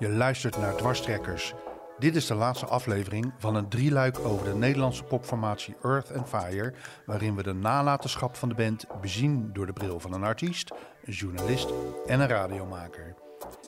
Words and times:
Je 0.00 0.08
luistert 0.08 0.56
naar 0.56 0.76
Dwarstrekkers. 0.76 1.54
Dit 1.98 2.16
is 2.16 2.26
de 2.26 2.34
laatste 2.34 2.66
aflevering 2.66 3.32
van 3.38 3.54
een 3.54 3.68
drieluik 3.68 4.18
over 4.18 4.44
de 4.44 4.54
Nederlandse 4.54 5.04
popformatie 5.04 5.76
Earth 5.82 6.16
and 6.16 6.28
Fire, 6.28 6.74
waarin 7.06 7.36
we 7.36 7.42
de 7.42 7.52
nalatenschap 7.52 8.36
van 8.36 8.48
de 8.48 8.54
band 8.54 8.86
bezien 9.00 9.52
door 9.52 9.66
de 9.66 9.72
bril 9.72 10.00
van 10.00 10.12
een 10.12 10.24
artiest, 10.24 10.70
een 11.04 11.12
journalist 11.12 11.68
en 12.06 12.20
een 12.20 12.28
radiomaker. 12.28 13.14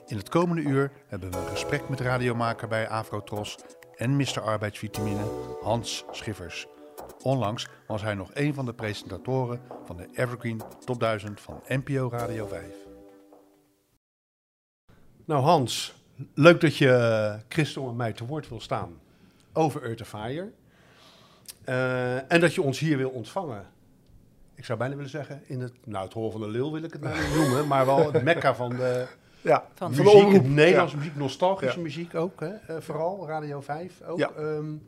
In 0.07 0.17
het 0.17 0.29
komende 0.29 0.61
uur 0.61 0.91
hebben 1.07 1.31
we 1.31 1.37
een 1.37 1.47
gesprek 1.47 1.89
met 1.89 1.99
radiomaker 1.99 2.67
bij 2.67 2.89
Afrotros 2.89 3.57
en 3.95 4.15
Mr. 4.15 4.41
Arbeidsvitamine 4.41 5.23
Hans 5.61 6.05
Schiffers. 6.11 6.67
Onlangs 7.21 7.67
was 7.87 8.01
hij 8.01 8.13
nog 8.13 8.29
een 8.33 8.53
van 8.53 8.65
de 8.65 8.73
presentatoren 8.73 9.61
van 9.85 9.97
de 9.97 10.07
Evergreen 10.13 10.61
Top 10.85 10.99
1000 10.99 11.41
van 11.41 11.61
NPO 11.67 12.09
Radio 12.11 12.47
5. 12.47 12.65
Nou 15.25 15.41
Hans, 15.41 16.02
leuk 16.33 16.61
dat 16.61 16.77
je 16.77 17.37
Christel 17.47 17.89
en 17.89 17.95
mij 17.95 18.13
te 18.13 18.25
woord 18.25 18.49
wil 18.49 18.59
staan 18.61 18.99
over 19.53 19.83
Earth 19.83 20.07
Fire. 20.07 20.51
Uh, 21.65 22.31
en 22.31 22.39
dat 22.39 22.53
je 22.53 22.61
ons 22.61 22.79
hier 22.79 22.97
wil 22.97 23.09
ontvangen. 23.09 23.65
Ik 24.55 24.65
zou 24.65 24.79
bijna 24.79 24.95
willen 24.95 25.09
zeggen, 25.09 25.41
in 25.45 25.61
het, 25.61 25.73
nou 25.83 26.03
het 26.03 26.13
Hoor 26.13 26.31
van 26.31 26.41
de 26.41 26.47
Leeuw 26.47 26.71
wil 26.71 26.83
ik 26.83 26.93
het 26.93 27.01
nou 27.01 27.19
niet 27.21 27.35
noemen, 27.35 27.67
maar 27.67 27.85
wel 27.85 28.11
het 28.11 28.23
mekka 28.23 28.55
van 28.55 28.69
de, 28.69 29.07
ja, 29.41 29.67
van 29.73 29.89
muziek, 29.89 30.05
de 30.05 30.11
omroep. 30.11 30.47
Nederlandse 30.47 30.97
muziek, 30.97 31.15
nostalgische 31.15 31.79
muziek 31.79 32.15
ook, 32.15 32.39
hè? 32.39 32.49
Uh, 32.49 32.81
vooral 32.81 33.27
Radio 33.27 33.61
5 33.61 34.01
ook. 34.01 34.17
Ja. 34.17 34.31
Um, 34.37 34.83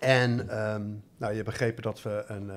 en 0.00 0.30
um, 0.40 1.02
nou, 1.16 1.30
je 1.30 1.38
hebt 1.38 1.44
begrepen 1.44 1.82
dat 1.82 2.02
we 2.02 2.24
een, 2.26 2.46
uh, 2.46 2.54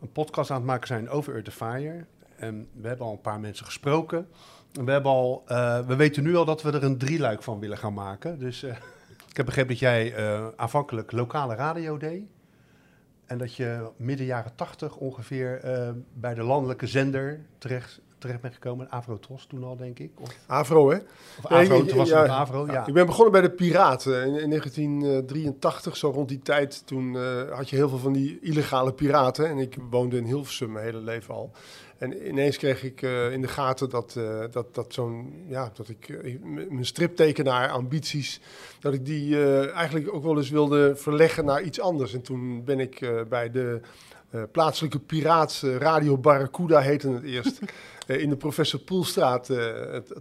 een 0.00 0.12
podcast 0.12 0.50
aan 0.50 0.56
het 0.56 0.66
maken 0.66 0.86
zijn 0.86 1.08
over 1.08 1.34
Earth 1.34 1.52
Fire. 1.52 2.04
En 2.36 2.68
we 2.72 2.88
hebben 2.88 3.06
al 3.06 3.12
een 3.12 3.20
paar 3.20 3.40
mensen 3.40 3.66
gesproken. 3.66 4.28
We, 4.82 4.90
hebben 4.90 5.10
al, 5.10 5.44
uh, 5.48 5.78
we 5.86 5.96
weten 5.96 6.22
nu 6.22 6.36
al 6.36 6.44
dat 6.44 6.62
we 6.62 6.72
er 6.72 6.84
een 6.84 6.98
drieluik 6.98 7.42
van 7.42 7.58
willen 7.58 7.78
gaan 7.78 7.94
maken. 7.94 8.38
Dus 8.38 8.62
uh, 8.62 8.70
ik 9.30 9.36
heb 9.36 9.46
begrepen 9.46 9.70
dat 9.70 9.78
jij 9.78 10.18
uh, 10.18 10.46
aanvankelijk 10.56 11.12
lokale 11.12 11.54
radio 11.54 11.96
deed. 11.96 12.22
En 13.24 13.38
dat 13.38 13.54
je 13.54 13.90
midden 13.96 14.26
jaren 14.26 14.54
tachtig 14.54 14.96
ongeveer 14.96 15.60
bij 16.12 16.34
de 16.34 16.42
landelijke 16.42 16.86
zender 16.86 17.40
terecht, 17.58 18.00
terecht 18.18 18.40
bent 18.40 18.54
gekomen. 18.54 18.90
Avrotros 18.90 19.46
toen 19.46 19.64
al, 19.64 19.76
denk 19.76 19.98
ik. 19.98 20.10
Of, 20.20 20.38
Avro, 20.46 20.90
hè? 20.90 20.96
Of 21.38 21.46
Avro, 21.46 21.76
nee, 21.76 21.84
toen 21.84 21.98
was 21.98 22.08
ja, 22.08 22.20
het 22.20 22.30
Avro, 22.30 22.66
ja. 22.66 22.86
Ik 22.86 22.94
ben 22.94 23.06
begonnen 23.06 23.32
bij 23.32 23.40
de 23.40 23.50
Piraten 23.50 24.26
in, 24.26 24.40
in 24.40 24.48
1983, 24.48 25.96
zo 25.96 26.10
rond 26.10 26.28
die 26.28 26.42
tijd. 26.42 26.86
Toen 26.86 27.16
had 27.50 27.70
je 27.70 27.76
heel 27.76 27.88
veel 27.88 27.98
van 27.98 28.12
die 28.12 28.38
illegale 28.40 28.92
piraten. 28.92 29.48
En 29.48 29.58
ik 29.58 29.76
woonde 29.90 30.16
in 30.16 30.24
Hilversum 30.24 30.72
mijn 30.72 30.84
hele 30.84 31.00
leven 31.00 31.34
al. 31.34 31.52
En 31.98 32.28
ineens 32.28 32.56
kreeg 32.56 32.82
ik 32.82 33.02
uh, 33.02 33.32
in 33.32 33.40
de 33.40 33.48
gaten 33.48 33.90
dat, 33.90 34.14
uh, 34.18 34.44
dat, 34.50 34.74
dat 34.74 34.92
zo'n, 34.92 35.44
ja, 35.48 35.70
dat 35.74 35.88
ik 35.88 36.08
uh, 36.08 36.36
mijn 36.42 36.86
striptekenaar 36.86 37.70
ambities, 37.70 38.40
dat 38.80 38.94
ik 38.94 39.06
die 39.06 39.52
eigenlijk 39.70 40.14
ook 40.14 40.22
wel 40.22 40.36
eens 40.36 40.50
wilde 40.50 40.96
verleggen 40.96 41.44
naar 41.44 41.62
iets 41.62 41.80
anders. 41.80 42.14
En 42.14 42.22
toen 42.22 42.64
ben 42.64 42.80
ik 42.80 43.24
bij 43.28 43.50
de 43.50 43.80
plaatselijke 44.52 44.98
piraat, 44.98 45.62
Radio 45.78 46.18
Barracuda 46.18 46.80
heette 46.80 47.10
het 47.10 47.22
eerst, 47.22 47.58
in 48.06 48.28
de 48.28 48.36
Professor 48.36 48.80
Poelstraat 48.80 49.46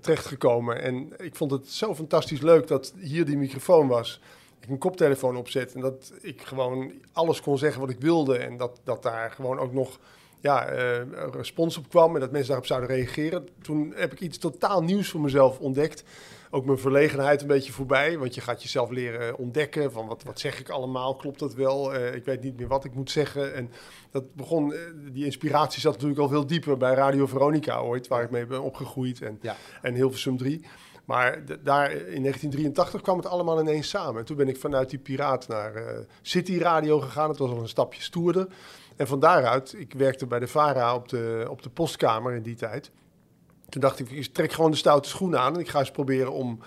terechtgekomen. 0.02 0.82
En 0.82 1.14
ik 1.18 1.36
vond 1.36 1.52
het 1.52 1.70
zo 1.70 1.96
fantastisch 1.96 2.42
leuk 2.42 2.68
dat 2.68 2.94
hier 3.00 3.26
die 3.26 3.38
microfoon 3.38 3.88
was. 3.88 4.20
Ik 4.60 4.70
een 4.70 4.78
koptelefoon 4.78 5.38
opzet 5.38 5.74
en 5.74 5.82
dat 5.82 6.14
ik 6.22 6.42
gewoon 6.42 6.92
alles 7.14 7.42
kon 7.42 7.58
zeggen 7.58 7.82
wat 7.82 7.90
ik 7.90 8.00
wilde. 8.00 8.38
En 8.38 8.58
dat, 8.58 8.80
dat 8.84 9.04
daar 9.04 9.32
gewoon 9.32 9.60
ook 9.60 9.74
nog 9.74 10.00
ja, 10.44 10.74
uh, 10.74 11.02
respons 11.32 11.78
op 11.78 11.90
kwam 11.90 12.14
en 12.14 12.20
dat 12.20 12.32
mensen 12.32 12.48
daarop 12.48 12.68
zouden 12.68 12.90
reageren. 12.90 13.48
Toen 13.62 13.94
heb 13.96 14.12
ik 14.12 14.20
iets 14.20 14.38
totaal 14.38 14.84
nieuws 14.84 15.10
voor 15.10 15.22
mezelf 15.22 15.60
ontdekt. 15.60 16.04
Ook 16.50 16.66
mijn 16.66 16.78
verlegenheid 16.78 17.42
een 17.42 17.48
beetje 17.48 17.72
voorbij, 17.72 18.18
want 18.18 18.36
je 18.36 18.42
gaat 18.42 18.64
jezelf 18.64 18.90
leren 18.90 19.38
ontdekken 19.38 19.92
van 19.92 20.08
wat, 20.08 20.24
wat 20.24 20.40
zeg 20.40 20.60
ik 20.60 20.70
allemaal, 20.70 21.16
klopt 21.16 21.40
dat 21.40 21.54
wel? 21.54 21.96
Uh, 21.96 22.16
ik 22.16 22.26
weet 22.26 22.42
niet 22.42 22.58
meer 22.58 22.68
wat 22.68 22.86
ik 22.86 22.94
moet 22.94 23.12
zeggen. 23.12 23.54
En 23.54 23.72
dat 24.12 24.36
begon, 24.36 24.72
uh, 24.72 24.80
die 25.12 25.26
inspiratie 25.26 25.82
zat 25.82 25.94
natuurlijk 25.94 26.20
al 26.20 26.28
veel 26.28 26.46
dieper 26.46 26.78
bij 26.78 26.94
Radio 26.94 27.26
Veronica 27.26 27.80
ooit, 27.80 28.08
waar 28.08 28.24
ik 28.24 28.32
mee 28.32 28.46
ben 28.46 28.62
opgegroeid 28.62 29.22
en, 29.22 29.40
ja. 29.42 29.56
en 29.82 29.94
Hilversum 29.94 30.38
3. 30.38 30.66
Maar 31.06 31.46
daar 31.46 31.92
in 31.92 32.22
1983 32.22 33.02
kwam 33.02 33.18
het 33.18 33.26
allemaal 33.26 33.60
ineens 33.60 33.90
samen. 33.90 34.20
En 34.20 34.26
toen 34.26 34.38
ben 34.38 34.48
ik 34.48 34.58
vanuit 34.58 34.90
die 34.90 35.00
piraat 35.00 35.48
naar 35.48 35.84
City 36.22 36.58
Radio 36.58 37.00
gegaan. 37.00 37.30
Het 37.30 37.38
was 37.38 37.50
al 37.50 37.62
een 37.62 37.68
stapje 37.68 38.02
stoerder. 38.02 38.48
En 38.96 39.08
van 39.08 39.20
daaruit, 39.20 39.74
ik 39.78 39.94
werkte 39.94 40.26
bij 40.26 40.40
de 40.40 40.48
VARA 40.48 40.96
op 40.96 41.10
de, 41.10 41.46
op 41.50 41.62
de 41.62 41.70
postkamer 41.70 42.34
in 42.34 42.42
die 42.42 42.56
tijd. 42.56 42.92
Toen 43.70 43.82
dacht 43.82 44.00
ik, 44.00 44.12
ik 44.12 44.34
trek 44.34 44.52
gewoon 44.52 44.72
de 44.72 44.78
stoute 44.78 45.10
schoenen 45.10 45.40
aan 45.40 45.54
en 45.54 45.60
ik 45.60 45.70
ga 45.70 45.80
eens 45.80 45.92
proberen 45.92 46.32
om 46.32 46.60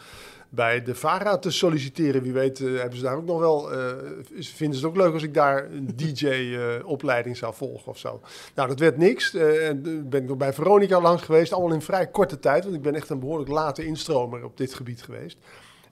bij 0.49 0.83
de 0.83 0.95
VARA 0.95 1.39
te 1.39 1.51
solliciteren. 1.51 2.23
Wie 2.23 2.33
weet 2.33 2.59
uh, 2.59 2.79
hebben 2.81 2.99
ze 2.99 3.05
daar 3.05 3.17
ook 3.17 3.25
nog 3.25 3.39
wel, 3.39 3.73
uh, 3.73 3.93
vinden 4.39 4.79
ze 4.79 4.87
het 4.87 4.95
ook 4.95 4.97
leuk 4.97 5.13
als 5.13 5.23
ik 5.23 5.35
daar 5.35 5.65
een 5.71 5.91
DJ-opleiding 5.97 7.35
uh, 7.35 7.41
zou 7.41 7.55
volgen 7.55 7.91
of 7.93 7.99
zo. 7.99 8.21
Nou, 8.55 8.69
dat 8.69 8.79
werd 8.79 8.97
niks. 8.97 9.31
ben 9.31 10.11
ik 10.11 10.27
nog 10.27 10.37
bij 10.37 10.53
Veronica 10.53 11.01
langs 11.01 11.23
geweest, 11.23 11.53
allemaal 11.53 11.75
in 11.75 11.83
vrij 11.83 12.07
korte 12.07 12.39
tijd, 12.39 12.65
want 12.65 12.77
ik 12.77 12.83
ben 12.83 12.95
echt 12.95 13.11
een 13.11 13.21
behoorlijk 13.21 13.51
late 13.51 13.87
instromer 13.87 14.45
op 14.45 14.57
dit 14.57 14.75
gebied 14.75 15.03
geweest. 15.03 15.39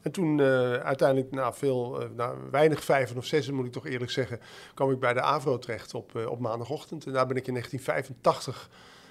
En 0.04 0.10
toen 0.10 0.38
uh, 0.38 0.72
uiteindelijk, 0.72 1.30
na 1.30 1.52
veel, 1.52 2.02
uh, 2.02 2.08
nou, 2.16 2.38
weinig 2.50 2.84
vijven 2.84 3.16
of 3.16 3.24
zessen 3.24 3.54
moet 3.54 3.66
ik 3.66 3.72
toch 3.72 3.86
eerlijk 3.86 4.10
zeggen, 4.10 4.40
kwam 4.74 4.90
ik 4.90 4.98
bij 4.98 5.12
de 5.12 5.20
AVRO 5.20 5.58
terecht 5.58 5.94
op, 5.94 6.12
uh, 6.16 6.30
op 6.30 6.40
maandagochtend. 6.40 7.06
En 7.06 7.12
daar 7.12 7.26
ben 7.26 7.36
ik 7.36 7.46
in 7.46 7.52
1985 7.52 8.70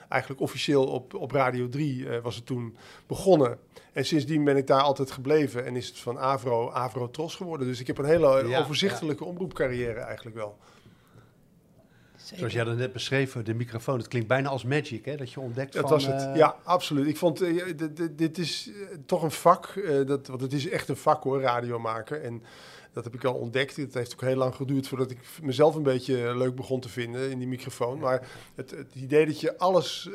eigenlijk 0.09 0.41
officieel 0.41 0.85
op, 0.85 1.13
op 1.13 1.31
Radio 1.31 1.69
3 1.69 2.21
was 2.21 2.35
het 2.35 2.45
toen 2.45 2.77
begonnen. 3.07 3.59
En 3.93 4.05
sindsdien 4.05 4.43
ben 4.43 4.57
ik 4.57 4.67
daar 4.67 4.81
altijd 4.81 5.11
gebleven 5.11 5.65
en 5.65 5.75
is 5.75 5.87
het 5.87 5.99
van 5.99 6.19
AVRO, 6.19 6.71
AVRO 6.71 7.09
Tros 7.09 7.35
geworden. 7.35 7.67
Dus 7.67 7.79
ik 7.79 7.87
heb 7.87 7.97
een 7.97 8.05
hele 8.05 8.47
ja, 8.47 8.59
overzichtelijke 8.59 9.23
ja. 9.23 9.29
omroepcarrière 9.29 9.99
eigenlijk 9.99 10.35
wel. 10.35 10.57
Zeker. 12.23 12.37
Zoals 12.37 12.53
jij 12.53 12.63
dat 12.63 12.77
net 12.77 12.93
beschreef, 12.93 13.33
de 13.33 13.53
microfoon, 13.53 13.97
het 13.97 14.07
klinkt 14.07 14.27
bijna 14.27 14.49
als 14.49 14.63
magic, 14.63 15.05
hè? 15.05 15.15
Dat 15.15 15.31
je 15.31 15.39
ontdekt 15.39 15.73
dat 15.73 15.81
van... 15.81 15.91
was 15.91 16.05
het, 16.05 16.21
uh... 16.21 16.35
ja, 16.35 16.55
absoluut. 16.63 17.07
Ik 17.07 17.17
vond, 17.17 17.41
uh, 17.41 17.65
dit, 17.75 18.17
dit 18.17 18.37
is 18.37 18.67
uh, 18.67 18.87
toch 19.05 19.23
een 19.23 19.31
vak, 19.31 19.73
dat, 20.05 20.27
want 20.27 20.41
het 20.41 20.53
is 20.53 20.69
echt 20.69 20.89
een 20.89 20.97
vak 20.97 21.23
hoor, 21.23 21.41
radio 21.41 21.79
maken. 21.79 22.23
En 22.23 22.43
dat 22.93 23.03
heb 23.03 23.13
ik 23.13 23.23
al 23.23 23.33
ontdekt. 23.33 23.75
Het 23.75 23.93
heeft 23.93 24.13
ook 24.13 24.21
heel 24.21 24.35
lang 24.35 24.55
geduurd 24.55 24.87
voordat 24.87 25.11
ik 25.11 25.19
mezelf 25.41 25.75
een 25.75 25.83
beetje 25.83 26.37
leuk 26.37 26.55
begon 26.55 26.79
te 26.79 26.89
vinden 26.89 27.31
in 27.31 27.39
die 27.39 27.47
microfoon. 27.47 27.99
Maar 27.99 28.27
het, 28.55 28.71
het 28.71 28.95
idee 28.95 29.25
dat 29.25 29.39
je 29.39 29.57
alles 29.57 30.09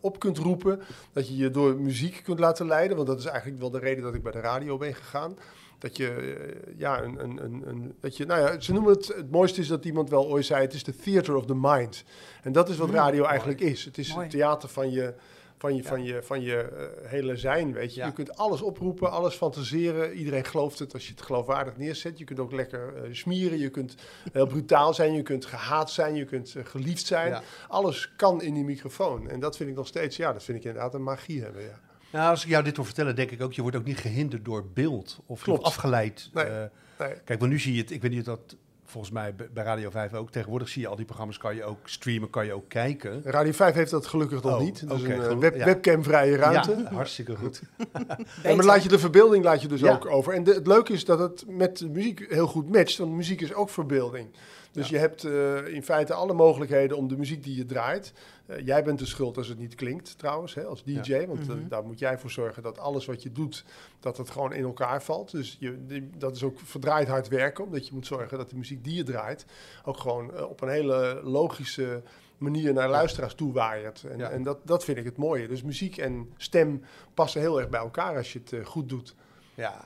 op 0.00 0.18
kunt 0.18 0.38
roepen, 0.38 0.80
dat 1.12 1.28
je 1.28 1.36
je 1.36 1.50
door 1.50 1.76
muziek 1.76 2.20
kunt 2.24 2.38
laten 2.38 2.66
leiden, 2.66 2.96
want 2.96 3.08
dat 3.08 3.18
is 3.18 3.24
eigenlijk 3.24 3.60
wel 3.60 3.70
de 3.70 3.78
reden 3.78 4.02
dat 4.02 4.14
ik 4.14 4.22
bij 4.22 4.32
de 4.32 4.40
radio 4.40 4.76
ben 4.76 4.94
gegaan 4.94 5.36
dat 5.84 5.96
je, 5.96 6.36
ja, 6.76 7.02
een, 7.02 7.24
een, 7.24 7.44
een, 7.44 7.62
een, 7.68 7.94
dat 8.00 8.16
je, 8.16 8.26
nou 8.26 8.40
ja, 8.40 8.60
ze 8.60 8.72
noemen 8.72 8.92
het, 8.92 9.06
het 9.06 9.30
mooiste 9.30 9.60
is 9.60 9.68
dat 9.68 9.84
iemand 9.84 10.10
wel 10.10 10.26
ooit 10.26 10.44
zei, 10.44 10.62
het 10.62 10.72
is 10.72 10.84
de 10.84 10.96
theater 10.96 11.36
of 11.36 11.46
the 11.46 11.54
mind. 11.54 12.04
En 12.42 12.52
dat 12.52 12.68
is 12.68 12.76
wat 12.76 12.90
radio 12.90 13.22
mm, 13.22 13.28
eigenlijk 13.28 13.60
mooi. 13.60 13.72
is. 13.72 13.84
Het 13.84 13.98
is 13.98 14.08
mooi. 14.08 14.22
het 14.22 14.30
theater 14.30 14.68
van 14.68 14.90
je, 14.90 15.14
van 15.58 15.76
je, 15.76 15.82
ja. 15.82 15.88
van 15.88 16.02
je, 16.04 16.22
van 16.22 16.42
je 16.42 16.68
uh, 16.72 17.10
hele 17.10 17.36
zijn, 17.36 17.72
weet 17.72 17.94
je. 17.94 18.00
Ja. 18.00 18.06
Je 18.06 18.12
kunt 18.12 18.36
alles 18.36 18.62
oproepen, 18.62 19.10
alles 19.10 19.34
fantaseren. 19.34 20.12
Iedereen 20.12 20.44
gelooft 20.44 20.78
het 20.78 20.92
als 20.92 21.06
je 21.06 21.12
het 21.12 21.22
geloofwaardig 21.22 21.76
neerzet. 21.76 22.18
Je 22.18 22.24
kunt 22.24 22.40
ook 22.40 22.52
lekker 22.52 22.94
uh, 22.96 23.14
smieren, 23.14 23.58
je 23.58 23.70
kunt 23.70 23.94
heel 24.32 24.46
brutaal 24.46 24.94
zijn, 24.94 25.12
je 25.12 25.22
kunt 25.22 25.44
gehaat 25.44 25.90
zijn, 25.90 26.14
je 26.14 26.24
kunt 26.24 26.54
uh, 26.56 26.64
geliefd 26.64 27.06
zijn. 27.06 27.28
Ja. 27.28 27.42
Alles 27.68 28.12
kan 28.16 28.42
in 28.42 28.54
die 28.54 28.64
microfoon. 28.64 29.28
En 29.28 29.40
dat 29.40 29.56
vind 29.56 29.70
ik 29.70 29.76
nog 29.76 29.86
steeds, 29.86 30.16
ja, 30.16 30.32
dat 30.32 30.42
vind 30.42 30.58
ik 30.58 30.64
inderdaad 30.64 30.94
een 30.94 31.02
magie 31.02 31.42
hebben, 31.42 31.62
ja. 31.62 31.80
Nou, 32.14 32.30
als 32.30 32.44
ik 32.44 32.48
jou 32.48 32.64
dit 32.64 32.76
wil 32.76 32.84
vertellen, 32.84 33.16
denk 33.16 33.30
ik 33.30 33.42
ook, 33.42 33.52
je 33.52 33.62
wordt 33.62 33.76
ook 33.76 33.84
niet 33.84 33.98
gehinderd 33.98 34.44
door 34.44 34.64
beeld 34.74 35.18
of 35.26 35.42
Klopt. 35.42 35.62
afgeleid. 35.62 36.30
Nee, 36.32 36.46
uh, 36.46 36.52
nee. 36.98 37.12
Kijk, 37.24 37.38
want 37.40 37.50
nu 37.50 37.58
zie 37.58 37.74
je 37.74 37.80
het, 37.80 37.90
ik 37.90 38.02
weet 38.02 38.10
niet 38.10 38.20
of 38.20 38.26
dat 38.26 38.56
volgens 38.84 39.12
mij 39.12 39.34
bij 39.52 39.64
Radio 39.64 39.90
5 39.90 40.14
ook. 40.14 40.30
Tegenwoordig 40.30 40.68
zie 40.68 40.82
je 40.82 40.88
al 40.88 40.96
die 40.96 41.04
programma's, 41.04 41.38
kan 41.38 41.54
je 41.54 41.64
ook 41.64 41.78
streamen, 41.88 42.30
kan 42.30 42.46
je 42.46 42.52
ook 42.52 42.68
kijken. 42.68 43.22
Radio 43.24 43.52
5 43.52 43.74
heeft 43.74 43.90
dat 43.90 44.06
gelukkig 44.06 44.42
nog 44.42 44.54
oh, 44.54 44.60
niet. 44.60 44.88
Dus 44.88 45.02
okay, 45.02 45.16
een 45.16 45.40
web, 45.40 45.56
ja. 45.56 45.64
webcamvrije 45.64 46.36
ruimte. 46.36 46.76
Ja, 46.76 46.92
hartstikke 46.92 47.36
goed. 47.36 47.62
en 48.42 48.56
maar 48.56 48.64
laat 48.64 48.82
je 48.82 48.88
de 48.88 48.98
verbeelding 48.98 49.44
laat 49.44 49.62
je 49.62 49.68
dus 49.68 49.80
ja. 49.80 49.92
ook 49.92 50.06
over. 50.06 50.32
En 50.32 50.44
de, 50.44 50.54
het 50.54 50.66
leuke 50.66 50.92
is 50.92 51.04
dat 51.04 51.18
het 51.18 51.44
met 51.48 51.78
de 51.78 51.88
muziek 51.88 52.26
heel 52.28 52.46
goed 52.46 52.70
matcht, 52.70 52.98
want 52.98 53.12
muziek 53.12 53.40
is 53.40 53.54
ook 53.54 53.70
verbeelding. 53.70 54.28
Dus 54.74 54.88
ja. 54.88 54.94
je 54.94 55.00
hebt 55.00 55.24
uh, 55.24 55.74
in 55.74 55.82
feite 55.82 56.14
alle 56.14 56.32
mogelijkheden 56.32 56.96
om 56.96 57.08
de 57.08 57.16
muziek 57.16 57.44
die 57.44 57.56
je 57.56 57.64
draait. 57.64 58.12
Uh, 58.46 58.66
jij 58.66 58.84
bent 58.84 58.98
de 58.98 59.06
schuld 59.06 59.36
als 59.36 59.48
het 59.48 59.58
niet 59.58 59.74
klinkt, 59.74 60.18
trouwens, 60.18 60.54
hè, 60.54 60.64
als 60.64 60.84
DJ. 60.84 61.12
Ja. 61.12 61.26
Want 61.26 61.40
mm 61.40 61.48
-hmm. 61.48 61.58
uh, 61.58 61.68
daar 61.68 61.84
moet 61.84 61.98
jij 61.98 62.18
voor 62.18 62.30
zorgen 62.30 62.62
dat 62.62 62.78
alles 62.78 63.06
wat 63.06 63.22
je 63.22 63.32
doet, 63.32 63.64
dat 64.00 64.16
het 64.16 64.30
gewoon 64.30 64.52
in 64.52 64.64
elkaar 64.64 65.02
valt. 65.02 65.30
Dus 65.30 65.56
je, 65.60 65.86
die, 65.86 66.10
dat 66.18 66.36
is 66.36 66.42
ook 66.42 66.58
verdraaid 66.64 67.08
hard 67.08 67.28
werken, 67.28 67.64
omdat 67.64 67.86
je 67.86 67.94
moet 67.94 68.06
zorgen 68.06 68.38
dat 68.38 68.50
de 68.50 68.56
muziek 68.56 68.84
die 68.84 68.94
je 68.94 69.02
draait 69.02 69.46
ook 69.84 69.98
gewoon 69.98 70.44
op 70.44 70.60
een 70.60 70.68
hele 70.68 71.20
logische 71.22 72.02
manier 72.38 72.72
naar 72.72 72.88
luisteraars 72.88 73.34
toe 73.34 73.52
waaiert. 73.52 74.04
En, 74.04 74.18
ja. 74.18 74.30
en 74.30 74.42
dat, 74.42 74.58
dat 74.64 74.84
vind 74.84 74.98
ik 74.98 75.04
het 75.04 75.16
mooie. 75.16 75.48
Dus 75.48 75.62
muziek 75.62 75.96
en 75.96 76.32
stem 76.36 76.82
passen 77.14 77.40
heel 77.40 77.60
erg 77.60 77.68
bij 77.68 77.80
elkaar 77.80 78.16
als 78.16 78.32
je 78.32 78.40
het 78.44 78.66
goed 78.66 78.88
doet. 78.88 79.14
Ja, 79.54 79.84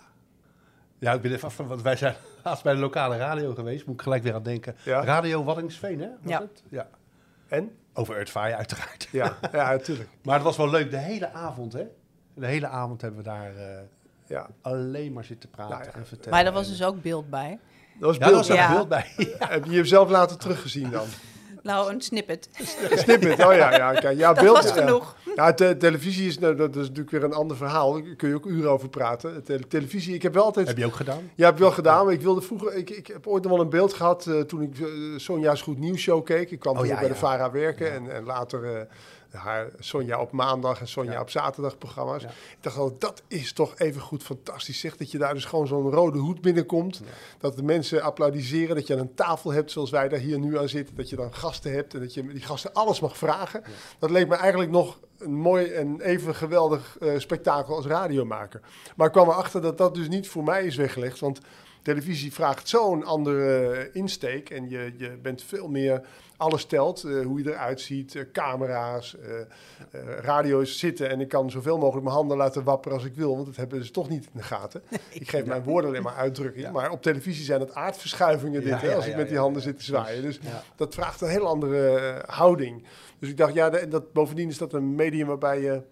ja, 0.99 1.13
ik 1.13 1.21
ben 1.21 1.33
even 1.33 1.49
af 1.49 1.55
van, 1.55 1.67
want 1.67 1.83
wij 1.83 1.97
zijn 1.97 2.15
laatst 2.45 2.63
bij 2.63 2.75
de 2.75 2.81
lokale 2.81 3.17
radio 3.17 3.55
geweest. 3.55 3.87
Moet 3.87 3.95
ik 3.95 4.03
gelijk 4.03 4.23
weer 4.23 4.35
aan 4.35 4.43
denken. 4.43 4.77
Ja. 4.83 5.05
Radio 5.05 5.45
Waddingsveen, 5.45 6.01
hè? 6.01 6.09
Was 6.23 6.33
ja. 6.33 6.41
Het? 6.41 6.63
ja. 6.69 6.89
En? 7.49 7.71
Over 7.95 8.17
Earthfire 8.17 8.57
uiteraard. 8.57 9.09
Ja, 9.13 9.37
ja, 9.53 9.71
natuurlijk. 9.71 10.09
maar 10.25 10.35
het 10.35 10.45
was 10.45 10.57
wel 10.57 10.71
leuk 10.71 10.91
de 10.91 10.97
hele 10.99 11.33
avond, 11.33 11.73
hè? 11.73 11.85
De 12.35 12.47
hele 12.47 12.67
avond 12.67 13.01
hebben 13.01 13.19
we 13.19 13.25
daar 13.29 13.57
eh, 13.57 13.81
Ja, 14.27 14.47
alleen 14.63 15.13
maar 15.13 15.25
zitten 15.25 15.51
praten 15.51 15.75
Nou 15.77 15.85
ja. 15.91 15.93
en 15.99 16.07
vertellen. 16.07 16.31
Maar 16.31 16.47
er 16.47 16.53
was 16.53 16.69
dus 16.69 16.83
ook 16.83 17.03
beeld 17.03 17.31
bij. 17.31 17.59
dat 17.99 18.09
was 18.09 18.15
Ja, 18.17 18.21
daar 18.21 18.31
beeld. 18.31 18.47
was 18.47 18.51
ook 18.57 18.63
Ja. 18.63 18.73
beeld 18.73 18.89
bij. 18.89 19.13
Heb 19.39 19.65
je 19.65 19.71
jezelf 19.71 20.11
later 20.11 20.37
teruggezien 20.37 20.91
dan? 20.91 21.07
Nou, 21.63 21.93
een 21.93 22.01
snippet. 22.01 22.49
Snippet, 22.95 23.45
oh 23.47 23.53
ja, 23.55 23.77
ja, 23.77 23.93
kijk. 23.93 24.19
ja 24.19 24.33
Dat 24.33 24.43
beeld, 24.45 24.57
was 24.57 24.75
ja. 24.75 24.81
genoeg. 24.81 25.17
Ja, 25.35 25.53
te- 25.55 25.77
televisie 25.77 26.27
is, 26.29 26.39
nou, 26.39 26.55
dat 26.57 26.71
is 26.77 26.83
natuurlijk 26.83 27.11
weer 27.11 27.25
een 27.25 27.33
ander 27.33 27.57
verhaal. 27.57 27.93
Daar 27.93 28.03
kun 28.17 28.29
je 28.29 28.35
ook 28.35 28.47
uren 28.47 28.71
over 28.71 28.89
praten. 28.89 29.45
Te- 29.45 29.69
televisie, 29.69 30.15
ik 30.15 30.23
heb 30.23 30.35
wel 30.35 30.45
altijd... 30.45 30.67
Heb 30.69 30.79
je 30.79 30.87
ook 30.87 30.95
gedaan? 30.95 31.31
Ja, 31.35 31.45
heb 31.45 31.55
ik 31.55 31.61
wel 31.61 31.71
gedaan, 31.71 32.05
maar 32.05 32.15
ik 32.15 32.21
wilde 32.21 32.41
vroeger... 32.41 32.75
Ik, 32.75 32.91
ik 32.91 33.07
heb 33.07 33.27
ooit 33.27 33.43
nog 33.43 33.53
wel 33.53 33.61
een 33.61 33.71
beeld 33.71 33.93
gehad 33.93 34.27
eh, 34.27 34.41
toen 34.41 34.63
ik 34.63 34.79
eh, 34.79 34.87
Sonja's 35.17 35.63
Goed 35.63 35.79
Nieuws 35.79 36.01
show 36.01 36.25
keek. 36.25 36.51
Ik 36.51 36.59
kwam 36.59 36.77
Oh, 36.79 36.87
ja, 36.87 36.95
bij 36.95 37.03
ja. 37.03 37.09
de 37.13 37.15
VARA 37.19 37.51
werken 37.51 37.87
Ja. 37.87 37.93
en, 37.93 38.15
en 38.15 38.25
later 38.25 38.65
eh, 38.77 38.83
haar 39.31 39.69
Sonja 39.79 40.21
op 40.21 40.33
maandag 40.33 40.81
en 40.81 40.89
Sonja 40.89 41.13
Ja. 41.13 41.21
op 41.21 41.31
zaterdag 41.31 41.79
programma's. 41.79 42.23
Ja. 42.23 42.29
Ik 42.29 42.57
dacht 42.61 42.77
al, 42.77 42.97
dat 42.99 43.23
is 43.29 43.53
toch 43.53 43.79
even 43.79 44.01
goed 44.01 44.23
fantastisch. 44.23 44.81
Zeg 44.81 44.97
dat 44.97 45.11
je 45.11 45.19
daar 45.19 45.35
dus 45.35 45.45
gewoon 45.45 45.67
zo'n 45.67 45.91
rode 45.91 46.19
hoed 46.19 46.41
binnenkomt. 46.41 46.97
Ja. 47.05 47.11
Dat 47.39 47.57
de 47.57 47.63
mensen 47.63 48.03
applaudisseren, 48.03 48.75
dat 48.77 48.87
je 48.87 48.95
een 48.95 49.15
tafel 49.15 49.53
hebt 49.53 49.71
zoals 49.71 49.91
wij 49.91 50.09
daar 50.09 50.19
hier 50.19 50.39
nu 50.39 50.59
aan 50.59 50.69
zitten. 50.69 50.97
Dat 50.97 51.09
je 51.09 51.17
dan 51.17 51.35
gasten 51.35 51.73
hebt 51.73 51.95
en 51.95 52.01
dat 52.01 52.15
je 52.15 52.27
die 52.27 52.43
gasten 52.43 52.73
alles 52.73 53.01
mag 53.01 53.17
vragen. 53.17 53.63
Dat 53.99 54.11
leek 54.11 54.29
me 54.29 54.35
eigenlijk 54.35 54.71
nog 54.71 54.99
een 55.19 55.35
mooi 55.35 55.67
en 55.67 56.01
even 56.01 56.35
geweldig 56.35 56.97
eh, 57.01 57.19
spektakel 57.19 57.77
als 57.77 57.87
radiomaker. 57.87 58.61
Maar 58.97 59.07
ik 59.07 59.13
kwam 59.13 59.29
erachter 59.29 59.63
dat 59.63 59.79
dat 59.79 59.95
dus 59.95 60.09
niet 60.09 60.29
voor 60.29 60.45
mij 60.45 60.65
is 60.67 60.77
weggelegd. 60.77 61.19
Want 61.21 61.41
televisie 61.83 62.33
vraagt 62.33 62.69
zo'n 62.69 63.05
andere 63.05 63.69
eh, 63.77 63.95
insteek. 64.01 64.51
En 64.51 64.69
je, 64.69 64.95
je 64.97 65.09
bent 65.23 65.43
veel 65.43 65.69
meer 65.69 66.07
alles 66.39 66.65
telt. 66.65 67.05
eh, 67.05 67.25
hoe 67.25 67.43
je 67.43 67.51
eruit 67.51 67.81
ziet, 67.81 68.15
eh, 68.15 68.23
camera's, 68.33 69.17
eh 69.19 69.31
radio's 70.21 70.79
zitten. 70.79 71.11
En 71.11 71.21
ik 71.21 71.29
kan 71.29 71.51
zoveel 71.51 71.79
mogelijk 71.79 72.05
mijn 72.05 72.17
handen 72.17 72.37
laten 72.37 72.65
wapperen 72.65 72.97
als 72.97 73.07
ik 73.07 73.15
wil. 73.15 73.35
Want 73.35 73.47
dat 73.47 73.57
hebben 73.57 73.85
ze 73.85 73.91
toch 73.91 74.09
niet 74.09 74.25
in 74.25 74.31
de 74.33 74.43
gaten. 74.43 74.83
Ik 75.11 75.31
geef 75.31 75.45
mijn 75.45 75.63
woorden 75.63 75.91
alleen 75.91 76.03
maar 76.03 76.15
uitdrukking. 76.15 76.65
Ja. 76.65 76.71
Maar 76.71 76.91
op 76.91 77.03
televisie 77.03 77.45
zijn 77.45 77.61
het 77.61 77.75
aardverschuivingen 77.75 78.61
dit. 78.61 78.69
Ja, 78.69 78.79
hè, 78.79 78.95
als 78.95 79.07
ik 79.07 79.17
met 79.17 79.29
die 79.29 79.39
handen 79.39 79.63
zit 79.63 79.79
te 79.79 79.85
zwaaien. 79.85 80.23
Dus 80.23 80.39
Ja. 80.43 80.63
dat 80.77 80.95
vraagt 80.95 81.21
een 81.21 81.29
heel 81.29 81.47
andere 81.47 82.23
houding. 82.27 82.85
Dus 83.19 83.29
ik 83.29 83.37
dacht, 83.37 83.55
ja, 83.55 83.71
dat, 83.71 84.13
bovendien 84.13 84.49
is 84.49 84.59
dat 84.59 84.73
een 84.73 84.95
medium 84.95 85.27
waarbij 85.27 85.61
je... 85.61 85.83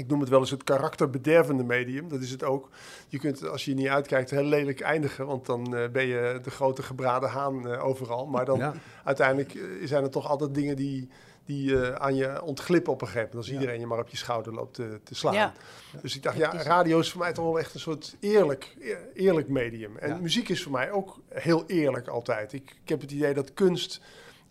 Ik 0.00 0.06
noem 0.06 0.20
het 0.20 0.28
wel 0.28 0.40
eens 0.40 0.50
het 0.50 0.64
karakterbedervende 0.64 1.64
medium. 1.64 2.08
Dat 2.08 2.20
is 2.20 2.30
het 2.30 2.44
ook. 2.44 2.68
Je 3.08 3.18
kunt, 3.18 3.48
als 3.48 3.64
je 3.64 3.74
niet 3.74 3.88
uitkijkt, 3.88 4.30
heel 4.30 4.44
lelijk 4.44 4.80
eindigen. 4.80 5.26
Want 5.26 5.46
dan 5.46 5.76
eh, 5.76 5.88
ben 5.88 6.06
je 6.06 6.38
de 6.42 6.50
grote 6.50 6.82
gebraden 6.82 7.28
haan 7.28 7.68
eh, 7.68 7.84
overal. 7.84 8.26
Maar 8.26 8.44
dan 8.44 8.58
Ja. 8.58 8.72
uiteindelijk 9.04 9.54
eh, 9.54 9.62
zijn 9.84 10.04
er 10.04 10.10
toch 10.10 10.28
altijd 10.28 10.54
dingen 10.54 10.76
die, 10.76 11.08
die 11.44 11.80
eh, 11.80 11.94
aan 11.94 12.14
je 12.14 12.42
ontglippen 12.42 12.92
op 12.92 13.00
een 13.00 13.06
gegeven 13.06 13.28
moment. 13.28 13.46
Als 13.46 13.54
Ja. 13.54 13.60
iedereen 13.60 13.80
je 13.80 13.86
maar 13.86 13.98
op 13.98 14.08
je 14.08 14.16
schouder 14.16 14.54
loopt 14.54 14.74
te, 14.74 15.00
te 15.04 15.14
slaan. 15.14 15.34
Ja. 15.34 15.52
Dus 16.02 16.16
ik 16.16 16.22
dacht, 16.22 16.36
ja, 16.36 16.62
radio 16.62 16.98
is 16.98 17.10
voor 17.10 17.20
mij 17.20 17.32
toch 17.32 17.44
wel 17.44 17.58
echt 17.58 17.74
een 17.74 17.80
soort 17.80 18.16
eerlijk, 18.20 18.76
eer- 18.80 19.08
eerlijk 19.14 19.48
medium. 19.48 19.96
En 19.96 20.08
Ja. 20.08 20.16
muziek 20.20 20.48
is 20.48 20.62
voor 20.62 20.72
mij 20.72 20.90
ook 20.92 21.18
heel 21.28 21.64
eerlijk 21.66 22.08
altijd. 22.08 22.52
Ik, 22.52 22.74
ik 22.82 22.88
heb 22.88 23.00
het 23.00 23.10
idee 23.12 23.34
dat 23.34 23.54
kunst 23.54 24.00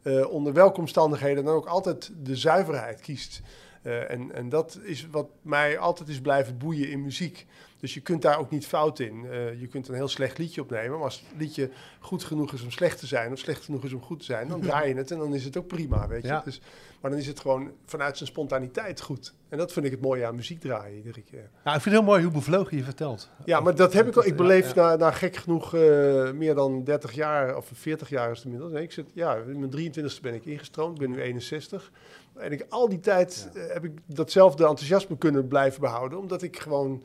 eh, 0.02 0.30
onder 0.32 0.54
welke 0.54 0.80
omstandigheden 0.80 1.44
dan 1.44 1.54
ook 1.56 1.66
altijd 1.68 2.12
de 2.24 2.36
zuiverheid 2.36 3.02
kiest. 3.02 3.42
Eh, 3.82 4.12
en, 4.12 4.32
en 4.34 4.50
dat 4.50 4.80
is 4.84 5.08
wat 5.12 5.28
mij 5.42 5.78
altijd 5.78 6.10
is 6.10 6.22
blijven 6.22 6.58
boeien 6.58 6.90
in 6.90 7.02
muziek. 7.02 7.46
Dus 7.80 7.94
je 7.94 8.00
kunt 8.00 8.22
daar 8.22 8.40
ook 8.40 8.50
niet 8.50 8.68
fout 8.68 9.00
in. 9.00 9.26
Eh, 9.26 9.60
je 9.60 9.68
kunt 9.68 9.88
een 9.88 9.96
heel 9.96 10.08
slecht 10.08 10.38
liedje 10.38 10.62
opnemen, 10.62 10.92
maar 10.92 11.04
als 11.04 11.24
het 11.30 11.40
liedje 11.40 11.70
goed 12.00 12.24
genoeg 12.24 12.54
is 12.54 12.62
om 12.62 12.72
slecht 12.72 13.00
te 13.00 13.08
zijn, 13.08 13.32
of 13.32 13.40
slecht 13.40 13.64
genoeg 13.64 13.84
is 13.84 13.94
om 13.94 14.02
goed 14.02 14.20
te 14.20 14.26
zijn, 14.26 14.48
dan 14.48 14.62
draai 14.70 14.90
je 14.90 14.96
het 14.96 15.12
en 15.12 15.18
dan 15.18 15.34
is 15.34 15.46
het 15.46 15.58
ook 15.58 15.68
prima, 15.68 16.08
weet 16.08 16.22
je. 16.22 16.28
Ja. 16.28 16.42
Dus, 16.46 16.62
maar 17.02 17.12
dan 17.12 17.20
is 17.20 17.28
het 17.28 17.40
gewoon 17.40 17.72
vanuit 17.86 18.18
zijn 18.18 18.30
spontaniteit 18.30 19.02
goed. 19.02 19.34
En 19.50 19.58
dat 19.58 19.72
vind 19.74 19.86
ik 19.86 19.92
het 19.92 20.02
mooie 20.02 20.26
aan 20.26 20.36
muziek 20.36 20.60
draaien 20.60 20.98
iedere 20.98 21.22
keer. 21.22 21.50
Nou, 21.64 21.76
ik 21.76 21.82
vind 21.82 21.84
het 21.84 21.94
heel 21.94 22.04
mooi 22.04 22.24
hoe 22.24 22.32
bevlogen 22.32 22.78
je 22.78 22.84
vertelt. 22.84 23.30
Ja, 23.46 23.60
maar 23.60 23.76
dat 23.76 23.94
heb 23.94 24.08
ik 24.08 24.16
al. 24.16 24.22
Ik 24.26 24.30
Ja, 24.30 24.36
beleef 24.36 24.74
ja. 24.74 24.90
na, 24.90 24.96
na 24.96 25.12
gek 25.12 25.36
genoeg 25.36 25.76
eh, 25.76 26.32
meer 26.32 26.56
dan 26.56 26.84
30 26.84 27.14
jaar, 27.14 27.58
of 27.58 27.70
40 27.74 28.10
jaar 28.10 28.32
is 28.32 28.38
het 28.38 28.46
inmiddels. 28.46 28.72
Nee, 28.72 28.84
ik 28.84 28.92
zit, 28.92 29.06
ja, 29.14 29.36
in 29.36 29.60
mijn 29.60 29.92
23ste 29.92 30.22
ben 30.22 30.34
ik 30.34 30.46
ingestroomd. 30.46 30.94
Ik 30.94 31.08
ben 31.08 31.12
nu 31.12 31.22
61. 31.22 31.92
En 32.40 32.52
ik, 32.52 32.66
al 32.70 32.90
die 32.90 33.00
tijd 33.00 33.50
Ja. 33.54 33.60
eh, 33.62 33.74
heb 33.74 33.84
ik 33.84 33.92
datzelfde 34.06 34.66
enthousiasme 34.68 35.18
kunnen 35.18 35.48
blijven 35.48 35.82
behouden. 35.82 36.20
Omdat 36.20 36.42
ik 36.42 36.60
gewoon... 36.60 37.04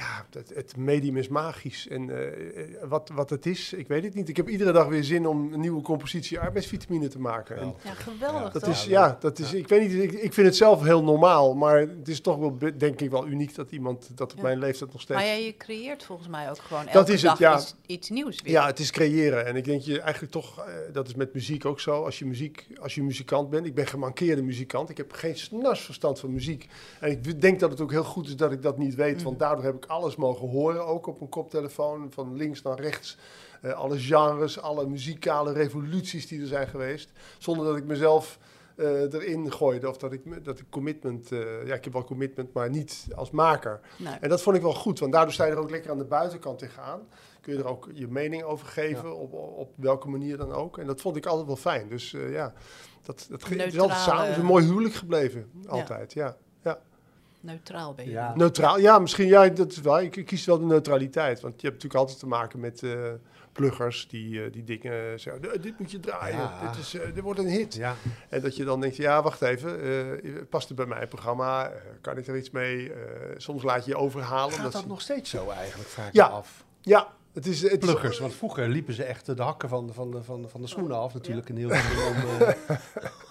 Ja, 0.00 0.26
het, 0.30 0.52
het 0.54 0.76
medium 0.76 1.16
is 1.16 1.28
magisch. 1.28 1.88
En 1.88 2.10
eh, 2.10 2.26
eh, 2.62 2.88
wat, 2.88 3.10
wat 3.14 3.30
het 3.30 3.46
is, 3.46 3.72
ik 3.72 3.88
weet 3.88 4.04
het 4.04 4.14
niet. 4.14 4.28
Ik 4.28 4.36
heb 4.36 4.48
iedere 4.48 4.72
dag 4.72 4.86
weer 4.88 5.04
zin 5.04 5.26
om 5.26 5.52
een 5.52 5.60
nieuwe 5.60 5.82
compositie 5.82 6.40
arbeidsvitamine 6.40 7.08
te 7.08 7.18
maken. 7.20 7.56
En 7.56 7.74
Ja, 7.84 7.92
geweldig 7.94 8.52
dat 8.52 8.62
toch? 8.62 8.72
is, 8.72 8.84
Ja, 8.84 9.16
dat 9.20 9.38
is, 9.38 9.50
Ja. 9.50 9.58
ik 9.58 9.68
weet 9.68 9.80
niet, 9.88 10.02
ik, 10.02 10.12
ik 10.12 10.32
vind 10.34 10.46
het 10.46 10.56
zelf 10.56 10.82
heel 10.82 11.02
normaal. 11.04 11.54
Maar 11.54 11.78
het 11.78 12.08
is 12.08 12.20
toch 12.20 12.36
wel, 12.36 12.58
denk 12.76 13.00
ik 13.00 13.10
wel 13.10 13.26
uniek 13.26 13.54
dat 13.54 13.70
iemand 13.70 14.10
dat 14.14 14.30
op 14.32 14.36
Ja. 14.36 14.42
mijn 14.44 14.58
leeftijd 14.58 14.92
nog 14.92 15.00
steeds... 15.00 15.20
Maar 15.20 15.28
ja, 15.28 15.34
je 15.34 15.56
creëert 15.56 16.02
volgens 16.04 16.28
mij 16.28 16.50
ook 16.50 16.58
gewoon 16.58 16.84
Dat 16.84 16.94
elke 16.94 17.12
is 17.12 17.22
het, 17.22 17.30
dag 17.30 17.38
ja. 17.38 17.56
iets, 17.58 17.74
iets 17.86 18.08
nieuws 18.10 18.42
weer. 18.42 18.52
Ja, 18.52 18.66
het 18.66 18.78
is 18.78 18.90
creëren. 18.90 19.46
En 19.46 19.56
ik 19.56 19.64
denk 19.64 19.82
je 19.82 20.00
eigenlijk 20.00 20.32
toch, 20.32 20.58
eh, 20.58 20.74
dat 20.92 21.06
is 21.06 21.14
met 21.14 21.34
muziek 21.34 21.64
ook 21.64 21.80
zo. 21.80 22.04
Als 22.04 22.18
je, 22.18 22.26
muziek, 22.26 22.66
als 22.80 22.94
je 22.94 23.02
muzikant 23.02 23.50
bent, 23.50 23.66
ik 23.66 23.74
ben 23.74 23.86
gemankeerde 23.86 24.42
muzikant. 24.42 24.90
Ik 24.90 24.96
heb 24.96 25.12
geen 25.12 25.36
snars 25.36 25.80
verstand 25.80 26.20
van 26.20 26.32
muziek. 26.32 26.68
En 27.00 27.10
ik 27.10 27.40
denk 27.40 27.60
dat 27.60 27.70
het 27.70 27.80
ook 27.80 27.90
heel 27.90 28.04
goed 28.04 28.26
is 28.26 28.36
dat 28.36 28.52
ik 28.52 28.62
dat 28.62 28.78
niet 28.78 28.94
weet. 28.94 29.22
Want 29.22 29.38
daardoor 29.38 29.64
heb 29.64 29.74
ik 29.74 29.84
alles 29.90 30.16
mogen 30.16 30.48
horen, 30.48 30.86
ook 30.86 31.06
op 31.06 31.20
een 31.20 31.28
koptelefoon, 31.28 32.12
van 32.12 32.36
links 32.36 32.62
naar 32.62 32.80
rechts. 32.80 33.16
Eh, 33.60 33.72
alle 33.72 33.98
genres, 33.98 34.60
alle 34.60 34.86
muzikale 34.86 35.52
revoluties 35.52 36.26
die 36.26 36.40
er 36.40 36.46
zijn 36.46 36.68
geweest. 36.68 37.10
Zonder 37.38 37.66
dat 37.66 37.76
ik 37.76 37.84
mezelf 37.84 38.38
eh, 38.76 39.12
erin 39.12 39.52
gooide. 39.52 39.88
Of 39.88 39.96
dat 39.96 40.12
ik, 40.12 40.44
dat 40.44 40.58
ik 40.58 40.64
commitment, 40.70 41.32
eh, 41.32 41.66
ja, 41.66 41.74
ik 41.74 41.84
heb 41.84 41.92
wel 41.92 42.04
commitment, 42.04 42.52
maar 42.52 42.70
niet 42.70 43.06
als 43.14 43.30
maker. 43.30 43.80
Nee. 43.98 44.14
En 44.20 44.28
dat 44.28 44.42
vond 44.42 44.56
ik 44.56 44.62
wel 44.62 44.74
goed, 44.74 44.98
want 44.98 45.12
daardoor 45.12 45.32
sta 45.32 45.44
je 45.44 45.52
er 45.52 45.58
ook 45.58 45.70
lekker 45.70 45.90
aan 45.90 45.98
de 45.98 46.04
buitenkant 46.04 46.58
tegenaan. 46.58 47.00
Kun 47.40 47.52
je 47.52 47.58
er 47.58 47.68
ook 47.68 47.88
je 47.92 48.08
mening 48.08 48.42
over 48.42 48.66
geven, 48.66 49.16
op, 49.16 49.32
op 49.32 49.72
welke 49.76 50.08
manier 50.08 50.36
dan 50.36 50.52
ook. 50.52 50.78
En 50.78 50.86
dat 50.86 51.00
vond 51.00 51.16
ik 51.16 51.26
altijd 51.26 51.46
wel 51.46 51.56
fijn. 51.56 51.88
Dus 51.88 52.10
ja, 52.10 52.52
dat, 53.02 53.26
dat 53.30 53.42
het 53.42 53.50
is 53.50 53.58
altijd 53.58 53.72
Neutrale- 53.72 53.94
samen. 53.94 54.30
Is 54.30 54.36
een 54.36 54.44
mooi 54.44 54.64
huwelijk 54.64 54.94
gebleven, 54.94 55.50
altijd. 55.68 56.12
Ja. 56.12 56.36
Neutraal 57.40 57.94
ben 57.94 58.04
je. 58.04 58.10
Ja. 58.10 58.32
Neutraal, 58.36 58.78
ja, 58.78 58.98
misschien, 58.98 59.26
ja, 59.26 59.48
dat 59.48 59.70
is 59.72 59.80
wel, 59.80 60.00
ik, 60.00 60.16
ik 60.16 60.26
kies 60.26 60.44
wel 60.44 60.58
de 60.58 60.64
neutraliteit. 60.64 61.40
Want 61.40 61.60
je 61.60 61.66
hebt 61.68 61.72
natuurlijk 61.82 62.00
altijd 62.00 62.18
te 62.18 62.26
maken 62.26 62.60
met 62.60 62.82
eh 62.82 62.90
pluggers 63.52 64.08
die, 64.08 64.44
eh, 64.44 64.52
die 64.52 64.64
dingen 64.64 65.20
zeggen, 65.20 65.52
"Eh, 65.52 65.62
dit 65.62 65.78
moet 65.78 65.90
je 65.90 66.00
draaien, 66.00 66.36
Ja. 66.38 66.60
dit, 66.70 66.80
is, 66.80 66.94
eh, 66.94 67.14
dit 67.14 67.22
wordt 67.22 67.38
een 67.40 67.48
hit. 67.48 67.74
Ja, 67.74 67.94
En 68.28 68.40
dat 68.40 68.56
je 68.56 68.64
dan 68.64 68.80
denkt, 68.80 68.96
ja, 68.96 69.22
wacht 69.22 69.42
even, 69.42 69.82
eh, 69.82 70.30
past 70.50 70.68
het 70.68 70.76
bij 70.76 70.86
mijn 70.86 71.08
programma? 71.08 71.70
Kan 72.00 72.16
ik 72.18 72.26
er 72.26 72.36
iets 72.36 72.50
mee? 72.50 72.92
Eh, 72.92 72.98
soms 73.36 73.62
laat 73.62 73.84
je 73.84 73.90
je 73.90 73.96
overhalen. 73.96 74.52
gaat 74.54 74.72
dat 74.72 74.82
ze- 74.82 74.88
nog 74.88 75.00
steeds 75.00 75.30
zo 75.30 75.48
eigenlijk 75.48 75.88
vaak 75.88 76.12
Ja. 76.12 76.26
af? 76.26 76.64
Ja, 76.80 77.08
het 77.32 77.46
is... 77.46 77.62
Het 77.62 77.72
is- 77.72 77.78
Pluggers, 77.78 78.18
want 78.18 78.34
vroeger 78.34 78.68
liepen 78.68 78.94
ze 78.94 79.04
echt 79.04 79.26
de 79.36 79.42
hakken 79.42 79.68
van, 79.68 79.86
de- 79.86 79.92
van, 79.92 80.10
de, 80.10 80.22
van, 80.22 80.42
de- 80.42 80.48
van 80.48 80.60
de 80.60 80.66
schoenen 80.66 80.96
af 80.96 81.14
natuurlijk. 81.14 81.48
Een 81.48 81.56
heel 81.56 81.70
om, 82.10 82.16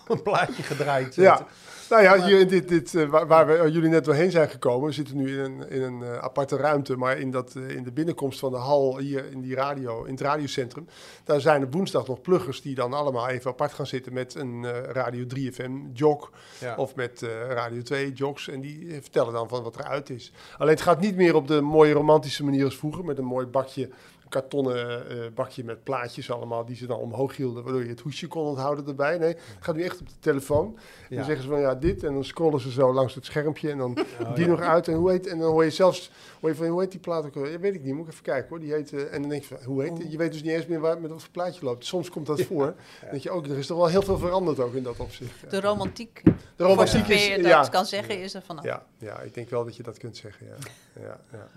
een 0.08 0.22
plaatje 0.22 0.63
gedraaid. 0.63 1.16
Ja, 1.16 1.46
nou 1.89 2.03
ja, 2.03 2.25
hier 2.25 2.39
in 2.39 2.48
dit, 2.48 2.67
dit, 2.67 2.96
eh, 2.96 3.05
waar, 3.05 3.27
waar 3.27 3.48
we, 3.48 3.58
waar 3.58 3.69
jullie 3.69 3.89
net 3.89 4.05
doorheen 4.05 4.31
zijn 4.31 4.50
gekomen, 4.50 4.88
we 4.88 4.93
zitten 4.93 5.17
nu 5.17 5.38
in 5.38 5.43
een, 5.43 5.69
in 5.69 5.81
een 5.81 6.03
eh, 6.03 6.17
aparte 6.17 6.55
ruimte, 6.55 6.98
maar 6.98 7.17
in, 7.17 7.31
dat, 7.31 7.55
eh, 7.55 7.69
in 7.69 7.84
de 7.84 7.91
binnenkomst 7.91 8.39
van 8.39 8.51
de 8.51 8.58
hal 8.58 8.98
hier 8.98 9.31
in, 9.31 9.41
die 9.41 9.55
radio, 9.55 10.03
in 10.03 10.12
het 10.12 10.22
radiocentrum, 10.22 10.88
daar 11.24 11.41
zijn 11.41 11.62
er 11.62 11.69
woensdag 11.69 12.08
nog 12.08 12.22
pluggers 12.22 12.62
die 12.62 12.75
dan 12.75 12.93
allemaal 12.93 13.27
even 13.27 13.51
apart 13.51 13.74
gaan 13.74 13.88
zitten 13.88 14.13
met 14.13 14.36
een 14.36 14.65
eh, 14.65 14.91
Radio 14.91 15.25
3FM 15.36 15.72
jog 15.93 16.31
Ja. 16.60 16.75
of 16.75 16.96
met 16.96 17.22
eh, 17.22 17.29
Radio 17.50 17.81
2 17.81 18.13
jogs 18.13 18.48
en 18.48 18.62
die 18.62 18.88
eh, 18.88 19.01
vertellen 19.01 19.34
dan 19.34 19.50
van 19.50 19.63
wat 19.63 19.79
eruit 19.79 20.10
is. 20.10 20.31
Alleen 20.58 20.74
het 20.74 20.81
gaat 20.81 21.00
niet 21.00 21.15
meer 21.15 21.36
op 21.36 21.48
de 21.48 21.62
mooie 21.62 21.93
romantische 21.93 22.43
manier 22.43 22.65
als 22.65 22.77
vroeger, 22.77 23.05
met 23.05 23.17
een 23.17 23.25
mooi 23.25 23.46
bakje 23.46 23.89
kartonnen 24.30 25.10
eh, 25.10 25.18
bakje 25.36 25.64
met 25.64 25.84
plaatjes 25.84 26.32
allemaal 26.32 26.66
die 26.66 26.76
ze 26.76 26.86
dan 26.88 26.98
omhoog 27.00 27.36
hielden, 27.36 27.64
waardoor 27.64 27.84
je 27.84 27.90
het 27.90 28.00
hoesje 28.00 28.28
kon 28.28 28.46
onthouden 28.46 28.88
erbij. 28.88 29.18
Nee, 29.18 29.28
het 29.30 29.40
gaat 29.60 29.76
nu 29.76 29.84
echt 29.84 30.00
op 30.00 30.08
de 30.10 30.20
telefoon. 30.20 30.78
Ja. 31.10 31.16
Dan 31.16 31.26
zeggen 31.26 31.44
ze 31.44 31.50
van 31.50 31.60
ja, 31.60 31.76
dit. 31.76 32.04
En 32.04 32.14
dan 32.14 32.24
scrollen 32.26 32.60
ze 32.60 32.72
zo 32.72 32.94
langs 32.94 33.16
het 33.16 33.26
schermpje. 33.26 33.72
En 33.72 33.78
dan 33.78 33.98
Oh, 34.22 34.36
die 34.36 34.44
ja. 34.44 34.50
nog 34.50 34.60
uit. 34.62 34.88
En, 34.88 34.94
hoe 34.94 35.12
heet, 35.12 35.28
en 35.28 35.40
dan 35.40 35.52
hoor 35.52 35.64
je 35.64 35.70
zelfs. 35.70 36.12
Hoor 36.42 36.50
je 36.50 36.56
van, 36.56 36.68
hoe 36.68 36.82
heet 36.82 36.92
die 36.92 37.00
plaat 37.00 37.26
ook? 37.26 37.36
alweer? 37.36 37.52
Ja, 37.52 37.60
weet 37.60 37.76
ik 37.76 37.84
niet. 37.84 37.94
Moet 37.94 38.06
ik 38.06 38.12
even 38.12 38.24
kijken 38.24 38.50
hoor. 38.50 38.60
Die 38.60 38.74
heet. 38.74 38.94
eh, 38.94 39.14
en 39.14 39.22
dan 39.22 39.30
denk 39.30 39.42
je 39.44 39.48
van, 39.56 39.64
hoe 39.66 39.84
heet 39.84 39.98
die? 39.98 40.10
Je 40.10 40.18
weet 40.18 40.32
dus 40.32 40.44
niet 40.44 40.52
eens 40.52 40.66
meer 40.66 40.80
waar, 40.80 41.02
met 41.02 41.12
wat 41.12 41.22
voor 41.22 41.32
plaatje 41.32 41.66
loopt. 41.66 41.86
Soms 41.86 42.10
komt 42.10 42.26
dat 42.26 42.42
voor. 42.42 42.74
Denk 43.12 43.24
je 43.24 43.30
ook, 43.30 43.46
er 43.48 43.58
is 43.58 43.68
toch 43.68 43.78
wel 43.78 43.88
heel 43.88 44.02
veel 44.02 44.18
veranderd 44.18 44.60
ook 44.60 44.74
in 44.74 44.84
dat 44.84 45.00
opzicht. 45.00 45.50
De 45.52 45.62
romantiek, 45.62 46.22
De 46.56 46.64
romantiek 46.64 47.08
is. 47.08 47.28
je 47.28 47.36
dat 47.36 47.46
Ja, 47.46 47.68
kan 47.68 47.86
zeggen, 47.86 48.20
is 48.22 48.34
er 48.34 48.42
vanaf. 48.42 48.64
ja, 48.64 48.86
ja, 48.98 49.20
ik 49.20 49.34
denk 49.34 49.50
wel 49.50 49.64
dat 49.66 49.76
je 49.76 49.84
dat 49.84 49.98
kunt 49.98 50.18
zeggen. 50.18 50.46
Ja. 50.48 50.56
Ja, 51.02 51.20
ja. 51.32 51.48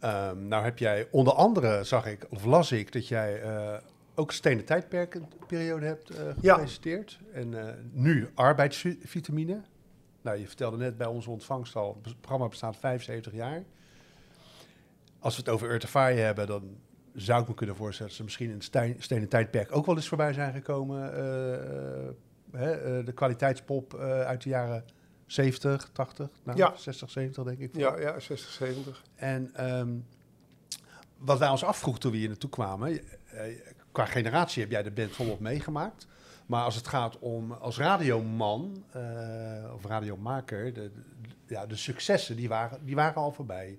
Ehm, 0.00 0.48
nou 0.48 0.64
heb 0.64 0.78
jij 0.78 1.08
onder 1.10 1.32
andere, 1.32 1.84
zag 1.84 2.06
ik, 2.06 2.26
of 2.30 2.44
las 2.44 2.72
ik, 2.72 2.92
dat 2.92 3.08
jij 3.08 3.42
eh, 3.42 3.74
ook 4.14 4.32
stenen 4.32 4.64
tijdperk 4.64 5.14
een 5.14 5.28
periode 5.46 5.86
hebt 5.86 6.10
eh 6.10 6.24
Ja. 6.40 6.54
gepresenteerd. 6.54 7.18
En 7.32 7.66
eh, 7.68 7.74
nu 7.92 8.28
arbeidsvitamine. 8.34 9.60
Nou, 10.22 10.38
je 10.38 10.46
vertelde 10.46 10.76
net 10.76 10.96
bij 10.96 11.06
onze 11.06 11.30
ontvangst 11.30 11.76
al, 11.76 11.98
het 12.02 12.20
programma 12.20 12.48
bestaat 12.48 12.76
75 12.76 13.32
jaar. 13.32 13.62
Als 15.18 15.36
we 15.36 15.42
het 15.42 15.50
over 15.50 15.70
Urtevaarje 15.70 16.20
hebben, 16.20 16.46
dan 16.46 16.76
zou 17.14 17.42
ik 17.42 17.48
me 17.48 17.54
kunnen 17.54 17.76
voorstellen 17.76 18.08
dat 18.08 18.16
ze 18.16 18.24
misschien 18.24 18.50
in 18.50 18.86
het 18.92 19.02
stenen 19.04 19.28
tijdperk 19.28 19.76
ook 19.76 19.86
wel 19.86 19.96
eens 19.96 20.08
voorbij 20.08 20.32
zijn 20.32 20.52
gekomen. 20.52 21.02
hè, 22.52 23.02
de 23.04 23.12
kwaliteitspop 23.12 23.94
uit 23.98 24.42
de 24.42 24.48
jaren 24.48 24.84
70, 25.32 25.90
80, 25.92 26.28
nou, 26.42 26.58
Ja. 26.58 26.74
60, 26.76 27.10
70 27.10 27.44
denk 27.44 27.58
ik. 27.58 27.76
Ja, 27.76 27.98
ja, 28.00 28.20
60, 28.20 28.50
70. 28.50 29.02
En 29.14 29.50
ehm, 29.54 29.90
wat 31.18 31.38
wij 31.38 31.48
ons 31.48 31.64
afvroegen 31.64 32.02
toen 32.02 32.12
we 32.12 32.16
hier 32.18 32.28
naartoe 32.28 32.50
kwamen, 32.50 33.00
eh, 33.30 33.42
qua 33.92 34.04
generatie 34.04 34.62
heb 34.62 34.70
jij 34.70 34.82
de 34.82 34.90
band 34.90 35.10
volop 35.10 35.40
meegemaakt. 35.40 36.06
Maar 36.46 36.64
als 36.64 36.74
het 36.74 36.88
gaat 36.88 37.18
om 37.18 37.52
als 37.52 37.78
radioman 37.78 38.84
eh, 38.90 39.72
of 39.74 39.84
radiomaker, 39.84 40.72
de, 40.72 40.90
de- 40.92 41.02
ja, 41.46 41.66
de 41.66 41.76
successen 41.76 42.36
die 42.36 42.48
waren, 42.48 42.84
die 42.84 42.94
waren 42.94 43.22
al 43.22 43.32
voorbij. 43.32 43.78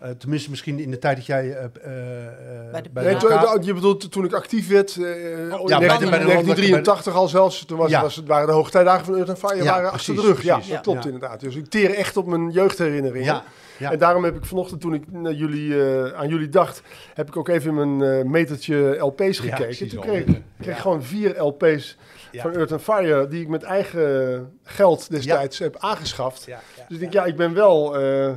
Eh, 0.00 0.10
tenminste, 0.10 0.50
misschien 0.50 0.78
in 0.78 0.90
de 0.90 0.98
tijd 0.98 1.16
dat 1.16 1.26
jij 1.26 1.50
eh, 1.50 1.64
eh, 1.64 2.26
eh, 2.26 2.72
Bij 2.72 2.82
de 2.82 2.88
Nee, 2.92 3.30
Ja. 3.30 3.56
je 3.60 3.74
bedoelt 3.74 4.10
toen 4.12 4.24
ik 4.24 4.32
actief 4.32 4.68
werd, 4.68 4.96
eh, 4.96 5.02
in 5.04 5.48
bij 5.48 5.48
de- 5.48 5.48
19- 5.48 5.48
bij 5.48 5.78
de 5.78 5.88
landelijke- 5.88 6.20
1983 6.20 7.14
al 7.14 7.28
zelfs, 7.28 7.64
toen 7.64 7.78
was, 7.78 7.90
Ja. 7.90 8.00
was 8.02 8.16
het, 8.16 8.26
waren 8.26 8.46
de 8.46 8.52
hoogtijdagen 8.52 9.04
van 9.04 9.14
Earth 9.14 9.28
and 9.28 9.38
Fire 9.38 9.56
Ja, 9.56 9.64
waren 9.64 9.90
achter 9.92 10.14
de 10.14 10.20
precies, 10.20 10.36
rug. 10.36 10.44
Ja, 10.66 10.74
dat 10.74 10.80
klopt 10.80 11.02
Ja. 11.04 11.10
inderdaad. 11.10 11.40
Dus 11.40 11.56
ik 11.56 11.66
teer 11.68 11.94
echt 11.94 12.16
op 12.16 12.26
mijn 12.26 12.50
jeugdherinneringen. 12.50 13.24
Ja, 13.24 13.42
ja. 13.78 13.92
En 13.92 13.98
daarom 13.98 14.24
heb 14.24 14.36
ik 14.36 14.44
vanochtend, 14.44 14.80
toen 14.80 14.94
ik 14.94 15.12
naar 15.12 15.32
jullie, 15.32 15.84
eh, 15.90 16.12
aan 16.12 16.28
jullie 16.28 16.48
dacht, 16.48 16.82
heb 17.14 17.28
ik 17.28 17.36
ook 17.36 17.48
even 17.48 17.78
in 17.78 17.96
mijn 17.96 18.18
eh, 18.18 18.24
metertje 18.30 18.96
LP's 18.98 19.38
Ja, 19.38 19.42
gekeken. 19.56 19.84
ik 19.86 19.90
toen 19.90 20.00
kreeg, 20.00 20.14
liggen. 20.26 20.44
kreeg 20.60 20.74
Ja. 20.74 20.80
gewoon 20.80 21.02
vier 21.02 21.42
LP's 21.42 21.96
Ja. 22.30 22.42
van 22.42 22.54
Earth 22.54 22.72
and 22.72 22.82
Fire, 22.82 23.28
die 23.28 23.40
ik 23.40 23.48
met 23.48 23.62
eigen 23.62 24.52
geld 24.62 25.10
destijds 25.10 25.58
heb 25.58 25.76
aangeschaft. 25.78 26.44
Ja, 26.46 26.60
ja, 26.76 26.82
Dus 26.88 26.94
ik 26.96 27.00
denk, 27.00 27.12
ja, 27.12 27.24
ik 27.24 27.36
ben 27.36 27.54
wel 27.54 27.98
eh, 28.00 28.30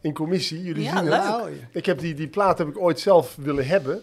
in 0.00 0.14
commissie. 0.14 0.62
Jullie 0.62 0.82
Ja, 0.82 0.96
zien 0.96 1.04
leuk. 1.04 1.12
het. 1.14 1.22
Nou, 1.24 1.50
Ik 1.72 1.86
heb 1.86 1.98
die, 1.98 2.14
die 2.14 2.28
plaat 2.28 2.58
heb 2.58 2.68
ik 2.68 2.78
ooit 2.78 3.00
zelf 3.00 3.36
willen 3.40 3.66
hebben. 3.66 4.02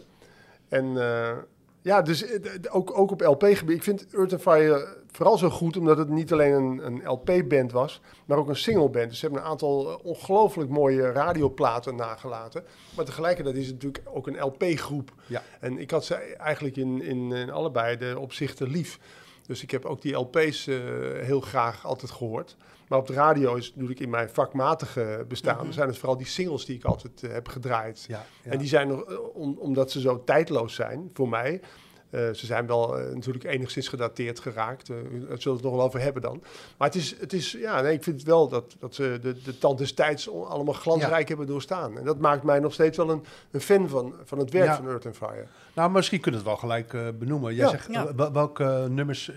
En 0.70 0.86
eh, 1.02 1.38
ja, 1.82 2.02
dus 2.02 2.24
eh, 2.26 2.40
ook, 2.70 2.98
ook 2.98 3.12
op 3.12 3.22
LP-gebied. 3.22 3.76
Ik 3.76 3.84
vind 3.84 4.06
Earth 4.14 4.34
and 4.34 4.42
Fire 4.42 5.00
vooral 5.12 5.38
zo 5.38 5.50
goed, 5.50 5.78
omdat 5.78 5.98
het 5.98 6.10
niet 6.10 6.32
alleen 6.32 6.54
een, 6.54 6.86
een 6.86 7.02
LP-band 7.06 7.72
was, 7.72 8.02
maar 8.26 8.38
ook 8.38 8.50
een 8.50 8.56
single-band. 8.56 9.10
Dus 9.10 9.20
ze 9.20 9.26
hebben 9.26 9.44
een 9.44 9.50
aantal 9.50 9.90
eh, 9.92 10.06
ongelooflijk 10.06 10.70
mooie 10.70 11.12
radioplaten 11.12 11.96
nagelaten. 11.96 12.64
Maar 12.96 13.06
tegelijkertijd 13.06 13.56
is 13.56 13.66
het 13.66 13.74
natuurlijk 13.74 14.04
ook 14.08 14.28
een 14.28 14.42
LP-groep. 14.42 15.12
Ja. 15.26 15.44
En 15.60 15.78
ik 15.78 15.92
had 15.92 16.06
ze 16.06 16.16
eigenlijk 16.16 16.76
in, 16.76 17.02
in, 17.02 17.32
in 17.32 17.52
allebei 17.52 17.98
de 17.98 18.20
opzichten 18.20 18.70
lief. 18.70 19.00
Dus 19.46 19.64
ik 19.64 19.72
heb 19.72 19.86
ook 19.86 20.02
die 20.02 20.16
LP's 20.16 20.68
eh, 20.68 20.76
heel 21.22 21.42
graag 21.42 21.86
altijd 21.86 22.12
gehoord. 22.12 22.56
Maar 22.92 23.00
op 23.00 23.08
de 23.08 23.14
radio 23.14 23.56
is 23.56 23.72
natuurlijk 23.74 24.00
in 24.00 24.10
mijn 24.10 24.30
vakmatige 24.30 25.26
bestaan... 25.28 25.64
Mhm. 25.66 25.72
zijn 25.72 25.88
het 25.88 25.98
vooral 25.98 26.18
die 26.18 26.28
singles 26.28 26.66
die 26.66 26.76
ik 26.76 26.84
altijd 26.84 27.24
eh, 27.24 27.32
heb 27.32 27.48
gedraaid. 27.48 28.06
ja, 28.08 28.26
ja. 28.44 28.52
En 28.52 28.58
die 28.58 28.68
zijn 28.68 28.88
nog, 28.88 29.04
eh, 29.04 29.18
om- 29.34 29.58
omdat 29.60 29.92
ze 29.92 30.00
zo 30.00 30.24
tijdloos 30.24 30.76
zijn 30.76 31.10
voor 31.14 31.30
mij. 31.30 31.62
eh, 32.10 32.20
ze 32.34 32.46
zijn 32.46 32.68
wel 32.68 32.88
natuurlijk 33.14 33.44
enigszins 33.44 33.88
gedateerd 33.88 34.40
geraakt. 34.40 34.90
eh, 34.90 34.96
daar 34.96 35.06
zullen 35.14 35.38
we 35.44 35.50
het 35.50 35.62
nog 35.62 35.72
wel 35.76 35.82
over 35.82 36.00
hebben 36.02 36.22
dan. 36.22 36.42
Maar 36.78 36.88
het 36.88 36.98
is, 36.98 37.16
het 37.20 37.34
is 37.34 37.52
ja, 37.52 37.82
nee, 37.82 37.94
ik 37.94 38.04
vind 38.04 38.16
het 38.20 38.26
wel 38.28 38.48
dat, 38.48 38.76
dat 38.80 38.96
ze 38.96 39.20
de, 39.22 39.42
de 39.42 39.58
tand 39.58 39.78
des 39.78 39.94
tijds 39.94 40.30
allemaal 40.30 40.74
glansrijk 40.74 41.28
hebben 41.28 41.48
doorstaan. 41.48 41.98
En 41.98 42.06
dat 42.06 42.20
maakt 42.20 42.44
mij 42.44 42.60
nog 42.60 42.74
steeds 42.74 42.98
wel 42.98 43.10
een, 43.10 43.24
een 43.52 43.62
fan 43.62 43.90
van, 43.90 44.14
van 44.24 44.38
het 44.40 44.52
werk 44.52 44.66
Ja. 44.66 44.76
van 44.76 44.88
Earth 44.88 45.06
and 45.06 45.16
Fire. 45.18 45.46
Nou, 45.76 45.92
misschien 45.92 46.20
kunnen 46.20 46.44
we 46.44 46.50
het 46.50 46.60
wel 46.60 46.70
gelijk 46.70 46.94
eh, 46.94 47.08
benoemen. 47.20 47.56
Jij 47.56 47.66
Ja. 47.66 47.72
zegt, 47.72 48.14
welke 48.32 48.88
nummers... 48.90 49.32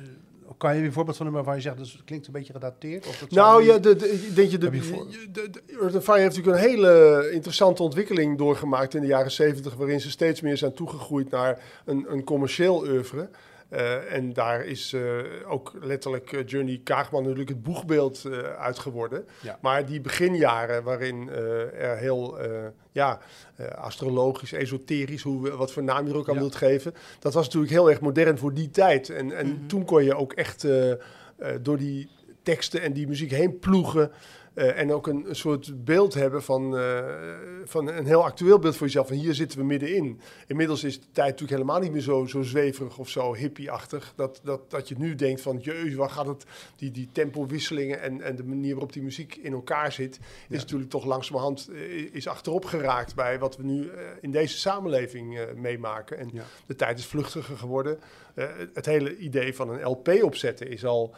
kan 0.65 0.77
je 0.77 0.83
een 0.85 0.93
voorbeeld 0.93 1.17
van 1.17 1.27
nummer 1.27 1.45
waar 1.45 1.55
je 1.55 1.61
zegt, 1.61 1.77
dat 1.79 1.97
klinkt 2.05 2.27
een 2.27 2.33
beetje 2.33 2.53
gedateerd? 2.53 3.07
Of 3.07 3.19
dat 3.19 3.31
Nou 3.31 3.61
niet- 3.63 3.71
ja, 3.73 3.79
de, 3.79 3.97
denk 4.35 4.51
je, 4.51 4.59
de, 4.59 4.69
je 4.73 4.83
voor- 4.83 5.07
de, 5.33 5.51
de 5.51 5.63
Earth 5.81 6.03
Fire 6.05 6.19
heeft 6.21 6.37
natuurlijk 6.37 6.65
een 6.65 6.71
hele 6.71 7.31
interessante 7.33 7.83
ontwikkeling 7.83 8.39
doorgemaakt 8.39 8.95
in 8.95 9.01
de 9.01 9.07
jaren 9.07 9.31
zeventig, 9.31 9.75
waarin 9.75 10.01
ze 10.01 10.11
steeds 10.11 10.41
meer 10.41 10.57
zijn 10.57 10.75
toegegroeid 10.75 11.31
naar 11.31 11.59
een, 11.85 12.07
een 12.09 12.25
commercieel 12.25 12.81
oeuvre. 12.87 13.29
Eh, 13.69 14.13
en 14.13 14.33
daar 14.33 14.65
is 14.65 14.93
eh, 14.93 15.03
ook 15.47 15.73
letterlijk 15.81 16.33
eh, 16.33 16.47
Journey 16.47 16.81
Kaagman 16.85 17.23
natuurlijk 17.23 17.49
het 17.49 17.63
boegbeeld 17.63 18.25
eh 18.25 18.39
uit 18.39 18.79
geworden. 18.79 19.25
Ja. 19.43 19.59
Maar 19.63 19.87
die 19.87 20.01
beginjaren 20.01 20.83
waarin 20.83 21.29
er 21.79 21.97
heel 21.97 22.39
ja, 22.93 23.19
astrologisch, 23.75 24.53
esoterisch, 24.53 25.23
hoe, 25.23 25.51
wat 25.51 25.73
voor 25.73 25.83
naam 25.83 26.07
je 26.07 26.13
er 26.13 26.19
ook 26.19 26.29
aan 26.29 26.35
Ja. 26.35 26.41
wilt 26.41 26.55
geven, 26.55 26.95
dat 27.19 27.35
was 27.35 27.45
natuurlijk 27.45 27.73
heel 27.73 27.91
erg 27.91 28.01
modern 28.01 28.39
voor 28.39 28.55
die 28.55 28.71
tijd. 28.71 29.11
En, 29.11 29.33
en 29.33 29.47
Mhm. 29.47 29.67
toen 29.67 29.85
kon 29.85 30.05
je 30.05 30.15
ook 30.17 30.33
echt 30.33 30.67
door 31.63 31.79
die 31.79 32.09
teksten 32.43 32.81
en 32.83 32.93
die 32.93 33.07
muziek 33.07 33.31
heen 33.31 33.59
ploegen. 33.59 34.11
Eh, 34.55 34.79
en 34.79 34.93
ook 34.93 35.07
een, 35.07 35.29
een 35.29 35.37
soort 35.37 35.85
beeld 35.85 36.15
hebben 36.15 36.43
van, 36.43 36.77
eh, 36.79 37.05
van 37.65 37.89
een 37.89 38.07
heel 38.07 38.25
actueel 38.25 38.59
beeld 38.59 38.77
voor 38.77 38.87
jezelf. 38.87 39.07
Van 39.09 39.17
hier 39.17 39.35
zitten 39.35 39.59
we 39.59 39.65
middenin. 39.65 40.21
Inmiddels 40.47 40.85
is 40.85 41.01
de 41.01 41.07
tijd 41.13 41.31
natuurlijk 41.31 41.59
helemaal 41.61 41.81
niet 41.81 41.93
meer 41.93 42.01
zo, 42.01 42.27
zo 42.27 42.43
zweverig 42.43 42.99
of 42.99 43.09
zo 43.09 43.35
hippie-achtig. 43.35 44.13
Dat, 44.17 44.41
dat, 44.45 44.71
dat 44.71 44.89
je 44.89 44.95
nu 44.99 45.15
denkt 45.15 45.41
van, 45.41 45.59
jeus, 45.59 45.95
waar 45.95 46.11
gaat 46.11 46.27
het? 46.27 46.45
Die, 46.77 46.91
die 46.91 47.09
tempowisselingen 47.13 48.01
en, 48.01 48.21
en 48.21 48.37
de 48.37 48.45
manier 48.45 48.73
waarop 48.73 48.93
die 48.93 49.03
muziek 49.03 49.37
in 49.37 49.53
elkaar 49.53 49.93
zit... 49.93 50.19
is 50.49 50.61
natuurlijk 50.61 50.91
toch 50.91 51.05
langzamerhand 51.05 51.69
eh, 51.73 52.15
is 52.15 52.29
achterop 52.29 52.65
geraakt 52.65 53.15
bij 53.15 53.39
wat 53.39 53.57
we 53.57 53.63
nu 53.63 53.91
in 54.21 54.31
deze 54.31 54.59
samenleving 54.59 55.39
meemaken. 55.57 56.19
En 56.19 56.31
Ja. 56.33 56.45
de 56.67 56.77
tijd 56.77 56.99
is 56.99 57.07
vluchtiger 57.07 57.57
geworden. 57.57 57.99
Het 58.73 58.87
hele 58.87 59.17
idee 59.17 59.55
van 59.55 59.71
een 59.71 59.83
LP 59.85 60.09
opzetten 60.23 60.69
is 60.69 60.85
al 60.85 61.15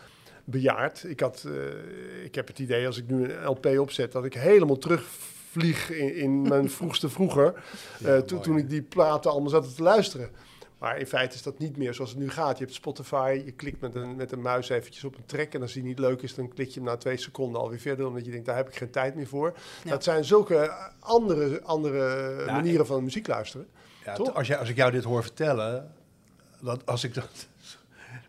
bejaard. 0.47 1.05
Ik, 1.05 1.21
had, 1.21 1.45
eh, 1.47 2.25
ik 2.25 2.35
heb 2.35 2.47
het 2.47 2.59
idee 2.59 2.87
als 2.87 2.99
ik 2.99 3.09
nu 3.09 3.33
een 3.33 3.45
LP 3.47 3.67
opzet 3.67 4.13
dat 4.13 4.25
ik 4.25 4.35
helemaal 4.35 4.79
terugvlieg 4.79 5.91
in, 5.91 6.15
in 6.15 6.43
mijn 6.43 6.71
vroegste 6.71 7.09
vroeger. 7.09 7.55
Ja, 7.99 8.15
eh, 8.15 8.21
toen, 8.21 8.59
ik 8.59 8.71
die 8.71 8.83
platen 8.83 9.31
allemaal 9.31 9.51
zat 9.51 9.75
te 9.77 9.83
luisteren. 9.83 10.31
Maar 10.79 10.99
in 10.99 11.07
feite 11.07 11.35
is 11.35 11.43
dat 11.43 11.59
niet 11.59 11.77
meer 11.77 11.95
zoals 11.95 12.11
het 12.11 12.19
nu 12.19 12.31
gaat. 12.31 12.59
Je 12.59 12.65
hebt 12.65 12.77
Spotify, 12.77 13.43
je 13.45 13.53
klikt 13.53 13.81
met 13.81 13.95
een, 13.95 14.17
met 14.17 14.33
een 14.33 14.41
muis 14.41 14.69
eventjes 14.69 15.05
op 15.05 15.17
een 15.17 15.27
track... 15.27 15.55
en 15.55 15.63
als 15.63 15.73
die 15.73 15.83
niet 15.83 15.99
leuk 15.99 16.23
is, 16.23 16.35
dan 16.35 16.49
klik 16.49 16.69
je 16.69 16.81
hem 16.81 16.89
na 16.89 16.97
twee 16.97 17.17
seconden 17.17 17.61
alweer 17.61 17.79
verder... 17.79 18.07
omdat 18.07 18.25
je 18.25 18.31
denkt, 18.31 18.47
daar 18.47 18.57
heb 18.57 18.69
ik 18.69 18.77
geen 18.77 18.91
tijd 18.91 19.15
meer 19.15 19.27
voor. 19.27 19.55
Ja. 19.85 19.91
Dat 19.91 20.05
zijn 20.05 20.25
zulke 20.25 20.73
andere, 20.99 21.63
andere 21.63 22.45
Ja, 22.47 22.53
manieren 22.53 22.87
van 22.87 23.05
muziek 23.05 23.27
luisteren. 23.27 23.67
Ja, 24.05 24.15
Toch? 24.15 24.35
als, 24.35 24.47
jij, 24.47 24.59
als 24.59 24.69
ik 24.69 24.77
jou 24.77 24.93
dit 24.93 25.05
hoor 25.05 25.23
vertellen, 25.23 25.93
dat, 26.61 26.87
als 26.87 27.05
ik 27.05 27.15
dat, 27.15 27.47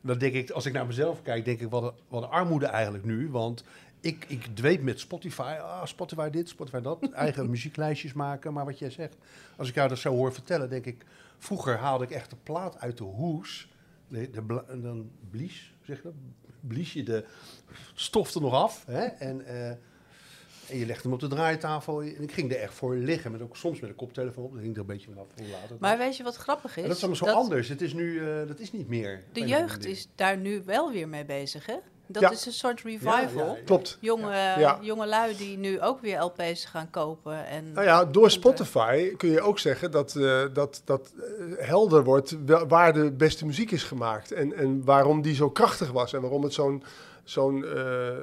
dan 0.07 0.17
denk 0.17 0.33
ik, 0.33 0.49
als 0.49 0.65
ik 0.65 0.73
naar 0.73 0.85
mezelf 0.85 1.21
kijk, 1.21 1.45
denk 1.45 1.59
ik, 1.59 1.69
wat 1.69 1.83
een, 1.83 1.91
wat 2.07 2.23
een 2.23 2.29
armoede 2.29 2.65
eigenlijk 2.65 3.05
nu. 3.05 3.29
Want 3.29 3.63
ik, 3.99 4.25
ik 4.27 4.45
dweep 4.55 4.81
met 4.81 4.99
Spotify, 4.99 5.57
ah, 5.61 5.85
Spotify 5.85 6.29
dit, 6.29 6.49
Spotify 6.49 6.79
dat, 6.79 7.09
eigen 7.13 7.49
muzieklijstjes 7.49 8.13
maken. 8.13 8.53
Maar 8.53 8.65
wat 8.65 8.79
jij 8.79 8.89
zegt, 8.89 9.15
als 9.57 9.69
ik 9.69 9.75
jou 9.75 9.89
dat 9.89 9.97
zo 9.97 10.13
hoor 10.13 10.33
vertellen, 10.33 10.69
denk 10.69 10.85
ik, 10.85 11.05
vroeger 11.37 11.77
haalde 11.77 12.03
ik 12.03 12.11
echt 12.11 12.29
de 12.29 12.35
plaat 12.43 12.79
uit 12.79 12.97
de 12.97 13.03
hoes. 13.03 13.69
De, 14.07 14.29
dan 14.81 15.09
blies, 15.29 15.73
zeg 15.81 15.97
je 15.97 16.03
dat? 16.03 16.13
Blies 16.59 16.93
je 16.93 17.03
de 17.03 17.25
stof 17.93 18.35
er 18.35 18.41
nog 18.41 18.53
af. 18.53 18.85
Hè? 18.85 19.03
En, 19.03 19.45
eh, 19.45 19.75
en 20.69 20.77
je 20.77 20.85
legt 20.85 21.03
hem 21.03 21.13
op 21.13 21.19
de 21.19 21.27
draaitafel. 21.27 22.01
En 22.01 22.21
ik 22.23 22.31
ging 22.31 22.51
er 22.51 22.59
echt 22.59 22.73
voor 22.73 22.95
liggen. 22.95 23.31
Met 23.31 23.41
ook 23.41 23.55
soms 23.57 23.79
met 23.79 23.89
een 23.89 23.95
koptelefoon 23.95 24.43
op. 24.43 24.53
Dat 24.53 24.61
hing 24.61 24.73
er 24.73 24.79
een 24.79 24.85
beetje 24.85 25.07
vanaf 25.09 25.27
hoe 25.37 25.47
laat 25.47 25.69
het 25.69 25.79
Maar 25.79 25.97
was. 25.97 26.05
weet 26.05 26.17
je 26.17 26.23
wat 26.23 26.35
grappig 26.35 26.77
is? 26.77 26.83
En 26.83 26.87
dat 26.87 26.97
is 26.97 27.03
allemaal 27.03 27.19
zo 27.19 27.25
Dat 27.25 27.35
anders. 27.35 27.67
Het 27.69 27.81
is 27.81 27.93
nu, 27.93 28.19
eh, 28.19 28.47
dat 28.47 28.59
is 28.59 28.71
niet 28.71 28.87
meer. 28.87 29.23
De 29.33 29.45
jeugd 29.45 29.85
is 29.85 30.07
daar 30.15 30.37
nu 30.37 30.61
wel 30.65 30.91
weer 30.91 31.07
mee 31.07 31.25
bezig, 31.25 31.65
hè? 31.65 31.75
Dat 32.09 32.21
Ja. 32.21 32.31
is 32.31 32.45
een 32.45 32.51
soort 32.51 32.81
revival. 32.81 33.45
ja, 33.47 33.55
ja. 33.55 33.57
Klopt. 33.65 33.97
Jonge, 34.01 34.31
Ja. 34.35 34.79
jonge 34.81 35.07
lui 35.07 35.35
die 35.37 35.57
nu 35.57 35.81
ook 35.81 36.01
weer 36.01 36.19
LP's 36.23 36.65
gaan 36.65 36.89
kopen. 36.89 37.45
En 37.47 37.71
Nou 37.71 37.85
ja, 37.85 38.05
door 38.05 38.31
Spotify 38.31 39.15
kun 39.15 39.29
je 39.29 39.41
ook 39.41 39.59
zeggen 39.59 39.91
dat, 39.91 40.15
eh, 40.15 40.43
dat, 40.53 40.81
dat 40.85 41.13
eh, 41.19 41.67
helder 41.67 42.03
wordt 42.03 42.35
waar 42.67 42.93
de 42.93 43.11
beste 43.11 43.45
muziek 43.45 43.71
is 43.71 43.83
gemaakt. 43.83 44.31
En, 44.31 44.53
en 44.55 44.83
waarom 44.85 45.21
die 45.21 45.35
zo 45.35 45.49
krachtig 45.49 45.91
was. 45.91 46.13
En 46.13 46.21
waarom 46.21 46.43
het 46.43 46.53
zo'n 46.53 46.83
zo'n 47.29 47.65
eh, 47.65 48.07
eh, 48.07 48.17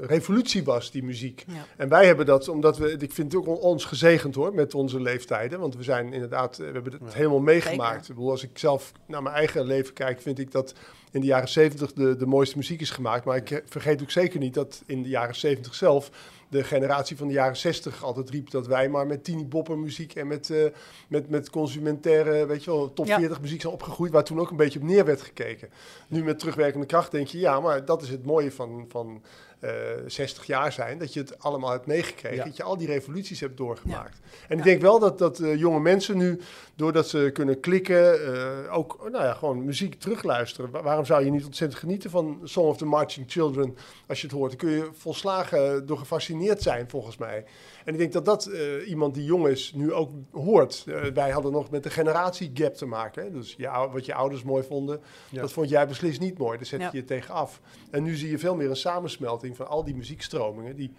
revolutie 0.00 0.64
was, 0.64 0.90
die 0.90 1.02
muziek. 1.04 1.44
Ja. 1.46 1.64
En 1.76 1.88
wij 1.88 2.06
hebben 2.06 2.26
dat, 2.26 2.48
omdat 2.48 2.78
we, 2.78 2.90
ik 2.98 3.12
vind 3.12 3.32
het 3.32 3.40
ook 3.40 3.48
on- 3.48 3.56
ons 3.60 3.84
gezegend 3.84 4.34
hoor, 4.34 4.54
met 4.54 4.74
onze 4.74 5.00
leeftijden. 5.00 5.60
Want 5.60 5.76
we 5.76 5.82
zijn 5.82 6.12
inderdaad, 6.12 6.52
eh, 6.58 6.66
we 6.66 6.72
hebben 6.72 6.92
het 6.92 7.00
Ja. 7.04 7.16
helemaal 7.16 7.40
meegemaakt. 7.40 7.90
Zeker. 7.92 8.08
Ik 8.10 8.14
bedoel, 8.14 8.30
als 8.30 8.42
ik 8.42 8.58
zelf 8.58 8.92
naar 9.06 9.22
mijn 9.22 9.34
eigen 9.34 9.64
leven 9.66 9.92
kijk, 9.94 10.20
vind 10.20 10.38
ik 10.38 10.50
dat 10.50 10.74
in 11.10 11.20
de 11.20 11.26
jaren 11.26 11.48
70 11.48 11.92
de, 11.92 12.16
de 12.16 12.26
mooiste 12.26 12.56
muziek 12.56 12.80
is 12.80 12.90
gemaakt. 12.90 13.24
Maar 13.24 13.36
ik 13.36 13.62
vergeet 13.66 14.02
ook 14.02 14.10
zeker 14.10 14.38
niet 14.38 14.54
dat 14.54 14.82
in 14.86 15.02
de 15.02 15.08
jaren 15.08 15.34
70 15.34 15.74
zelf 15.74 16.10
de 16.52 16.64
generatie 16.64 17.16
van 17.16 17.26
de 17.26 17.32
jaren 17.32 17.56
60 17.56 18.04
altijd 18.04 18.30
riep 18.30 18.50
dat 18.50 18.66
wij 18.66 18.88
maar 18.88 19.06
met 19.06 19.24
Tini 19.24 19.44
Bopper 19.46 19.78
muziek 19.78 20.14
en 20.14 20.26
met, 20.26 20.50
eh, 20.50 20.64
met, 21.08 21.28
met 21.28 21.50
consumentaire, 21.50 22.46
weet 22.46 22.64
je 22.64 22.70
wel, 22.70 22.92
top 22.92 23.06
Ja. 23.06 23.18
40 23.18 23.40
muziek 23.40 23.60
zijn 23.60 23.72
opgegroeid, 23.72 24.12
waar 24.12 24.24
toen 24.24 24.40
ook 24.40 24.50
een 24.50 24.56
beetje 24.56 24.78
op 24.78 24.84
neer 24.84 25.04
werd 25.04 25.22
gekeken. 25.22 25.68
Nu 26.08 26.24
met 26.24 26.38
terugwerkende 26.38 26.86
kracht 26.86 27.10
denk 27.10 27.26
je, 27.26 27.38
ja, 27.38 27.60
maar 27.60 27.84
dat 27.84 28.02
is 28.02 28.08
het 28.08 28.24
mooie 28.26 28.52
van, 28.52 28.84
van 28.88 29.22
eh 29.62 29.70
60 30.06 30.46
jaar 30.46 30.72
zijn, 30.72 30.98
dat 30.98 31.12
je 31.12 31.20
het 31.20 31.38
allemaal 31.38 31.70
hebt 31.70 31.86
meegekregen, 31.86 32.36
Ja. 32.36 32.44
dat 32.44 32.56
je 32.56 32.62
al 32.62 32.76
die 32.76 32.86
revoluties 32.86 33.40
hebt 33.40 33.56
doorgemaakt. 33.56 34.18
En 34.48 34.58
ik 34.58 34.64
denk 34.64 34.80
wel 34.82 34.98
dat, 34.98 35.18
dat 35.18 35.38
eh, 35.40 35.56
jonge 35.56 35.80
mensen 35.80 36.16
nu, 36.16 36.40
doordat 36.74 37.08
ze 37.08 37.30
kunnen 37.32 37.60
klikken, 37.60 38.34
eh, 38.34 38.76
ook 38.76 38.98
nou 39.10 39.24
ja, 39.24 39.32
gewoon 39.34 39.64
muziek 39.64 39.94
terugluisteren. 39.94 40.70
Wa- 40.70 40.82
waarom 40.82 41.04
zou 41.04 41.24
je 41.24 41.30
niet 41.30 41.44
ontzettend 41.44 41.80
genieten 41.80 42.10
van 42.10 42.40
Song 42.44 42.66
of 42.66 42.76
the 42.76 42.84
Marching 42.84 43.30
Children 43.30 43.76
als 44.08 44.20
je 44.20 44.26
het 44.26 44.36
hoort? 44.36 44.50
Dan 44.50 44.58
kun 44.58 44.70
je 44.70 44.88
volslagen 44.92 45.86
door 45.86 45.98
gefascineerd 45.98 46.62
zijn, 46.62 46.88
volgens 46.90 47.16
mij. 47.16 47.44
En 47.84 47.92
ik 47.92 47.98
denk 47.98 48.12
dat 48.12 48.24
dat 48.24 48.46
eh, 48.46 48.88
iemand 48.88 49.14
die 49.14 49.24
jong 49.24 49.46
is 49.48 49.72
nu 49.74 49.92
ook 49.92 50.10
hoort. 50.32 50.84
Eh, 50.86 51.00
wij 51.14 51.30
hadden 51.30 51.52
nog 51.52 51.70
met 51.70 51.82
de 51.82 51.90
generatiegap 51.90 52.74
te 52.74 52.86
maken. 52.86 53.22
Hè? 53.24 53.30
Dus 53.30 53.56
ou- 53.66 53.92
wat 53.92 54.06
je 54.06 54.14
ouders 54.14 54.42
mooi 54.42 54.62
vonden, 54.62 55.00
Ja. 55.30 55.40
dat 55.40 55.52
vond 55.52 55.68
jij 55.68 55.86
beslist 55.86 56.20
niet 56.20 56.38
mooi. 56.38 56.56
Daar 56.56 56.66
zet 56.66 56.80
Ja. 56.80 56.88
je 56.92 56.96
je 56.96 57.04
tegen 57.04 57.34
af. 57.34 57.60
En 57.90 58.02
nu 58.02 58.14
zie 58.14 58.30
je 58.30 58.38
veel 58.38 58.54
meer 58.54 58.70
een 58.70 58.76
samensmelting 58.76 59.51
van 59.56 59.68
al 59.68 59.84
die 59.84 59.94
muziekstromingen 59.94 60.76
die 60.76 60.92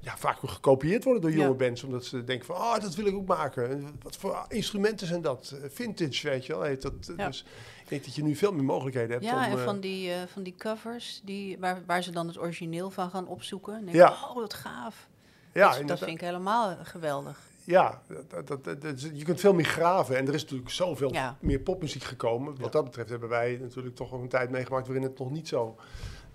ja, 0.00 0.16
vaak 0.16 0.40
weer 0.40 0.50
gekopieerd 0.50 1.04
worden 1.04 1.22
door 1.22 1.30
jonge 1.32 1.48
Ja. 1.48 1.54
bands. 1.54 1.82
Omdat 1.82 2.04
ze 2.04 2.24
denken 2.24 2.46
van, 2.46 2.56
oh, 2.56 2.78
dat 2.78 2.94
wil 2.94 3.06
ik 3.06 3.14
ook 3.14 3.26
maken. 3.26 3.70
En 3.70 3.98
Wat 4.02 4.16
voor 4.16 4.44
instrumenten 4.48 5.06
zijn 5.06 5.22
dat? 5.22 5.54
Eh, 5.62 5.68
Vintage, 5.70 6.28
weet 6.28 6.46
je 6.46 6.52
wel. 6.52 6.62
Heet 6.62 6.82
dat, 6.82 6.92
Ja. 7.16 7.26
Dus 7.26 7.44
ik 7.82 7.88
denk 7.88 8.04
dat 8.04 8.14
je 8.14 8.22
nu 8.22 8.34
veel 8.36 8.52
meer 8.52 8.64
mogelijkheden 8.64 9.10
hebt 9.10 9.24
Ja, 9.24 9.36
om... 9.46 9.52
en 9.52 9.58
eh, 9.58 9.64
van 9.64 9.80
die, 9.80 10.12
eh, 10.12 10.16
van 10.32 10.42
die 10.42 10.54
covers 10.58 11.20
die, 11.24 11.58
waar, 11.58 11.82
waar 11.86 12.02
ze 12.02 12.10
dan 12.10 12.26
het 12.26 12.38
origineel 12.38 12.90
van 12.90 13.10
gaan 13.10 13.26
opzoeken. 13.28 13.88
En 13.88 13.94
Ja. 13.94 14.10
oh, 14.10 14.34
wat 14.34 14.54
gaaf. 14.54 15.08
ja, 15.52 15.82
dat, 15.82 15.98
vind 15.98 16.10
ik 16.10 16.20
helemaal 16.20 16.76
geweldig. 16.82 17.46
Ja, 17.64 18.02
dat, 18.28 18.46
dat, 18.48 18.64
dat- 18.64 18.82
dat- 18.82 19.00
je 19.00 19.24
kunt 19.24 19.40
veel 19.40 19.54
meer 19.54 19.64
graven. 19.64 20.16
En 20.16 20.26
er 20.28 20.34
is 20.34 20.42
natuurlijk 20.42 20.70
zoveel 20.70 21.12
meer 21.40 21.58
popmuziek 21.60 22.02
gekomen. 22.04 22.60
Wat 22.60 22.72
dat 22.72 22.84
betreft 22.84 23.08
hebben 23.10 23.28
wij 23.28 23.58
natuurlijk 23.60 23.94
toch 23.96 24.12
ook 24.12 24.22
een 24.22 24.28
tijd 24.28 24.50
meegemaakt 24.50 24.86
waarin 24.86 25.04
het 25.04 25.18
nog 25.18 25.30
niet 25.30 25.48
zo, 25.48 25.76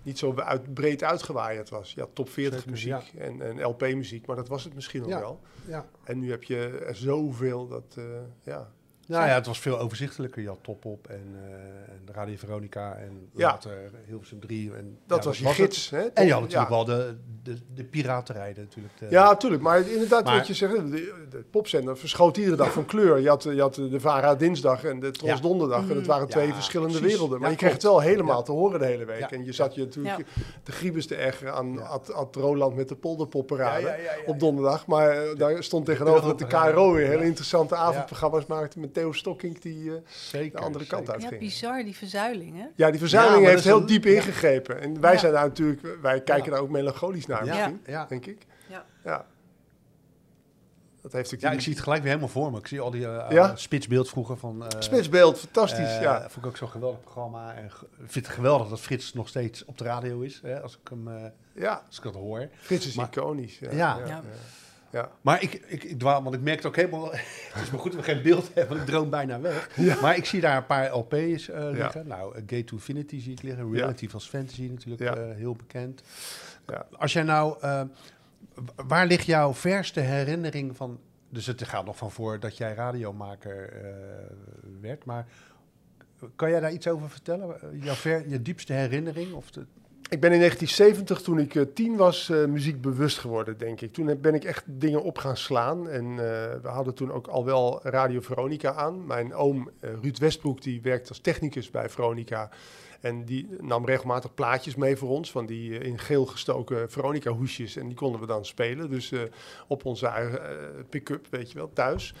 niet 0.04 0.18
zo 0.18 0.34
uit, 0.34 0.74
breed 0.74 1.02
uitgewaaid 1.02 1.68
was. 1.68 1.92
Ja, 1.94 2.06
top 2.12 2.28
40 2.30 2.54
Zeker, 2.58 2.70
muziek 2.70 3.12
en, 3.18 3.42
en 3.42 3.62
LP-muziek, 3.64 4.26
maar 4.26 4.36
dat 4.36 4.48
was 4.48 4.64
het 4.64 4.74
misschien 4.74 5.00
nog 5.00 5.10
Ja. 5.10 5.20
wel. 5.20 5.40
Ja. 5.66 5.86
En 6.04 6.18
nu 6.18 6.30
heb 6.30 6.42
je 6.42 6.82
er 6.86 6.96
zoveel 6.96 7.68
dat, 7.68 7.94
eh, 7.98 8.04
ja. 8.42 8.70
Nou 9.06 9.26
ja, 9.26 9.34
het 9.34 9.46
was 9.46 9.58
veel 9.58 9.78
overzichtelijker. 9.78 10.42
Je 10.42 10.48
had 10.48 10.58
Top 10.62 10.84
Op 10.84 11.06
en, 11.08 11.34
eh, 11.44 11.52
en 11.92 12.00
Radio 12.14 12.34
Veronica 12.36 12.94
en 12.94 13.28
Ja. 13.34 13.46
later 13.48 13.90
Hilversum 14.06 14.40
3. 14.40 14.72
En, 14.74 14.98
Dat 15.06 15.18
ja, 15.22 15.28
was 15.28 15.38
je 15.38 15.46
het. 15.46 15.54
gids. 15.54 15.90
Hè? 15.90 16.00
En 16.00 16.26
je 16.26 16.32
had 16.32 16.40
natuurlijk 16.40 16.70
ja. 16.70 16.76
wel 16.76 16.84
de, 16.84 17.16
de, 17.42 17.56
de 17.74 17.84
piratenrijden 17.84 18.62
natuurlijk. 18.64 18.98
De, 18.98 19.06
Ja, 19.10 19.24
natuurlijk. 19.24 19.62
Maar 19.62 19.88
inderdaad, 19.90 20.24
Maar- 20.24 20.36
wat 20.36 20.46
je 20.46 20.54
zegt, 20.54 20.72
de, 20.74 21.12
de 21.30 21.44
popzender 21.50 21.98
verschoot 21.98 22.36
iedere 22.36 22.56
dag 22.56 22.72
van 22.72 22.84
kleur. 22.84 23.18
Je 23.18 23.28
had, 23.28 23.42
je 23.42 23.60
had 23.60 23.74
de 23.74 24.00
VARA 24.00 24.34
dinsdag 24.34 24.84
en 24.84 25.00
de 25.00 25.10
Tros 25.10 25.40
donderdag. 25.40 25.88
En 25.90 25.96
het 25.96 26.06
waren 26.06 26.28
twee 26.28 26.52
verschillende 26.54 26.92
precies. 26.98 27.12
werelden. 27.12 27.40
Maar 27.40 27.50
je 27.50 27.56
kreeg 27.56 27.72
het 27.72 27.82
wel 27.82 28.00
helemaal 28.00 28.42
te 28.42 28.52
horen 28.52 28.78
de 28.78 28.86
hele 28.86 29.04
week. 29.04 29.30
En 29.30 29.44
je 29.44 29.52
zat 29.52 29.74
je 29.74 29.80
natuurlijk 29.80 30.24
de 30.62 30.72
griebes 30.72 31.06
te 31.06 31.14
ergeren 31.14 31.54
aan. 31.54 31.82
Ad, 31.86 32.12
Ad 32.12 32.36
Roland 32.36 32.76
met 32.76 32.88
de 32.88 32.94
polderpopparade 32.96 33.80
ja, 33.80 33.96
op 34.26 34.40
donderdag. 34.40 34.86
Maar 34.86 35.10
eh, 35.10 35.36
daar 35.38 35.62
stond 35.62 35.86
tegenover 35.86 36.22
dat 36.22 36.38
de 36.38 36.46
KRO 36.46 36.92
weer 36.92 37.06
hele 37.08 37.24
interessante 37.24 37.74
avondprogramma's 37.76 38.46
maakte 38.46 38.78
met 38.80 38.93
Theo 38.94 39.12
Stokkink 39.12 39.62
die 39.62 39.90
eh, 39.90 39.96
zeker, 40.06 40.58
de 40.60 40.64
andere 40.66 40.86
kant 40.86 41.00
zeker. 41.06 41.12
uit 41.12 41.22
Ja, 41.22 41.28
ging. 41.28 41.40
bizar, 41.40 41.84
die 41.84 41.94
verzuiling, 41.96 42.56
hè? 42.56 42.66
Ja, 42.76 42.90
die 42.90 42.98
verzuiling 43.00 43.42
Ja, 43.44 43.48
heeft 43.48 43.64
heel 43.64 43.80
een- 43.80 43.86
diep 43.86 44.04
ja. 44.04 44.10
ingegrepen. 44.10 44.80
En 44.80 45.00
wij 45.00 45.12
Ja. 45.12 45.18
zijn 45.18 45.32
daar 45.32 45.46
natuurlijk, 45.46 45.82
wij 46.02 46.20
kijken 46.22 46.44
Ja. 46.44 46.50
daar 46.50 46.60
ook 46.60 46.70
melancholisch 46.70 47.26
naar, 47.26 47.44
Ja, 47.44 47.52
misschien, 47.54 47.80
ja. 47.86 48.06
denk 48.06 48.26
ik. 48.26 48.46
Ja. 48.68 48.84
Ja. 49.04 49.26
Dat 51.02 51.12
heeft 51.12 51.40
Ja, 51.40 51.50
ik 51.50 51.60
zie 51.60 51.72
het 51.72 51.82
gelijk 51.82 52.00
weer 52.02 52.10
helemaal 52.10 52.32
voor 52.32 52.50
me. 52.50 52.58
Ik 52.58 52.66
zie 52.66 52.80
al 52.80 52.90
die 52.90 53.06
eh, 53.06 53.30
Ja? 53.30 53.50
eh, 53.50 53.56
spitsbeeld 53.56 54.08
vroeger 54.08 54.36
van... 54.36 54.62
eh, 54.66 54.80
Spitsbeeld, 54.80 55.38
fantastisch, 55.38 55.78
eh, 55.96 56.00
ja. 56.02 56.20
Vond 56.20 56.36
ik 56.44 56.46
ook 56.46 56.56
zo'n 56.56 56.68
geweldig 56.68 57.00
programma. 57.00 57.54
En 57.54 57.64
ik 57.64 57.72
vind 58.06 58.26
het 58.26 58.34
geweldig 58.34 58.68
dat 58.68 58.80
Frits 58.80 59.12
nog 59.12 59.28
steeds 59.28 59.64
op 59.64 59.78
de 59.78 59.84
radio 59.84 60.20
is. 60.20 60.40
Hè, 60.42 60.60
als, 60.62 60.78
ik 60.82 60.88
hem, 60.88 61.08
eh, 61.08 61.24
Ja, 61.54 61.82
als 61.86 61.96
ik 61.96 62.02
dat 62.02 62.14
hoor. 62.14 62.48
Frits 62.56 62.86
is 62.86 62.94
Maar- 62.94 63.06
iconisch. 63.06 63.58
Ja, 63.58 63.70
Ja. 63.72 63.98
ja, 64.06 64.22
Ja. 64.94 65.00
ja. 65.00 65.06
ja. 65.06 65.10
Maar 65.20 65.42
ik, 65.42 65.52
ik, 65.52 65.84
ik 65.84 65.98
dwaal, 65.98 66.22
want 66.22 66.34
ik 66.34 66.40
merkte 66.40 66.66
ook 66.66 66.76
helemaal... 66.76 67.10
het 67.52 67.62
is 67.62 67.70
maar 67.70 67.80
goed 67.80 67.92
dat 67.92 68.06
we 68.06 68.12
geen 68.12 68.22
beeld 68.22 68.50
hebben, 68.54 68.76
want 68.76 68.80
ik 68.80 68.94
droom 68.94 69.10
bijna 69.10 69.40
weg. 69.40 69.76
Maar 70.00 70.16
ik 70.16 70.24
zie 70.24 70.40
daar 70.40 70.56
een 70.56 70.66
paar 70.66 70.96
LP's 70.96 71.48
eh, 71.48 71.70
liggen. 71.70 72.06
Nou, 72.06 72.34
eh, 72.34 72.42
Gate 72.46 72.64
to 72.64 72.76
Infinity 72.76 73.20
zie 73.20 73.32
ik 73.32 73.42
liggen. 73.42 73.66
Ja. 73.66 73.72
Reality 73.72 74.08
als 74.12 74.28
Fantasy 74.28 74.62
natuurlijk 74.62 75.02
Ja. 75.02 75.16
eh, 75.16 75.36
heel 75.36 75.54
bekend. 75.54 76.02
Ja. 76.66 76.86
Als 76.92 77.12
jij 77.12 77.22
nou... 77.22 77.56
waar 78.86 79.06
ligt 79.06 79.26
jouw 79.26 79.54
verste 79.54 80.00
herinnering 80.00 80.76
van... 80.76 81.00
Dus 81.28 81.46
het 81.46 81.64
gaat 81.64 81.84
nog 81.84 81.96
van 81.96 82.10
voor 82.10 82.40
dat 82.40 82.56
jij 82.56 82.74
radiomaker 82.74 83.72
werd, 84.80 85.04
maar... 85.04 85.26
Kan 86.36 86.50
jij 86.50 86.60
daar 86.60 86.72
iets 86.72 86.88
over 86.88 87.10
vertellen? 87.10 87.80
Jouw 87.80 87.94
ver, 87.94 88.28
je 88.28 88.42
diepste 88.42 88.72
herinnering? 88.72 89.32
Of 89.32 89.50
de, 89.50 89.66
Ik 90.08 90.20
ben 90.20 90.32
in 90.32 90.38
1970, 90.38 91.20
toen 91.20 91.38
ik 91.38 91.54
eh, 91.54 91.62
tien 91.74 91.96
was, 91.96 92.30
eh 92.30 92.44
muziekbewust 92.44 93.18
geworden, 93.18 93.58
denk 93.58 93.80
ik. 93.80 93.92
Toen 93.92 94.20
ben 94.20 94.34
ik 94.34 94.44
echt 94.44 94.64
dingen 94.66 95.02
op 95.02 95.18
gaan 95.18 95.36
slaan. 95.36 95.88
En 95.88 96.04
eh, 96.04 96.16
we 96.62 96.68
hadden 96.68 96.94
toen 96.94 97.12
ook 97.12 97.26
al 97.26 97.44
wel 97.44 97.80
Radio 97.82 98.20
Veronica 98.20 98.74
aan. 98.74 99.06
Mijn 99.06 99.34
oom 99.34 99.70
Ruud 99.80 100.18
Westbroek, 100.18 100.62
die 100.62 100.80
werkt 100.82 101.08
als 101.08 101.18
technicus 101.18 101.70
bij 101.70 101.88
Veronica. 101.88 102.50
En 103.04 103.24
die 103.24 103.48
nam 103.60 103.86
regelmatig 103.86 104.34
plaatjes 104.34 104.74
mee 104.74 104.96
voor 104.96 105.08
ons, 105.08 105.30
van 105.30 105.46
die 105.46 105.78
eh, 105.78 105.86
in 105.86 105.98
geel 105.98 106.26
gestoken 106.26 106.90
Veronica-hoesjes. 106.90 107.76
En 107.76 107.86
die 107.86 107.96
konden 107.96 108.20
we 108.20 108.26
dan 108.26 108.44
spelen, 108.44 108.90
dus 108.90 109.12
eh, 109.12 109.20
op 109.66 109.84
onze 109.84 110.06
eigen 110.06 110.48
eh, 110.48 110.84
pick-up, 110.88 111.26
weet 111.30 111.50
je 111.52 111.58
wel, 111.58 111.70
thuis. 111.72 112.14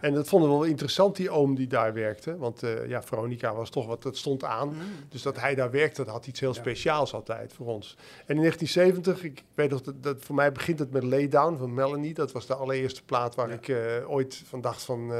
En 0.00 0.14
dat 0.14 0.28
vonden 0.28 0.50
we 0.50 0.54
wel 0.56 0.64
interessant, 0.64 1.16
die 1.16 1.30
oom 1.30 1.54
die 1.54 1.66
daar 1.66 1.92
werkte. 1.94 2.36
Want 2.36 2.62
ja, 2.86 3.02
Veronica 3.02 3.54
was 3.54 3.70
toch 3.70 3.86
wat, 3.86 4.02
dat 4.02 4.16
stond 4.16 4.44
aan. 4.44 4.74
Dus 5.08 5.22
dat 5.22 5.40
hij 5.40 5.54
daar 5.54 5.70
werkte, 5.70 6.04
dat 6.04 6.12
had 6.12 6.26
iets 6.26 6.40
heel 6.40 6.54
Ja. 6.54 6.60
speciaals 6.60 7.14
altijd 7.14 7.52
voor 7.52 7.66
ons. 7.66 7.96
En 8.26 8.34
in 8.36 8.40
1970, 8.40 9.24
ik 9.24 9.44
weet 9.54 9.70
nog, 9.70 9.80
dat, 9.82 10.02
dat 10.02 10.16
voor 10.24 10.34
mij 10.34 10.52
begint 10.52 10.78
het 10.78 10.90
met 10.90 11.02
Lay 11.02 11.28
Down 11.28 11.56
van 11.56 11.74
Melanie. 11.74 12.14
Dat 12.14 12.32
was 12.32 12.46
de 12.46 12.54
allereerste 12.54 13.04
plaat 13.04 13.34
waar 13.34 13.48
Ja. 13.48 13.54
ik 13.60 14.06
ooit 14.08 14.42
van 14.46 14.60
dacht 14.60 14.82
van, 14.82 15.12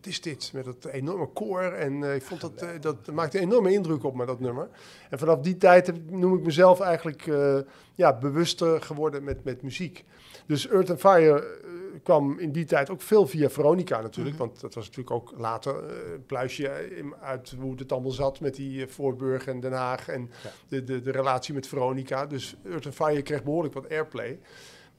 wat 0.00 0.08
is 0.12 0.20
dit? 0.20 0.50
Met 0.54 0.64
dat 0.64 0.84
enorme 0.84 1.26
koor. 1.26 1.60
En 1.62 2.04
eh, 2.04 2.14
ik 2.14 2.22
vond 2.22 2.40
dat, 2.40 2.62
eh, 2.62 2.68
dat 2.80 2.96
maakte 3.12 3.36
een 3.38 3.44
enorme 3.44 3.72
indruk 3.72 4.04
op 4.04 4.14
me, 4.14 4.26
dat 4.26 4.40
nummer. 4.40 4.68
En 5.10 5.18
vanaf 5.18 5.40
die 5.40 5.56
tijd 5.56 6.10
noem 6.10 6.34
ik 6.36 6.44
mezelf 6.44 6.80
eigenlijk 6.80 7.26
eh, 7.26 7.58
ja, 7.94 8.18
bewuster 8.18 8.82
geworden 8.82 9.24
met, 9.24 9.44
met 9.44 9.62
muziek. 9.62 10.04
Dus 10.46 10.68
Earth 10.68 10.90
and 10.90 11.00
Fire 11.00 11.58
kwam 12.02 12.38
in 12.38 12.52
die 12.52 12.64
tijd 12.64 12.90
ook 12.90 13.02
veel 13.02 13.26
via 13.26 13.50
Veronica 13.50 14.00
natuurlijk. 14.00 14.36
Mhm. 14.36 14.44
Want 14.46 14.60
dat 14.60 14.74
was 14.74 14.84
natuurlijk 14.84 15.10
ook 15.16 15.32
later 15.36 15.74
een 16.12 16.26
pluisje 16.26 16.96
in- 16.96 17.14
uit 17.20 17.54
hoe 17.60 17.74
het 17.76 17.92
allemaal 17.92 18.10
zat 18.10 18.40
met 18.40 18.54
die 18.54 18.86
Voorburg 18.86 19.46
en 19.46 19.60
Den 19.60 19.72
Haag. 19.72 20.08
En 20.08 20.30
Ja. 20.42 20.50
de, 20.68 20.84
de, 20.84 21.00
de 21.00 21.10
relatie 21.10 21.54
met 21.54 21.66
Veronica. 21.66 22.26
Dus 22.26 22.56
Earth 22.64 22.86
and 22.86 22.94
Fire 22.94 23.22
kreeg 23.22 23.42
behoorlijk 23.42 23.74
wat 23.74 23.88
airplay. 23.90 24.38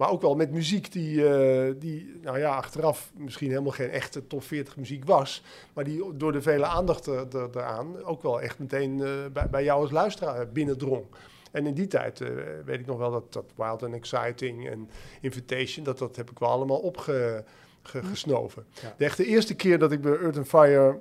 Maar 0.02 0.10
ook 0.10 0.22
wel 0.22 0.36
met 0.36 0.52
muziek 0.52 0.92
die, 0.92 1.28
eh, 1.30 1.74
die, 1.78 2.20
nou 2.22 2.40
ja, 2.40 2.56
achteraf 2.56 3.12
misschien 3.18 3.50
helemaal 3.50 3.72
geen 3.72 3.90
echte 3.90 4.28
top 4.28 4.44
40 4.44 4.78
muziek 4.78 5.06
was. 5.06 5.44
Maar 5.74 5.84
die 5.84 6.18
door 6.18 6.32
de 6.32 6.42
vele 6.42 6.66
aandacht 6.66 7.06
er, 7.06 7.28
er- 7.36 7.50
eraan 7.56 8.04
ook 8.04 8.24
wel 8.24 8.42
echt 8.42 8.60
meteen 8.60 9.02
eh, 9.02 9.10
bij, 9.34 9.50
bij 9.50 9.64
jou 9.64 9.82
als 9.82 9.92
luisteraar 9.92 10.50
binnendrong. 10.50 11.06
En 11.52 11.68
in 11.68 11.74
die 11.74 11.88
tijd 11.88 12.22
eh, 12.22 12.30
weet 12.66 12.80
ik 12.80 12.86
nog 12.86 12.98
wel 12.98 13.12
dat, 13.12 13.34
dat 13.34 13.46
Wild 13.56 13.84
and 13.84 13.94
Exciting 13.94 14.70
en 14.70 14.90
Invitation, 15.22 15.86
dat, 15.86 15.98
dat 15.98 16.16
heb 16.16 16.32
ik 16.32 16.40
wel 16.40 16.50
allemaal 16.50 16.80
opgesnoven. 16.80 18.66
Ja. 18.82 18.94
De 18.98 19.06
echte 19.06 19.26
eerste 19.26 19.56
keer 19.56 19.80
dat 19.80 19.92
ik 19.92 20.02
bij 20.02 20.18
Earth 20.18 20.38
and 20.38 20.48
Fire 20.48 21.00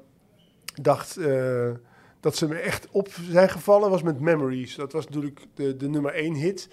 dacht 0.82 1.18
dat 2.20 2.36
ze 2.36 2.48
me 2.48 2.54
echt 2.58 2.88
op 2.90 3.08
zijn 3.30 3.48
gevallen 3.48 3.90
was 3.90 4.02
met 4.02 4.20
Memories. 4.20 4.74
Dat 4.74 4.92
was 4.92 5.04
natuurlijk 5.04 5.40
de, 5.54 5.76
de 5.76 5.88
nummer 5.88 6.12
één 6.14 6.34
hit. 6.34 6.68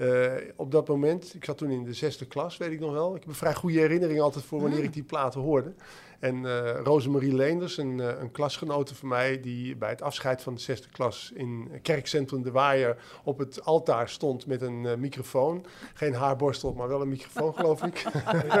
Eh, 0.00 0.32
op 0.56 0.70
dat 0.70 0.88
moment, 0.88 1.34
ik 1.34 1.44
zat 1.44 1.58
toen 1.58 1.70
in 1.70 1.84
de 1.84 1.92
zesde 1.92 2.26
klas, 2.26 2.56
weet 2.56 2.70
ik 2.70 2.80
nog 2.80 2.92
wel. 2.92 3.14
Ik 3.14 3.20
heb 3.20 3.28
een 3.28 3.34
vrij 3.34 3.54
goede 3.54 3.78
herinnering 3.78 4.20
altijd 4.20 4.44
voor 4.44 4.60
wanneer 4.60 4.78
Mm. 4.78 4.84
ik 4.84 4.92
die 4.92 5.02
platen 5.02 5.40
hoorde. 5.40 5.72
En 6.20 6.46
eh 6.46 6.80
Rosemarie 6.82 7.34
Leenders, 7.34 7.76
een, 7.76 8.00
eh, 8.00 8.20
een 8.20 8.30
klasgenote 8.30 8.94
van 8.94 9.08
mij, 9.08 9.40
die 9.40 9.76
bij 9.76 9.88
het 9.88 10.02
afscheid 10.02 10.42
van 10.42 10.54
de 10.54 10.60
zesde 10.60 10.88
klas 10.88 11.32
in 11.34 11.70
kerkcentrum 11.82 12.42
De 12.42 12.50
Waaier 12.50 12.96
op 13.24 13.38
het 13.38 13.64
altaar 13.64 14.08
stond 14.08 14.46
met 14.46 14.62
een 14.62 14.86
eh, 14.86 14.96
microfoon. 14.96 15.66
Geen 15.94 16.14
haarborstel, 16.14 16.72
maar 16.72 16.88
wel 16.88 17.00
een 17.00 17.08
microfoon, 17.08 17.54
geloof 17.54 17.82
ik. 17.82 18.04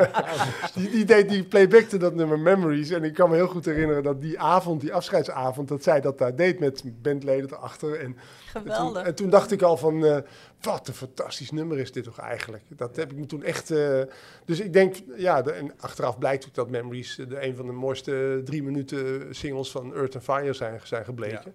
die, 0.74 0.90
die, 0.90 1.04
deed, 1.04 1.28
die 1.28 1.44
playbackte 1.44 1.96
dat 1.96 2.14
nummer 2.14 2.38
Memories. 2.38 2.90
En 2.90 3.04
ik 3.04 3.14
kan 3.14 3.30
me 3.30 3.36
heel 3.36 3.48
goed 3.48 3.64
herinneren 3.64 4.02
dat 4.02 4.20
die 4.20 4.38
avond, 4.38 4.80
die 4.80 4.94
afscheidsavond, 4.94 5.68
dat 5.68 5.82
zij 5.82 6.00
dat 6.00 6.18
daar 6.18 6.36
deed 6.36 6.58
met 6.58 6.82
bandleden 7.02 7.52
erachter. 7.52 7.94
En, 7.94 8.06
en, 8.06 8.16
toen, 8.52 8.62
Geweldig. 8.62 9.02
en 9.02 9.14
toen 9.14 9.30
dacht 9.30 9.52
ik 9.52 9.62
al 9.62 9.76
van, 9.76 10.04
eh, 10.04 10.18
wat 10.60 10.88
een 10.88 10.94
fantastisch 10.94 11.50
nummer 11.50 11.78
is 11.78 11.92
dit 11.92 12.04
toch 12.04 12.18
eigenlijk. 12.18 12.62
Dat 12.68 12.96
heb 12.96 13.10
ik 13.10 13.18
me 13.18 13.26
toen 13.26 13.42
echt... 13.42 13.70
eh, 13.70 14.00
dus 14.44 14.60
ik 14.60 14.72
denk, 14.72 14.96
ja, 15.16 15.42
de, 15.42 15.52
en 15.52 15.72
achteraf 15.80 16.18
blijkt 16.18 16.46
ook 16.46 16.54
dat 16.54 16.70
Memories 16.70 17.16
de, 17.28 17.36
een 17.50 17.56
van 17.56 17.66
de 17.66 17.72
mooiste 17.72 18.40
drie 18.44 18.62
minuten 18.62 19.26
singles 19.34 19.70
van 19.70 19.94
Earth 19.94 20.14
and 20.14 20.24
Fire 20.24 20.52
zijn, 20.52 20.80
zijn 20.84 21.04
gebleken. 21.04 21.54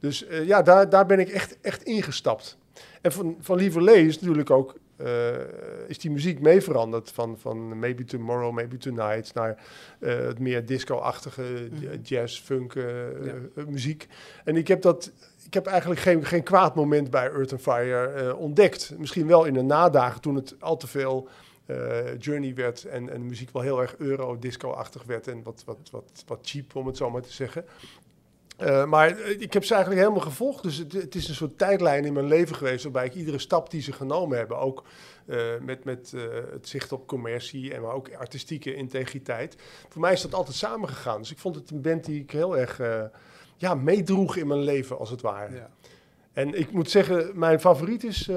Dus 0.00 0.26
eh, 0.26 0.46
ja, 0.46 0.62
daar, 0.62 0.88
daar 0.88 1.06
ben 1.06 1.18
ik 1.18 1.28
echt, 1.28 1.56
echt 1.60 1.82
ingestapt. 1.82 2.56
En 3.00 3.12
van, 3.12 3.36
van 3.40 3.56
Lieverlee 3.56 4.06
is 4.06 4.20
natuurlijk 4.20 4.50
ook, 4.50 4.74
eh, 4.96 5.28
is 5.86 5.98
die 5.98 6.10
muziek 6.10 6.40
mee 6.40 6.60
veranderd. 6.60 7.10
Van, 7.10 7.38
van 7.38 7.78
Maybe 7.78 8.04
Tomorrow, 8.04 8.52
Maybe 8.52 8.76
Tonight 8.76 9.34
naar 9.34 9.62
eh, 10.00 10.16
het 10.18 10.38
meer 10.38 10.66
disco-achtige 10.66 11.42
Mhm. 11.70 11.96
jazz, 12.02 12.40
funk 12.40 12.74
Ja. 12.74 13.64
muziek. 13.68 14.06
En 14.44 14.56
ik 14.56 14.68
heb 14.68 14.82
dat... 14.82 15.10
Ik 15.46 15.54
heb 15.54 15.66
eigenlijk 15.66 16.00
geen, 16.00 16.24
geen 16.24 16.42
kwaad 16.42 16.74
moment 16.74 17.10
bij 17.10 17.30
Earth 17.30 17.52
and 17.52 17.60
Fire 17.60 18.36
ontdekt. 18.36 18.92
Misschien 18.98 19.26
wel 19.26 19.44
in 19.44 19.54
de 19.54 19.62
nadagen 19.62 20.20
toen 20.20 20.34
het 20.34 20.54
al 20.60 20.76
te 20.76 20.86
veel 20.86 21.28
journey 22.18 22.54
werd 22.54 22.84
en, 22.84 23.10
en 23.10 23.20
de 23.20 23.26
muziek 23.26 23.50
wel 23.50 23.62
heel 23.62 23.80
erg 23.80 23.96
euro-disco-achtig 23.98 25.04
werd 25.04 25.28
en 25.28 25.42
wat, 25.42 25.62
wat, 25.66 25.78
wat, 25.90 26.24
wat 26.26 26.38
cheap, 26.42 26.74
om 26.74 26.86
het 26.86 26.96
zo 26.96 27.10
maar 27.10 27.22
te 27.22 27.32
zeggen. 27.32 27.64
Eh, 28.58 28.84
maar 28.84 29.18
eh, 29.18 29.40
ik 29.40 29.52
heb 29.52 29.64
ze 29.64 29.74
eigenlijk 29.74 30.02
helemaal 30.02 30.26
gevolgd. 30.26 30.62
Dus 30.62 30.76
het, 30.76 30.92
het 30.92 31.14
is 31.14 31.28
een 31.28 31.34
soort 31.34 31.58
tijdlijn 31.58 32.04
in 32.04 32.12
mijn 32.12 32.26
leven 32.26 32.56
geweest... 32.56 32.82
waarbij 32.82 33.06
ik 33.06 33.14
iedere 33.14 33.38
stap 33.38 33.70
die 33.70 33.82
ze 33.82 33.92
genomen 33.92 34.38
hebben... 34.38 34.58
ook 34.58 34.84
eh, 35.26 35.38
met, 35.60 35.84
met 35.84 36.12
eh, 36.14 36.22
het 36.52 36.68
zicht 36.68 36.92
op 36.92 37.06
commercie 37.06 37.74
en 37.74 37.82
maar 37.82 37.92
ook 37.92 38.14
artistieke 38.14 38.74
integriteit... 38.74 39.56
voor 39.88 40.00
mij 40.00 40.12
is 40.12 40.22
dat 40.22 40.34
altijd 40.34 40.56
samengegaan. 40.56 41.18
Dus 41.18 41.30
ik 41.30 41.38
vond 41.38 41.54
het 41.54 41.70
een 41.70 41.80
band 41.80 42.04
die 42.04 42.20
ik 42.20 42.30
heel 42.30 42.58
erg 42.58 42.80
eh, 42.80 43.02
ja, 43.56 43.74
meedroeg 43.74 44.36
in 44.36 44.46
mijn 44.46 44.62
leven, 44.62 44.98
als 44.98 45.10
het 45.10 45.20
ware. 45.20 45.54
ja. 45.54 45.70
En 46.32 46.58
ik 46.58 46.72
moet 46.72 46.90
zeggen, 46.90 47.38
mijn 47.38 47.60
favoriet 47.60 48.04
is... 48.04 48.30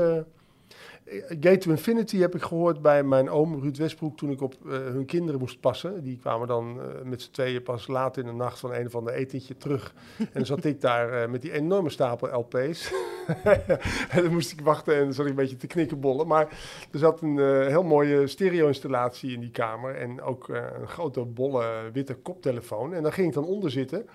eh, 1.12 1.38
Gate 1.40 1.58
to 1.58 1.72
Infinity 1.72 2.18
heb 2.18 2.36
ik 2.36 2.42
gehoord 2.42 2.82
bij 2.82 3.04
mijn 3.04 3.30
oom 3.30 3.62
Ruud 3.62 3.78
Westbroek 3.78 4.18
toen 4.18 4.32
ik 4.32 4.42
op 4.42 4.54
eh, 4.66 4.72
hun 4.72 5.06
kinderen 5.06 5.40
moest 5.40 5.60
passen. 5.60 6.04
Die 6.04 6.18
kwamen 6.18 6.48
dan 6.48 6.80
eh, 6.82 7.02
met 7.04 7.22
z'n 7.22 7.32
tweeën 7.32 7.64
pas 7.64 7.88
laat 7.88 8.18
in 8.18 8.26
de 8.26 8.32
nacht 8.32 8.60
van 8.60 8.74
een 8.74 8.86
of 8.86 8.96
ander 8.96 9.14
etentje 9.14 9.58
terug. 9.58 9.94
en 10.18 10.28
dan 10.34 10.46
zat 10.46 10.64
ik 10.64 10.82
daar 10.82 11.30
met 11.30 11.42
die 11.42 11.52
enorme 11.52 11.90
stapel 11.90 12.40
LP's. 12.40 12.94
en 14.14 14.24
dan 14.24 14.32
moest 14.32 14.52
ik 14.52 14.62
wachten 14.62 14.96
en 14.96 15.04
dan 15.04 15.14
zat 15.14 15.26
ik 15.26 15.32
een 15.32 15.38
beetje 15.38 15.58
te 15.58 15.68
knikkenbollen. 15.68 16.28
Maar 16.28 16.48
er 16.92 17.00
zat 17.00 17.22
een 17.22 17.38
heel 17.68 17.84
mooie 17.84 18.28
stereo-installatie 18.28 19.34
in 19.34 19.40
die 19.40 19.52
kamer. 19.52 19.96
En 19.96 20.22
ook 20.22 20.48
een 20.48 20.88
grote 20.88 21.26
bolle 21.26 21.90
witte 21.94 22.14
koptelefoon. 22.14 22.94
En 22.94 23.04
daar 23.04 23.14
ging 23.14 23.28
ik 23.28 23.34
dan 23.34 23.46
onder 23.46 23.72
zitten. 23.72 24.06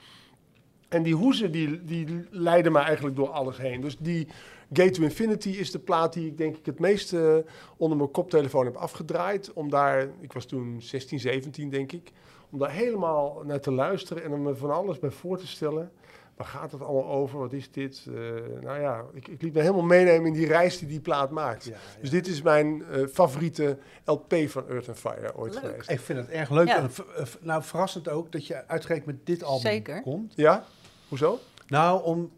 En 0.88 1.03
die 1.03 1.14
hoezen 1.14 1.53
die, 1.53 1.85
die 1.85 2.27
leiden 2.31 2.72
me 2.72 2.79
eigenlijk 2.79 3.16
door 3.16 3.29
alles 3.29 3.57
heen. 3.59 3.81
Dus 3.81 3.96
die 3.99 4.29
Gate 4.72 4.90
to 4.90 5.03
Infinity 5.03 5.49
is 5.49 5.70
de 5.70 5.79
plaat 5.79 6.12
die 6.12 6.27
ik 6.27 6.38
denk 6.38 6.57
ik 6.57 6.66
het 6.66 6.79
meeste 6.79 7.44
onder 7.77 7.99
mijn 7.99 8.11
koptelefoon 8.11 8.64
heb 8.64 8.77
afgedraaid. 8.77 9.53
Om 9.53 9.70
daar, 9.70 10.09
ik 10.20 10.33
was 10.33 10.46
toen 10.46 10.77
16, 10.83 11.20
17 11.20 11.70
denk 11.70 11.92
ik, 11.92 12.12
om 12.51 12.59
daar 12.59 12.70
helemaal 12.70 13.42
naar 13.44 13.61
te 13.61 13.72
luisteren 13.72 14.22
en 14.22 14.33
om 14.33 14.42
me 14.42 14.55
van 14.55 14.70
alles 14.70 14.99
bij 14.99 15.11
voor 15.11 15.38
te 15.38 15.46
stellen. 15.46 15.92
Waar 16.37 16.46
gaat 16.46 16.72
het 16.72 16.81
allemaal 16.83 17.11
over? 17.12 17.38
Wat 17.38 17.53
is 17.53 17.70
dit? 17.70 18.07
Eh, 18.09 18.14
nou 18.62 18.81
ja, 18.81 19.05
ik, 19.12 19.29
ik 19.29 19.42
liet 19.42 19.55
me 19.55 19.61
helemaal 19.61 19.83
meenemen 19.83 20.27
in 20.27 20.33
die 20.33 20.46
reis 20.46 20.79
die 20.79 20.88
die 20.88 21.01
plaat 21.01 21.31
maakt. 21.31 21.64
Ja, 21.64 21.70
ja. 21.72 22.01
Dus 22.01 22.11
dit 22.11 22.27
is 22.27 22.42
mijn 22.42 22.85
eh, 22.85 23.07
favoriete 23.07 23.79
LP 24.05 24.35
van 24.46 24.68
Earth 24.68 24.88
and 24.88 24.99
Fire 24.99 25.37
ooit 25.37 25.55
Leuk. 25.55 25.62
geweest. 25.64 25.90
Ik 25.90 26.01
vind 26.01 26.18
het 26.18 26.29
erg 26.29 26.51
leuk. 26.51 26.66
Ja. 26.68 26.77
En 26.79 26.92
v- 26.92 26.99
eh, 26.99 27.25
nou, 27.40 27.62
verrassend 27.62 28.09
ook 28.09 28.33
dat 28.33 28.46
je 28.46 28.66
uitgerekend 28.68 29.07
met 29.07 29.27
dit 29.27 29.42
album 29.42 29.61
Zeker. 29.70 30.03
komt. 30.03 30.33
Ja? 30.37 30.64
Hoezo? 31.09 31.38
Nou, 31.66 32.03
om... 32.05 32.31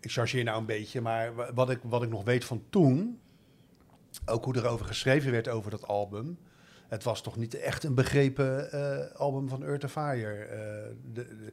Ik 0.00 0.10
chargeer 0.10 0.44
nou 0.44 0.58
een 0.58 0.66
beetje, 0.66 1.00
maar 1.00 1.34
wa- 1.34 1.52
wat 1.54 1.70
ik, 1.70 1.78
wat 1.82 2.02
ik 2.02 2.08
nog 2.10 2.24
weet 2.24 2.44
van 2.44 2.62
toen... 2.70 3.20
Ook 4.26 4.44
hoe 4.44 4.56
erover 4.56 4.86
geschreven 4.86 5.30
werd 5.30 5.48
over 5.48 5.70
dat 5.70 5.86
album... 5.86 6.38
Het 6.88 7.04
was 7.04 7.22
toch 7.22 7.36
niet 7.36 7.54
echt 7.54 7.84
een 7.84 7.94
begrepen 7.94 8.72
eh, 8.72 9.14
album 9.20 9.48
van 9.48 9.64
Earth 9.64 9.82
and 9.82 9.92
Fire. 9.92 10.32
Eh, 10.44 10.58
de, 11.12 11.26
de, 11.36 11.52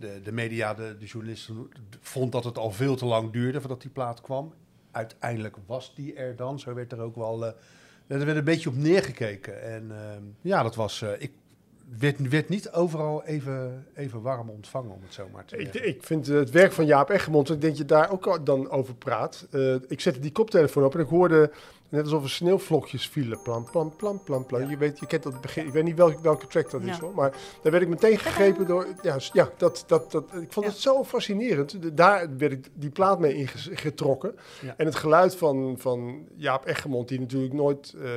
de, 0.00 0.20
de 0.22 0.32
media, 0.32 0.74
de, 0.74 0.96
de 0.98 1.06
journalisten, 1.06 1.68
vond 2.00 2.32
dat 2.32 2.44
het 2.44 2.58
al 2.58 2.70
veel 2.70 2.96
te 2.96 3.04
lang 3.06 3.30
duurde 3.32 3.60
voordat 3.60 3.80
die 3.80 3.90
plaat 3.90 4.20
kwam. 4.20 4.52
Uiteindelijk 4.90 5.56
was 5.66 5.94
die 5.94 6.14
er 6.14 6.36
dan. 6.36 6.58
Zo 6.60 6.74
werd 6.74 6.92
er 6.92 7.00
ook 7.00 7.16
wel... 7.16 7.44
eh, 7.46 7.52
er 8.06 8.24
werd 8.24 8.36
een 8.36 8.44
beetje 8.44 8.68
op 8.68 8.76
neergekeken. 8.76 9.62
En 9.62 9.90
ehm, 9.90 10.22
ja, 10.40 10.62
dat 10.62 10.74
was... 10.74 11.02
eh, 11.02 11.10
ik 11.18 11.32
werd, 11.98 12.28
werd 12.28 12.48
niet 12.48 12.70
overal 12.70 13.24
even, 13.24 13.86
even 13.94 14.22
warm 14.22 14.48
ontvangen, 14.50 14.90
om 14.90 15.02
het 15.02 15.14
zo 15.14 15.28
maar 15.32 15.44
te 15.44 15.56
Ik, 15.56 15.68
zeggen. 15.72 15.88
ik 15.88 16.02
vind 16.04 16.26
het 16.26 16.50
werk 16.50 16.72
van 16.72 16.86
Jaap 16.86 17.10
Eggermond, 17.10 17.50
ik 17.50 17.60
denk 17.60 17.76
dat 17.76 17.80
je 17.82 17.94
daar 17.94 18.10
ook 18.10 18.46
dan 18.46 18.70
over 18.70 18.94
praat. 18.94 19.46
Eh, 19.50 19.74
ik 19.88 20.00
zette 20.00 20.20
die 20.20 20.32
koptelefoon 20.32 20.84
op 20.84 20.94
en 20.94 21.00
ik 21.00 21.06
hoorde 21.08 21.50
net 21.90 22.02
alsof 22.02 22.22
er 22.22 22.30
sneeuwvlokjes 22.30 23.08
vielen. 23.08 23.42
Plam, 23.42 23.64
plam, 23.70 23.92
plam, 23.96 24.20
plam. 24.24 24.46
Ja. 24.62 24.68
Je, 24.70 24.76
weet, 24.76 24.98
je 24.98 25.06
kent 25.06 25.22
dat 25.22 25.40
begin. 25.40 25.66
Ik 25.66 25.72
weet 25.72 25.84
niet 25.84 25.96
welke, 25.96 26.20
welke 26.22 26.46
track 26.46 26.70
dat 26.70 26.82
is 26.82 26.98
hoor. 26.98 27.14
Maar 27.14 27.30
daar 27.62 27.72
werd 27.72 27.82
ik 27.84 27.88
meteen 27.88 28.18
gegrepen 28.18 28.66
door. 28.66 28.86
Ja, 29.02 29.16
ja 29.32 29.50
dat, 29.56 29.84
dat, 29.86 30.10
dat, 30.12 30.24
ik 30.40 30.52
vond 30.52 30.66
het 30.66 30.76
zo 30.76 31.04
fascinerend. 31.04 31.96
Daar 31.96 32.36
werd 32.38 32.52
ik 32.52 32.68
die 32.74 32.90
plaat 32.90 33.18
mee 33.20 33.34
ingetrokken. 33.34 34.34
En 34.76 34.86
het 34.86 34.94
geluid 34.94 35.36
van, 35.36 35.74
van 35.78 36.26
Jaap 36.36 36.66
Eggermond, 36.66 37.08
die 37.08 37.20
natuurlijk 37.20 37.52
nooit. 37.52 37.94
eh, 38.02 38.08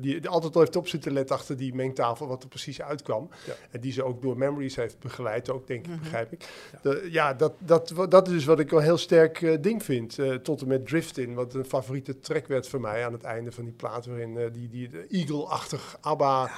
die, 0.00 0.28
altijd 0.28 0.54
al 0.54 0.60
heeft 0.60 0.76
op 0.76 0.88
zitten 0.88 1.12
letten 1.12 1.36
achter 1.36 1.56
die 1.56 1.74
mengtafel, 1.74 2.26
wat 2.26 2.42
er 2.42 2.48
precies 2.48 2.82
uitkwam. 2.82 3.28
En 3.70 3.80
die 3.80 3.92
ze 3.92 4.02
ook 4.02 4.22
door 4.22 4.38
Memories 4.38 4.76
heeft 4.76 4.98
begeleid, 4.98 5.50
ook 5.50 5.66
denk 5.66 5.84
ik, 5.86 5.90
Mhm. 5.92 5.98
begrijp 6.02 6.32
ik. 6.32 6.48
De- 6.82 7.08
ja, 7.10 7.34
dat, 7.34 7.52
dat, 7.58 7.92
dat 8.08 8.26
is 8.26 8.32
dus 8.32 8.44
wat 8.44 8.58
ik 8.60 8.70
wel 8.70 8.80
heel 8.80 8.96
sterk 8.98 9.42
eh, 9.42 9.56
ding 9.60 9.82
vind. 9.82 10.18
Eh, 10.18 10.34
tot 10.34 10.60
en 10.60 10.68
met 10.68 10.86
Drift 10.86 11.18
In, 11.18 11.34
wat 11.34 11.54
een 11.54 11.64
favoriete 11.64 12.18
track 12.18 12.46
werd 12.46 12.68
voor 12.68 12.80
mij 12.80 12.91
aan 13.00 13.12
het 13.12 13.22
einde 13.22 13.52
van 13.52 13.64
die 13.64 13.72
plaat. 13.72 14.06
Waarin 14.06 14.38
eh, 14.38 14.52
die, 14.52 14.68
die 14.68 15.06
Eagle-achtig 15.08 15.96
ABBA. 16.00 16.50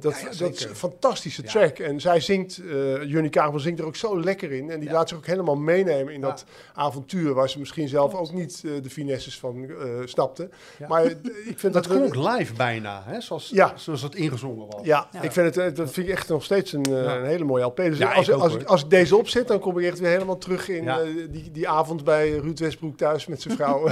Dat, 0.00 0.12
ja, 0.20 0.28
ja, 0.30 0.38
dat 0.38 0.54
is 0.54 0.64
een 0.64 0.76
fantastische 0.76 1.42
Ja. 1.42 1.48
track. 1.50 1.78
En 1.78 2.00
zij 2.00 2.20
zingt, 2.20 2.58
eh 2.70 3.02
Junnie 3.04 3.30
Kabel 3.30 3.60
zingt 3.60 3.80
er 3.80 3.86
ook 3.86 3.96
zo 3.96 4.20
lekker 4.20 4.52
in. 4.52 4.70
En 4.70 4.80
die 4.80 4.88
Ja. 4.88 4.94
laat 4.94 5.08
zich 5.08 5.18
ook 5.18 5.26
helemaal 5.26 5.56
meenemen 5.56 6.12
in 6.14 6.20
Ja. 6.20 6.26
dat 6.26 6.44
avontuur. 6.74 7.34
Waar 7.34 7.48
ze 7.50 7.58
misschien 7.58 7.88
zelf 7.88 8.14
ook 8.14 8.32
niet 8.32 8.62
eh, 8.64 8.70
de 8.82 8.90
finesses 8.90 9.38
van 9.38 9.64
eh 9.68 9.74
snapte. 10.04 10.48
Ja. 10.78 10.88
Maar 10.88 11.04
ik 11.04 11.58
vind 11.58 11.72
Dat 11.72 11.84
dat... 11.84 11.86
klonk 11.86 12.14
live 12.38 12.52
bijna, 12.54 13.02
hè? 13.06 13.20
Zoals, 13.20 13.48
Ja. 13.54 13.72
zoals 13.76 14.02
het 14.02 14.14
ingezongen 14.14 14.66
was. 14.70 14.80
Ja, 14.84 15.08
Ja. 15.12 15.22
ik 15.22 15.32
vind 15.32 15.54
het, 15.54 15.76
dat 15.76 15.90
vind 15.92 16.06
ik 16.06 16.12
echt 16.12 16.28
nog 16.28 16.44
steeds 16.44 16.72
een, 16.72 16.84
Ja. 16.90 17.16
een 17.16 17.24
hele 17.24 17.44
mooie 17.44 17.64
LP. 17.64 17.76
Dus 17.76 17.98
Ja, 17.98 18.12
als, 18.12 18.28
ik 18.28 18.34
ook, 18.34 18.40
als, 18.42 18.54
ik, 18.54 18.62
als 18.62 18.82
ik 18.82 18.90
deze 18.90 19.16
opzet, 19.16 19.48
dan 19.48 19.58
kom 19.58 19.78
ik 19.78 19.86
echt 19.86 19.98
weer 19.98 20.10
helemaal 20.10 20.38
terug 20.38 20.68
in 20.68 20.82
Ja. 20.84 21.00
die, 21.30 21.50
die 21.50 21.68
avond 21.68 22.04
bij 22.04 22.30
Ruud 22.30 22.58
Westbroek 22.58 22.96
thuis 22.96 23.26
met 23.26 23.42
zijn 23.42 23.56
vrouw. 23.56 23.88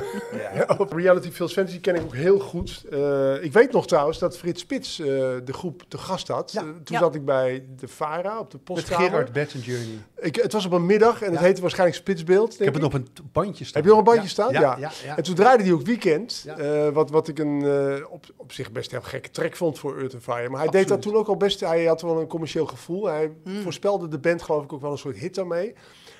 Ja. 0.54 0.74
Op 0.78 0.92
Reality 0.92 1.30
Fields 1.30 1.52
Fantasy 1.52 1.80
ken 1.80 1.94
ik 1.94 2.02
ook 2.02 2.14
heel 2.14 2.38
goed. 2.38 2.84
Eh, 2.90 3.42
ik 3.44 3.52
weet 3.52 3.72
nog 3.72 3.86
trouwens 3.86 4.18
dat 4.18 4.38
Frits 4.38 4.60
Spits 4.60 5.00
eh, 5.00 5.06
de 5.44 5.52
groep 5.52 5.82
te 5.90 5.98
gast 5.98 6.29
had. 6.29 6.53
Ja. 6.53 6.61
Eh, 6.61 6.66
toen 6.66 6.81
Ja. 6.85 6.98
zat 6.98 7.14
ik 7.14 7.24
bij 7.24 7.64
de 7.76 7.88
VARA 7.88 8.38
op 8.38 8.50
de 8.50 8.57
Met 8.57 8.64
postkamer. 8.64 9.09
Gerard 9.09 9.33
Batten 9.33 9.61
Journey. 9.61 9.98
Ik, 10.18 10.37
het 10.37 10.53
was 10.53 10.64
op 10.66 10.72
een 10.72 10.87
middag 10.87 11.22
en 11.22 11.31
het 11.33 11.40
heette 11.40 11.61
waarschijnlijk 11.61 11.98
Spitsbeeld. 11.98 12.59
Ik 12.59 12.64
heb 12.64 12.74
het 12.74 12.83
op 12.83 12.92
een 12.94 13.09
bandje 13.33 13.64
staan. 13.64 13.83
Heb 13.83 13.90
je 13.90 13.96
nog 13.96 13.98
een 14.07 14.12
bandje 14.14 14.29
staan? 14.29 14.53
Ja. 14.53 14.61
Ja. 14.61 14.76
ja, 14.79 14.90
ja. 15.05 15.16
En 15.16 15.22
toen 15.22 15.35
draaide 15.35 15.62
hij 15.62 15.72
ook 15.72 15.83
Weekend, 15.83 16.42
Ja. 16.46 16.57
eh, 16.59 16.88
wat, 16.88 17.11
wat 17.11 17.29
ik 17.29 17.38
een, 17.38 17.62
eh, 17.64 18.12
op, 18.12 18.24
op 18.37 18.53
zich 18.53 18.72
best 18.72 18.92
een 18.92 19.05
gekke 19.05 19.31
track 19.31 19.57
vond 19.57 19.79
voor 19.79 19.98
Earth 19.98 20.14
and 20.14 20.22
Fire. 20.22 20.48
Maar 20.48 20.61
hij 20.61 20.70
deed 20.70 20.88
dat 20.88 21.03
toen 21.03 21.14
ook 21.14 21.29
al 21.29 21.37
best, 21.37 21.61
hij 21.61 21.85
had 21.85 22.03
wel 22.03 22.20
een 22.20 22.26
commercieel 22.26 22.66
gevoel. 22.66 23.07
Hij 23.07 23.33
Mm. 23.44 23.62
voorspelde 23.62 24.09
de 24.09 24.18
band 24.18 24.42
geloof 24.42 24.64
ik 24.64 24.72
ook 24.72 24.81
wel 24.81 24.92
een 24.92 24.98
soort 24.98 25.16
hit 25.16 25.35
daarmee. 25.35 25.74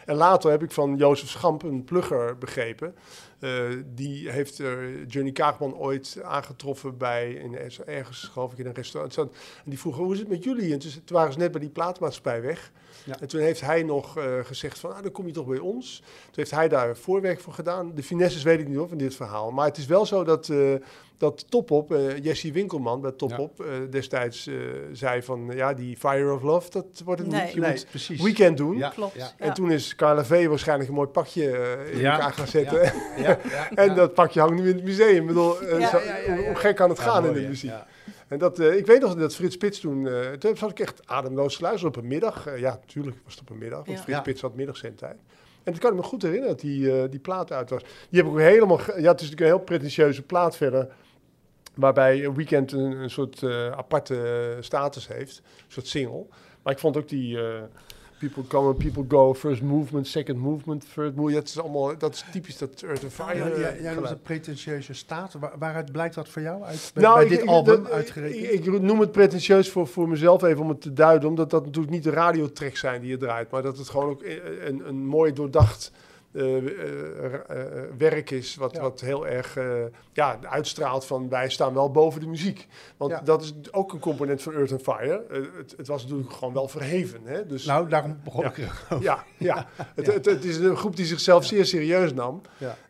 En 0.07 0.17
later 0.17 0.51
heb 0.51 0.63
ik 0.63 0.71
van 0.71 0.97
Jozef 0.97 1.29
Schamp, 1.29 1.63
een 1.63 1.85
plugger, 1.85 2.39
begrepen. 2.39 2.95
Eh, 3.41 3.51
die 3.87 4.31
heeft 4.31 4.61
eh, 4.61 4.69
Johnny 5.09 5.33
Kaagman 5.33 5.77
ooit 5.77 6.19
aangetroffen 6.23 6.97
bij, 6.97 7.33
in, 7.33 7.59
ergens 7.87 8.31
geloof 8.33 8.53
ik 8.53 8.59
in 8.59 8.67
een 8.67 8.75
restaurant. 8.75 9.17
En 9.17 9.31
die 9.65 9.79
vroeg, 9.79 9.97
hoe 9.97 10.13
is 10.13 10.19
het 10.19 10.29
met 10.29 10.45
jullie? 10.45 10.73
En 10.73 10.79
toen, 10.79 10.91
toen 10.91 11.17
waren 11.17 11.33
ze 11.33 11.39
net 11.39 11.51
bij 11.51 11.61
die 11.61 11.71
plaatmaatschappij 11.71 12.43
weg. 12.43 12.73
Ja. 13.05 13.21
En 13.21 13.29
toen 13.29 13.41
heeft 13.41 13.61
hij 13.61 13.83
nog 13.83 14.17
eh, 14.17 14.25
gezegd 14.43 14.79
van, 14.79 14.95
ah, 14.95 15.03
dan 15.03 15.13
kom 15.13 15.27
je 15.27 15.33
toch 15.33 15.47
bij 15.47 15.59
ons. 15.59 15.99
Toen 15.99 16.35
heeft 16.35 16.51
hij 16.51 16.69
daar 16.69 16.97
voorwerk 16.97 17.41
voor 17.41 17.53
gedaan. 17.53 17.95
De 17.95 18.03
finesses 18.03 18.43
weet 18.43 18.61
ik 18.61 18.69
niet 18.69 18.77
hoor, 18.77 18.89
van 18.89 18.99
dit 18.99 19.15
verhaal. 19.15 19.51
Maar 19.51 19.67
het 19.67 19.77
is 19.77 19.87
wel 19.87 20.07
zo 20.07 20.25
dat, 20.25 20.53
dat 21.21 21.51
Topop, 21.51 21.93
eh 21.93 22.19
Jesse 22.25 22.53
Winkelman 22.53 23.01
bij 23.01 23.11
Topop, 23.13 23.61
eh, 23.61 23.67
destijds 23.91 24.47
eh, 24.47 24.55
zei 24.93 25.23
van, 25.23 25.51
ja, 25.55 25.75
die 25.75 25.97
Fire 25.97 26.33
of 26.33 26.43
Love, 26.43 26.71
dat 26.71 26.87
wordt 27.05 27.21
het 27.21 27.31
Nee. 27.31 27.43
niet. 27.43 27.53
Je 27.53 27.61
Nee, 27.61 27.71
moet 27.71 27.87
precies. 27.91 28.23
Weekend 28.23 28.57
doen. 28.57 28.77
Ja, 28.77 28.89
Klopt. 28.89 29.15
ja. 29.15 29.31
En 29.39 29.55
toen 29.55 29.71
is 29.71 29.95
Carla 29.95 30.25
V 30.25 30.47
waarschijnlijk 30.47 30.89
een 30.89 30.95
mooi 30.95 31.09
pakje 31.09 31.45
in 31.93 31.99
Ja. 31.99 32.13
elkaar 32.13 32.33
gaan 32.33 32.47
zetten. 32.47 32.83
Ja, 32.83 32.93
ja, 33.17 33.39
ja, 33.51 33.71
En 33.83 33.87
ja. 33.87 33.95
dat 33.95 34.15
pakje 34.15 34.41
hangt 34.41 34.55
nu 34.63 34.69
in 34.69 34.75
het 34.75 34.85
museum. 34.85 35.21
Ik 35.21 35.27
bedoel, 35.27 35.65
Ja. 35.65 35.89
zo- 35.89 35.99
Ja, 35.99 36.05
ja, 36.05 36.17
ja, 36.17 36.35
ja. 36.35 36.47
hoe 36.47 36.55
gek 36.55 36.77
kan 36.77 36.89
het 36.89 36.99
Ja, 36.99 37.05
gaan 37.05 37.27
in 37.27 37.33
de 37.33 37.41
muziek? 37.41 37.71
Ja. 37.71 37.87
En 38.29 38.39
dat, 38.39 38.59
eh, 38.59 38.77
ik 38.77 38.87
weet 38.87 39.01
nog 39.01 39.15
dat 39.15 39.35
Frits 39.35 39.55
Spits 39.55 39.81
toen, 39.81 40.09
eh 40.09 40.31
toen 40.31 40.57
zat 40.57 40.71
ik 40.71 40.81
echt 40.81 41.03
ademloos 41.07 41.57
te 41.57 41.63
luisteren 41.63 41.89
op 41.89 42.03
een 42.03 42.09
middag. 42.09 42.59
Ja, 42.59 42.71
natuurlijk 42.81 43.17
was 43.25 43.33
het 43.33 43.43
op 43.43 43.51
een 43.51 43.59
middag, 43.59 43.79
want 43.85 43.89
Ja. 43.99 44.03
Frits 44.03 44.17
Ja. 44.17 44.23
Spits 44.23 44.41
had 44.41 44.55
middagzendtijd. 44.55 45.17
En 45.63 45.73
dat 45.73 45.79
kan 45.81 45.91
ik 45.91 45.97
me 45.97 46.03
goed 46.03 46.23
herinneren 46.23 46.53
dat 46.57 46.61
die, 46.65 46.93
eh, 47.03 47.11
die 47.11 47.21
plaat 47.21 47.53
uit 47.53 47.71
was. 47.71 47.83
Die 47.83 48.19
heb 48.21 48.27
ik 48.27 48.33
ook 48.33 48.39
helemaal, 48.39 48.79
ja, 48.79 48.87
het 48.87 48.97
is 48.97 49.05
natuurlijk 49.05 49.41
een 49.41 49.47
heel 49.47 49.59
pretentieuze 49.59 50.23
plaat 50.23 50.57
verder. 50.57 50.89
Waarbij 51.75 52.33
Weekend 52.33 52.73
een, 52.73 52.93
een 52.93 53.11
soort 53.11 53.43
eh, 53.43 53.71
aparte 53.71 54.15
eh, 54.57 54.63
status 54.63 55.09
heeft, 55.09 55.37
een 55.39 55.65
soort 55.73 55.87
single. 55.87 56.25
Maar 56.63 56.73
ik 56.73 56.79
vond 56.79 56.97
ook 56.97 57.09
die 57.09 57.39
eh, 57.41 57.63
People 58.19 58.47
Come 58.47 58.69
and 58.69 58.79
People 58.79 59.05
Go, 59.09 59.35
First 59.35 59.63
Movement, 59.63 60.07
Second 60.09 60.39
Movement, 60.39 60.85
Third 60.95 61.15
Movement. 61.17 61.35
Dat 61.35 61.49
is 61.49 61.59
allemaal, 61.61 61.99
dat 61.99 62.15
is 62.15 62.25
typisch 62.33 62.59
dat 62.59 62.83
Earth 62.83 63.03
and 63.03 63.13
Fire. 63.13 63.35
Ja, 63.39 63.45
eh, 63.51 63.61
ja, 63.61 63.83
jij 63.83 63.95
noemt 63.95 64.09
het 64.09 64.23
pretentieuze 64.23 64.93
staat. 64.95 65.35
Waar- 65.41 65.53
waaruit 65.59 65.93
blijkt 65.93 66.15
dat 66.15 66.29
voor 66.29 66.43
jou? 66.43 66.63
Uit, 66.63 66.91
bij, 66.95 67.03
Nou, 67.03 67.15
bij 67.15 67.25
ik- 67.25 67.31
dit 67.31 67.41
ik- 67.43 67.49
album 67.49 67.83
dat- 67.83 67.93
uitgerekend? 67.93 68.53
Ik, 68.53 68.65
ik 68.75 68.81
noem 68.83 69.01
het 69.01 69.13
pretentieus 69.13 69.71
voor, 69.71 69.87
voor 69.87 70.09
mezelf 70.09 70.43
even 70.43 70.63
om 70.63 70.69
het 70.69 70.81
te 70.81 70.93
duiden, 70.93 71.29
omdat 71.29 71.51
dat 71.51 71.65
natuurlijk 71.65 71.93
niet 71.93 72.03
de 72.05 72.11
radiotracks 72.11 72.81
zijn 72.81 73.01
die 73.01 73.11
je 73.11 73.17
draait, 73.17 73.51
maar 73.51 73.63
dat 73.63 73.79
het 73.79 73.89
gewoon 73.89 74.09
ook 74.09 74.23
een, 74.23 74.67
een, 74.69 74.89
een 74.89 75.07
mooi 75.07 75.33
doordacht 75.33 75.93
eh, 75.93 75.99
eh, 75.99 76.03
eh, 76.03 76.10
werk 77.99 78.31
is, 78.31 78.55
wat, 78.57 78.75
Ja. 78.75 78.81
wat 78.81 79.01
heel 79.01 79.27
erg 79.27 79.57
eh, 79.57 79.83
ja, 80.13 80.39
uitstraalt 80.43 81.05
van 81.05 81.29
wij 81.29 81.51
staan 81.51 81.75
wel 81.75 81.91
boven 81.91 82.21
de 82.21 82.27
muziek. 82.27 82.67
Want 82.97 83.11
Ja. 83.11 83.21
dat 83.21 83.43
is 83.43 83.53
ook 83.71 83.93
een 83.93 83.99
component 83.99 84.43
van 84.43 84.53
Earth 84.55 84.73
and 84.73 84.83
Fire. 84.83 85.25
Eh, 85.31 85.41
het, 85.57 85.75
het 85.77 85.87
was 85.87 86.03
natuurlijk 86.03 86.33
gewoon 86.33 86.55
wel 86.55 86.69
verheven. 86.69 87.21
Hè? 87.25 87.47
Dus, 87.47 87.65
nou, 87.65 87.89
daarom 87.89 88.21
begon 88.25 88.43
Ja. 88.43 88.49
ik 88.51 88.59
er 88.59 88.73
ja, 89.03 89.25
ja. 89.39 89.69
Het, 89.95 90.07
het, 90.07 90.25
het 90.25 90.45
is 90.45 90.57
een 90.57 90.77
groep 90.77 90.97
die 90.97 91.07
zichzelf 91.07 91.45
zeer 91.45 91.67
serieus 91.67 92.13
nam, 92.15 92.41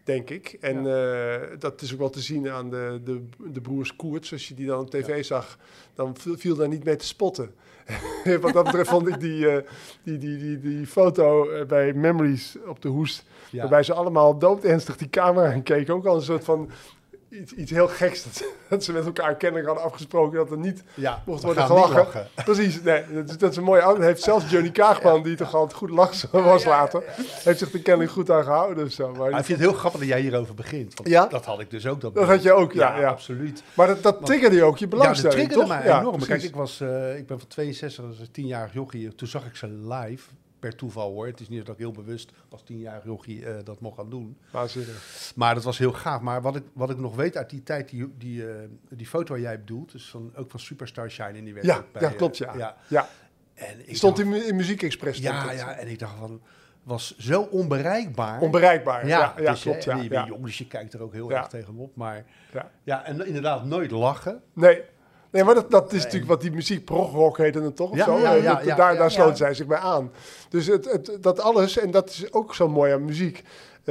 denk 0.05 0.31
ik. 0.31 0.57
En 0.61 0.77
eh, 0.77 1.41
dat 1.59 1.81
is 1.81 1.93
ook 1.93 1.99
wel 1.99 2.11
te 2.11 2.21
zien 2.21 2.51
aan 2.51 2.71
de, 2.71 3.01
de, 3.05 3.23
de 3.53 3.61
broers 3.61 3.97
Koerts. 3.97 4.33
Als 4.33 4.49
je 4.49 4.55
die 4.55 4.67
dan 4.67 4.81
op 4.81 4.91
tv 4.91 5.25
zag, 5.25 5.59
dan 5.95 6.17
viel, 6.17 6.57
daar 6.57 6.69
niet 6.69 6.85
mee 6.85 6.97
te 6.97 7.07
spotten. 7.07 7.55
Wat 8.41 8.53
dat 8.53 8.65
betreft 8.65 8.89
vond 8.91 9.09
ik 9.09 9.21
die, 9.21 9.49
eh, 9.49 9.65
die, 10.03 10.19
die, 10.19 10.39
die, 10.39 10.59
die 10.59 10.87
foto 10.87 11.51
eh, 11.51 11.67
bij 11.67 11.93
Memories 11.93 12.57
op 12.67 12.83
de 12.83 12.89
hoest... 12.89 13.25
Ja. 13.51 13.61
waarbij 13.61 13.83
ze 13.83 13.95
allemaal 13.95 14.39
doodernstig 14.39 14.97
die 14.97 15.11
camera 15.11 15.61
keken. 15.61 15.95
Ook 15.95 16.07
al 16.07 16.15
een 16.15 16.23
soort 16.23 16.45
van 16.45 16.71
iets, 17.29 17.53
iets 17.53 17.71
heel 17.71 17.89
geks. 17.89 18.25
Dat, 18.25 18.45
dat 18.69 18.85
ze 18.85 18.93
met 18.93 19.05
elkaar 19.07 19.37
kennelijk 19.37 19.67
hadden 19.69 19.85
afgesproken 19.87 20.39
dat 20.39 20.51
er 20.51 20.59
niet 20.59 20.83
Ja, 20.95 21.23
mocht 21.27 21.43
worden 21.43 21.65
gelachen. 21.65 21.95
lachen. 21.95 22.29
Precies, 22.45 22.83
nee, 22.83 23.05
dat 23.13 23.29
is, 23.31 23.39
dat 23.39 23.51
is 23.51 23.57
een 23.57 23.63
mooie 23.65 23.83
oude. 23.83 24.05
Heeft 24.05 24.23
zelfs 24.23 24.51
Johnny 24.51 24.71
Kaagman, 24.71 25.23
die 25.23 25.37
toch 25.37 25.55
altijd 25.55 25.79
goed 25.79 25.91
lach 25.91 26.31
was 26.31 26.65
later, 26.65 27.03
heeft 27.45 27.59
zich 27.59 27.73
er 27.73 27.81
kennelijk 27.81 28.13
goed 28.13 28.31
aan 28.31 28.45
gehouden. 28.45 28.85
of 28.87 28.93
zo. 28.93 29.11
Maar, 29.11 29.31
Maar 29.31 29.39
ik 29.41 29.45
vind 29.45 29.59
het 29.59 29.69
heel 29.69 29.79
grappig 29.79 30.01
dat 30.01 30.09
jij 30.09 30.21
hierover 30.21 30.55
begint. 30.55 30.95
Want 30.95 31.09
Ja? 31.09 31.27
Dat 31.27 31.45
had 31.45 31.61
ik 31.61 31.71
dus 31.71 31.87
ook. 31.87 32.01
Dat, 32.01 32.15
Dat 32.15 32.27
had 32.29 32.43
je 32.43 32.53
ook, 32.53 32.73
ja, 32.73 33.03
absoluut. 33.05 33.63
maar 33.75 33.87
dat, 33.87 34.03
dat 34.03 34.27
triggerde 34.27 34.57
je 34.57 34.63
ook, 34.65 34.79
je 34.79 34.85
Ja, 34.85 34.91
dat 34.91 34.99
belangstelling, 34.99 35.39
triggerde 35.49 35.75
toch? 35.75 35.85
mij 35.85 35.99
enorm. 36.01 36.25
Kijk, 36.27 36.43
ik, 36.43 36.55
was, 36.55 36.81
eh, 36.81 37.17
ik 37.17 37.27
ben 37.27 37.39
van 37.39 37.49
62, 37.49 38.05
dat 38.05 38.13
is 38.15 38.21
een 38.21 38.31
tienjarig 38.31 38.73
jochie. 38.73 39.15
Toen 39.15 39.29
zag 39.29 39.47
ik 39.47 39.57
ze 39.57 39.67
live, 39.69 40.29
per 40.61 40.77
toeval 40.77 41.11
hoor. 41.13 41.27
Het 41.27 41.41
is 41.41 41.49
niet 41.49 41.67
dat 41.67 41.75
ik 41.75 41.81
heel 41.81 41.93
bewust 41.93 42.33
als 42.49 42.63
tienjarig 42.63 43.05
jochie 43.05 43.47
eh, 43.47 43.65
dat 43.65 43.81
mocht 43.81 43.97
gaan 43.97 44.11
doen. 44.11 44.37
Waanzinnig. 44.53 45.33
Maar 45.37 45.55
dat 45.55 45.65
was 45.65 45.79
heel 45.79 45.93
gaaf. 45.93 46.21
Maar 46.21 46.43
wat 46.43 46.57
ik, 46.57 46.63
wat 46.73 46.91
ik 46.91 46.99
nog 46.99 47.17
weet 47.17 47.37
uit 47.37 47.51
die 47.51 47.63
tijd, 47.63 47.89
die, 47.89 48.15
die, 48.19 48.49
eh, 48.51 48.55
die 48.91 49.07
foto 49.07 49.33
waar 49.33 49.43
jij 49.43 49.59
bedoelt, 49.59 49.93
dus 49.93 50.11
van, 50.11 50.33
ook 50.37 50.51
van 50.51 50.61
Superstar 50.61 51.11
Shine 51.11 51.39
in 51.39 51.45
die 51.45 51.55
werd 51.55 51.67
Ja, 51.67 51.85
bij, 51.93 52.03
ja, 52.03 52.09
eh, 52.09 52.17
klopt, 52.17 52.37
ja. 52.37 52.55
ja. 52.57 52.77
Ja, 52.89 53.09
En 53.55 53.89
ik 53.89 53.97
stond 53.97 54.17
dacht- 54.17 54.29
in, 54.29 54.47
in 54.47 54.57
Muziek 54.57 54.83
Express. 54.83 55.19
ja, 55.21 55.49
het. 55.49 55.59
ja, 55.59 55.73
en 55.75 55.89
ik 55.89 55.99
dacht 55.99 56.15
van, 56.19 56.41
was 56.83 57.17
zo 57.19 57.43
onbereikbaar. 57.43 58.41
Onbereikbaar. 58.41 59.07
Ja, 59.07 59.35
ja, 59.39 59.51
dus, 59.51 59.63
klopt. 59.63 59.79
eh, 59.79 59.85
Ja, 59.85 59.97
je 59.97 60.03
ja. 60.03 60.09
bent 60.09 60.27
jong, 60.29 60.45
dus 60.45 60.59
je 60.59 60.67
kijkt 60.67 60.93
er 60.95 61.03
ook 61.03 61.13
heel 61.13 61.31
erg 61.33 61.47
tegenop. 61.47 61.97
Maar 61.97 62.25
Ja. 62.53 62.71
ja, 62.83 63.05
en 63.05 63.27
inderdaad 63.27 63.65
nooit 63.65 63.91
lachen. 63.91 64.43
Nee. 64.53 64.83
Nee, 65.31 65.45
maar 65.45 65.55
dat, 65.55 65.71
dat 65.71 65.93
is 65.93 66.03
natuurlijk 66.03 66.31
wat 66.31 66.41
die 66.41 66.51
muziek 66.53 66.85
progrock 66.85 67.37
heette 67.39 67.61
het 67.63 67.77
toch? 67.77 67.95
Ja, 67.97 68.05
zo? 68.05 68.19
ja, 68.19 68.33
ja, 68.33 68.55
dat- 68.55 68.65
ja, 68.65 68.77
daar 68.77 68.97
daar 68.97 69.11
sloot 69.11 69.37
zij 69.37 69.55
zich 69.55 69.67
bij 69.67 69.79
aan. 69.79 70.11
Dus 70.49 70.67
het, 70.67 70.85
het, 70.93 71.17
dat 71.21 71.41
alles, 71.41 71.79
en 71.79 71.91
dat 71.91 72.09
is 72.09 72.33
ook 72.33 72.55
zo 72.55 72.69
mooi 72.69 72.93
aan 72.93 73.05
muziek. 73.05 73.43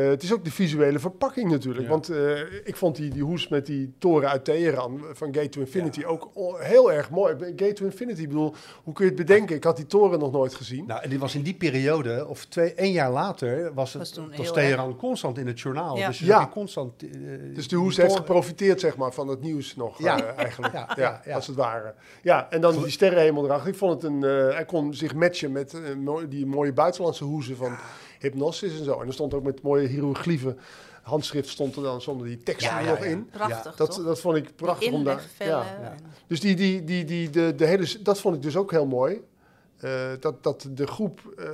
Eh, 0.04 0.10
het 0.10 0.24
is 0.24 0.34
ook 0.34 0.44
de 0.44 0.52
visuele 0.52 1.00
verpakking 1.00 1.52
natuurlijk. 1.52 1.84
Ja. 1.84 1.90
Want 1.90 2.10
eh, 2.10 2.40
ik 2.64 2.76
vond 2.76 2.96
die, 2.96 3.10
die 3.10 3.24
hoes 3.24 3.48
met 3.48 3.66
die 3.66 3.94
toren 3.98 4.30
uit 4.30 4.46
Teheran 4.46 5.02
van 5.14 5.34
Gate 5.34 5.50
to 5.50 5.60
Infinity 5.60 6.04
ook 6.04 6.30
heel 6.60 6.92
erg 6.92 7.10
mooi. 7.10 7.36
Gate 7.40 7.74
to 7.74 7.86
Infinity, 7.86 8.22
ik 8.22 8.28
bedoel, 8.28 8.54
hoe 8.84 8.94
kun 8.94 9.06
je 9.06 9.12
het 9.12 9.20
bedenken? 9.20 9.56
Ik 9.56 9.64
had 9.64 9.76
die 9.76 9.86
toren 9.86 10.20
nog 10.20 10.32
nooit 10.32 10.56
gezien. 10.56 10.86
Nou, 10.86 11.02
en 11.02 11.10
die 11.10 11.20
was 11.20 11.36
in 11.36 11.42
die 11.42 11.54
periode, 11.56 12.26
of 12.28 12.46
twee, 12.46 12.74
één 12.74 12.92
jaar 12.92 13.12
later, 13.12 13.74
was 13.74 13.94
het 13.94 14.02
Was 14.02 14.12
toen 14.12 14.32
was 14.38 14.54
Teheran 14.54 14.96
constant 14.96 15.38
in 15.38 15.48
het 15.48 15.60
journaal. 15.60 15.98
Ja. 15.98 16.08
Dus 16.08 16.20
je 16.20 16.26
Ja. 16.26 16.48
constant... 16.48 17.04
eh, 17.04 17.10
Dus 17.54 17.68
de 17.68 17.76
hoes 17.76 17.98
heeft 17.98 18.16
geprofiteerd 18.16 18.80
zeg 18.80 18.98
maar, 18.98 19.12
van 19.14 19.28
het 19.28 19.42
nieuws 19.42 19.76
nog 19.76 20.00
Ja. 20.02 20.24
eh, 20.24 20.38
eigenlijk. 20.38 20.74
Ja, 20.74 20.88
Ja, 20.96 21.02
ja, 21.04 21.22
ja. 21.26 21.36
als 21.36 21.48
het 21.48 21.56
ware. 21.56 21.94
Ja, 22.22 22.48
en 22.50 22.62
dan 22.62 22.74
die 22.84 22.90
sterrenhemel 22.92 23.46
erachter. 23.46 23.70
Ik 23.70 23.76
vond 23.78 24.02
het 24.02 24.12
een... 24.12 24.24
eh, 24.24 24.54
hij 24.56 24.66
kon 24.66 24.94
zich 24.94 25.14
matchen 25.16 25.52
met 25.52 25.76
die 26.30 26.46
mooie 26.46 26.74
buitenlandse 26.74 27.24
hoezen 27.24 27.56
van 27.56 27.76
Hypnosis 28.20 28.78
en 28.80 28.84
zo. 28.86 29.00
En 29.02 29.08
er 29.08 29.14
stond 29.14 29.34
ook 29.34 29.44
met 29.44 29.62
mooie 29.62 29.88
hieroglyphen. 29.88 30.58
Handschrift 31.02 31.50
stond 31.50 31.76
er 31.76 31.82
dan 31.84 32.02
zonder 32.02 32.28
die 32.28 32.38
tekst 32.38 32.66
Ja, 32.66 32.80
er 32.80 32.86
ja, 32.86 32.90
nog 32.90 33.00
ja. 33.00 33.06
in. 33.06 33.30
Prachtig, 33.32 33.76
Dat, 33.76 33.92
toch? 33.92 34.06
dat 34.06 34.20
vond 34.20 34.36
ik 34.38 34.56
prachtig 34.56 34.92
om 34.92 35.04
daar... 35.04 35.24
Ja. 35.40 35.96
Dus 36.28 36.40
die, 36.40 36.56
die, 36.56 36.84
die, 36.84 37.06
die, 37.06 37.30
de, 37.30 37.56
de 37.56 37.66
hele, 37.66 38.02
dat 38.02 38.20
vond 38.20 38.36
ik 38.36 38.42
dus 38.42 38.56
ook 38.56 38.72
heel 38.72 38.86
mooi. 38.86 39.22
Eh, 39.78 40.12
dat, 40.20 40.44
dat 40.44 40.68
de 40.72 40.88
groep, 40.88 41.34
eh, 41.38 41.46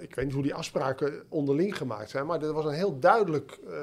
ik 0.00 0.14
weet 0.14 0.24
niet 0.24 0.34
hoe 0.34 0.42
die 0.42 0.54
afspraken 0.54 1.22
onderling 1.28 1.76
gemaakt 1.76 2.10
zijn, 2.10 2.26
maar 2.26 2.42
er 2.42 2.52
was 2.52 2.64
een 2.64 2.72
heel 2.72 2.98
duidelijk 2.98 3.58
eh, 3.68 3.74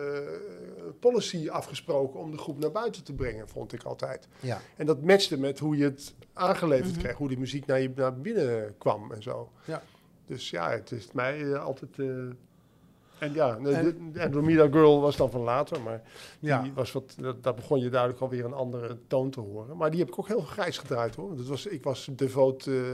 policy 1.00 1.50
afgesproken 1.50 2.20
om 2.20 2.32
de 2.32 2.38
groep 2.38 2.60
naar 2.60 2.72
buiten 2.72 3.04
te 3.04 3.14
brengen, 3.14 3.50
vond 3.50 3.74
ik 3.74 3.84
altijd. 3.84 4.28
Ja. 4.40 4.62
En 4.76 4.86
dat 4.86 5.02
matchte 5.02 5.38
met 5.40 5.60
hoe 5.60 5.78
je 5.78 5.84
het 5.84 6.14
aangeleverd 6.34 6.92
Mhm. 6.92 7.00
kreeg, 7.00 7.16
hoe 7.18 7.28
die 7.28 7.40
muziek 7.40 7.66
naar 7.66 7.80
je 7.82 7.92
naar 7.96 8.18
binnen 8.20 8.76
kwam 8.78 9.12
en 9.12 9.24
zo. 9.24 9.52
Ja. 9.66 9.82
Dus 10.28 10.50
ja, 10.50 10.70
het 10.70 10.92
is 10.92 11.12
mij 11.12 11.54
eh, 11.54 11.64
altijd. 11.66 12.00
eh, 12.00 12.06
en 13.20 13.34
ja, 13.34 13.58
En- 13.58 13.64
de 14.44 14.68
Girl 14.72 15.02
was 15.02 15.16
dan 15.18 15.32
van 15.32 15.42
later, 15.42 15.82
maar 15.82 16.02
Ja. 16.40 16.62
die 16.62 16.74
was 16.74 16.92
wat, 16.92 17.16
dat, 17.20 17.44
daar 17.44 17.54
begon 17.54 17.80
je 17.80 17.90
duidelijk 17.90 18.22
alweer 18.22 18.46
een 18.46 18.54
andere 18.54 18.98
toon 19.08 19.30
te 19.30 19.40
horen. 19.40 19.78
Maar 19.78 19.92
die 19.92 20.00
heb 20.00 20.08
ik 20.10 20.20
ook 20.20 20.28
heel 20.28 20.42
grijs 20.42 20.78
gedraaid 20.78 21.16
hoor. 21.16 21.36
Dat 21.38 21.46
was, 21.48 21.66
ik 21.66 21.84
was 21.84 22.10
devoot 22.12 22.68
eh, 22.68 22.94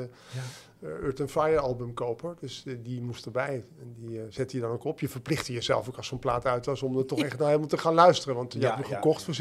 Earth 0.82 1.20
and 1.22 1.32
Fire 1.32 1.60
albumkoper, 1.60 2.36
dus 2.40 2.66
die 2.84 3.02
moest 3.02 3.26
erbij. 3.26 3.66
En 3.80 3.96
die 3.98 4.22
zette 4.30 4.56
je 4.56 4.62
dan 4.62 4.72
ook 4.72 4.84
op. 4.84 5.00
Je 5.00 5.10
verplichtte 5.10 5.54
jezelf 5.54 5.88
ook 5.88 5.98
als 5.98 6.08
zo'n 6.08 6.20
plaat 6.20 6.46
uit 6.46 6.66
was 6.66 6.82
om 6.84 6.98
er 6.98 7.06
toch 7.06 7.20
echt 7.24 7.38
naar 7.38 7.48
helemaal 7.48 7.68
te 7.68 7.78
gaan 7.78 7.94
luisteren. 7.94 8.36
Want 8.36 8.54
je 8.54 8.60
Ja, 8.60 8.66
hebt 8.66 8.80
hem 8.82 8.90
ja, 8.90 8.96
gekocht 8.96 9.20
ja. 9.20 9.26
voor 9.26 9.34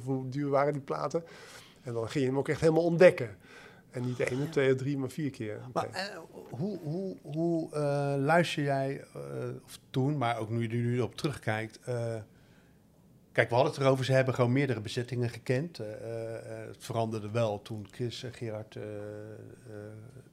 16,95. 0.00 0.04
Hoe 0.04 0.28
duur 0.28 0.48
waren 0.50 0.72
die 0.72 0.82
platen? 0.82 1.24
En 1.82 1.92
dan 1.92 2.08
ging 2.08 2.24
je 2.24 2.30
hem 2.30 2.38
ook 2.38 2.48
echt 2.48 2.60
helemaal 2.60 2.82
ontdekken. 2.84 3.36
En 3.94 4.04
niet 4.04 4.20
één, 4.20 4.42
of 4.42 4.48
twee, 4.48 4.72
of 4.72 4.78
drie, 4.78 4.98
maar 4.98 5.10
vier 5.10 5.30
keer. 5.30 5.60
Maar 5.72 5.88
eh, 5.90 6.18
hoe, 6.50 6.78
hoe, 6.78 7.16
hoe 7.22 7.74
eh, 7.74 8.14
luister 8.18 8.62
jij, 8.62 9.04
eh, 9.14 9.20
of 9.64 9.78
toen, 9.90 10.18
maar 10.18 10.38
ook 10.38 10.50
nu 10.50 10.62
je 10.62 10.68
nu 10.68 11.00
op 11.00 11.16
terugkijkt... 11.16 11.78
kijk, 13.32 13.48
we 13.48 13.54
hadden 13.54 13.72
het 13.72 13.80
erover, 13.80 14.04
ze 14.04 14.12
hebben 14.12 14.34
gewoon 14.34 14.52
meerdere 14.52 14.80
bezettingen 14.80 15.30
gekend. 15.30 15.76
Het 15.76 16.84
veranderde 16.84 17.30
wel 17.30 17.62
toen 17.62 17.86
Chris 17.90 18.22
en 18.22 18.32
Gerard 18.32 18.78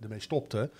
ermee 0.01 0.19
stopten. 0.19 0.71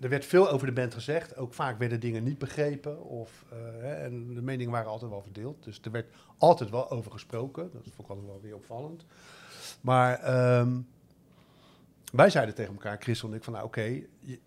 Er 0.00 0.08
werd 0.08 0.24
veel 0.24 0.50
over 0.50 0.66
de 0.66 0.72
band 0.72 0.94
gezegd. 0.94 1.36
Ook 1.36 1.54
vaak 1.54 1.78
werden 1.78 2.00
dingen 2.00 2.24
niet 2.24 2.38
begrepen. 2.38 3.02
Of, 3.02 3.44
en 3.82 4.34
de 4.34 4.42
meningen 4.42 4.72
waren 4.72 4.90
altijd 4.90 5.10
wel 5.10 5.22
verdeeld. 5.22 5.64
Dus 5.64 5.80
er 5.82 5.90
werd 5.90 6.14
altijd 6.38 6.70
wel 6.70 6.90
over 6.90 7.10
gesproken. 7.10 7.70
Dat 7.72 7.82
vond 7.82 7.98
ik 7.98 8.08
altijd 8.08 8.26
wel 8.26 8.40
weer 8.42 8.54
opvallend. 8.54 9.04
Maar 9.80 10.18
ehm, 10.18 10.78
wij 12.16 12.30
zeiden 12.30 12.54
tegen 12.54 12.72
elkaar, 12.72 12.96
Chris 13.00 13.22
en 13.22 13.32
ik, 13.32 13.44
van 13.44 13.52
nou 13.52 13.64
oké, 13.64 13.82
je, 14.20 14.38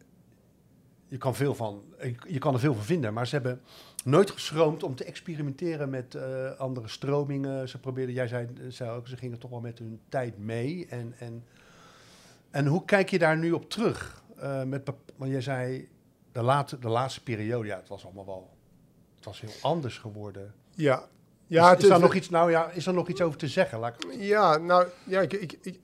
je, 1.07 1.17
kan 1.17 1.35
veel 1.35 1.55
van, 1.55 1.83
je 2.27 2.37
kan 2.37 2.53
er 2.53 2.59
veel 2.59 2.73
van 2.73 2.83
vinden. 2.83 3.13
Maar 3.13 3.27
ze 3.27 3.35
hebben 3.35 3.61
nooit 4.03 4.31
geschroomd 4.31 4.83
om 4.83 4.95
te 4.95 5.03
experimenteren 5.03 5.89
met 5.89 6.15
eh, 6.15 6.51
andere 6.51 6.87
stromingen. 6.87 7.69
Ze 7.69 7.79
probeerden, 7.79 8.15
jij 8.15 8.27
zei, 8.27 8.91
ook, 8.91 9.07
ze 9.07 9.17
gingen 9.17 9.39
toch 9.39 9.49
wel 9.49 9.59
met 9.59 9.79
hun 9.79 9.99
tijd 10.09 10.37
mee. 10.37 10.87
En, 10.89 11.13
en, 11.19 11.45
en 12.49 12.65
hoe 12.65 12.85
kijk 12.85 13.09
je 13.09 13.19
daar 13.19 13.37
nu 13.37 13.51
op 13.51 13.69
terug? 13.69 14.23
Eh, 14.37 14.63
met, 14.63 14.91
want 15.15 15.31
jij 15.31 15.41
zei, 15.41 15.89
de, 16.31 16.41
late, 16.41 16.79
de 16.79 16.89
laatste 16.89 17.23
periode, 17.23 17.67
ja, 17.67 17.77
het 17.77 17.87
was 17.87 18.05
allemaal 18.05 18.25
wel, 18.25 18.49
het 19.15 19.25
was 19.25 19.41
heel 19.41 19.53
anders 19.61 19.97
geworden. 19.97 20.53
Ja. 20.75 21.07
Ja, 21.47 21.77
is, 21.77 21.87
daar 21.87 21.99
nog 21.99 22.13
iets, 22.13 22.29
nou 22.29 22.51
ja, 22.51 22.69
is 22.73 22.87
er 22.87 22.93
nog 22.93 23.07
iets 23.07 23.21
over 23.21 23.37
te 23.37 23.47
zeggen? 23.47 23.79
Laat 23.79 23.95
ik- 24.03 24.15
Ja, 24.19 24.57
nou, 24.57 24.85
ja, 25.03 25.21
ik, 25.21 25.33
ik, 25.33 25.57
ik, 25.61 25.79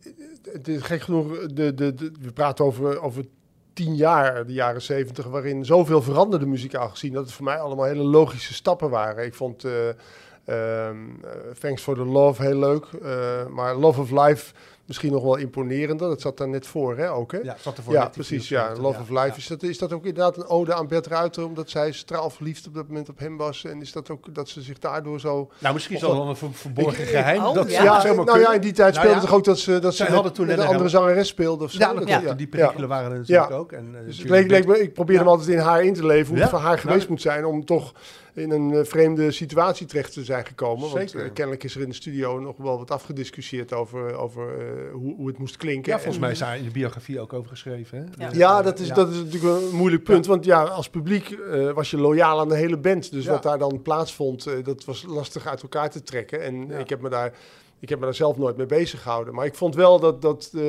het 0.52 0.68
is 0.68 0.82
gek 0.82 1.02
genoeg, 1.02 1.46
de, 1.54 1.74
de, 1.74 1.94
de, 1.94 2.12
we 2.22 2.32
praten 2.32 2.66
over, 2.66 3.02
over 3.02 3.26
tien 3.74 3.96
jaar, 3.96 4.46
de 4.46 4.54
jaren 4.54 4.82
zeventig, 4.82 5.26
waarin 5.26 5.66
zoveel 5.66 6.02
veranderde 6.02 6.46
muzikaal 6.46 6.90
gezien, 6.90 7.14
dat 7.14 7.24
het 7.24 7.34
voor 7.34 7.46
mij 7.46 7.58
allemaal 7.60 7.86
hele 7.86 8.04
logische 8.04 8.54
stappen 8.54 8.90
waren. 8.90 9.26
Ik 9.26 9.34
vond 9.34 9.64
eh, 9.64 9.90
ehm, 9.90 10.98
eh, 11.24 11.32
Thanks 11.60 11.82
for 11.82 11.96
the 11.96 12.06
Love 12.06 12.42
heel 12.42 12.60
leuk, 12.60 12.86
eh, 13.02 13.48
maar 13.48 13.76
Love 13.76 14.02
of 14.02 14.12
Life 14.12 14.54
misschien 14.86 15.12
nog 15.12 15.24
wel 15.24 15.36
imponerender. 15.36 16.08
Dat 16.10 16.22
zat 16.22 16.38
daar 16.38 16.48
net 16.50 16.68
voor, 16.68 16.98
hè, 16.98 17.12
ook, 17.12 17.32
hè? 17.32 17.38
Ja, 17.38 17.56
zat 17.60 17.78
er 17.78 17.84
voor 17.84 17.94
Ja, 17.94 18.08
precies. 18.10 18.50
Ja, 18.50 18.60
74, 18.60 18.84
Love 18.84 18.96
ja, 18.98 19.02
of 19.04 19.10
Life. 19.10 19.28
ja. 19.28 19.36
Is, 19.36 19.48
dat, 19.48 19.64
is 19.64 19.78
dat 19.78 19.94
ook 19.94 20.06
inderdaad 20.06 20.38
een 20.38 20.48
ode 20.48 20.74
aan 20.74 20.88
Bert 20.88 21.08
Ruiter, 21.08 21.46
omdat 21.46 21.70
zij 21.70 21.92
straalverliefd 21.92 22.68
op 22.68 22.74
dat 22.74 22.88
moment 22.88 23.10
op 23.10 23.20
hem 23.20 23.38
was? 23.38 23.64
En 23.66 23.82
is 23.82 23.92
dat 23.92 24.10
ook 24.10 24.36
dat 24.36 24.50
ze 24.50 24.62
zich 24.62 24.80
daardoor 24.80 25.20
zo 25.20 25.52
Nou, 25.60 25.74
misschien 25.74 25.96
is 25.96 26.02
dat 26.02 26.12
wel 26.12 26.28
een 26.30 26.36
ver- 26.36 26.54
verborgen 26.54 27.06
geheim. 27.06 27.44
Oh, 27.44 27.54
dat 27.54 27.72
ja. 27.72 27.84
Ja, 27.84 28.14
nou 28.14 28.40
ja, 28.40 28.54
in 28.54 28.62
die 28.62 28.72
tijd 28.74 28.94
Nou 28.94 29.06
speelde 29.06 29.22
ja. 29.22 29.26
toch 29.28 29.38
ook 29.38 29.44
dat 29.44 29.60
ze, 29.60 29.80
dat 29.80 29.96
Zij 29.96 30.06
ze 30.06 30.12
hadden 30.14 30.32
met, 30.32 30.48
toen 30.48 30.60
een 30.60 30.68
andere 30.68 30.90
zangeres 30.90 31.28
speelde 31.28 31.64
of 31.64 31.72
zo. 31.72 31.78
Ja, 31.80 31.88
dat 31.88 31.96
Dat- 31.98 32.06
klopt. 32.08 32.22
ja. 32.24 32.34
Die 32.34 32.48
Ja. 32.52 32.58
perikelen 32.58 32.90
waren 32.90 33.12
er 33.12 33.18
natuurlijk 33.18 33.50
Ja. 33.50 33.56
ook. 33.56 33.72
En, 33.72 33.96
eh, 34.00 34.06
Dus 34.06 34.22
leek, 34.24 34.50
leek 34.50 34.68
me, 34.68 34.82
ik 34.82 34.94
probeerde 34.94 35.24
Ja. 35.24 35.30
hem 35.30 35.38
altijd 35.40 35.58
in 35.58 35.64
haar 35.64 35.84
in 35.84 35.94
te 35.94 36.06
leven, 36.06 36.32
hoe 36.34 36.42
het 36.42 36.50
voor 36.50 36.60
haar 36.60 36.80
geweest 36.80 36.98
Nou, 37.00 37.10
moet 37.10 37.22
zijn 37.22 37.46
om 37.46 37.66
toch 37.66 37.94
in 38.34 38.52
een 38.52 38.74
eh, 38.74 38.84
vreemde 38.86 39.32
situatie 39.32 39.86
terecht 39.88 40.14
te 40.14 40.24
zijn 40.24 40.46
gekomen. 40.46 40.90
Want 40.92 41.10
Zeker. 41.10 41.26
eh, 41.26 41.34
kennelijk 41.34 41.64
is 41.64 41.76
er 41.76 41.82
in 41.82 41.90
de 41.90 41.96
studio 41.96 42.40
nog 42.40 42.58
wel 42.58 42.78
wat 42.78 42.92
afgediscussieerd 42.92 43.74
over, 43.74 44.14
over 44.16 44.60
eh, 44.60 44.92
hoe, 44.94 45.16
hoe 45.16 45.28
het 45.28 45.38
moest 45.38 45.58
klinken. 45.58 45.92
Ja, 45.92 45.96
volgens 45.98 46.16
En- 46.16 46.22
mij 46.22 46.32
is 46.32 46.40
daar 46.40 46.58
in 46.58 46.64
de 46.64 46.72
biografie 46.72 47.20
ook 47.20 47.34
over 47.34 47.50
geschreven. 47.50 47.98
Hè? 47.98 48.24
Ja. 48.24 48.30
Dus, 48.30 48.38
Ja, 48.38 48.62
dat 48.62 48.80
is, 48.80 48.88
ja. 48.88 48.94
dat 48.94 49.10
is 49.10 49.18
natuurlijk 49.18 49.44
een 49.64 49.76
moeilijk 49.76 50.04
punt. 50.04 50.26
Want 50.26 50.46
ja, 50.46 50.64
als 50.64 50.90
publiek 50.90 51.30
eh, 51.30 51.72
was 51.72 51.92
je 51.92 51.98
loyaal 51.98 52.40
aan 52.40 52.50
de 52.50 52.56
hele 52.56 52.78
band. 52.78 53.12
Dus 53.12 53.26
Ja. 53.26 53.32
wat 53.32 53.44
daar 53.44 53.58
dan 53.58 53.82
plaatsvond, 53.82 54.46
eh, 54.48 54.54
dat 54.64 54.86
was 54.86 55.04
lastig 55.08 55.48
uit 55.48 55.62
elkaar 55.62 55.90
te 55.90 56.04
trekken. 56.04 56.42
En 56.42 56.68
Ja. 56.68 56.78
ik, 56.78 56.90
heb 56.90 57.02
me 57.02 57.10
daar, 57.10 57.34
ik 57.84 57.90
heb 57.90 58.00
me 58.00 58.06
daar 58.06 58.16
zelf 58.16 58.38
nooit 58.38 58.58
mee 58.58 58.66
bezig 58.66 59.02
gehouden. 59.02 59.34
Maar 59.34 59.46
ik 59.46 59.56
vond 59.56 59.76
wel 59.76 60.00
dat, 60.00 60.22
dat 60.22 60.52
eh, 60.56 60.62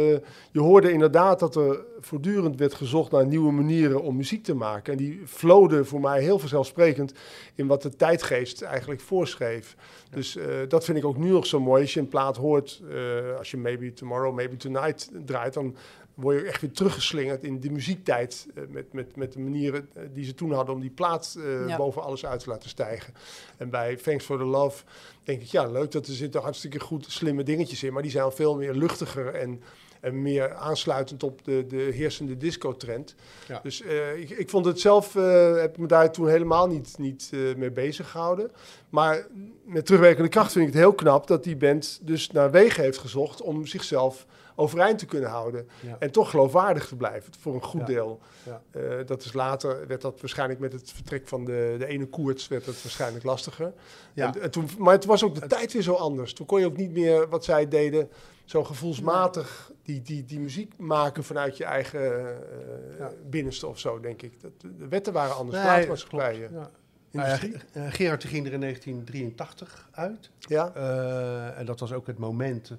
je 0.50 0.60
hoorde 0.60 0.92
inderdaad 0.92 1.38
dat 1.38 1.56
er 1.56 1.84
voortdurend 2.00 2.56
werd 2.56 2.74
gezocht 2.74 3.10
naar 3.10 3.26
nieuwe 3.26 3.52
manieren 3.52 4.02
om 4.02 4.16
muziek 4.16 4.44
te 4.44 4.54
maken. 4.54 4.92
En 4.92 4.98
die 4.98 5.22
flowden 5.26 5.86
voor 5.86 6.00
mij 6.00 6.22
heel 6.22 6.38
vanzelfsprekend 6.38 7.12
in 7.54 7.66
wat 7.66 7.82
de 7.82 7.96
tijdgeest 7.96 8.62
eigenlijk 8.62 9.00
voorschreef. 9.00 9.76
Dus 10.10 10.36
eh, 10.36 10.46
dat 10.68 10.84
vind 10.84 10.98
ik 10.98 11.04
ook 11.04 11.16
nu 11.16 11.30
nog 11.30 11.46
zo 11.46 11.60
mooi. 11.60 11.82
Als 11.82 11.94
je 11.94 12.00
een 12.00 12.08
plaat 12.08 12.36
hoort, 12.36 12.82
eh, 12.90 13.38
als 13.38 13.50
je 13.50 13.56
Maybe 13.56 13.92
Tomorrow, 13.92 14.34
Maybe 14.34 14.56
Tonight 14.56 15.10
draait, 15.24 15.54
dan 15.54 15.76
word 16.14 16.40
je 16.40 16.46
echt 16.46 16.60
weer 16.60 16.70
teruggeslingerd 16.72 17.44
in 17.44 17.60
de 17.60 17.70
muziektijd. 17.70 18.46
eh, 18.54 18.62
met, 18.68 18.92
met, 18.92 19.16
met 19.16 19.32
de 19.32 19.40
manieren 19.40 19.88
eh, 19.94 20.02
die 20.12 20.24
ze 20.24 20.34
toen 20.34 20.52
hadden 20.52 20.74
om 20.74 20.80
die 20.80 20.90
plaat 20.90 21.36
eh, 21.38 21.68
Ja. 21.68 21.76
boven 21.76 22.02
alles 22.02 22.26
uit 22.26 22.40
te 22.40 22.48
laten 22.48 22.68
stijgen. 22.68 23.14
En 23.56 23.70
bij 23.70 23.96
Thanks 23.96 24.24
for 24.24 24.38
the 24.38 24.44
Love 24.44 24.84
denk 25.24 25.40
ik, 25.42 25.46
ja, 25.48 25.66
leuk 25.66 25.90
dat 25.90 26.06
er 26.06 26.12
zitten 26.12 26.40
hartstikke 26.42 26.80
goed 26.80 27.06
slimme 27.08 27.42
dingetjes 27.42 27.82
in. 27.82 27.92
Maar 27.92 28.02
die 28.02 28.10
zijn 28.10 28.24
al 28.24 28.30
veel 28.30 28.56
meer 28.56 28.74
luchtiger 28.74 29.34
en, 29.34 29.62
en 30.00 30.22
meer 30.22 30.54
aansluitend 30.54 31.22
op 31.22 31.44
de, 31.44 31.64
de 31.68 31.76
heersende 31.76 32.36
disco-trend. 32.36 33.14
Ja. 33.48 33.60
Dus 33.62 33.82
eh, 33.82 34.16
ik, 34.20 34.30
ik 34.30 34.50
vond 34.50 34.64
het 34.64 34.80
zelf, 34.80 35.16
eh, 35.16 35.56
heb 35.56 35.76
me 35.76 35.86
daar 35.86 36.12
toen 36.12 36.28
helemaal 36.28 36.66
niet, 36.66 36.94
niet 36.98 37.30
eh, 37.32 37.40
mee 37.56 37.70
bezig 37.70 38.10
gehouden. 38.10 38.50
Maar 38.88 39.26
met 39.64 39.86
terugwerkende 39.86 40.28
kracht 40.28 40.52
vind 40.52 40.66
ik 40.66 40.72
het 40.72 40.82
heel 40.82 40.92
knap 40.94 41.26
dat 41.26 41.44
die 41.44 41.56
band 41.56 41.98
dus 42.02 42.30
naar 42.30 42.50
wegen 42.50 42.82
heeft 42.82 42.98
gezocht 42.98 43.42
om 43.42 43.66
zichzelf 43.66 44.26
overeind 44.54 44.98
te 44.98 45.06
kunnen 45.06 45.30
houden. 45.30 45.68
Ja. 45.80 45.96
En 45.98 46.10
toch 46.10 46.30
geloofwaardig 46.30 46.86
te 46.86 46.96
blijven, 46.96 47.32
voor 47.40 47.54
een 47.54 47.62
goed 47.62 47.80
Ja. 47.80 47.86
deel. 47.86 48.20
Ja. 48.42 48.62
Eh, 48.70 49.06
dat 49.06 49.24
is 49.24 49.32
later, 49.32 49.86
werd 49.86 50.00
dat 50.00 50.20
waarschijnlijk 50.20 50.60
met 50.60 50.72
het 50.72 50.92
vertrek 50.92 51.28
van 51.28 51.44
de, 51.44 51.74
de 51.78 51.86
ene 51.86 52.06
koerts, 52.06 52.48
werd 52.48 52.66
het 52.66 52.82
waarschijnlijk 52.82 53.24
lastiger. 53.24 53.72
Ja. 54.12 54.34
En, 54.34 54.42
en 54.42 54.50
toen, 54.50 54.68
maar 54.78 54.92
het 54.94 55.04
was 55.04 55.24
ook 55.24 55.34
de 55.34 55.46
tijd 55.46 55.72
weer 55.72 55.82
zo 55.82 55.94
anders. 55.94 56.32
Toen 56.32 56.46
kon 56.46 56.60
je 56.60 56.66
ook 56.66 56.76
niet 56.76 56.90
meer, 56.92 57.28
wat 57.28 57.44
zij 57.44 57.68
deden, 57.68 58.08
zo 58.44 58.64
gevoelsmatig 58.64 59.72
die, 59.82 60.02
die, 60.02 60.24
die 60.24 60.40
muziek 60.40 60.78
maken 60.78 61.24
vanuit 61.24 61.56
je 61.56 61.64
eigen 61.64 62.00
eh, 62.20 62.98
Ja. 62.98 63.10
binnenste 63.26 63.66
of 63.66 63.78
zo, 63.78 64.00
denk 64.00 64.22
ik. 64.22 64.40
Dat, 64.40 64.50
de 64.60 64.88
wetten 64.88 65.12
waren 65.12 65.36
anders, 65.36 65.64
Nee, 65.64 65.86
klopt, 65.86 66.36
ja. 66.36 66.70
Nou 67.10 67.28
ja, 67.28 67.38
eh, 67.72 67.82
Gerard 67.92 68.20
die 68.20 68.30
ging 68.30 68.46
er 68.46 68.52
in 68.52 68.60
1983 68.60 69.88
uit. 69.92 70.30
Ja, 70.38 70.72
Eh, 70.74 71.58
en 71.58 71.66
dat 71.66 71.80
was 71.80 71.92
ook 71.92 72.06
het 72.06 72.18
moment 72.18 72.70
eh, 72.70 72.76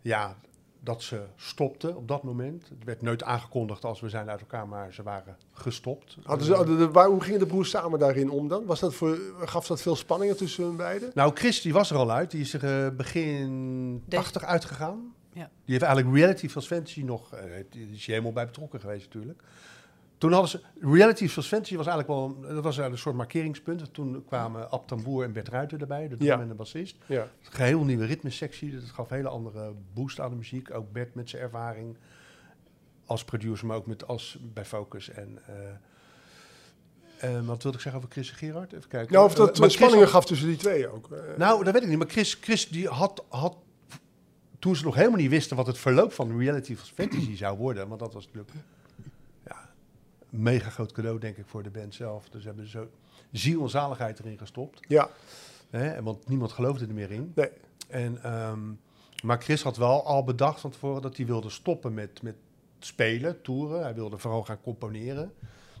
ja, 0.00 0.36
dat 0.80 1.02
ze 1.02 1.22
stopten 1.36 1.96
op 1.96 2.08
dat 2.08 2.22
moment. 2.22 2.68
Het 2.68 2.84
werd 2.84 3.02
nooit 3.02 3.22
aangekondigd 3.22 3.84
als 3.84 4.00
we 4.00 4.08
zijn 4.08 4.30
uit 4.30 4.40
elkaar, 4.40 4.68
maar 4.68 4.92
ze 4.92 5.02
waren 5.02 5.36
gestopt. 5.52 6.16
Hadden 6.22 6.46
ze, 6.46 6.54
hadden 6.54 6.78
de, 6.78 6.90
waar, 6.90 7.08
hoe 7.08 7.20
gingen 7.20 7.38
de 7.38 7.46
broers 7.46 7.70
samen 7.70 7.98
daarin 7.98 8.30
om 8.30 8.48
dan? 8.48 8.64
Was 8.66 8.80
dat 8.80 8.94
voor, 8.94 9.18
gaf 9.38 9.66
dat 9.66 9.82
veel 9.82 9.96
spanningen 9.96 10.36
tussen 10.36 10.64
hun 10.64 10.76
beiden? 10.76 11.10
Nou, 11.14 11.34
Chris 11.34 11.60
die 11.60 11.72
was 11.72 11.90
er 11.90 11.96
al 11.96 12.10
uit. 12.10 12.30
Die 12.30 12.40
is 12.40 12.54
er 12.54 12.84
eh, 12.84 12.96
begin 12.96 14.02
Deze- 14.06 14.22
80 14.22 14.44
uitgegaan. 14.44 15.14
Ja. 15.32 15.50
Die 15.64 15.74
heeft 15.74 15.82
eigenlijk 15.82 16.16
Reality 16.16 16.48
van 16.48 16.62
Fantasy 16.62 17.02
nog... 17.02 17.32
eh, 17.34 17.42
die 17.70 17.90
is 17.90 18.06
helemaal 18.06 18.32
bij 18.32 18.46
betrokken 18.46 18.80
geweest 18.80 19.04
natuurlijk. 19.04 19.42
Toen 20.20 20.32
hadden 20.32 20.50
ze... 20.50 20.60
Reality 20.80 21.28
van 21.28 21.42
Fantasy 21.42 21.76
was 21.76 21.86
eigenlijk 21.86 22.18
wel... 22.18 22.28
Dat 22.40 22.50
was 22.50 22.62
eigenlijk 22.64 22.92
een 22.92 22.98
soort 22.98 23.16
markeringspunt. 23.16 23.94
Toen 23.94 24.24
kwamen 24.26 24.70
Ab 24.70 24.86
Tamboer 24.86 25.24
en 25.24 25.32
Bert 25.32 25.48
Ruiter 25.48 25.80
erbij. 25.80 26.08
De 26.08 26.16
drum 26.16 26.28
Ja. 26.28 26.40
en 26.40 26.48
de 26.48 26.54
bassist. 26.54 26.96
Ja. 27.06 27.28
Geheel 27.40 27.84
nieuwe 27.84 28.04
ritmesectie. 28.04 28.74
Dat 28.74 28.82
gaf 28.90 29.10
een 29.10 29.16
hele 29.16 29.28
andere 29.28 29.72
boost 29.94 30.20
aan 30.20 30.30
de 30.30 30.36
muziek. 30.36 30.74
Ook 30.74 30.92
Bert 30.92 31.14
met 31.14 31.30
zijn 31.30 31.42
ervaring 31.42 31.96
als 33.06 33.24
producer, 33.24 33.66
maar 33.66 33.76
ook 33.76 33.86
met 33.86 34.06
als 34.06 34.38
bij 34.40 34.64
Focus. 34.64 35.10
En 35.10 35.38
eh, 35.46 37.40
wat 37.46 37.62
wilde 37.62 37.76
ik 37.76 37.82
zeggen 37.82 37.94
over 38.02 38.12
Chris 38.12 38.30
en 38.30 38.36
Gerard? 38.36 38.72
Even 38.72 38.88
kijken. 38.88 39.12
Nou, 39.12 39.24
of 39.26 39.34
dat 39.34 39.46
maar 39.46 39.56
Chris 39.56 39.72
spanningen 39.72 40.02
had- 40.04 40.12
gaf 40.14 40.24
tussen 40.24 40.46
die 40.48 40.56
twee 40.56 40.88
ook. 40.88 41.08
Nou, 41.36 41.64
dat 41.64 41.72
weet 41.72 41.82
ik 41.82 41.88
niet. 41.88 41.98
Maar 41.98 42.08
Chris, 42.08 42.38
Chris 42.40 42.68
die 42.68 42.88
had, 42.88 43.24
had, 43.28 43.56
toen 44.58 44.76
ze 44.76 44.84
nog 44.84 44.94
helemaal 44.94 45.18
niet 45.18 45.30
wisten 45.30 45.56
wat 45.56 45.66
het 45.66 45.78
verloop 45.78 46.12
van 46.12 46.38
reality 46.38 46.76
fantasy 46.76 47.36
zou 47.36 47.58
worden, 47.58 47.88
want 47.88 48.00
dat 48.00 48.12
was 48.12 48.24
natuurlijk 48.26 48.52
mega 50.30 50.70
groot 50.70 50.92
cadeau, 50.92 51.18
denk 51.18 51.36
ik, 51.36 51.44
voor 51.46 51.62
de 51.62 51.70
band 51.70 51.94
zelf. 51.94 52.28
Dus 52.28 52.40
ze 52.42 52.48
hebben 52.48 52.68
zo 52.68 52.86
ziel 53.32 53.62
en 53.62 53.68
zaligheid 53.70 54.18
erin 54.18 54.38
gestopt. 54.38 54.80
ja, 54.88 55.08
Hè? 55.70 55.88
en 55.90 56.04
Want 56.04 56.28
niemand 56.28 56.52
geloofde 56.52 56.86
er 56.86 56.94
meer 56.94 57.10
in. 57.10 57.32
nee. 57.34 57.48
En, 57.88 58.22
ehm, 58.22 58.58
maar 59.22 59.42
Chris 59.42 59.62
had 59.62 59.76
wel 59.76 60.04
al 60.06 60.24
bedacht 60.24 60.60
van 60.60 60.70
tevoren 60.70 61.02
dat 61.02 61.16
hij 61.16 61.26
wilde 61.26 61.50
stoppen 61.50 61.94
met, 61.94 62.22
met 62.22 62.34
spelen, 62.78 63.42
toeren. 63.42 63.82
Hij 63.82 63.94
wilde 63.94 64.18
vooral 64.18 64.42
gaan 64.44 64.60
componeren. 64.62 65.32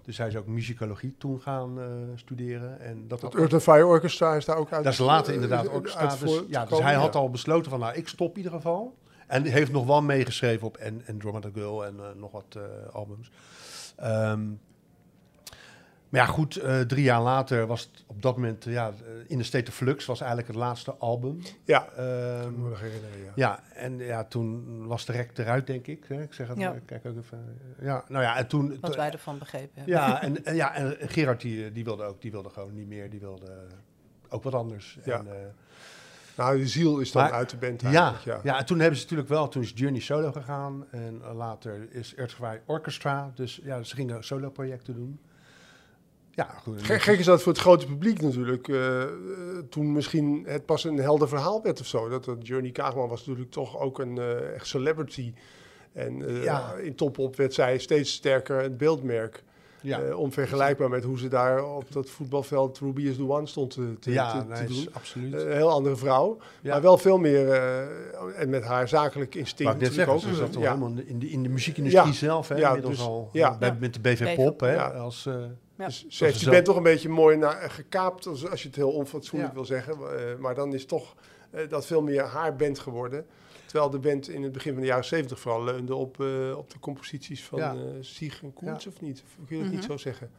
Dus 0.04 0.18
hij 0.18 0.28
is 0.28 0.36
ook 0.36 0.46
muzikologie 0.46 1.14
toen 1.18 1.40
gaan 1.40 1.80
eh, 1.80 1.86
studeren. 2.14 2.80
En 2.80 3.08
dat 3.08 3.22
Het 3.22 3.34
Earth 3.34 3.52
and 3.52 3.62
Fire 3.62 3.86
Orchestra 3.86 4.34
is 4.34 4.44
daar 4.44 4.56
ook 4.56 4.72
uit. 4.72 4.84
dat 4.84 4.92
is 4.92 4.98
later 4.98 5.34
inderdaad 5.34 5.68
ook 5.68 5.88
uit 5.88 5.90
status. 5.90 6.42
Ja, 6.48 6.64
dus 6.64 6.78
hij 6.78 6.92
ja. 6.92 6.98
had 6.98 7.14
al 7.14 7.30
besloten 7.30 7.70
van, 7.70 7.80
nou, 7.80 7.94
ik 7.94 8.08
stop 8.08 8.30
in 8.30 8.36
ieder 8.36 8.52
geval. 8.52 8.96
En 9.26 9.44
heeft 9.44 9.72
nog 9.72 9.86
wel 9.86 10.02
meegeschreven 10.02 10.66
op 10.66 10.76
En- 10.76 11.02
Andromeda 11.08 11.48
Girl 11.54 11.84
en 11.86 11.94
eh, 11.98 12.04
nog 12.16 12.30
wat 12.32 12.56
eh, 12.56 12.62
albums. 12.94 13.30
Ehm, 14.00 14.48
maar 16.08 16.20
ja, 16.20 16.26
goed, 16.26 16.56
eh, 16.56 16.80
drie 16.80 17.02
jaar 17.04 17.22
later 17.22 17.66
was 17.66 17.80
het 17.80 18.04
op 18.06 18.22
dat 18.22 18.34
moment, 18.36 18.66
eh, 18.66 18.72
ja, 18.72 18.88
eh, 18.88 18.94
In 19.26 19.38
the 19.38 19.44
State 19.44 19.70
of 19.70 19.76
Flux 19.76 20.04
was 20.06 20.18
eigenlijk 20.20 20.48
het 20.48 20.56
laatste 20.58 20.94
album. 20.94 21.40
Ja, 21.64 21.88
Ehm, 21.96 22.40
ik 22.48 22.50
moet 22.56 22.62
me 22.64 22.68
nog 22.68 22.80
herinneren, 22.80 23.18
ja. 23.24 23.32
ja, 23.34 23.62
en 23.74 23.98
ja, 23.98 24.24
toen 24.24 24.86
was 24.86 25.04
de 25.04 25.12
rek 25.12 25.38
eruit, 25.38 25.66
denk 25.66 25.86
ik. 25.86 26.04
Hè? 26.08 26.22
Ik 26.22 26.32
zeg 26.32 26.48
het, 26.48 26.58
Ja. 26.58 26.72
eh, 26.74 26.80
kijk 26.84 27.06
ook 27.06 27.16
even. 27.16 27.58
Ja, 27.80 28.04
nou 28.08 28.22
ja, 28.24 28.36
en 28.36 28.46
toen... 28.46 28.78
Wat 28.80 28.96
wij 28.96 29.10
ervan 29.10 29.38
begrepen 29.38 29.70
hebben. 29.74 29.94
ja, 29.94 30.22
en, 30.22 30.44
en, 30.44 30.54
ja, 30.54 30.74
en 30.74 30.96
Gerard 31.08 31.40
die, 31.40 31.64
eh, 31.66 31.74
die 31.74 31.84
wilde 31.84 32.02
ook, 32.04 32.20
die 32.22 32.30
wilde 32.30 32.48
gewoon 32.50 32.74
niet 32.74 32.88
meer, 32.88 33.10
die 33.10 33.20
wilde 33.20 33.66
ook 34.28 34.42
wat 34.42 34.54
anders. 34.54 34.98
Ja. 35.04 35.18
En, 35.18 35.26
eh, 35.26 35.34
Nou, 36.40 36.58
de 36.58 36.66
ziel 36.68 36.98
is 36.98 37.12
dan 37.12 37.22
Maar- 37.22 37.32
uit 37.32 37.50
de 37.50 37.56
band 37.56 37.80
ja, 37.80 38.14
ja. 38.24 38.40
ja. 38.42 38.58
en 38.58 38.66
toen 38.66 38.78
hebben 38.78 38.96
ze 38.98 39.02
natuurlijk 39.02 39.28
wel, 39.28 39.48
toen 39.48 39.62
is 39.62 39.72
Journey 39.74 40.00
solo 40.00 40.32
gegaan 40.32 40.86
en 40.90 41.20
later 41.34 41.88
is 41.90 42.14
Earth 42.14 42.32
Fire 42.32 42.60
Orchestra. 42.66 43.30
Dus 43.34 43.60
ja, 43.64 43.82
ze 43.82 43.94
gingen 43.94 44.24
solo 44.24 44.50
projecten 44.50 44.94
doen. 44.94 45.20
Ja, 46.30 46.44
goed. 46.44 46.82
Gek, 46.82 47.02
gek 47.02 47.18
is 47.18 47.24
dat 47.24 47.42
voor 47.42 47.52
het 47.52 47.60
grote 47.60 47.86
publiek 47.86 48.20
natuurlijk. 48.22 48.68
eh, 48.68 49.02
toen 49.70 49.92
misschien 49.92 50.44
het 50.46 50.66
pas 50.66 50.84
een 50.84 50.96
helder 50.98 51.28
verhaal 51.28 51.62
werd 51.62 51.80
of 51.80 51.86
zo. 51.86 52.08
Dat, 52.08 52.24
dat 52.24 52.46
Journey 52.46 52.70
Kaagman 52.70 53.08
was 53.08 53.26
natuurlijk 53.26 53.50
toch 53.50 53.78
ook 53.78 53.98
een 53.98 54.18
eh, 54.18 54.54
echt 54.54 54.66
celebrity. 54.66 55.34
En 55.92 56.26
eh, 56.28 56.44
Ja. 56.44 56.72
in 56.74 56.94
topop 56.94 57.36
werd 57.36 57.54
zij 57.54 57.78
steeds 57.78 58.12
sterker 58.12 58.60
het 58.62 58.76
beeldmerk. 58.76 59.42
Ja, 59.82 60.00
Eh, 60.00 60.18
onvergelijkbaar 60.18 60.88
met 60.88 61.04
hoe 61.04 61.18
ze 61.18 61.28
daar 61.28 61.64
op 61.64 61.92
dat 61.92 62.10
voetbalveld 62.10 62.78
Ruby 62.78 63.02
is 63.02 63.16
the 63.16 63.28
One 63.30 63.46
stond 63.46 63.70
te, 63.70 63.96
te, 64.00 64.10
ja 64.12 64.44
te, 64.46 64.54
te 64.54 64.64
doen. 64.72 64.88
absoluut. 64.92 65.32
Een 65.32 65.52
heel 65.52 65.70
andere 65.70 65.96
vrouw. 65.96 66.38
Ja. 66.60 66.70
Maar 66.72 66.82
wel 66.82 66.98
veel 66.98 67.18
meer. 67.18 67.48
eh, 67.50 67.80
en 68.36 68.48
met 68.50 68.64
haar 68.64 68.88
zakelijk 68.88 69.34
instinct. 69.34 69.62
Wou 69.72 69.74
ik 69.74 69.80
net 69.80 69.90
natuurlijk 69.90 70.20
zeggen, 70.20 70.36
ze 70.38 70.44
ook. 70.44 70.52
zat 70.52 70.62
ja. 70.62 70.68
helemaal 70.68 71.02
in 71.06 71.18
de, 71.18 71.28
in 71.30 71.42
de 71.42 71.48
muziekindustrie 71.48 72.06
Ja. 72.06 72.12
zelf, 72.12 72.48
hè, 72.48 72.54
Ja, 72.56 72.66
inmiddels 72.68 72.96
dus- 72.96 73.06
al. 73.06 73.28
ja. 73.32 73.58
Bij, 73.58 73.68
Ja. 73.68 73.76
met 73.80 73.94
de 73.94 74.00
BV 74.00 74.34
Pop, 74.34 74.60
hè, 74.60 74.82
als... 74.92 75.26
eh, 75.26 75.34
Ja. 75.76 75.86
Dus 75.86 76.06
ze 76.08 76.24
heeft 76.24 76.38
zo- 76.38 76.50
band 76.50 76.64
toch 76.64 76.76
een 76.76 76.82
beetje 76.82 77.08
mooi 77.08 77.36
naar, 77.36 77.70
gekaapt, 77.70 78.26
als, 78.26 78.50
als 78.50 78.62
je 78.62 78.66
het 78.68 78.76
heel 78.76 78.90
onfatsoenlijk 78.90 79.50
Ja. 79.50 79.56
wil 79.56 79.64
zeggen. 79.64 79.92
Eh, 79.94 79.98
maar 80.38 80.54
dan 80.54 80.74
is 80.74 80.84
toch 80.86 81.14
eh, 81.50 81.68
dat 81.68 81.86
veel 81.86 82.02
meer 82.02 82.22
haar 82.22 82.56
band 82.56 82.78
geworden. 82.78 83.26
Terwijl 83.70 83.90
de 83.90 83.98
band 83.98 84.28
in 84.28 84.42
het 84.42 84.52
begin 84.52 84.72
van 84.72 84.80
de 84.80 84.86
jaren 84.86 85.04
zeventig 85.04 85.40
vooral 85.40 85.64
leunde 85.64 85.94
op, 85.94 86.20
eh, 86.20 86.56
op 86.56 86.70
de 86.70 86.78
composities 86.78 87.44
van 87.44 87.58
Ja. 87.58 87.74
eh 87.74 87.80
Sieg 88.00 88.42
en 88.42 88.52
Koens, 88.52 88.84
Ja. 88.84 88.90
of 88.90 89.00
niet? 89.00 89.22
Of 89.26 89.46
kun 89.46 89.56
je 89.56 89.62
dat 89.62 89.72
niet 89.72 89.80
Mhm. 89.80 89.90
zo 89.90 89.96
zeggen? 89.96 90.30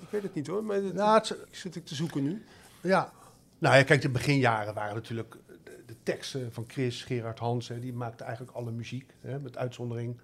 Ik 0.00 0.08
weet 0.10 0.22
het 0.22 0.34
niet 0.34 0.46
hoor, 0.46 0.64
maar 0.64 0.82
dat 0.82 0.92
ja, 0.94 1.14
het, 1.14 1.36
zit 1.50 1.76
ik 1.76 1.84
te 1.84 1.94
zoeken 1.94 2.22
nu. 2.22 2.44
Ja. 2.80 3.12
Nou 3.58 3.76
ja, 3.76 3.82
kijk, 3.82 4.02
de 4.02 4.08
beginjaren 4.10 4.74
waren 4.74 4.94
natuurlijk 4.94 5.36
de, 5.64 5.82
de 5.86 5.96
teksten 6.02 6.52
van 6.52 6.64
Chris, 6.68 7.02
Gerard 7.04 7.38
Hansen, 7.38 7.80
die 7.80 7.92
maakten 7.92 8.26
eigenlijk 8.26 8.56
alle 8.56 8.70
muziek. 8.70 9.12
Hè, 9.20 9.38
met 9.38 9.56
uitzondering 9.56 10.20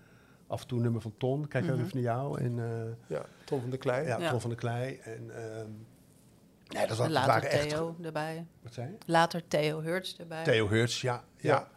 af 0.47 0.61
en 0.63 0.67
toe 0.67 0.77
een 0.77 0.83
nummer 0.85 1.01
van 1.03 1.15
Ton. 1.19 1.49
Kijk 1.49 1.65
Mhm. 1.65 1.73
even 1.75 1.91
naar 1.93 2.03
jou. 2.03 2.41
En 2.41 2.59
eh, 2.59 2.93
Ja, 3.17 3.25
Tom 3.45 3.61
van 3.61 3.71
der 3.71 3.79
Klei. 3.79 4.07
ja, 4.07 4.19
Ja. 4.19 4.31
Ton 4.31 4.41
van 4.41 4.51
der 4.51 4.59
Klei. 4.59 4.97
En 5.05 5.31
ehm 5.37 5.71
nee, 6.69 6.87
dat, 6.87 6.97
wa- 6.97 7.05
En 7.05 7.11
dat 7.13 7.25
later 7.25 7.27
waren 7.33 7.51
echt... 7.51 7.69
Theo 7.69 7.97
erbij. 8.03 8.47
Wat 8.63 8.75
zei 8.75 8.89
je? 8.89 8.95
Later 9.07 9.43
Theo 9.49 9.81
Hurts 9.81 10.17
erbij. 10.19 10.45
Theo 10.45 10.69
Hurts, 10.69 11.01
ja. 11.01 11.25
ja. 11.37 11.69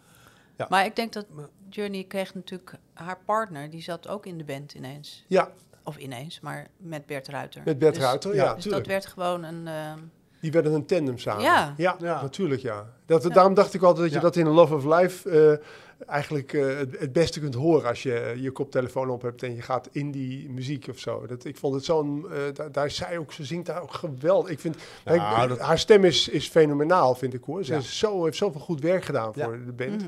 Ja. 0.59 0.65
Maar 0.69 0.85
ik 0.85 0.95
denk 0.95 1.13
dat 1.13 1.25
Journey 1.69 2.03
kreeg 2.03 2.35
natuurlijk 2.35 2.73
haar 2.93 3.17
partner, 3.25 3.69
die 3.69 3.81
zat 3.81 4.07
ook 4.07 4.25
in 4.25 4.37
de 4.37 4.43
band 4.43 4.73
ineens. 4.73 5.23
Ja, 5.27 5.49
Of 5.83 5.97
ineens, 5.97 6.39
maar 6.39 6.67
met 6.77 7.05
Bert 7.05 7.27
Ruiter. 7.27 7.61
met 7.65 7.79
Bert 7.79 7.93
Dus- 7.95 8.03
Ruiter, 8.03 8.35
ja, 8.35 8.43
ja, 8.43 8.53
Dus 8.53 8.63
tuurlijk. 8.63 8.83
dat 8.83 8.93
werd 8.93 9.05
gewoon 9.05 9.43
een... 9.43 9.67
ehm, 9.67 9.99
Die 10.41 10.51
werden 10.51 10.73
een 10.73 10.85
tandem 10.85 11.17
samen. 11.17 11.43
Ja. 11.43 11.73
ja, 11.77 11.95
Ja. 11.99 12.21
natuurlijk 12.21 12.61
ja. 12.61 12.93
Dat, 13.05 13.23
Ja. 13.23 13.29
Daarom 13.29 13.53
dacht 13.53 13.73
ik 13.73 13.81
altijd 13.81 14.05
dat 14.05 14.13
je 14.13 14.19
dat 14.19 14.35
in 14.35 14.47
Love 14.47 14.75
of 14.75 14.85
Life 14.99 15.29
eh, 15.29 15.65
eigenlijk 16.09 16.53
eh, 16.53 16.77
het, 16.77 16.99
het 16.99 17.13
beste 17.13 17.39
kunt 17.39 17.53
horen 17.53 17.87
als 17.89 18.03
je 18.03 18.19
eh, 18.19 18.35
je 18.35 18.51
koptelefoon 18.51 19.09
op 19.09 19.21
hebt 19.21 19.43
en 19.43 19.55
je 19.55 19.61
gaat 19.61 19.89
in 19.91 20.11
die 20.11 20.49
muziek 20.49 20.87
of 20.89 20.99
zo. 20.99 21.25
Dat, 21.27 21.45
ik 21.45 21.57
vond 21.57 21.75
het 21.75 21.85
zo'n, 21.85 22.27
daar, 22.53 22.71
daar 22.71 22.91
zij 22.91 23.17
ook, 23.17 23.31
ze 23.33 23.45
zingt 23.45 23.65
daar 23.65 23.81
ook 23.81 23.93
geweldig. 23.93 24.51
Ik 24.51 24.59
vind, 24.59 24.75
ik- 24.75 25.47
dat- 25.47 25.59
haar 25.59 25.79
stem 25.79 26.03
is, 26.03 26.27
is 26.27 26.47
fenomenaal, 26.47 27.15
vind 27.15 27.33
ik 27.33 27.43
hoor. 27.43 27.63
Ze 27.63 27.71
Ja. 27.73 27.79
is 27.79 27.97
zo, 27.97 28.23
heeft 28.23 28.37
zoveel 28.37 28.61
goed 28.61 28.81
werk 28.81 29.03
gedaan 29.05 29.31
Ja. 29.35 29.43
voor 29.45 29.59
de 29.65 29.71
band. 29.71 30.01
eh, 30.01 30.07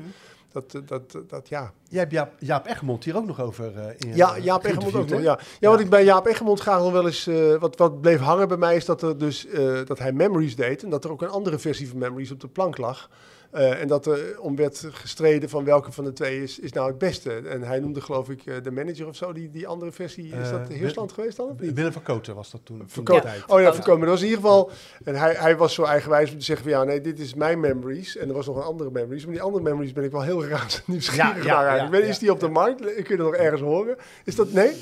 dat, 0.52 0.80
dat, 0.86 1.18
dat, 1.28 1.48
ja. 1.48 1.72
Jij 1.88 2.00
hebt 2.00 2.12
Jaap, 2.12 2.32
Jaap 2.38 2.66
Egmond 2.66 3.04
hier 3.04 3.16
ook 3.16 3.26
nog 3.26 3.40
over 3.40 3.76
eh 3.76 3.94
in, 3.98 4.16
Ja, 4.16 4.36
eh, 4.36 4.44
Jaap 4.44 4.64
Egmond 4.64 4.94
ook 4.94 5.08
nog. 5.08 5.20
Ja. 5.20 5.38
Ja, 5.60 5.70
wat 5.70 5.80
ik 5.80 5.90
bij 5.90 6.04
Jaap 6.04 6.26
Egmond 6.26 6.60
graag 6.60 6.78
nog 6.78 6.92
wel 6.92 7.06
eens... 7.06 7.26
eh, 7.26 7.54
wat, 7.54 7.76
wat 7.76 8.00
bleef 8.00 8.20
hangen 8.20 8.48
bij 8.48 8.56
mij 8.56 8.76
is 8.76 8.84
dat, 8.84 9.02
er 9.02 9.18
dus, 9.18 9.46
eh, 9.46 9.78
dat 9.86 9.98
hij 9.98 10.12
Memories 10.12 10.56
deed... 10.56 10.82
en 10.82 10.90
dat 10.90 11.04
er 11.04 11.10
ook 11.10 11.22
een 11.22 11.28
andere 11.28 11.58
versie 11.58 11.88
van 11.88 11.98
Memories 11.98 12.30
op 12.30 12.40
de 12.40 12.48
plank 12.48 12.78
lag. 12.78 13.10
Eh, 13.52 13.80
en 13.80 13.88
dat 13.88 14.06
er 14.06 14.40
om 14.40 14.56
werd 14.56 14.84
gestreden 14.90 15.48
van 15.48 15.64
welke 15.64 15.92
van 15.92 16.04
de 16.04 16.12
twee 16.12 16.42
is, 16.42 16.58
is 16.58 16.72
nou 16.72 16.88
het 16.88 16.98
beste. 16.98 17.32
En 17.32 17.62
hij 17.62 17.80
noemde 17.80 18.00
geloof 18.00 18.30
ik 18.30 18.46
eh, 18.46 18.54
de 18.62 18.70
manager 18.70 19.06
of 19.06 19.16
zo, 19.16 19.32
die, 19.32 19.50
die 19.50 19.66
andere 19.66 19.92
versie. 19.92 20.26
Is 20.26 20.32
Eh, 20.32 20.50
dat 20.50 20.68
Heersland 20.68 21.12
geweest 21.12 21.36
dan? 21.36 21.48
Of 21.48 21.60
niet? 21.60 21.72
Willem 21.74 21.92
van 21.92 22.02
Koten 22.02 22.34
was 22.34 22.50
dat 22.50 22.60
toen. 22.64 22.78
toen 22.78 22.88
Verko- 22.88 23.14
de 23.14 23.20
tijd. 23.20 23.42
Oh 23.46 23.60
ja, 23.60 23.74
voorkomen. 23.74 24.00
Dat 24.00 24.10
was 24.10 24.20
in 24.22 24.28
ieder 24.28 24.42
geval. 24.42 24.70
En 25.04 25.14
hij, 25.14 25.34
hij 25.34 25.56
was 25.56 25.74
zo 25.74 25.82
eigenwijs 25.82 26.30
om 26.32 26.38
te 26.38 26.44
zeggen: 26.44 26.64
van 26.70 26.78
ja, 26.78 26.84
nee, 26.84 27.00
dit 27.00 27.18
is 27.18 27.34
mijn 27.34 27.60
memories. 27.60 28.16
En 28.16 28.28
er 28.28 28.34
was 28.34 28.46
nog 28.46 28.56
een 28.56 28.62
andere 28.62 28.90
memories. 28.90 29.24
Maar 29.24 29.32
die 29.34 29.42
andere 29.42 29.62
memories 29.62 29.92
ben 29.92 30.04
ik 30.04 30.10
wel 30.10 30.22
heel 30.22 30.44
raar 30.48 30.82
nieuwsgierig 30.86 31.34
Ja, 31.36 31.42
ja, 31.44 31.54
naar 31.60 31.66
eigenlijk. 31.66 32.02
ja, 32.02 32.08
is 32.08 32.14
ja, 32.14 32.20
die 32.20 32.30
op 32.32 32.40
de 32.40 32.48
markt? 32.48 32.80
Kun 32.80 32.94
je 33.08 33.16
dat 33.16 33.26
nog 33.26 33.34
ergens 33.34 33.60
horen? 33.62 33.96
Is 34.24 34.34
dat 34.34 34.52
nee? 34.52 34.72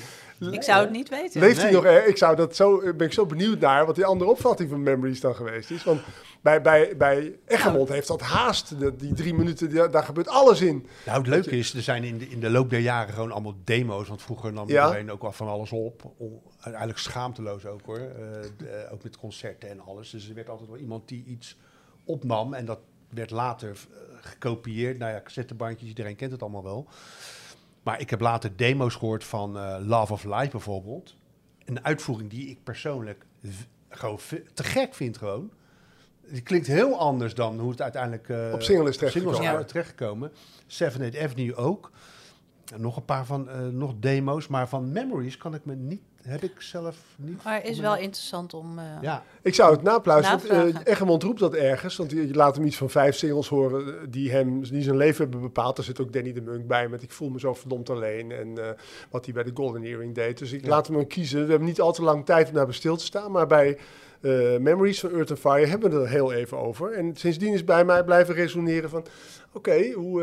Ik 0.50 0.62
zou 0.62 0.80
het 0.80 0.90
niet 0.90 1.08
weten. 1.08 1.40
Leeft 1.40 1.56
hij 1.56 1.64
Nee. 1.64 1.74
nog 1.74 1.84
er? 1.84 2.06
Ik 2.06 2.16
zou 2.16 2.36
dat 2.36 2.56
zo, 2.56 2.78
ben 2.94 3.06
ik 3.06 3.12
zo 3.12 3.26
benieuwd 3.26 3.58
naar 3.60 3.86
wat 3.86 3.94
die 3.94 4.04
andere 4.04 4.30
opvatting 4.30 4.70
van 4.70 4.82
Memories 4.82 5.20
dan 5.20 5.34
geweest 5.34 5.70
is. 5.70 5.84
Want 5.84 6.00
bij, 6.40 6.62
bij, 6.62 6.96
bij 6.96 7.38
Egmond 7.46 7.88
heeft 7.88 8.06
dat 8.08 8.20
haast, 8.20 8.78
de- 8.78 8.96
die 8.96 9.14
drie 9.14 9.34
minuten, 9.34 9.68
die- 9.70 9.88
daar 9.88 10.02
gebeurt 10.04 10.28
alles 10.28 10.60
in. 10.60 10.86
Nou, 11.06 11.18
het 11.18 11.26
leuke 11.26 11.50
is, 11.58 11.74
er 11.74 11.82
zijn 11.82 12.04
in 12.04 12.18
de, 12.18 12.28
in 12.28 12.40
de 12.40 12.50
loop 12.50 12.70
der 12.70 12.80
jaren 12.80 13.14
gewoon 13.14 13.32
allemaal 13.32 13.56
demo's. 13.64 14.08
Want 14.08 14.22
vroeger 14.22 14.52
nam 14.52 14.68
Ja. 14.68 14.84
iedereen 14.86 15.10
ook 15.10 15.22
al 15.22 15.32
van 15.32 15.48
alles 15.48 15.70
op. 15.72 16.12
Uiteindelijk 16.60 16.98
schaamteloos 16.98 17.66
ook 17.66 17.80
hoor. 17.86 17.98
Eh, 17.98 18.04
de- 18.56 18.88
ook 18.92 19.02
met 19.02 19.16
concerten 19.16 19.68
en 19.70 19.80
alles. 19.80 20.10
Dus 20.10 20.28
er 20.28 20.34
werd 20.34 20.48
altijd 20.48 20.68
wel 20.68 20.78
iemand 20.78 21.08
die 21.08 21.24
iets 21.24 21.56
opnam. 22.04 22.54
En 22.54 22.64
dat 22.64 22.78
werd 23.10 23.30
later 23.30 23.70
eh, 23.70 23.96
gekopieerd. 24.20 24.98
Nou 24.98 25.12
ja, 25.12 25.20
cassettebandjes, 25.24 25.88
iedereen 25.88 26.16
kent 26.16 26.32
het 26.32 26.42
allemaal 26.42 26.62
wel. 26.64 26.86
Maar 27.82 28.00
ik 28.00 28.10
heb 28.10 28.20
later 28.20 28.56
demo's 28.56 28.94
gehoord 28.94 29.24
van 29.24 29.58
eh, 29.58 29.76
Love 29.80 30.12
of 30.12 30.24
Life 30.24 30.50
bijvoorbeeld. 30.50 31.16
Een 31.64 31.84
uitvoering 31.84 32.30
die 32.30 32.48
ik 32.48 32.58
persoonlijk 32.62 33.26
gewoon 33.88 34.18
te 34.54 34.62
gek 34.64 34.94
vind 34.94 35.18
gewoon. 35.18 35.50
Die 36.28 36.42
klinkt 36.42 36.66
heel 36.66 36.98
anders 36.98 37.34
dan 37.34 37.58
hoe 37.58 37.70
het 37.70 37.82
uiteindelijk 37.82 38.28
eh, 38.28 38.50
Op 38.52 38.62
single 38.62 38.88
is 38.88 38.92
op 38.94 38.98
terechtgekomen. 38.98 39.34
singles 39.34 39.54
Ja. 39.54 39.64
is 39.64 39.66
terechtgekomen. 39.70 40.32
Seven 40.66 41.00
Eight 41.00 41.18
Avenue 41.18 41.54
ook. 41.54 41.90
En 42.72 42.80
nog 42.80 42.96
een 42.96 43.04
paar 43.04 43.26
van 43.26 43.48
eh, 43.48 43.60
nog 43.66 43.94
demo's, 44.00 44.46
maar 44.46 44.68
van 44.68 44.92
Memories 44.92 45.36
kan 45.36 45.54
ik 45.54 45.64
me 45.64 45.74
niet, 45.74 46.02
heb 46.22 46.42
ik 46.42 46.52
zelf 46.60 46.96
niet. 47.16 47.44
Maar 47.44 47.64
is 47.64 47.78
wel 47.78 47.96
interessant 47.96 48.54
om... 48.54 48.78
eh, 48.78 48.84
Ja, 49.00 49.22
Ik 49.42 49.54
zou 49.54 49.72
het 49.72 49.82
napluisteren. 49.82 50.46
Navragen. 50.56 50.84
eh, 50.84 50.92
Egmond 50.92 51.22
roept 51.22 51.40
dat 51.40 51.54
ergens. 51.54 51.96
Want 51.96 52.10
je 52.10 52.34
laat 52.34 52.56
hem 52.56 52.64
iets 52.64 52.76
van 52.76 52.90
vijf 52.90 53.16
singles 53.16 53.48
horen 53.48 54.10
die 54.10 54.30
hem 54.30 54.60
die 54.62 54.82
zijn 54.82 54.96
leven 54.96 55.22
hebben 55.22 55.40
bepaald. 55.40 55.78
Er 55.78 55.84
zit 55.84 56.00
ook 56.00 56.12
Danny 56.12 56.32
de 56.32 56.40
Munk 56.40 56.66
bij 56.66 56.88
met 56.88 57.02
Ik 57.02 57.10
voel 57.12 57.28
me 57.30 57.38
zo 57.40 57.54
verdomd 57.54 57.90
alleen. 57.90 58.32
En 58.32 58.58
eh, 58.58 58.70
wat 59.10 59.24
hij 59.24 59.34
bij 59.34 59.42
de 59.42 59.50
Golden 59.54 59.82
Earring 59.82 60.14
deed. 60.14 60.38
Dus 60.38 60.52
ik 60.52 60.62
Ja. 60.62 60.68
laat 60.68 60.86
hem 60.86 60.96
hem 60.96 61.06
kiezen. 61.06 61.44
We 61.44 61.50
hebben 61.50 61.68
niet 61.68 61.80
al 61.80 61.92
te 61.92 62.02
lang 62.02 62.24
tijd 62.26 62.48
om 62.48 62.54
daarbij 62.54 62.74
stil 62.74 62.96
te 62.96 63.04
staan. 63.04 63.30
Maar 63.32 63.46
bij 63.46 63.78
eh, 64.20 64.30
Memories 64.58 65.00
van 65.00 65.10
Earth 65.12 65.30
and 65.30 65.38
Fire 65.40 65.66
hebben 65.66 65.90
we 65.90 65.96
het 65.96 66.04
er 66.04 66.10
heel 66.10 66.32
even 66.32 66.58
over. 66.58 66.92
En 66.92 67.16
sindsdien 67.16 67.52
is 67.52 67.64
bij 67.64 67.84
mij 67.84 68.04
blijven 68.04 68.34
resoneren 68.34 68.90
van... 68.90 69.04
Oké, 69.52 69.90
hoe... 69.92 70.22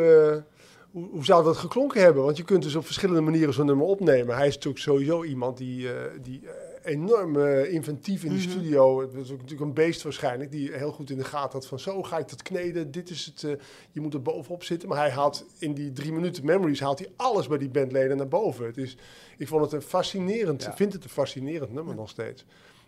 hoe, 0.97 1.09
hoe 1.11 1.25
zou 1.25 1.43
dat 1.43 1.57
geklonken 1.57 2.01
hebben? 2.01 2.23
Want 2.23 2.37
je 2.37 2.43
kunt 2.43 2.63
dus 2.63 2.75
op 2.75 2.85
verschillende 2.85 3.21
manieren 3.21 3.53
zo'n 3.53 3.65
nummer 3.65 3.85
opnemen. 3.85 4.35
Hij 4.35 4.47
is 4.47 4.53
natuurlijk 4.53 4.83
sowieso 4.83 5.23
iemand 5.23 5.57
die, 5.57 5.93
eh, 5.93 6.11
die 6.21 6.41
eh, 6.43 6.91
enorm 6.93 7.39
eh, 7.39 7.73
inventief 7.73 8.23
in 8.23 8.29
de 8.29 8.35
Mhm. 8.35 8.49
studio. 8.49 9.01
Het 9.01 9.13
was 9.13 9.31
ook 9.31 9.41
natuurlijk 9.41 9.67
een 9.67 9.73
beest 9.73 10.01
waarschijnlijk. 10.01 10.51
Die 10.51 10.71
heel 10.71 10.91
goed 10.91 11.09
in 11.09 11.17
de 11.17 11.23
gaten 11.23 11.51
had 11.51 11.67
van 11.67 11.79
zo 11.79 12.03
ga 12.03 12.17
ik 12.17 12.29
dat 12.29 12.41
kneden. 12.41 12.91
Dit 12.91 13.09
is 13.09 13.25
het. 13.25 13.59
je 13.91 14.01
moet 14.01 14.13
er 14.13 14.21
bovenop 14.21 14.63
zitten. 14.63 14.89
Maar 14.89 14.97
hij 14.97 15.09
haalt 15.09 15.45
in 15.59 15.73
die 15.73 15.91
drie 15.93 16.11
minuten 16.11 16.45
memories 16.45 16.79
haalt 16.79 16.99
hij 16.99 17.09
alles 17.15 17.47
bij 17.47 17.57
die 17.57 17.69
bandleden 17.69 18.17
naar 18.17 18.27
boven. 18.27 18.65
Het 18.65 18.77
is, 18.77 18.97
ik 19.37 19.47
vond 19.47 19.61
het 19.61 19.71
een 19.71 19.81
fascinerend. 19.81 20.63
Ja. 20.63 20.75
Vind 20.75 20.93
het 20.93 21.03
een 21.03 21.09
fascinerend 21.09 21.73
nummer 21.73 21.95
nog 21.95 22.09
steeds. 22.09 22.45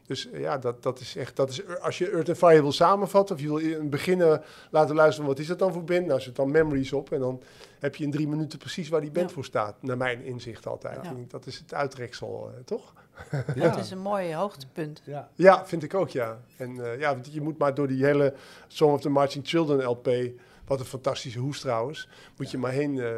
Dus 0.09 0.29
eh, 0.31 0.39
ja, 0.39 0.57
dat, 0.57 0.83
dat 0.83 0.99
is 0.99 1.15
echt. 1.15 1.35
Dat 1.35 1.49
is, 1.49 1.67
als 1.81 1.97
je 1.97 2.09
Earth 2.09 2.27
and 2.29 2.37
Fire 2.37 2.61
wil 2.61 2.71
samenvatten, 2.71 3.35
of 3.35 3.41
je 3.41 3.47
wil 3.47 3.57
in 3.57 3.71
het 3.71 3.89
begin 3.89 4.21
eh, 4.21 4.37
laten 4.71 4.95
luisteren, 4.95 5.29
wat 5.29 5.39
is 5.39 5.47
dat 5.47 5.59
dan 5.59 5.73
voor 5.73 5.83
band? 5.83 6.05
Nou, 6.05 6.19
zet 6.21 6.35
dan 6.35 6.51
memories 6.51 6.93
op 6.93 7.11
en 7.11 7.19
dan 7.19 7.41
heb 7.79 7.95
je 7.95 8.03
in 8.03 8.11
drie 8.11 8.27
minuten 8.27 8.59
precies 8.59 8.89
waar 8.89 9.01
die 9.01 9.11
band 9.11 9.27
Ja. 9.29 9.33
voor 9.33 9.45
staat. 9.45 9.75
Naar 9.81 9.97
mijn 9.97 10.23
inzicht 10.23 10.67
altijd. 10.67 10.99
Ja. 11.03 11.13
Dat 11.27 11.45
is 11.45 11.57
het 11.57 11.73
uittreksel, 11.73 12.51
eh, 12.55 12.63
toch? 12.65 12.93
Het 13.29 13.77
is 13.77 13.91
een 13.91 13.99
mooi 13.99 14.33
hoogtepunt. 14.35 15.01
ja. 15.05 15.29
Ja, 15.35 15.65
vind 15.65 15.83
ik 15.83 15.93
ook, 15.93 16.09
ja. 16.09 16.39
En 16.57 16.85
eh, 16.85 16.99
ja, 16.99 17.17
je 17.31 17.41
moet 17.41 17.57
maar 17.57 17.73
door 17.73 17.87
die 17.87 18.05
hele 18.05 18.33
Song 18.67 18.91
of 18.93 19.01
the 19.01 19.09
Marching 19.09 19.47
Children 19.47 19.83
LP, 19.85 20.09
wat 20.69 20.79
een 20.79 20.85
fantastische 20.85 21.39
hoes 21.39 21.59
trouwens, 21.59 22.07
moet 22.37 22.51
je 22.51 22.57
maar 22.57 22.71
heen 22.71 22.99
eh, 22.99 23.15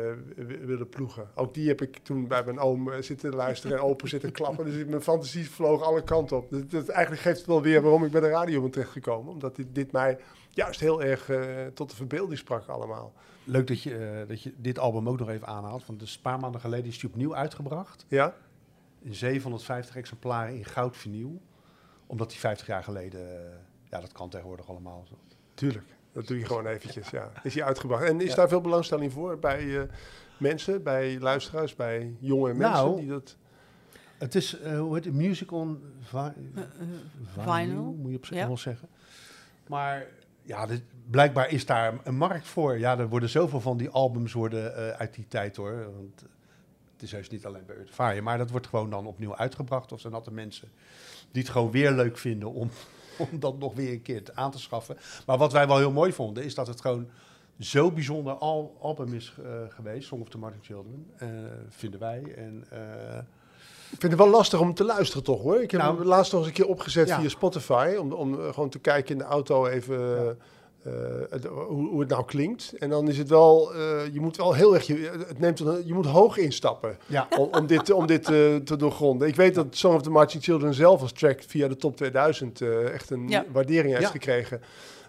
willen 0.65 0.89
ploegen. 0.89 1.29
Ook 1.35 1.53
die 1.53 1.67
heb 1.67 1.81
ik 1.81 1.97
toen 1.97 2.27
bij 2.27 2.43
mijn 2.43 2.59
oom 2.59 2.91
eh, 2.91 3.01
zitten 3.01 3.35
luisteren 3.35 3.77
en 3.77 3.83
open 3.83 4.09
zitten 4.09 4.31
klappen. 4.31 4.65
Dus 4.65 4.85
mijn 4.85 5.01
fantasie 5.01 5.49
vloog 5.49 5.81
alle 5.81 6.03
kanten 6.03 6.37
op. 6.37 6.51
Dat, 6.51 6.71
dat 6.71 6.89
eigenlijk 6.89 7.21
geeft 7.21 7.37
het 7.37 7.47
wel 7.47 7.61
weer 7.61 7.81
waarom 7.81 8.05
ik 8.05 8.11
bij 8.11 8.21
de 8.21 8.29
radio 8.29 8.61
ben 8.61 8.71
terechtgekomen. 8.71 9.31
Omdat 9.31 9.55
dit, 9.55 9.67
dit 9.71 9.91
mij 9.91 10.17
juist 10.49 10.79
heel 10.79 11.03
erg 11.03 11.29
eh, 11.29 11.65
tot 11.73 11.89
de 11.89 11.95
verbeelding 11.95 12.37
sprak 12.39 12.67
allemaal. 12.67 13.13
Leuk 13.43 13.67
dat 13.67 13.81
je, 13.81 14.25
dat 14.27 14.41
je 14.41 14.53
dit 14.57 14.79
album 14.79 15.09
ook 15.09 15.19
nog 15.19 15.29
even 15.29 15.47
aanhaalt. 15.47 15.85
Want 15.85 15.99
dus 15.99 16.15
een 16.15 16.21
paar 16.21 16.39
maanden 16.39 16.61
geleden 16.61 16.85
is 16.85 17.01
hij 17.01 17.09
opnieuw 17.09 17.35
uitgebracht. 17.35 18.05
Ja? 18.07 18.35
In 18.99 19.15
750 19.15 19.95
exemplaren 19.95 20.55
in 20.55 20.65
goud 20.65 20.97
vinyl. 20.97 21.41
Omdat 22.07 22.31
hij 22.31 22.39
50 22.39 22.67
jaar 22.67 22.83
geleden, 22.83 23.51
ja 23.89 23.99
dat 23.99 24.11
kan 24.11 24.29
tegenwoordig 24.29 24.69
allemaal. 24.69 25.05
Zo. 25.07 25.15
Tuurlijk. 25.53 25.99
Dat 26.11 26.27
doe 26.27 26.37
je 26.39 26.45
gewoon 26.45 26.65
eventjes, 26.65 27.09
ja. 27.09 27.31
Is 27.43 27.53
hij 27.55 27.63
uitgebracht. 27.63 28.03
En 28.03 28.21
is 28.21 28.35
daar 28.35 28.47
veel 28.49 28.61
belangstelling 28.61 29.11
voor 29.11 29.39
bij 29.39 29.77
eh, 29.79 29.83
mensen, 30.37 30.83
bij 30.83 31.19
luisteraars, 31.19 31.75
bij 31.75 32.15
jonge 32.19 32.53
mensen 32.53 32.69
Nou, 32.83 32.99
die 32.99 33.09
dat... 33.09 33.35
Het 34.17 34.35
is, 34.35 34.59
eh, 34.59 34.79
hoe 34.79 34.95
heet 34.95 35.05
het, 35.05 35.13
music 35.13 35.51
on 35.51 35.81
vi- 36.01 36.17
Eh, 36.17 36.63
vinyl. 37.37 37.95
moet 37.99 38.11
je 38.11 38.17
op 38.17 38.25
zich 38.25 38.37
Ja. 38.37 38.47
wel 38.47 38.57
zeggen. 38.57 38.87
Maar 39.67 40.05
ja, 40.41 40.65
dit- 40.65 40.83
blijkbaar 41.09 41.49
is 41.51 41.65
daar 41.65 41.93
een 42.03 42.15
markt 42.15 42.47
voor. 42.47 42.77
Ja, 42.79 42.97
er 42.97 43.09
worden 43.09 43.29
zoveel 43.29 43.61
van 43.61 43.77
die 43.77 43.89
albums 43.89 44.33
worden 44.33 44.75
eh, 44.75 44.89
uit 44.99 45.13
die 45.13 45.27
tijd 45.27 45.55
hoor. 45.55 45.83
Want 45.95 46.21
het 46.93 47.01
is 47.01 47.11
heus 47.11 47.29
niet 47.29 47.45
alleen 47.45 47.65
bij 47.65 47.75
Fire, 47.89 48.21
maar 48.21 48.37
dat 48.37 48.49
wordt 48.49 48.67
gewoon 48.67 48.89
dan 48.89 49.05
opnieuw 49.05 49.35
uitgebracht. 49.35 49.91
Of 49.91 49.99
zijn 49.99 50.13
altijd 50.13 50.35
mensen 50.35 50.69
die 51.31 51.41
het 51.41 51.51
gewoon 51.51 51.71
weer 51.71 51.91
leuk 51.91 52.17
vinden 52.17 52.51
om, 52.53 52.69
om 53.31 53.39
dat 53.39 53.59
nog 53.59 53.73
weer 53.73 53.91
een 53.91 54.01
keer 54.01 54.23
aan 54.33 54.51
te 54.51 54.59
schaffen. 54.59 54.97
Maar 55.25 55.37
wat 55.37 55.51
wij 55.51 55.67
wel 55.67 55.77
heel 55.77 55.91
mooi 55.91 56.13
vonden, 56.13 56.43
is 56.43 56.55
dat 56.55 56.67
het 56.67 56.81
gewoon 56.81 57.07
zo 57.59 57.91
bijzonder 57.91 58.33
al 58.33 58.77
album 58.81 59.13
is 59.13 59.33
eh, 59.43 59.51
geweest, 59.69 60.07
Song 60.07 60.21
of 60.21 60.29
the 60.29 60.37
Martin 60.37 60.61
Children, 60.63 61.05
eh, 61.17 61.27
vinden 61.69 61.99
wij. 61.99 62.23
En 62.35 62.65
eh, 62.69 63.17
Ik 63.91 63.99
vind 63.99 64.11
het 64.11 64.21
wel 64.21 64.29
lastig 64.29 64.59
om 64.59 64.73
te 64.73 64.83
luisteren 64.83 65.23
toch 65.23 65.41
hoor. 65.41 65.61
Ik 65.61 65.71
heb 65.71 65.81
Nou, 65.81 65.97
hem 65.97 66.07
laatst 66.07 66.31
nog 66.31 66.41
eens 66.41 66.49
een 66.49 66.55
keer 66.55 66.67
opgezet 66.67 67.07
ja. 67.07 67.19
via 67.19 67.29
Spotify. 67.29 67.95
Om, 67.99 68.11
om 68.11 68.35
gewoon 68.53 68.69
te 68.69 68.79
kijken 68.79 69.11
in 69.11 69.17
de 69.17 69.23
auto 69.23 69.65
even 69.65 70.25
Ja. 70.25 70.35
Eh, 70.83 70.91
het- 71.29 71.45
hoe, 71.45 71.87
hoe 71.89 71.99
het 71.99 72.09
nou 72.09 72.25
klinkt. 72.25 72.73
En 72.79 72.89
dan 72.89 73.07
is 73.07 73.17
het 73.17 73.29
wel, 73.29 73.73
eh, 73.73 73.79
je 74.13 74.19
moet 74.19 74.37
wel 74.37 74.53
heel 74.53 74.73
erg, 74.73 74.87
je, 74.87 75.23
het 75.27 75.39
neemt, 75.39 75.57
je 75.85 75.93
moet 75.93 76.05
hoog 76.05 76.37
instappen 76.37 76.97
ja, 77.05 77.27
om, 77.37 77.47
om 77.59 77.67
dit, 77.67 77.91
om 77.91 78.05
dit 78.05 78.25
eh, 78.29 78.55
te 78.55 78.75
doorgronden. 78.77 79.27
Ik 79.27 79.35
weet 79.35 79.55
dat 79.55 79.65
Song 79.69 79.95
of 79.95 80.01
the 80.01 80.09
Marching 80.09 80.43
Children 80.43 80.73
zelf 80.73 81.01
als 81.01 81.11
track 81.11 81.41
via 81.47 81.67
de 81.67 81.75
top 81.75 81.95
2000 81.97 82.61
eh, 82.61 82.93
echt 82.93 83.09
een 83.09 83.29
Ja. 83.29 83.45
waardering 83.51 83.89
heeft 83.89 84.01
Ja. 84.05 84.09
gekregen. 84.11 84.61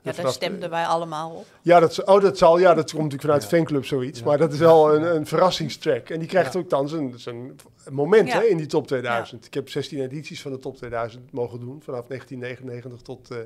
Ja, 0.03 0.13
daar 0.13 0.33
stemden 0.33 0.71
wij 0.71 0.85
allemaal 0.85 1.31
op. 1.31 1.47
Ja, 1.63 1.81
dat, 1.81 2.05
oh, 2.05 2.21
dat 2.21 2.39
zal, 2.39 2.59
ja, 2.59 2.75
dat 2.75 2.91
komt 2.91 3.03
natuurlijk 3.03 3.23
vanuit 3.23 3.43
Ja. 3.43 3.49
de 3.49 3.57
fanclub 3.57 3.85
zoiets. 3.85 4.19
Ja. 4.19 4.25
Maar 4.25 4.39
dat 4.39 4.53
is 4.53 4.59
wel 4.59 4.95
een, 4.95 5.15
een 5.17 5.27
verrassingstrack. 5.27 6.09
En 6.11 6.19
die 6.19 6.29
krijgt 6.29 6.53
Ja. 6.53 6.59
ook 6.61 6.71
dan 6.71 6.89
zijn, 6.89 7.13
zijn 7.17 7.57
moment 7.91 8.29
Ja. 8.29 8.39
hè, 8.39 8.45
in 8.45 8.57
die 8.57 8.67
top 8.67 8.87
2000. 8.87 9.47
Ik 9.47 9.55
heb 9.55 9.69
16 9.69 10.01
edities 10.01 10.43
van 10.43 10.53
de 10.53 10.59
top 10.59 10.77
2000 10.77 11.33
mogen 11.33 11.61
doen. 11.61 11.81
Vanaf 11.85 12.07
1999 12.07 13.03
tot, 13.03 13.31
eh, 13.31 13.37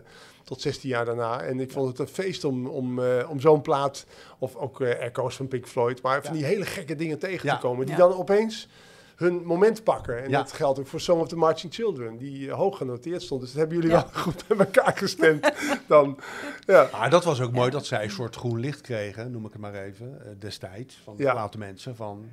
tot 0.45 0.61
16 0.61 0.89
jaar 0.89 1.05
daarna. 1.05 1.41
En 1.41 1.61
ik 1.61 1.71
vond 1.73 1.89
het 1.89 1.99
een 1.99 2.15
feest 2.15 2.45
om, 2.45 2.67
om, 2.67 2.99
eh, 3.05 3.31
om 3.31 3.41
zo'n 3.41 3.63
plaat, 3.63 4.07
of 4.39 4.57
ook 4.57 4.81
eh, 4.81 5.03
echo's 5.03 5.37
van 5.37 5.49
Pink 5.49 5.67
Floyd, 5.67 6.03
maar 6.03 6.23
van 6.23 6.33
Ja. 6.33 6.39
die 6.39 6.47
hele 6.47 6.65
gekke 6.65 6.95
dingen 6.97 7.19
tegen 7.19 7.49
Ja. 7.49 7.55
te 7.55 7.61
komen. 7.61 7.87
Die 7.87 7.95
Ja. 7.97 8.01
dan 8.09 8.17
opeens 8.17 8.69
hun 9.17 9.45
moment 9.45 9.85
pakken. 9.85 10.23
En 10.23 10.31
Ja. 10.31 10.39
dat 10.39 10.53
geldt 10.53 10.79
ook 10.79 10.87
voor 10.87 11.01
Song 11.01 11.21
of 11.21 11.29
the 11.29 11.37
Marching 11.37 11.75
Children, 11.75 12.17
die 12.17 12.49
eh, 12.51 12.55
hoog 12.57 12.77
genoteerd 12.77 13.23
stond. 13.23 13.41
Dus 13.41 13.51
dat 13.51 13.59
hebben 13.59 13.77
jullie 13.77 13.93
Ja. 13.93 14.03
wel 14.13 14.23
goed 14.23 14.47
bij 14.47 14.57
elkaar 14.59 14.97
gestemd. 14.97 15.53
dan, 15.87 16.19
ja. 16.67 16.89
Maar 16.93 17.11
dat 17.11 17.25
was 17.25 17.41
ook 17.41 17.53
mooi 17.53 17.71
dat 17.71 17.87
zij 17.87 18.05
een 18.05 18.11
soort 18.11 18.37
groen 18.37 18.61
licht 18.61 18.81
kregen, 18.81 19.31
noem 19.31 19.47
ik 19.47 19.53
het 19.53 19.61
maar 19.61 19.75
even, 19.75 20.21
eh, 20.27 20.31
destijds. 20.39 21.01
Van 21.05 21.15
Ja. 21.19 21.35
laten 21.35 21.59
mensen 21.59 21.97
van 21.97 22.29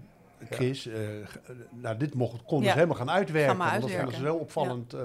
Chris, 0.50 0.88
eh, 0.88 1.00
nou 1.70 1.98
dit 1.98 2.14
mocht, 2.14 2.44
kon 2.44 2.62
dus 2.62 2.74
helemaal 2.74 2.96
gaan 2.96 3.10
uitwerken. 3.12 3.52
Ga 3.52 3.58
maar 3.58 3.70
want 3.70 3.82
dat 3.82 3.90
uitwerken. 3.92 4.14
vonden 4.14 4.32
ze 4.32 4.38
zo 4.38 4.44
opvallend, 4.44 4.96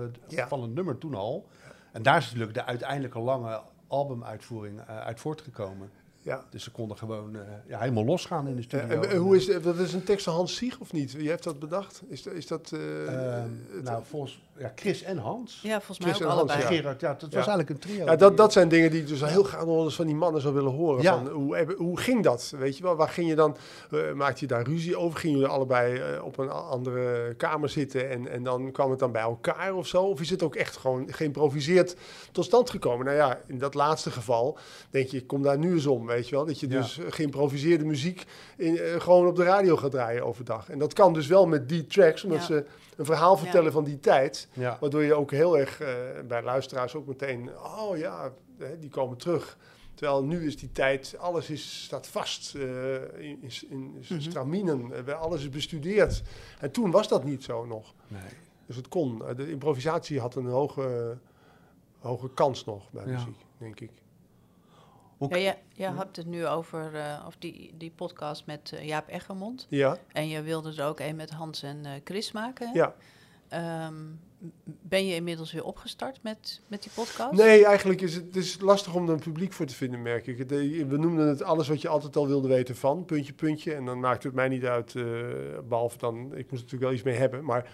opvallend 0.42 0.74
nummer 0.74 0.98
toen 0.98 1.14
al. 1.14 1.46
En 1.92 2.02
daar 2.02 2.16
is 2.16 2.24
natuurlijk 2.24 2.54
de 2.54 2.64
uiteindelijke 2.64 3.18
lange 3.18 3.60
albumuitvoering 3.86 4.80
uit 4.86 5.20
voortgekomen. 5.20 5.90
Ja. 6.20 6.44
Dus 6.50 6.62
ze 6.64 6.70
konden 6.70 6.96
gewoon 6.96 7.36
eh, 7.36 7.40
ja, 7.66 7.78
helemaal 7.78 8.04
losgaan 8.04 8.48
in 8.48 8.56
de 8.56 8.62
studio. 8.62 8.86
Eh, 8.88 8.96
en, 8.96 9.10
eh, 9.10 9.18
hoe 9.18 9.36
is, 9.36 9.46
dat 9.62 9.78
is 9.78 9.92
een 9.92 10.04
tekst 10.04 10.24
van 10.24 10.34
Hans 10.34 10.56
Sieg 10.56 10.78
of 10.80 10.92
niet? 10.92 11.12
Wie 11.12 11.28
heeft 11.28 11.42
dat 11.44 11.58
bedacht? 11.58 12.02
Is, 12.08 12.22
dat- 12.22 12.32
is 12.34 12.46
dat... 12.46 12.72
eh, 12.72 13.06
Ehm, 13.36 13.50
het- 13.70 13.82
nou, 13.84 14.02
volgens, 14.04 14.42
ja, 14.58 14.72
Chris 14.74 15.02
en 15.02 15.18
Hans. 15.18 15.60
Ja, 15.62 15.74
volgens 15.76 15.98
mij 15.98 16.08
Chris 16.08 16.22
ook 16.22 16.30
en 16.32 16.36
Hans, 16.38 16.50
allebei. 16.50 16.74
ja. 16.74 16.80
Gerard, 16.80 17.00
ja, 17.00 17.08
dat 17.18 17.22
was 17.34 17.34
eigenlijk 17.46 17.70
een 17.70 17.78
trio. 17.78 18.04
Ja, 18.04 18.16
dat, 18.16 18.36
dat 18.36 18.52
zijn 18.52 18.68
dingen 18.68 18.90
die 18.90 19.00
ik 19.00 19.06
dus 19.08 19.20
heel 19.24 19.42
graag 19.42 19.64
nog 19.64 19.74
wel 19.74 19.84
eens 19.84 19.94
van 19.94 20.06
die 20.06 20.14
mannen 20.14 20.40
zou 20.40 20.54
willen 20.54 20.72
horen. 20.72 21.02
Ja. 21.02 21.14
Van, 21.16 21.28
hoe, 21.28 21.74
hoe 21.76 21.98
ging 21.98 22.22
dat? 22.24 22.52
Weet 22.58 22.76
je 22.76 22.82
wel, 22.82 22.96
waar 22.96 23.08
ging 23.08 23.28
je 23.28 23.34
dan? 23.34 23.56
eh, 23.90 24.12
maakte 24.12 24.40
je 24.40 24.46
daar 24.46 24.62
ruzie 24.66 24.96
over? 24.96 25.18
Gingen 25.18 25.38
jullie 25.38 25.52
allebei 25.52 25.98
eh, 25.98 26.24
op 26.24 26.38
een 26.38 26.50
andere 26.50 27.34
kamer 27.34 27.68
zitten 27.68 28.10
en, 28.10 28.28
en 28.30 28.42
dan 28.42 28.72
kwam 28.72 28.90
het 28.90 28.98
dan 28.98 29.12
bij 29.12 29.22
elkaar 29.22 29.74
of 29.74 29.86
zo? 29.86 30.02
Of 30.02 30.20
is 30.20 30.30
het 30.30 30.42
ook 30.42 30.54
echt 30.54 30.76
gewoon 30.76 31.06
geïmproviseerd 31.12 31.96
tot 32.32 32.44
stand 32.44 32.70
gekomen? 32.70 33.04
Nou 33.06 33.16
ja, 33.16 33.40
in 33.46 33.58
dat 33.58 33.74
laatste 33.74 34.10
geval 34.10 34.58
denk 34.90 35.08
je, 35.08 35.16
ik 35.16 35.26
kom 35.26 35.42
daar 35.42 35.58
nu 35.58 35.72
eens 35.72 35.86
om, 35.86 36.06
weet 36.06 36.28
je 36.28 36.34
wel? 36.34 36.46
Dat 36.46 36.60
je 36.60 36.68
Ja. 36.68 36.76
dus 36.80 36.98
geïmproviseerde 37.08 37.84
muziek 37.84 38.24
in, 38.56 38.78
eh, 38.78 39.00
gewoon 39.00 39.26
op 39.26 39.36
de 39.36 39.44
radio 39.44 39.76
gaat 39.76 39.90
draaien 39.90 40.24
overdag. 40.26 40.70
En 40.70 40.78
dat 40.78 40.92
kan 40.92 41.12
dus 41.12 41.26
wel 41.26 41.46
met 41.46 41.68
die 41.68 41.86
tracks, 41.86 42.24
omdat 42.24 42.38
Ja. 42.38 42.44
ze 42.44 42.64
een 42.98 43.04
verhaal 43.04 43.36
vertellen 43.36 43.72
van 43.72 43.84
die 43.84 44.00
tijd. 44.00 44.48
ja. 44.52 44.76
Waardoor 44.80 45.02
je 45.02 45.14
ook 45.14 45.30
heel 45.30 45.58
erg 45.58 45.80
eh, 45.80 45.94
bij 46.28 46.42
luisteraars 46.42 46.94
ook 46.94 47.06
meteen, 47.06 47.50
oh 47.58 47.96
ja, 47.96 48.32
hè, 48.58 48.78
die 48.78 48.90
komen 48.90 49.16
terug. 49.18 49.58
Terwijl 49.94 50.24
nu 50.24 50.46
is 50.46 50.56
die 50.56 50.72
tijd, 50.72 51.14
alles 51.18 51.50
is, 51.50 51.82
staat 51.84 52.06
vast 52.06 52.54
eh, 52.54 52.62
in, 53.18 53.42
in, 53.42 53.50
in 53.70 54.04
Mhm. 54.08 54.20
straminen, 54.20 55.06
eh, 55.06 55.20
alles 55.20 55.40
is 55.40 55.48
bestudeerd. 55.48 56.22
En 56.60 56.70
toen 56.70 56.90
was 56.90 57.08
dat 57.08 57.24
niet 57.24 57.44
zo 57.44 57.66
nog. 57.66 57.94
Nee. 58.08 58.20
Dus 58.66 58.76
het 58.76 58.88
kon. 58.88 59.22
De 59.36 59.50
improvisatie 59.50 60.20
had 60.20 60.34
een 60.34 60.46
hoge, 60.46 61.18
hoge 61.98 62.30
kans 62.30 62.64
nog 62.64 62.90
bij 62.90 63.06
Ja. 63.06 63.12
muziek, 63.12 63.44
denk 63.58 63.80
ik. 63.80 63.90
Hoe- 65.18 65.28
Ja, 65.28 65.36
je, 65.36 65.54
je 65.72 65.84
hebt 65.84 66.16
het 66.16 66.26
nu 66.26 66.46
over 66.46 66.94
eh, 66.94 67.24
of 67.26 67.36
die, 67.38 67.70
die 67.78 67.92
podcast 67.96 68.46
met 68.46 68.72
eh, 68.74 68.86
Jaap 68.86 69.08
Eggermond. 69.08 69.66
Ja, 69.68 69.96
En 70.12 70.28
je 70.28 70.42
wilde 70.42 70.74
er 70.76 70.86
ook 70.86 71.00
een 71.00 71.16
met 71.16 71.30
Hans 71.30 71.62
en 71.62 71.84
eh, 71.84 71.90
Chris 72.04 72.32
maken. 72.32 72.66
hè? 72.68 72.72
ja. 72.78 72.94
Ehm, 73.48 73.94
ben 74.64 75.06
je 75.06 75.14
inmiddels 75.14 75.52
weer 75.52 75.64
opgestart 75.64 76.22
met, 76.22 76.60
met 76.66 76.82
die 76.82 76.92
podcast? 76.94 77.32
Nee, 77.38 77.64
eigenlijk 77.66 78.00
is 78.00 78.14
het, 78.14 78.24
het 78.24 78.36
is 78.36 78.60
lastig 78.60 78.94
om 78.94 79.06
er 79.06 79.12
een 79.14 79.20
publiek 79.20 79.52
voor 79.52 79.66
te 79.66 79.74
vinden, 79.74 80.02
merk 80.02 80.26
ik. 80.26 80.48
We 80.88 80.96
noemden 80.98 81.28
het 81.28 81.42
alles 81.42 81.68
wat 81.68 81.80
je 81.80 81.88
altijd 81.88 82.16
al 82.16 82.26
wilde 82.26 82.48
weten 82.48 82.76
van, 82.76 83.04
puntje, 83.04 83.32
puntje. 83.32 83.74
En 83.74 83.84
dan 83.84 84.00
maakt 84.00 84.22
het 84.22 84.34
mij 84.34 84.48
niet 84.48 84.64
uit, 84.64 84.94
eh, 84.94 85.04
behalve 85.68 85.98
dan, 85.98 86.16
ik 86.16 86.50
moest 86.50 86.62
natuurlijk 86.62 86.82
wel 86.82 86.92
iets 86.92 87.02
mee 87.02 87.14
hebben. 87.16 87.44
Maar 87.44 87.70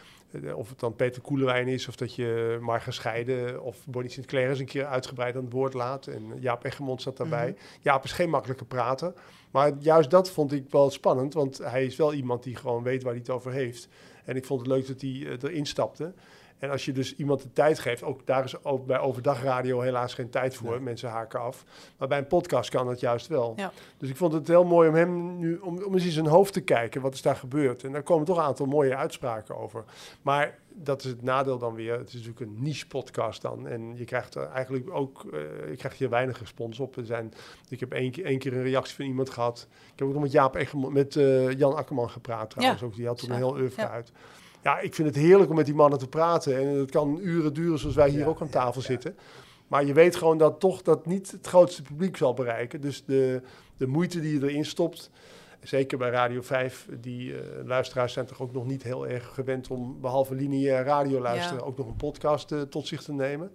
of 0.54 0.68
het 0.68 0.80
dan 0.80 0.96
Peter 0.96 1.22
Koelewijn 1.22 1.68
is, 1.68 1.88
of 1.88 1.96
dat 1.96 2.14
je 2.14 2.58
maar 2.60 2.80
gescheiden, 2.80 3.62
of 3.62 3.86
Bonnie 3.86 4.10
Sinclair 4.10 4.48
eens 4.48 4.58
een 4.58 4.66
keer 4.66 4.86
uitgebreid 4.86 5.36
aan 5.36 5.44
het 5.44 5.52
woord 5.52 5.74
laat. 5.74 6.06
En 6.06 6.22
Jaap 6.40 6.64
Eggermond 6.64 7.02
zat 7.02 7.16
daarbij. 7.16 7.48
Mhm. 7.48 7.58
Jaap 7.80 8.04
is 8.04 8.12
geen 8.12 8.30
makkelijke 8.30 8.64
prater. 8.64 9.12
Maar 9.50 9.72
juist 9.78 10.10
dat 10.10 10.30
vond 10.30 10.52
ik 10.52 10.70
wel 10.70 10.90
spannend, 10.90 11.34
want 11.34 11.58
hij 11.58 11.84
is 11.84 11.96
wel 11.96 12.14
iemand 12.14 12.42
die 12.42 12.56
gewoon 12.56 12.82
weet 12.82 13.02
waar 13.02 13.12
hij 13.12 13.20
het 13.20 13.30
over 13.30 13.52
heeft. 13.52 13.88
En 14.24 14.36
ik 14.36 14.44
vond 14.44 14.60
het 14.60 14.68
leuk 14.68 14.86
dat 14.86 15.00
hij 15.00 15.10
eh, 15.10 15.42
erin 15.42 15.66
stapte. 15.66 16.12
En 16.64 16.70
als 16.70 16.84
je 16.84 16.92
dus 16.92 17.16
iemand 17.16 17.42
de 17.42 17.52
tijd 17.52 17.78
geeft, 17.78 18.02
ook 18.02 18.26
daar 18.26 18.44
is 18.44 18.64
ook 18.64 18.86
bij 18.86 18.98
overdagradio 18.98 19.80
helaas 19.80 20.14
geen 20.14 20.30
tijd 20.30 20.54
voor. 20.54 20.70
Nee. 20.70 20.80
Mensen 20.80 21.08
haken 21.08 21.40
af. 21.40 21.64
Maar 21.98 22.08
bij 22.08 22.18
een 22.18 22.26
podcast 22.26 22.70
kan 22.70 22.86
dat 22.86 23.00
juist 23.00 23.26
wel. 23.26 23.52
Ja. 23.56 23.72
Dus 23.96 24.08
ik 24.08 24.16
vond 24.16 24.32
het 24.32 24.48
heel 24.48 24.64
mooi 24.64 24.88
om 24.88 24.94
hem 24.94 25.38
nu, 25.38 25.56
om, 25.56 25.82
om 25.82 25.94
eens 25.94 26.04
in 26.04 26.10
zijn 26.10 26.26
hoofd 26.26 26.52
te 26.52 26.60
kijken, 26.60 27.00
wat 27.00 27.14
is 27.14 27.22
daar 27.22 27.36
gebeurd. 27.36 27.84
En 27.84 27.92
daar 27.92 28.02
komen 28.02 28.26
toch 28.26 28.36
een 28.36 28.42
aantal 28.42 28.66
mooie 28.66 28.96
uitspraken 28.96 29.56
over. 29.56 29.84
Maar 30.22 30.58
dat 30.68 31.04
is 31.04 31.10
het 31.10 31.22
nadeel 31.22 31.58
dan 31.58 31.74
weer. 31.74 31.98
Het 31.98 32.08
is 32.08 32.14
natuurlijk 32.14 32.40
een 32.40 32.62
niche 32.62 32.86
podcast 32.86 33.42
dan. 33.42 33.66
En 33.68 33.96
je 33.96 34.04
krijgt 34.04 34.34
er 34.34 34.48
eigenlijk 34.48 34.90
ook, 34.90 35.24
eh 35.32 35.40
je 35.70 35.76
krijgt 35.76 35.98
hier 35.98 36.10
weinig 36.10 36.38
respons 36.38 36.80
op. 36.80 36.96
Er 36.96 37.06
zijn, 37.06 37.32
ik 37.68 37.80
heb 37.80 37.92
één 37.92 38.10
keer, 38.10 38.24
één 38.24 38.38
keer 38.38 38.52
een 38.52 38.62
reactie 38.62 38.94
van 38.96 39.04
iemand 39.04 39.30
gehad. 39.30 39.66
Ik 39.92 39.98
heb 39.98 40.06
ook 40.08 40.14
nog 40.14 40.22
met 40.22 40.32
Jaap 40.32 40.58
met 40.90 41.16
eh, 41.16 41.58
Jan 41.58 41.76
Akkerman 41.76 42.10
gepraat 42.10 42.50
trouwens. 42.50 42.82
Ook, 42.82 42.94
die 42.96 43.06
had 43.06 43.18
toen 43.18 43.30
een 43.30 43.36
heel 43.36 43.56
oeuvre 43.56 43.82
Ja. 43.82 43.90
uit. 43.90 44.12
Ja, 44.64 44.78
ik 44.80 44.94
vind 44.94 45.08
het 45.08 45.16
heerlijk 45.16 45.50
om 45.50 45.56
met 45.56 45.66
die 45.66 45.74
mannen 45.74 45.98
te 45.98 46.08
praten. 46.08 46.56
En 46.58 46.66
het 46.66 46.90
kan 46.90 47.18
uren 47.22 47.54
duren 47.54 47.78
zoals 47.78 47.94
wij 47.94 48.08
hier 48.08 48.18
Ja, 48.18 48.26
ook 48.26 48.40
aan 48.40 48.48
tafel 48.48 48.80
ja. 48.80 48.86
zitten. 48.86 49.16
Maar 49.68 49.84
je 49.84 49.92
weet 49.92 50.16
gewoon 50.16 50.38
dat 50.38 50.60
toch 50.60 50.82
dat 50.82 51.06
niet 51.06 51.30
het 51.30 51.46
grootste 51.46 51.82
publiek 51.82 52.16
zal 52.16 52.34
bereiken. 52.34 52.80
Dus 52.80 53.04
de, 53.04 53.42
de 53.76 53.86
moeite 53.86 54.20
die 54.20 54.40
je 54.40 54.46
erin 54.48 54.64
stopt, 54.64 55.10
zeker 55.62 55.98
bij 55.98 56.10
Radio 56.10 56.42
5, 56.42 56.88
die 57.00 57.34
eh, 57.38 57.64
luisteraars 57.64 58.12
zijn 58.12 58.26
toch 58.26 58.40
ook 58.40 58.52
nog 58.52 58.66
niet 58.66 58.82
heel 58.82 59.06
erg 59.08 59.34
gewend 59.34 59.70
om 59.70 60.00
behalve 60.00 60.34
lineair 60.34 60.84
radio 60.84 61.20
luisteren, 61.20 61.58
Ja. 61.58 61.64
ook 61.64 61.76
nog 61.76 61.86
een 61.86 61.96
podcast 61.96 62.52
eh, 62.52 62.60
tot 62.60 62.86
zich 62.86 63.02
te 63.02 63.12
nemen. 63.12 63.50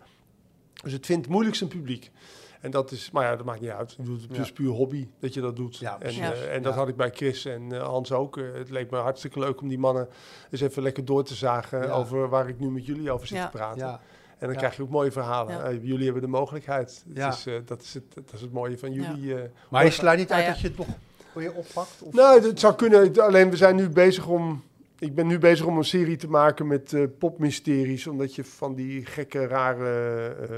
Dus 0.83 0.93
het 0.93 1.05
vindt 1.05 1.27
moeilijk 1.27 1.55
zijn 1.55 1.69
publiek. 1.69 2.11
En 2.59 2.71
dat 2.71 2.91
is, 2.91 3.11
maar 3.11 3.23
ja, 3.25 3.35
dat 3.35 3.45
maakt 3.45 3.61
niet 3.61 3.69
uit. 3.69 3.95
Het 3.97 4.07
is 4.07 4.25
Ja. 4.29 4.35
dus 4.35 4.51
puur 4.51 4.69
hobby 4.71 5.07
dat 5.19 5.33
je 5.33 5.41
dat 5.41 5.55
doet. 5.55 5.77
Ja, 5.77 5.97
en 5.99 6.09
eh, 6.09 6.55
en 6.55 6.61
dat 6.61 6.73
Ja. 6.73 6.79
had 6.79 6.87
ik 6.87 6.95
bij 6.95 7.11
Chris 7.11 7.45
en 7.45 7.71
eh, 7.71 7.83
Hans 7.83 8.11
ook. 8.11 8.37
Eh, 8.37 8.43
het 8.53 8.69
leek 8.69 8.89
me 8.91 8.97
hartstikke 8.97 9.39
leuk 9.39 9.61
om 9.61 9.67
die 9.67 9.79
mannen 9.79 10.07
eens 10.51 10.61
even 10.61 10.83
lekker 10.83 11.05
door 11.05 11.23
te 11.23 11.35
zagen 11.35 11.81
Ja. 11.81 11.91
over 11.93 12.29
waar 12.29 12.47
ik 12.49 12.59
nu 12.59 12.69
met 12.69 12.85
jullie 12.85 13.11
over 13.11 13.27
zit 13.27 13.37
Ja. 13.37 13.45
te 13.45 13.57
praten. 13.57 13.77
Ja, 13.85 13.91
En 14.29 14.45
dan 14.45 14.51
Ja. 14.51 14.57
krijg 14.57 14.75
je 14.75 14.81
ook 14.83 14.89
mooie 14.89 15.11
verhalen. 15.11 15.55
Ja. 15.73 15.79
Jullie 15.81 16.03
hebben 16.05 16.21
de 16.21 16.27
mogelijkheid. 16.27 17.03
Het 17.07 17.17
Ja. 17.17 17.29
is, 17.29 17.45
dat, 17.65 17.81
is 17.81 17.93
het, 17.93 18.03
dat 18.13 18.33
is 18.33 18.41
het 18.41 18.51
mooie 18.53 18.77
van 18.77 18.91
jullie. 18.93 19.35
maar 19.69 19.85
je 19.85 19.91
sluit 19.91 20.17
niet 20.19 20.29
Nou 20.29 20.39
uit 20.41 20.47
ja. 20.49 20.53
dat 20.61 20.61
je 20.61 20.67
het 20.67 20.77
nog 20.87 20.97
weer 21.33 21.53
oppakt? 21.53 22.01
Of? 22.01 22.13
nou, 22.13 22.41
het 22.47 22.59
zou 22.59 22.75
kunnen. 22.75 23.21
Alleen 23.21 23.49
we 23.49 23.57
zijn 23.57 23.75
nu 23.75 23.89
bezig 23.89 24.27
om. 24.27 24.63
Ik 24.99 25.15
ben 25.15 25.27
nu 25.27 25.37
bezig 25.37 25.65
om 25.65 25.77
een 25.77 25.83
serie 25.83 26.15
te 26.17 26.29
maken 26.29 26.67
met 26.67 26.93
eh, 26.93 27.03
popmysteries. 27.19 28.07
Omdat 28.07 28.35
je 28.35 28.43
van 28.43 28.75
die 28.75 29.05
gekke, 29.05 29.47
rare. 29.47 30.27
eh, 30.49 30.57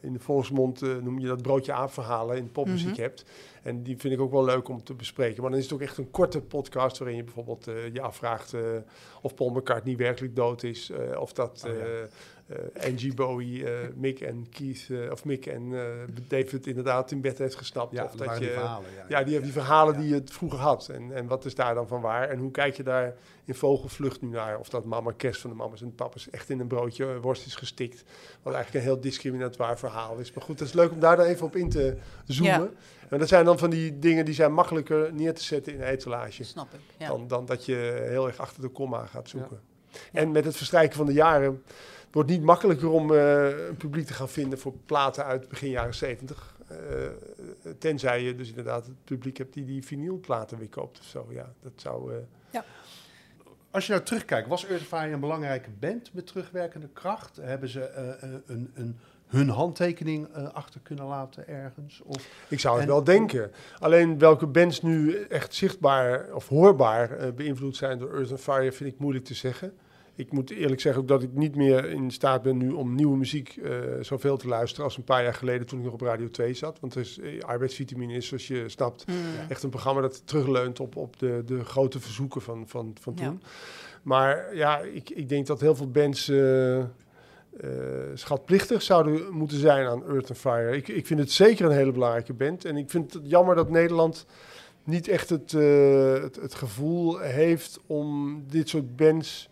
in 0.00 0.12
de 0.12 0.18
volksmond 0.18 0.82
eh, 0.82 0.88
noem 1.02 1.18
je 1.18 1.26
dat 1.26 1.42
broodje 1.42 1.72
aap-verhalen 1.72 2.36
in 2.36 2.50
popmuziek 2.52 2.90
Mhm. 2.92 3.00
hebt. 3.00 3.24
En 3.62 3.82
die 3.82 3.96
vind 3.98 4.14
ik 4.14 4.20
ook 4.20 4.32
wel 4.32 4.44
leuk 4.44 4.68
om 4.68 4.82
te 4.82 4.94
bespreken. 4.94 5.42
Maar 5.42 5.50
dan 5.50 5.58
is 5.58 5.64
het 5.64 5.74
ook 5.74 5.80
echt 5.80 5.98
een 5.98 6.10
korte 6.10 6.40
podcast. 6.40 6.98
waarin 6.98 7.16
je 7.16 7.24
bijvoorbeeld 7.24 7.66
eh, 7.66 7.74
je 7.92 8.00
afvraagt. 8.00 8.54
eh, 8.54 8.60
of 9.22 9.34
Paul 9.34 9.50
McCartney 9.50 9.96
werkelijk 9.96 10.36
dood 10.36 10.62
is. 10.62 10.90
eh, 10.90 11.20
of 11.20 11.32
dat. 11.32 11.64
Oh 11.66 11.72
ja. 11.72 11.78
eh, 11.78 12.02
eh, 12.82 12.92
Angie 12.92 13.14
Bowie, 13.14 13.70
eh, 13.70 13.88
Mick 13.94 14.20
en 14.20 14.46
Keith, 14.50 14.86
of 15.10 15.24
Mick 15.24 15.46
en 15.46 15.74
eh, 15.74 15.84
David 16.28 16.66
inderdaad 16.66 17.10
in 17.10 17.20
bed 17.20 17.38
heeft 17.38 17.54
gestapt. 17.56 17.92
Ja, 17.92 18.04
of 18.04 18.12
dat 18.12 18.34
je, 18.34 18.40
die 18.40 18.48
verhalen. 18.48 18.86
Ja, 19.08 19.18
ja, 19.18 19.24
die, 19.24 19.40
die 19.40 19.52
verhalen 19.52 19.96
die 19.98 20.08
je 20.08 20.14
het 20.14 20.30
vroeger 20.32 20.58
had. 20.58 20.88
En, 20.88 21.14
en 21.14 21.26
wat 21.26 21.44
is 21.44 21.54
daar 21.54 21.74
dan 21.74 21.86
van 21.88 22.00
waar? 22.00 22.28
En 22.28 22.38
hoe 22.38 22.50
kijk 22.50 22.76
je 22.76 22.82
daar 22.82 23.14
in 23.44 23.54
vogelvlucht 23.54 24.20
nu 24.20 24.28
naar? 24.28 24.58
Of 24.58 24.68
dat 24.68 24.84
mama 24.84 25.12
kerst 25.16 25.40
van 25.40 25.50
de 25.50 25.56
mama's 25.56 25.82
en 25.82 25.94
papa's 25.94 26.30
echt 26.30 26.50
in 26.50 26.60
een 26.60 26.66
broodje 26.66 27.20
worst 27.20 27.46
is 27.46 27.54
gestikt. 27.54 28.04
Wat 28.42 28.54
eigenlijk 28.54 28.84
een 28.84 28.90
heel 28.92 29.00
discriminatoire 29.00 29.76
verhaal 29.76 30.16
is. 30.18 30.32
Maar 30.32 30.44
goed, 30.44 30.58
het 30.58 30.68
is 30.68 30.74
leuk 30.74 30.90
om 30.90 31.00
daar 31.00 31.16
dan 31.16 31.26
even 31.26 31.46
op 31.46 31.56
in 31.56 31.68
te 31.70 31.96
zoomen. 32.26 32.74
En 33.10 33.18
dat 33.18 33.28
zijn 33.28 33.44
dan 33.44 33.58
van 33.58 33.70
die 33.70 33.98
dingen 33.98 34.24
die 34.24 34.34
zijn 34.34 34.52
makkelijker 34.52 35.12
neer 35.14 35.34
te 35.34 35.42
zetten 35.42 35.72
in 35.74 35.80
een 35.80 35.86
etalage. 35.86 36.44
Snap 36.44 36.72
ik. 36.74 36.80
Ja. 36.98 37.08
Dan, 37.08 37.26
dan 37.28 37.46
dat 37.46 37.64
je 37.66 38.06
heel 38.08 38.26
erg 38.26 38.38
achter 38.38 38.62
de 38.62 38.68
komma 38.68 39.06
gaat 39.06 39.28
zoeken. 39.28 39.60
En 40.12 40.30
met 40.32 40.44
het 40.44 40.56
verstrijken 40.56 40.96
van 40.96 41.06
de 41.06 41.12
jaren 41.12 41.62
wordt 42.10 42.28
het 42.28 42.38
niet 42.38 42.46
makkelijker 42.46 42.88
om 42.90 43.14
eh, 43.14 43.66
een 43.68 43.76
publiek 43.76 44.06
te 44.06 44.12
gaan 44.12 44.28
vinden 44.28 44.58
voor 44.58 44.72
platen 44.86 45.24
uit 45.24 45.48
begin 45.48 45.70
jaren 45.70 45.94
70. 45.94 46.56
Eh, 46.68 46.76
tenzij 47.78 48.22
je 48.22 48.34
dus 48.34 48.48
inderdaad 48.48 48.86
het 48.86 49.04
publiek 49.04 49.36
hebt 49.36 49.54
die 49.54 49.64
die 49.64 49.84
vinylplaten 49.84 50.58
weer 50.58 50.68
koopt 50.68 50.98
of 50.98 51.04
zo. 51.04 51.26
Ja, 51.30 51.52
dat 51.62 51.72
zou... 51.76 52.12
eh, 52.14 52.18
Als 53.70 53.86
je 53.86 53.92
nou 53.92 54.04
terugkijkt, 54.04 54.48
was 54.48 54.66
Earth 54.66 54.82
Fire 54.82 55.12
een 55.12 55.20
belangrijke 55.20 55.70
band 55.78 56.12
met 56.14 56.26
terugwerkende 56.26 56.88
kracht? 56.92 57.36
Hebben 57.36 57.68
ze 57.68 57.80
eh, 57.84 58.08
eh, 58.22 58.30
een, 58.46 58.70
een, 58.74 58.98
hun 59.28 59.48
handtekening 59.48 60.28
eh, 60.32 60.52
achter 60.52 60.80
kunnen 60.82 61.04
laten 61.06 61.48
ergens? 61.48 62.00
Of, 62.04 62.28
ik 62.48 62.60
zou 62.60 62.74
het 62.74 62.82
En- 62.84 62.90
wel 62.90 63.04
denken. 63.04 63.50
Alleen 63.78 64.18
welke 64.18 64.46
bands 64.46 64.82
nu 64.82 65.14
echt 65.28 65.54
zichtbaar 65.54 66.32
of 66.34 66.48
hoorbaar 66.48 67.10
eh, 67.10 67.32
beïnvloed 67.32 67.76
zijn 67.76 67.98
door 67.98 68.14
Earth 68.14 68.30
and 68.30 68.40
Fire 68.40 68.72
vind 68.72 68.92
ik 68.92 68.98
moeilijk 68.98 69.24
te 69.24 69.34
zeggen. 69.34 69.72
Ik 70.14 70.32
moet 70.32 70.50
eerlijk 70.50 70.80
zeggen 70.80 71.02
ook 71.02 71.08
dat 71.08 71.22
ik 71.22 71.32
niet 71.32 71.56
meer 71.56 71.84
in 71.90 72.10
staat 72.10 72.42
ben 72.42 72.56
nu 72.56 72.70
om 72.70 72.94
nieuwe 72.94 73.16
muziek 73.16 73.56
eh, 73.56 73.70
zoveel 74.00 74.36
te 74.36 74.48
luisteren 74.48 74.84
als 74.84 74.96
een 74.96 75.04
paar 75.04 75.22
jaar 75.22 75.34
geleden 75.34 75.66
toen 75.66 75.78
ik 75.78 75.84
nog 75.84 75.94
op 75.94 76.00
Radio 76.00 76.28
2 76.28 76.54
zat. 76.54 76.80
Want 76.80 76.96
is, 76.96 77.20
arbeidsvitamine 77.40 78.12
is, 78.12 78.26
zoals 78.26 78.46
je 78.48 78.68
snapt, 78.68 79.04
Hmm. 79.06 79.16
echt 79.48 79.62
een 79.62 79.70
programma 79.70 80.00
dat 80.00 80.26
terugleunt 80.26 80.80
op, 80.80 80.96
op 80.96 81.18
de, 81.18 81.42
de 81.46 81.64
grote 81.64 82.00
verzoeken 82.00 82.42
van, 82.42 82.68
van, 82.68 82.96
van 83.00 83.12
Ja. 83.16 83.24
toen. 83.24 83.42
Maar 84.02 84.56
ja, 84.56 84.78
ik, 84.78 85.10
ik 85.10 85.28
denk 85.28 85.46
dat 85.46 85.60
heel 85.60 85.74
veel 85.76 85.90
bands 85.90 86.32
eh, 87.60 87.70
schatplichtig 88.14 88.82
zouden 88.82 89.32
moeten 89.32 89.58
zijn 89.58 89.86
aan 89.86 90.08
Earth 90.08 90.28
and 90.28 90.38
Fire. 90.38 90.76
Ik, 90.76 90.88
ik 90.88 91.06
vind 91.06 91.20
het 91.20 91.32
zeker 91.32 91.66
een 91.66 91.76
hele 91.76 91.92
belangrijke 91.92 92.32
band. 92.32 92.64
En 92.64 92.76
ik 92.76 92.90
vind 92.90 93.12
het 93.12 93.22
jammer 93.30 93.54
dat 93.56 93.70
Nederland 93.70 94.26
niet 94.84 95.08
echt 95.08 95.28
het, 95.28 95.52
eh, 95.52 96.22
het, 96.42 96.54
gevoel 96.54 97.18
heeft 97.18 97.80
om 97.86 98.42
dit 98.48 98.68
soort 98.68 98.96
bands 98.96 99.48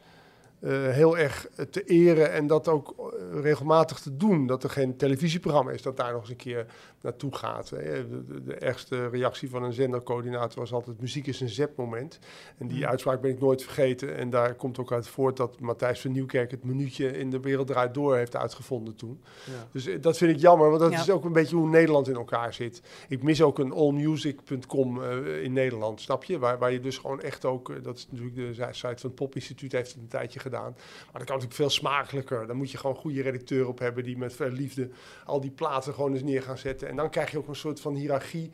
eh, 0.60 0.88
heel 0.88 1.18
erg 1.18 1.46
te 1.70 1.84
eren 1.84 2.32
en 2.32 2.46
dat 2.46 2.68
ook 2.68 3.12
regelmatig 3.32 3.98
te 3.98 4.16
doen. 4.16 4.46
Dat 4.46 4.62
er 4.64 4.70
geen 4.70 4.96
televisieprogramma 4.96 5.70
is 5.70 5.82
dat 5.82 5.96
daar 5.96 6.12
nog 6.12 6.20
eens 6.20 6.30
een 6.30 6.36
keer 6.36 6.66
naartoe 7.06 7.34
gaat. 7.34 7.70
Hè. 7.70 8.08
De, 8.08 8.24
de, 8.24 8.42
de 8.42 8.54
ergste 8.54 9.08
reactie 9.08 9.50
van 9.50 9.62
een 9.62 9.72
zendercoördinator 9.72 10.58
was 10.60 10.72
altijd 10.72 11.00
muziek 11.00 11.26
is 11.26 11.40
een 11.40 11.48
zetmoment. 11.48 12.18
En 12.58 12.68
die 12.68 12.78
Mm. 12.78 12.84
uitspraak 12.84 13.20
ben 13.20 13.30
ik 13.30 13.40
nooit 13.40 13.62
vergeten. 13.62 14.16
En 14.16 14.30
daar 14.30 14.54
komt 14.54 14.78
ook 14.78 14.92
uit 14.92 15.08
voort 15.08 15.36
dat 15.36 15.60
Matthijs 15.60 16.00
van 16.00 16.12
Nieuwkerk 16.12 16.50
het 16.50 16.64
minuutje 16.64 17.18
in 17.18 17.30
de 17.30 17.40
wereld 17.40 17.66
draait 17.66 17.94
door 17.94 18.16
heeft 18.16 18.36
uitgevonden 18.36 18.96
toen. 18.96 19.20
Ja. 19.44 19.68
Dus 19.72 19.86
eh, 19.86 20.00
dat 20.02 20.16
vind 20.16 20.30
ik 20.30 20.40
jammer, 20.40 20.68
want 20.68 20.80
dat 20.80 20.92
Ja. 20.92 21.00
is 21.00 21.10
ook 21.10 21.24
een 21.24 21.32
beetje 21.32 21.56
hoe 21.56 21.68
Nederland 21.68 22.08
in 22.08 22.14
elkaar 22.14 22.54
zit. 22.54 22.82
Ik 23.08 23.22
mis 23.22 23.42
ook 23.42 23.58
een 23.58 23.72
allmusic.com 23.72 25.02
eh, 25.02 25.42
in 25.42 25.52
Nederland, 25.52 26.00
snap 26.00 26.24
je? 26.24 26.38
Waar, 26.38 26.58
waar 26.58 26.72
je 26.72 26.80
dus 26.80 26.98
gewoon 26.98 27.20
echt 27.20 27.44
ook, 27.44 27.70
eh, 27.70 27.76
dat 27.82 27.96
is 27.96 28.08
natuurlijk 28.10 28.36
de 28.36 28.52
site 28.70 28.78
van 28.96 29.10
het 29.10 29.14
Pop 29.14 29.34
Instituut 29.34 29.72
heeft 29.72 29.92
het 29.92 30.00
een 30.02 30.08
tijdje 30.08 30.38
gedaan. 30.40 30.72
Maar 30.72 31.12
dat 31.12 31.24
kan 31.24 31.24
natuurlijk 31.36 31.54
veel 31.54 31.70
smakelijker. 31.70 32.46
Dan 32.46 32.56
moet 32.56 32.70
je 32.70 32.78
gewoon 32.78 32.96
goede 32.96 33.22
redacteur 33.22 33.68
op 33.68 33.78
hebben 33.78 34.04
die 34.04 34.18
met 34.18 34.32
veel 34.32 34.50
liefde 34.50 34.88
al 35.24 35.40
die 35.40 35.50
platen 35.50 35.94
gewoon 35.94 36.12
eens 36.12 36.22
neer 36.22 36.42
gaan 36.42 36.58
zetten. 36.58 36.88
En 36.88 36.95
dan 36.96 37.10
krijg 37.10 37.30
je 37.30 37.38
ook 37.38 37.48
een 37.48 37.56
soort 37.56 37.80
van 37.80 37.94
hiërarchie. 37.94 38.50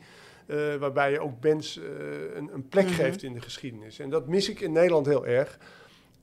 eh, 0.47 0.75
waarbij 0.75 1.11
je 1.11 1.19
ook 1.19 1.39
bands 1.39 1.77
eh, 1.79 1.83
een, 2.35 2.49
een 2.53 2.67
plek 2.67 2.85
Mhm. 2.85 2.93
geeft 2.93 3.23
in 3.23 3.33
de 3.33 3.41
geschiedenis. 3.41 3.99
En 3.99 4.09
dat 4.09 4.27
mis 4.27 4.49
ik 4.49 4.59
in 4.59 4.71
Nederland 4.71 5.05
heel 5.05 5.25
erg. 5.25 5.57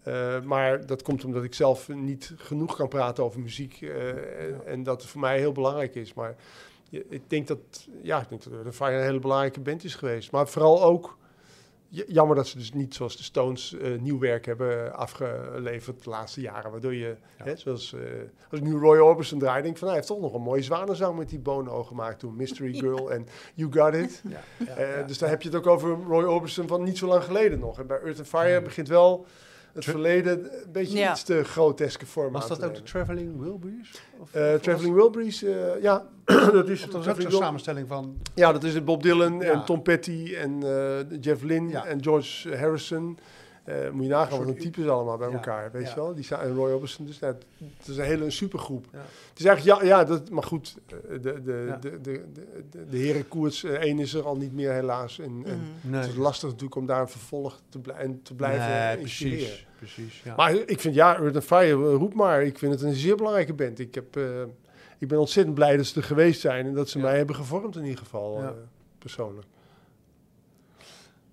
Eh, 0.03 0.41
maar 0.43 0.87
dat 0.87 1.03
komt 1.03 1.25
omdat 1.25 1.45
ik 1.45 1.55
zelf 1.55 1.89
niet 1.89 2.33
genoeg 2.37 2.77
kan 2.77 2.89
praten 2.89 3.25
over 3.25 3.41
muziek. 3.41 3.81
en, 3.83 4.67
en 4.67 4.83
dat 4.83 5.07
voor 5.07 5.21
mij 5.21 5.39
heel 5.39 5.53
belangrijk 5.53 5.95
is. 5.95 6.15
Maar 6.15 6.35
ik 6.91 7.23
denk 7.31 7.47
dat, 7.47 7.59
ja, 8.03 8.21
ik 8.21 8.29
denk 8.29 8.43
dat 8.43 8.65
de 8.65 8.73
Fire 8.73 8.97
een 8.97 9.03
hele 9.03 9.19
belangrijke 9.19 9.61
band 9.61 9.85
is 9.85 9.95
geweest. 9.95 10.31
Maar 10.31 10.49
vooral 10.49 10.83
ook, 10.85 11.17
jammer 11.91 12.37
dat 12.37 12.47
ze 12.49 12.59
dus 12.59 12.73
niet 12.73 12.95
zoals 12.95 13.17
de 13.17 13.23
Stones 13.23 13.77
eh, 13.77 13.99
nieuw 13.99 14.19
werk 14.19 14.47
hebben 14.47 14.95
afgeleverd 14.97 16.05
de 16.05 16.11
laatste 16.11 16.41
jaren. 16.41 16.71
Waardoor 16.71 16.95
je, 16.95 17.17
Ja. 17.39 17.45
hè, 17.45 17.57
zoals 17.57 17.93
eh, 17.95 18.01
als 18.51 18.61
ik 18.61 18.67
nu 18.67 18.75
Roy 18.77 18.99
Orbison 18.99 19.39
draai, 19.39 19.63
denk 19.63 19.73
ik 19.73 19.79
van, 19.79 19.89
nou, 19.89 19.99
hij 20.01 20.07
heeft 20.07 20.07
toch 20.07 20.21
nog 20.21 20.35
een 20.35 20.47
mooie 20.49 20.63
zwanenzang 20.63 21.19
met 21.19 21.29
die 21.29 21.39
Bono 21.39 21.85
gemaakt 21.85 22.19
toen. 22.19 22.37
Mystery 22.37 22.75
Girl 22.81 23.13
en 23.13 23.27
You 23.55 23.73
Got 23.73 23.95
It. 23.95 24.23
Ja, 24.29 24.41
ja, 24.67 24.75
Eh, 24.77 24.97
ja. 24.99 25.03
Dus 25.07 25.19
daar 25.19 25.29
heb 25.31 25.43
je 25.43 25.49
het 25.49 25.57
ook 25.59 25.67
over 25.67 25.91
Roy 26.09 26.25
Orbison 26.25 26.67
van 26.69 26.83
niet 26.83 26.99
zo 26.99 27.07
lang 27.07 27.25
geleden 27.25 27.59
nog. 27.59 27.79
En 27.79 27.87
bij 27.87 28.01
Earth 28.01 28.19
and 28.19 28.29
Fire 28.29 28.63
begint 28.63 28.89
wel 28.89 29.27
het 29.73 29.83
Tra- 29.83 29.91
verleden 29.93 30.45
een 30.45 30.73
beetje 30.73 30.99
Ja. 30.99 31.11
iets 31.11 31.23
te 31.23 31.45
groteske 31.45 32.07
vorm 32.07 32.33
Was 32.33 32.49
dat 32.49 32.65
ook 32.65 32.75
de. 32.75 32.83
Traveling 32.83 33.41
Wilburys? 33.41 34.03
Eh, 34.33 34.51
was- 34.51 34.61
Traveling 34.61 34.95
Wilburys, 34.95 35.43
eh, 35.43 35.83
ja, 35.83 36.07
dat 36.53 36.69
is, 36.69 36.87
dat 36.91 37.17
Wil- 37.17 37.31
samenstelling 37.31 37.89
van... 37.89 38.17
ja, 38.35 38.53
dat 38.53 38.65
is 38.65 38.75
het 38.75 38.85
Bob 38.85 39.03
Dylan 39.03 39.41
Ja. 39.41 39.51
en 39.53 39.65
Tom 39.65 39.83
Petty 39.83 40.35
en 40.39 40.63
eh, 40.63 41.19
Jeff 41.21 41.43
Lynne 41.43 41.71
Ja. 41.71 41.85
en 41.85 42.03
George 42.03 42.57
Harrison. 42.57 43.19
Eh, 43.65 43.91
moet 43.91 44.03
je 44.05 44.11
nagaan 44.11 44.39
wat 44.39 44.49
een 44.49 44.59
types 44.59 44.87
allemaal 44.89 45.17
bij 45.17 45.29
Ja, 45.29 45.35
elkaar, 45.35 45.71
weet 45.73 45.83
ja. 45.83 45.89
je 45.89 45.95
wel? 45.95 46.15
Die 46.15 46.25
zijn, 46.25 46.41
en 46.41 46.55
Roy 46.55 46.71
Orbison, 46.73 47.07
dus 47.07 47.19
ja, 47.19 47.27
het 47.27 47.89
is 47.89 47.97
een 47.97 48.05
hele 48.05 48.31
supergroep. 48.31 48.87
Ja. 48.93 48.99
Het 49.29 49.39
is 49.39 49.45
eigenlijk, 49.45 49.81
ja, 49.83 49.87
ja 49.89 50.05
dat, 50.05 50.31
maar 50.31 50.43
goed, 50.43 50.77
eh, 50.87 50.95
de, 51.23 51.43
de, 51.43 51.65
Ja. 51.69 51.77
de, 51.77 52.01
de, 52.01 52.01
de, 52.01 52.23
de, 52.71 52.87
de 52.91 52.97
herenkoers, 52.99 53.65
eh, 53.65 53.71
één 53.73 53.99
is 53.99 54.15
er 54.15 54.25
al 54.25 54.37
niet 54.37 54.53
meer 54.53 54.73
helaas. 54.73 55.19
En, 55.19 55.43
en 55.47 55.61
Mhm. 55.83 55.95
het 55.95 56.07
is 56.09 56.15
lastig 56.17 56.49
natuurlijk 56.49 56.75
om 56.75 56.87
daar 56.87 57.01
een 57.01 57.09
vervolg 57.09 57.61
te, 57.69 57.79
blij- 57.79 57.97
en 57.97 58.23
te 58.23 58.35
blijven 58.35 58.69
Nee, 58.69 58.99
inspireren. 58.99 59.39
precies, 59.47 59.67
precies. 59.79 60.23
Ja. 60.25 60.35
Maar 60.37 60.55
ik 60.55 60.81
vind, 60.81 60.95
ja, 60.95 61.17
Earth 61.19 61.35
and 61.35 61.45
Fire, 61.45 61.73
roep 61.75 62.15
maar. 62.15 62.43
Ik 62.43 62.59
vind 62.59 62.73
het 62.73 62.83
een 62.83 62.95
zeer 62.95 63.17
belangrijke 63.17 63.55
band. 63.55 63.79
Ik, 63.79 63.95
heb, 63.95 64.17
eh, 64.17 64.25
ik 64.99 65.09
ben 65.09 65.19
ontzettend 65.19 65.55
blij 65.55 65.77
dat 65.77 65.87
ze 65.87 65.97
er 66.01 66.07
geweest 66.07 66.41
zijn 66.41 66.67
en 66.67 66.75
dat 66.75 66.89
ze 66.89 66.99
Ja. 66.99 67.05
mij 67.05 67.17
hebben 67.17 67.37
gevormd 67.37 67.77
in 67.77 67.83
ieder 67.85 67.99
geval, 67.99 68.39
Ja. 68.39 68.45
eh, 68.49 68.51
persoonlijk. 68.99 69.47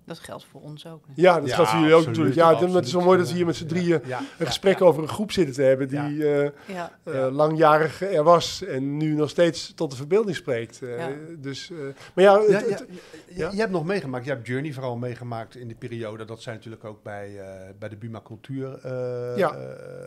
Dat 0.08 0.18
geldt 0.18 0.44
voor 0.50 0.60
ons 0.60 0.86
ook. 0.86 1.04
Ja, 1.14 1.40
dat 1.40 1.48
Ja, 1.48 1.54
gaat 1.54 1.68
voor 1.68 1.78
jullie 1.78 1.94
ook 1.94 2.06
natuurlijk. 2.06 2.34
Ja, 2.34 2.50
absoluut. 2.50 2.74
het 2.74 2.84
is 2.86 2.92
wel 2.92 3.02
mooi 3.02 3.16
dat 3.18 3.26
we 3.26 3.30
Ja, 3.32 3.36
hier 3.38 3.46
met 3.46 3.56
z'n 3.56 3.66
drieën 3.66 4.00
ja, 4.04 4.20
een 4.38 4.46
gesprek 4.46 4.78
ja. 4.78 4.84
over 4.86 5.02
een 5.02 5.08
groep 5.08 5.32
zitten 5.32 5.54
te 5.54 5.62
hebben 5.62 5.88
die 5.88 5.98
eh, 6.28 6.50
Ja, 6.66 6.92
eh, 7.02 7.14
Ja. 7.14 7.30
langjarig 7.30 8.02
er 8.02 8.22
was 8.22 8.64
en 8.64 8.96
nu 8.96 9.14
nog 9.14 9.30
steeds 9.30 9.72
tot 9.74 9.90
de 9.90 9.96
verbeelding 9.96 10.36
spreekt. 10.36 10.82
Eh, 10.82 10.96
Ja. 10.98 11.08
Dus, 11.38 11.70
eh, 11.70 11.76
maar 12.14 12.24
ja, 12.24 12.40
het- 12.40 12.48
Ja, 12.50 12.56
het- 12.58 12.68
ja, 12.68 12.84
je, 13.28 13.38
ja? 13.38 13.50
je 13.50 13.58
hebt 13.58 13.70
nog 13.72 13.84
meegemaakt, 13.84 14.24
je 14.24 14.30
hebt 14.30 14.46
Journey 14.46 14.72
vooral 14.72 14.96
meegemaakt 14.96 15.56
in 15.56 15.66
die 15.66 15.76
periode. 15.76 16.24
Dat 16.24 16.42
zijn 16.42 16.54
natuurlijk 16.56 16.84
ook 16.84 17.02
bij, 17.02 17.38
eh, 17.40 17.46
bij 17.78 17.88
de 17.88 17.96
Buma 17.96 18.20
Cultuur. 18.24 18.78
eh, 18.82 19.36
Ja. 19.36 19.52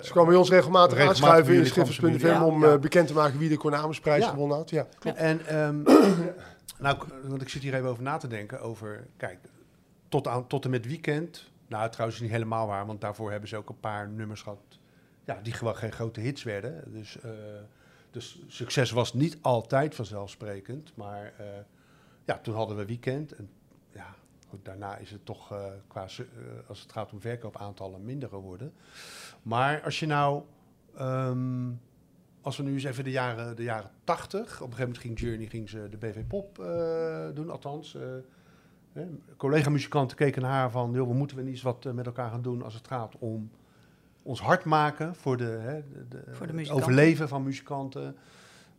ze 0.01 0.11
kwamen 0.11 0.29
bij 0.29 0.39
ons 0.39 0.49
regelmatig, 0.49 0.97
Regelmatig 0.97 1.23
aanschuiven 1.23 1.53
in 1.53 1.65
ze 1.65 1.71
Schiffers.fm 1.71 2.41
om 2.43 2.79
bekend 2.81 3.07
te 3.07 3.13
maken 3.13 3.39
wie 3.39 3.49
de 3.49 3.57
Cornamusprijs 3.57 4.23
Ja. 4.23 4.29
gewonnen 4.29 4.57
had. 4.57 4.69
Ja. 4.69 4.87
En, 5.15 5.45
ehm, 5.47 5.75
nou, 6.79 6.97
want 7.27 7.41
ik 7.41 7.49
zit 7.49 7.61
hier 7.61 7.73
even 7.73 7.89
over 7.89 8.03
na 8.03 8.17
te 8.17 8.27
denken 8.27 8.61
over, 8.61 9.07
kijk, 9.17 9.37
tot, 10.11 10.49
tot 10.49 10.65
en 10.65 10.71
met 10.71 10.85
weekend. 10.85 11.51
Nou, 11.67 11.89
trouwens 11.89 12.19
niet 12.19 12.31
helemaal 12.31 12.67
waar, 12.67 12.85
want 12.85 13.01
daarvoor 13.01 13.31
hebben 13.31 13.49
ze 13.49 13.57
ook 13.57 13.69
een 13.69 13.79
paar 13.79 14.09
nummers 14.09 14.41
gehad, 14.41 14.79
ja, 15.23 15.39
die 15.43 15.53
gewoon 15.53 15.75
geen 15.75 15.91
grote 15.91 16.19
hits 16.19 16.43
werden. 16.43 16.93
Dus, 16.93 17.19
eh, 17.19 17.31
dus 18.11 18.41
succes 18.47 18.91
was 18.91 19.13
niet 19.13 19.37
altijd 19.41 19.95
vanzelfsprekend, 19.95 20.95
maar 20.95 21.33
eh, 21.37 21.45
ja, 22.25 22.37
toen 22.37 22.55
hadden 22.55 22.77
we 22.77 22.85
weekend. 22.85 23.31
En 23.35 23.49
ja, 23.91 24.15
daarna 24.63 24.97
is 24.97 25.11
het 25.11 25.25
toch, 25.25 25.51
eh, 25.51 25.65
qua, 25.87 26.07
als 26.67 26.81
het 26.81 26.91
gaat 26.91 27.11
om 27.11 27.21
verkoopaantallen, 27.21 28.05
minder 28.05 28.29
geworden. 28.29 28.73
Maar 29.41 29.81
als 29.83 29.99
je 29.99 30.05
nou... 30.05 30.43
ehm, 30.95 31.69
als 32.41 32.57
we 32.57 32.63
nu 32.63 32.73
eens 32.73 32.83
even 32.83 33.03
de 33.03 33.11
jaren, 33.11 33.55
de 33.55 33.63
jaren 33.63 33.91
80, 34.03 34.39
op 34.41 34.47
een 34.47 34.55
gegeven 34.57 34.79
moment 34.79 34.97
ging 34.97 35.19
Journey 35.19 35.47
ging 35.47 35.69
ze 35.69 35.87
de 35.89 35.97
BV 35.97 36.23
Pop 36.27 36.55
doen, 37.35 37.49
althans. 37.49 37.97
Collega-muzikanten 39.37 40.17
keken 40.17 40.41
naar 40.41 40.51
haar 40.51 40.71
van, 40.71 40.91
joh, 40.91 41.07
we 41.07 41.13
moeten 41.13 41.37
we 41.37 41.43
niet 41.43 41.51
eens 41.51 41.61
wat 41.61 41.85
eh, 41.85 41.91
met 41.93 42.05
elkaar 42.05 42.29
gaan 42.29 42.41
doen 42.41 42.61
als 42.63 42.73
het 42.73 42.87
gaat 42.87 43.15
om 43.19 43.49
ons 44.23 44.41
hard 44.41 44.63
maken 44.65 45.15
voor, 45.15 45.37
de, 45.37 45.43
hè, 45.43 45.81
de, 45.93 46.07
de- 46.07 46.23
Voor 46.35 46.47
de 46.47 46.57
het 46.57 46.69
overleven 46.69 47.27
van 47.27 47.43
muzikanten. 47.43 48.15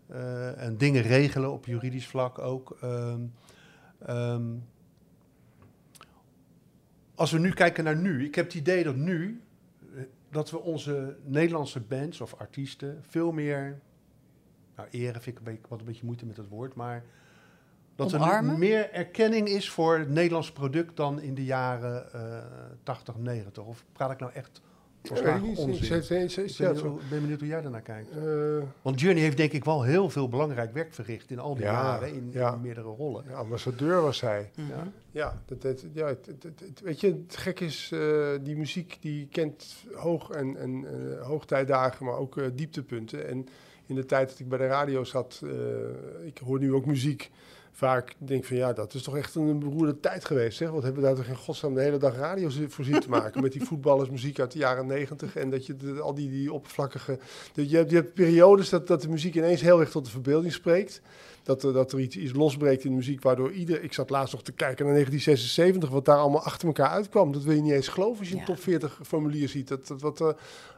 eh, 0.06 0.62
en 0.66 0.76
dingen 0.76 1.02
regelen 1.02 1.52
op 1.52 1.66
juridisch 1.66 2.06
vlak 2.06 2.38
ook. 2.38 2.76
Ehm, 2.80 3.20
ehm, 3.98 4.42
als 7.14 7.30
we 7.30 7.38
nu 7.38 7.50
kijken 7.52 7.84
naar 7.84 7.96
nu, 7.96 8.24
ik 8.24 8.34
heb 8.34 8.44
het 8.44 8.54
idee 8.54 8.84
dat 8.84 8.96
nu, 8.96 9.42
eh, 9.94 10.02
dat 10.30 10.50
we 10.50 10.58
onze 10.60 11.16
Nederlandse 11.24 11.80
bands 11.80 12.20
of 12.20 12.34
artiesten 12.34 12.98
veel 13.08 13.32
meer, 13.32 13.80
nou 14.76 14.88
eren 14.90 15.22
vind 15.22 15.38
ik 15.38 15.46
een 15.46 15.52
beetje, 15.52 15.68
wat 15.68 15.80
een 15.80 15.86
beetje 15.86 16.04
moeite 16.04 16.26
met 16.26 16.36
het 16.36 16.48
woord, 16.48 16.74
maar 16.74 17.04
dat 17.97 18.12
er 18.12 18.18
nu 18.18 18.24
Omarmen? 18.24 18.59
meer 18.59 18.90
erkenning 18.90 19.49
is 19.49 19.70
voor 19.70 19.99
het 19.99 20.09
Nederlands 20.11 20.53
product 20.53 20.97
dan 20.97 21.20
in 21.20 21.34
de 21.34 21.45
jaren 21.45 22.12
eh 22.12 22.38
80, 22.82 23.16
90. 23.16 23.64
Of 23.64 23.84
praat 23.93 24.11
ik 24.11 24.18
nou 24.18 24.32
echt 24.32 24.61
niet, 25.43 25.59
onzin? 25.59 25.84
ze- 25.84 26.03
ze- 26.03 26.28
ze- 26.28 26.43
Ik 26.43 26.57
ben, 26.59 26.66
ja, 26.66 26.72
benieuwd- 26.82 27.09
ben 27.11 27.20
benieuwd 27.20 27.38
hoe 27.40 27.49
jij 27.49 27.61
daarnaar 27.62 27.82
kijkt. 27.82 28.11
Eh, 28.11 28.24
Want 28.82 29.01
Journey 29.01 29.22
heeft 29.22 29.36
denk 29.36 29.53
ik 29.53 29.64
wel 29.64 29.82
heel 29.82 30.11
veel 30.11 30.28
belangrijk 30.28 30.72
werk 30.72 30.95
verricht 30.95 31.30
in 31.30 31.38
al 31.38 31.55
die 31.55 31.64
Ja, 31.64 31.72
jaren, 31.72 32.14
in, 32.14 32.28
ja. 32.32 32.53
in 32.53 32.61
meerdere 32.61 32.86
rollen. 32.88 33.24
ja, 33.28 33.34
ambassadeur 33.34 34.01
was 34.03 34.20
hij. 34.20 34.51
Mhm. 34.57 34.68
Ja. 34.68 34.88
Ja, 35.11 35.43
dat, 35.47 35.62
dat, 35.62 35.84
ja 35.93 36.07
het, 36.07 36.26
het- 36.26 36.43
het- 36.43 36.61
het- 36.61 36.80
weet 36.80 37.01
je, 37.01 37.07
het 37.26 37.36
gek 37.36 37.61
is, 37.61 37.90
eh, 37.93 38.28
die 38.43 38.57
muziek 38.57 38.97
die 39.01 39.26
kent 39.30 39.74
hoog- 39.95 40.30
en, 40.30 40.57
en 40.57 40.84
eh, 40.86 41.26
hoogtijdagen, 41.26 42.07
maar 42.07 42.16
ook 42.16 42.36
eh, 42.38 42.47
dieptepunten. 42.55 43.28
En 43.28 43.47
in 43.86 43.95
de 43.95 44.05
tijd 44.07 44.28
dat 44.28 44.38
ik 44.38 44.49
bij 44.49 44.59
de 44.59 44.66
radio 44.66 45.05
zat, 45.05 45.40
eh, 45.45 46.26
ik 46.26 46.38
hoor 46.38 46.59
nu 46.59 46.72
ook 46.74 46.86
muziek, 46.86 47.30
vaak 47.75 48.14
denk 48.18 48.45
van 48.45 48.57
ja, 48.57 48.73
dat 48.73 48.95
is 48.95 49.03
toch 49.03 49.16
echt 49.16 49.35
een 49.35 49.59
beroerde 49.59 50.01
tijd 50.01 50.25
geweest. 50.25 50.57
Zeg. 50.57 50.70
Wat 50.70 50.83
hebben 50.83 51.03
we 51.03 51.07
daar 51.09 51.16
toch 51.16 51.27
in 51.27 51.37
godsnaam 51.37 51.75
de 51.75 51.81
hele 51.81 51.97
dag 51.99 52.16
radio 52.16 52.49
voor 52.68 52.85
zitten 52.85 53.03
te 53.03 53.09
maken 53.09 53.43
met 53.43 53.53
die 53.53 53.64
voetballersmuziek 53.64 54.41
uit 54.41 54.53
de 54.53 54.59
jaren 54.59 54.87
negentig 54.87 55.37
en 55.37 55.51
dat 55.51 55.66
je 55.66 55.77
de- 55.77 56.01
al 56.01 56.14
die, 56.14 56.31
die 56.31 56.53
oppervlakkige... 56.53 57.18
Dat 57.55 57.70
je, 57.70 57.77
hebt, 57.77 57.91
je 57.91 57.97
hebt 57.97 58.14
periodes 58.14 58.68
dat, 58.68 58.87
dat 58.87 59.03
de 59.03 59.09
muziek 59.09 59.35
ineens 59.35 59.61
heel 59.61 59.81
erg 59.81 59.91
tot 59.91 60.05
de 60.05 60.11
verbeelding 60.11 60.53
spreekt. 60.53 61.01
Dat, 61.43 61.62
er- 61.62 61.73
dat 61.73 61.93
er 61.93 62.01
iets, 62.01 62.16
iets 62.16 62.33
losbreekt 62.33 62.85
in 62.85 62.91
de 62.91 62.97
muziek, 62.97 63.23
waardoor 63.23 63.53
ieder... 63.53 63.83
Ik 63.83 63.93
zat 63.93 64.11
laatst 64.11 64.33
nog 64.33 64.43
te 64.43 64.53
kijken 64.53 64.85
naar 64.85 64.95
1976, 64.95 65.91
wat 65.91 66.05
daar 66.05 66.16
allemaal 66.18 66.43
achter 66.45 66.66
elkaar 66.66 66.89
uitkwam. 66.91 67.33
Dat 67.33 67.43
wil 67.43 67.55
je 67.55 67.62
niet 67.62 67.73
eens 67.73 67.89
geloven 67.89 68.18
als 68.18 68.29
je 68.29 68.35
een 68.37 68.45
top 68.45 68.61
40 68.61 68.99
formulier 69.03 69.49
ziet. 69.49 69.68
Dat, 69.68 69.87
dat, 69.87 70.01
wat, 70.01 70.20
eh, 70.20 70.29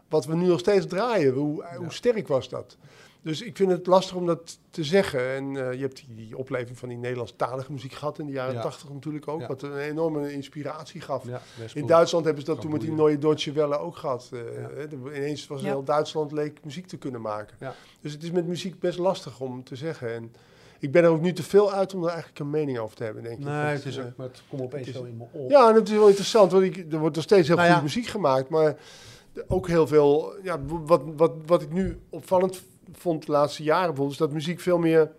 wat 0.08 0.26
we 0.26 0.34
nu 0.36 0.46
nog 0.46 0.58
steeds 0.60 0.86
draaien, 0.86 1.32
hoe, 1.32 1.64
hoe 1.76 1.92
sterk 1.92 2.28
was 2.28 2.48
dat? 2.48 2.76
Dus 3.24 3.42
ik 3.42 3.56
vind 3.56 3.70
het 3.70 3.86
lastig 3.86 4.16
om 4.16 4.26
dat 4.26 4.58
te 4.70 4.84
zeggen. 4.84 5.34
En 5.34 5.44
eh, 5.56 5.72
je 5.72 5.80
hebt 5.80 5.96
die, 5.96 6.14
die 6.14 6.36
opleving 6.36 6.78
van 6.78 6.88
die 6.88 6.98
Nederlandstalige 6.98 7.72
muziek 7.72 7.92
gehad 7.92 8.18
in 8.18 8.26
de 8.26 8.32
jaren 8.32 8.54
Ja. 8.54 8.60
80 8.62 8.92
natuurlijk 8.92 9.28
ook, 9.28 9.40
Ja. 9.40 9.46
wat 9.46 9.62
een 9.62 9.76
enorme 9.78 10.32
inspiratie 10.32 11.00
gaf. 11.00 11.26
Ja, 11.26 11.40
In 11.74 11.80
goed. 11.80 11.88
Duitsland 11.88 12.24
hebben 12.24 12.44
ze 12.44 12.50
dat 12.50 12.60
toen 12.60 12.70
met 12.70 12.80
die. 12.80 12.92
Neue 12.92 13.18
Deutsche 13.18 13.52
Welle 13.52 13.78
ook 13.78 13.96
gehad. 13.96 14.30
Eh, 14.32 14.38
Ja. 14.40 15.12
ineens 15.16 15.46
was 15.46 15.60
Ja. 15.60 15.66
heel 15.66 15.84
Duitsland 15.84 16.32
leek 16.32 16.64
muziek 16.64 16.86
te 16.86 16.96
kunnen 16.96 17.20
maken. 17.20 17.56
Ja. 17.60 17.74
Dus 18.00 18.12
het 18.12 18.22
is 18.22 18.30
met 18.30 18.46
muziek 18.46 18.78
best 18.80 18.98
lastig 18.98 19.40
om 19.40 19.64
te 19.64 19.76
zeggen. 19.76 20.14
En 20.14 20.32
ik 20.78 20.92
ben 20.92 21.04
er 21.04 21.10
ook 21.10 21.20
nu 21.20 21.32
te 21.32 21.42
veel 21.42 21.72
uit 21.72 21.94
om 21.94 22.02
er 22.02 22.08
eigenlijk 22.08 22.38
een 22.38 22.50
mening 22.50 22.78
over 22.78 22.96
te 22.96 23.04
hebben, 23.04 23.22
denk 23.22 23.38
ik. 23.38 23.44
Nee, 23.44 23.54
het 23.54 23.84
is 23.84 23.96
eh, 23.96 24.04
ook, 24.04 24.16
maar 24.16 24.26
het 24.26 24.42
komt 24.48 24.62
opeens 24.62 24.86
het 24.86 24.94
is- 24.94 25.00
zo 25.00 25.06
in 25.06 25.16
me 25.16 25.24
op. 25.30 25.50
ja, 25.50 25.68
en 25.68 25.74
het 25.74 25.88
is 25.88 25.94
wel 25.96 26.08
interessant, 26.08 26.52
want 26.52 26.64
ik, 26.64 26.92
er 26.92 26.98
wordt 26.98 27.14
nog 27.14 27.24
steeds 27.24 27.46
heel 27.48 27.56
Nou 27.56 27.68
goede 27.68 27.82
ja. 27.86 27.94
muziek 27.94 28.06
gemaakt, 28.10 28.48
maar 28.48 28.76
ook 29.48 29.68
heel 29.68 29.86
veel, 29.86 30.34
ja, 30.42 30.60
wat, 30.66 31.02
wat, 31.16 31.32
wat 31.46 31.62
ik 31.62 31.72
nu 31.72 31.98
opvallend 32.10 32.62
vond 32.98 33.26
de 33.26 33.32
laatste 33.32 33.62
jaren 33.62 33.86
bijvoorbeeld, 33.88 34.18
dat 34.18 34.32
muziek 34.32 34.60
veel 34.60 34.78
meer 34.78 35.10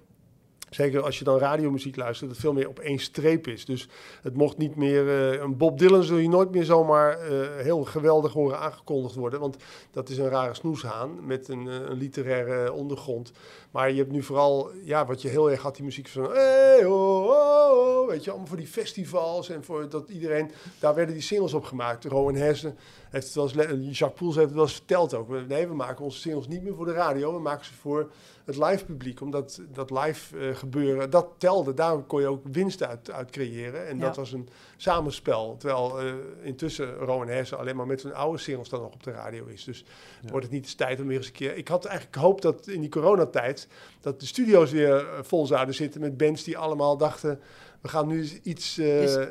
Zeker 0.75 1.01
als 1.01 1.17
je 1.17 1.23
dan 1.23 1.37
radiomuziek 1.37 1.95
luistert, 1.95 2.29
dat 2.29 2.29
het 2.29 2.39
veel 2.39 2.53
meer 2.53 2.67
op 2.67 2.79
één 2.79 2.99
streep 2.99 3.47
is. 3.47 3.65
Dus 3.65 3.87
het 4.21 4.35
mocht 4.35 4.57
niet 4.57 4.75
meer... 4.75 5.07
eh, 5.07 5.41
een 5.41 5.57
Bob 5.57 5.79
Dylan 5.79 6.03
zul 6.03 6.17
je 6.17 6.29
nooit 6.29 6.51
meer 6.51 6.63
zomaar 6.63 7.19
eh, 7.19 7.47
heel 7.63 7.83
geweldig 7.83 8.33
horen 8.33 8.59
aangekondigd 8.59 9.15
worden. 9.15 9.39
Want 9.39 9.57
dat 9.91 10.09
is 10.09 10.17
een 10.17 10.29
rare 10.29 10.53
snoeshaan 10.53 11.25
met 11.25 11.47
een, 11.47 11.67
eh, 11.67 11.73
een 11.73 11.97
literaire 11.97 12.73
ondergrond. 12.73 13.31
Maar 13.71 13.91
je 13.91 13.97
hebt 13.97 14.11
nu 14.11 14.23
vooral, 14.23 14.71
ja, 14.83 15.05
wat 15.05 15.21
je 15.21 15.27
heel 15.27 15.51
erg 15.51 15.61
had, 15.61 15.75
die 15.75 15.85
muziek 15.85 16.07
van... 16.07 16.31
Hey, 16.31 16.85
oh, 16.85 18.07
weet 18.07 18.23
je, 18.23 18.29
allemaal 18.29 18.47
voor 18.47 18.57
die 18.57 18.67
festivals 18.67 19.49
en 19.49 19.63
voor 19.63 19.89
dat 19.89 20.09
iedereen... 20.09 20.51
Daar 20.79 20.95
werden 20.95 21.13
die 21.13 21.23
singles 21.23 21.53
op 21.53 21.63
gemaakt. 21.63 22.05
Rowan 22.05 22.35
Hessen 22.35 22.77
heeft 23.15 23.33
het 23.33 23.53
wel 23.53 23.67
eens... 23.67 23.97
Jacques 23.97 24.19
Poels 24.19 24.35
heeft 24.35 24.47
het 24.47 24.55
wel 24.55 24.63
eens 24.63 24.73
verteld 24.73 25.13
ook. 25.13 25.47
Nee, 25.47 25.67
we 25.67 25.73
maken 25.73 26.03
onze 26.03 26.19
singles 26.19 26.47
niet 26.47 26.63
meer 26.63 26.75
voor 26.75 26.85
de 26.85 26.93
radio. 26.93 27.33
We 27.33 27.39
maken 27.39 27.65
ze 27.65 27.73
voor 27.73 28.11
het 28.45 28.57
live 28.57 28.85
publiek. 28.85 29.21
Omdat 29.21 29.61
dat 29.71 29.89
live 29.89 30.37
eh, 30.37 30.55
gebeuren, 30.55 31.09
dat 31.09 31.27
telde. 31.37 31.73
Daar 31.73 31.97
kon 31.97 32.21
je 32.21 32.27
ook 32.27 32.43
winst 32.51 32.83
uit, 32.83 33.11
uit 33.11 33.31
creëren. 33.31 33.87
En 33.87 33.99
dat 33.99 34.15
was 34.15 34.31
een 34.31 34.49
samenspel. 34.77 35.55
Terwijl 35.57 35.99
eh, 35.99 36.13
intussen 36.41 36.95
Rowan 36.95 37.27
Hessen 37.27 37.57
alleen 37.57 37.75
maar 37.75 37.87
met 37.87 38.01
zijn 38.01 38.13
oude 38.13 38.37
singles 38.37 38.69
dan 38.69 38.81
nog 38.81 38.93
op 38.93 39.03
de 39.03 39.11
radio 39.11 39.45
is. 39.45 39.63
Dus 39.63 39.85
wordt 40.29 40.45
het 40.45 40.53
niet 40.53 40.63
eens 40.63 40.75
tijd 40.75 40.99
om 40.99 41.07
weer 41.07 41.17
eens 41.17 41.27
een 41.27 41.33
keer... 41.33 41.55
Ik 41.57 41.67
had 41.67 41.85
eigenlijk 41.85 42.17
gehoopt 42.17 42.41
dat 42.41 42.67
in 42.67 42.81
die 42.81 42.89
coronatijd... 42.89 43.67
dat 44.01 44.19
de 44.19 44.25
studio's 44.25 44.71
weer 44.71 44.95
eh, 44.95 45.19
vol 45.21 45.45
zouden 45.45 45.75
zitten 45.75 46.01
met 46.01 46.17
bands 46.17 46.43
die 46.43 46.57
allemaal 46.57 46.97
dachten... 46.97 47.39
we 47.81 47.87
gaan 47.87 48.07
nu 48.07 48.29
iets 48.43 48.77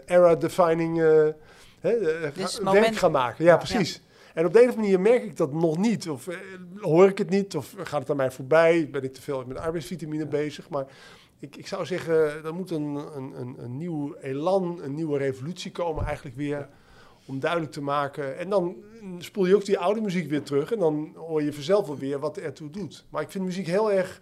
era-defining 0.06 1.02
hè, 1.92 2.32
Dus 2.32 2.60
moment- 2.60 2.84
werk 2.84 2.96
gaan 2.96 3.12
maken. 3.12 3.44
Ja, 3.44 3.56
precies. 3.56 4.02
En 4.34 4.46
op 4.46 4.52
de 4.52 4.62
een 4.62 4.68
of 4.68 4.76
andere 4.76 4.92
manier 4.98 5.12
merk 5.12 5.24
ik 5.24 5.36
dat 5.36 5.52
nog 5.52 5.78
niet. 5.78 6.08
Of 6.08 6.28
eh, 6.28 6.36
hoor 6.80 7.08
ik 7.08 7.18
het 7.18 7.30
niet, 7.30 7.56
of 7.56 7.74
gaat 7.82 8.00
het 8.00 8.10
aan 8.10 8.16
mij 8.16 8.30
voorbij? 8.30 8.88
Ben 8.90 9.02
ik 9.02 9.14
te 9.14 9.22
veel 9.22 9.44
met 9.46 9.58
arbeidsvitamine 9.58 10.26
bezig? 10.26 10.68
Maar 10.68 10.86
ik, 11.38 11.56
ik 11.56 11.66
zou 11.66 11.86
zeggen, 11.86 12.44
er 12.44 12.54
moet 12.54 12.70
een, 12.70 12.94
een, 13.16 13.32
een, 13.40 13.56
een 13.58 13.76
nieuw 13.76 14.14
elan, 14.14 14.80
een 14.82 14.94
nieuwe 14.94 15.18
revolutie 15.18 15.72
komen 15.72 16.04
eigenlijk 16.04 16.36
weer... 16.36 16.68
Om 17.26 17.40
duidelijk 17.40 17.72
te 17.72 17.82
maken. 17.82 18.38
En 18.38 18.48
dan 18.48 18.76
spoel 19.18 19.46
je 19.46 19.54
ook 19.54 19.64
die 19.64 19.78
oude 19.78 20.00
muziek 20.00 20.30
weer 20.30 20.42
terug. 20.42 20.72
En 20.72 20.78
dan 20.78 21.12
hoor 21.16 21.42
je 21.42 21.52
vanzelf 21.52 21.86
wel 21.86 21.98
weer 21.98 22.18
wat 22.18 22.36
er 22.36 22.42
ertoe 22.42 22.70
doet. 22.70 23.04
Maar 23.08 23.22
ik 23.22 23.30
vind 23.30 23.44
muziek 23.44 23.66
heel 23.66 23.92
erg 23.92 24.20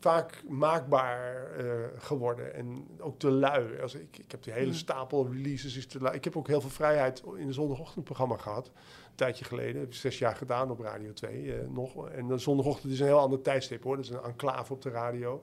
vaak 0.00 0.42
maakbaar 0.48 1.50
eh, 1.56 1.64
geworden. 1.98 2.54
En 2.54 2.86
ook 2.98 3.18
te 3.18 3.30
lui. 3.30 3.80
Als 3.80 3.94
ik, 3.94 4.18
ik 4.18 4.30
heb 4.30 4.42
die 4.42 4.52
hele 4.52 4.66
Mm. 4.66 4.72
stapel 4.72 5.28
releases. 5.32 5.76
Is 5.76 5.86
te 5.86 6.00
lui. 6.00 6.14
Ik 6.14 6.24
heb 6.24 6.36
ook 6.36 6.46
heel 6.46 6.60
veel 6.60 6.70
vrijheid 6.70 7.22
in 7.36 7.46
een 7.46 7.54
zondagochtendprogramma 7.54 8.36
gehad. 8.36 8.66
Een 8.66 9.26
tijdje 9.26 9.44
geleden. 9.44 9.80
Heb 9.80 9.90
ik 9.90 9.94
zes 9.94 10.18
jaar 10.18 10.36
gedaan 10.36 10.70
op 10.70 10.80
Radio 10.80 11.12
2 11.12 11.52
eh, 11.54 11.68
nog. 11.68 12.08
En 12.08 12.26
de 12.26 12.38
zondagochtend 12.38 12.92
is 12.92 13.00
een 13.00 13.06
heel 13.06 13.18
ander 13.18 13.42
tijdstip 13.42 13.82
hoor. 13.82 13.96
Dat 13.96 14.04
is 14.04 14.10
een 14.10 14.22
enclave 14.22 14.72
op 14.72 14.82
de 14.82 14.90
radio. 14.90 15.42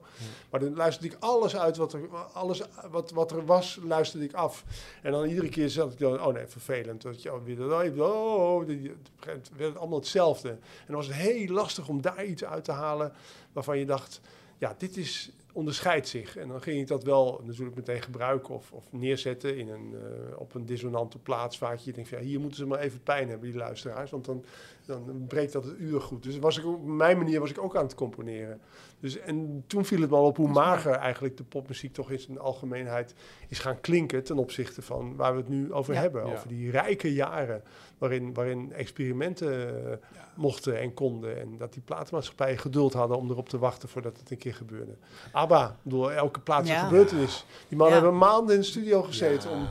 Maar 0.50 0.60
dan 0.60 0.74
luisterde 0.74 1.14
ik 1.14 1.16
alles 1.20 1.56
uit 1.56 1.76
wat 1.76 1.92
er, 1.92 2.08
alles 2.32 2.62
wat, 2.90 3.10
wat 3.10 3.30
er 3.30 3.46
was, 3.46 3.78
luisterde 3.82 4.24
ik 4.24 4.32
af. 4.34 4.64
En 5.02 5.12
dan 5.12 5.24
iedere 5.24 5.48
keer 5.48 5.68
zat 5.68 5.92
ik 5.92 5.98
dan, 5.98 6.20
oh 6.20 6.32
nee, 6.34 6.46
vervelend. 6.46 7.02
Dat 7.02 7.22
je 7.22 7.34
oh, 7.34 7.44
weer, 7.44 7.62
oh, 8.02 8.54
oh, 8.54 8.68
het 8.68 9.50
werd 9.56 9.68
het 9.68 9.76
allemaal 9.76 9.98
hetzelfde. 9.98 10.48
En 10.48 10.58
dan 10.86 10.96
was 10.96 11.06
het 11.06 11.16
heel 11.16 11.48
lastig 11.48 11.88
om 11.88 12.02
daar 12.02 12.24
iets 12.24 12.44
uit 12.44 12.64
te 12.64 12.72
halen 12.72 13.12
waarvan 13.52 13.78
je 13.78 13.86
dacht, 13.86 14.20
ja, 14.58 14.74
dit 14.78 14.96
is, 14.96 15.30
onderscheidt 15.52 16.08
zich. 16.08 16.36
En 16.36 16.48
dan 16.48 16.62
ging 16.62 16.80
ik 16.80 16.86
dat 16.86 17.04
wel 17.04 17.40
natuurlijk 17.44 17.76
meteen 17.76 18.02
gebruiken 18.02 18.54
of, 18.54 18.72
of 18.72 18.92
neerzetten 18.92 19.56
in 19.56 19.68
een, 19.68 19.94
eh, 19.94 20.40
op 20.40 20.54
een 20.54 20.66
dissonante 20.66 21.18
plaats. 21.18 21.58
Waar 21.58 21.78
je 21.82 21.92
denkt, 21.92 22.08
van, 22.08 22.18
ja, 22.18 22.24
hier 22.24 22.40
moeten 22.40 22.58
ze 22.58 22.66
maar 22.66 22.78
even 22.78 23.02
pijn 23.02 23.28
hebben, 23.28 23.50
die 23.50 23.58
luisteraars. 23.58 24.10
Want 24.10 24.24
dan, 24.24 24.44
dan 24.88 25.24
breekt 25.28 25.52
dat 25.52 25.64
het 25.64 25.78
uur 25.78 26.00
goed. 26.00 26.22
Dus 26.22 26.38
was 26.38 26.58
ik 26.58 26.66
op 26.66 26.84
mijn 26.86 27.18
manier 27.18 27.40
was 27.40 27.50
ik 27.50 27.62
ook 27.62 27.76
aan 27.76 27.84
het 27.84 27.94
componeren. 27.94 28.60
Dus, 29.00 29.18
en 29.18 29.64
toen 29.66 29.84
viel 29.84 30.00
het 30.00 30.10
me 30.10 30.16
al 30.16 30.24
op 30.26 30.36
hoe 30.36 30.48
mager 30.48 30.92
eigenlijk 30.92 31.36
de 31.36 31.44
popmuziek 31.44 31.92
toch 31.92 32.10
in 32.10 32.18
zijn 32.20 32.38
algemeenheid 32.38 33.14
is 33.48 33.58
gaan 33.58 33.80
klinken 33.80 34.24
ten 34.24 34.38
opzichte 34.38 34.82
van 34.82 35.16
waar 35.16 35.32
we 35.32 35.38
het 35.38 35.48
nu 35.48 35.72
over 35.72 35.94
Ja. 35.94 36.00
hebben. 36.00 36.26
Ja. 36.26 36.32
Over 36.32 36.48
die 36.48 36.70
rijke 36.70 37.12
jaren 37.12 37.62
waarin, 37.98 38.34
waarin 38.34 38.72
experimenten 38.72 39.84
eh, 39.90 39.96
mochten 40.36 40.78
en 40.78 40.94
konden. 40.94 41.40
En 41.40 41.56
dat 41.56 41.72
die 41.72 41.82
platenmaatschappijen 41.82 42.58
geduld 42.58 42.92
hadden 42.92 43.16
om 43.16 43.30
erop 43.30 43.48
te 43.48 43.58
wachten 43.58 43.88
voordat 43.88 44.18
het 44.18 44.30
een 44.30 44.38
keer 44.38 44.54
gebeurde. 44.54 44.96
ABBA, 45.32 45.76
bedoel, 45.82 46.12
elke 46.12 46.40
plaats 46.40 46.68
Ja. 46.68 46.84
gebeurtenis. 46.84 47.44
Die 47.68 47.78
mannen 47.78 47.96
Ja. 47.96 48.02
hebben 48.02 48.20
maanden 48.20 48.54
in 48.54 48.60
de 48.60 48.66
studio 48.66 49.02
gezeten 49.02 49.50
Ja. 49.50 49.56
om, 49.56 49.66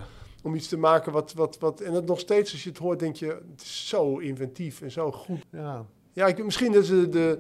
om 0.48 0.56
iets 0.56 0.68
te 0.68 0.78
maken 0.78 1.12
wat, 1.12 1.34
wat, 1.34 1.58
wat... 1.60 1.82
En 1.82 1.94
het 1.94 2.06
nog 2.06 2.20
steeds, 2.20 2.52
als 2.52 2.64
je 2.64 2.70
het 2.70 2.78
hoort, 2.78 3.00
denk 3.00 3.16
je, 3.16 3.26
het 3.28 3.62
is 3.62 3.88
zo 3.88 4.18
inventief 4.18 4.82
en 4.82 4.92
zo 4.92 5.12
goed. 5.12 5.42
Ja. 5.52 5.86
Ja, 6.14 6.28
ik, 6.28 6.44
misschien 6.46 6.74
is 6.74 6.88
de, 6.88 7.10
de, 7.10 7.40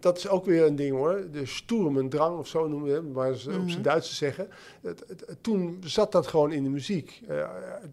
dat 0.00 0.18
is 0.18 0.28
ook 0.28 0.44
weer 0.44 0.64
een 0.66 0.76
ding 0.76 0.96
hoor. 0.96 1.24
De 1.32 1.46
Sturmendrang 1.46 2.38
of 2.38 2.48
zo 2.48 2.68
noemen 2.68 2.88
we 2.88 2.94
het, 2.94 3.12
maar 3.12 3.34
ze 3.34 3.50
op 3.50 3.56
Mhm. 3.58 3.68
zijn 3.68 3.82
Duits 3.82 4.16
zeggen. 4.16 4.48
Het, 4.82 5.04
het- 5.08 5.36
toen 5.40 5.76
zat 5.84 6.12
dat 6.12 6.26
gewoon 6.26 6.52
in 6.52 6.62
de 6.62 6.68
muziek. 6.70 7.20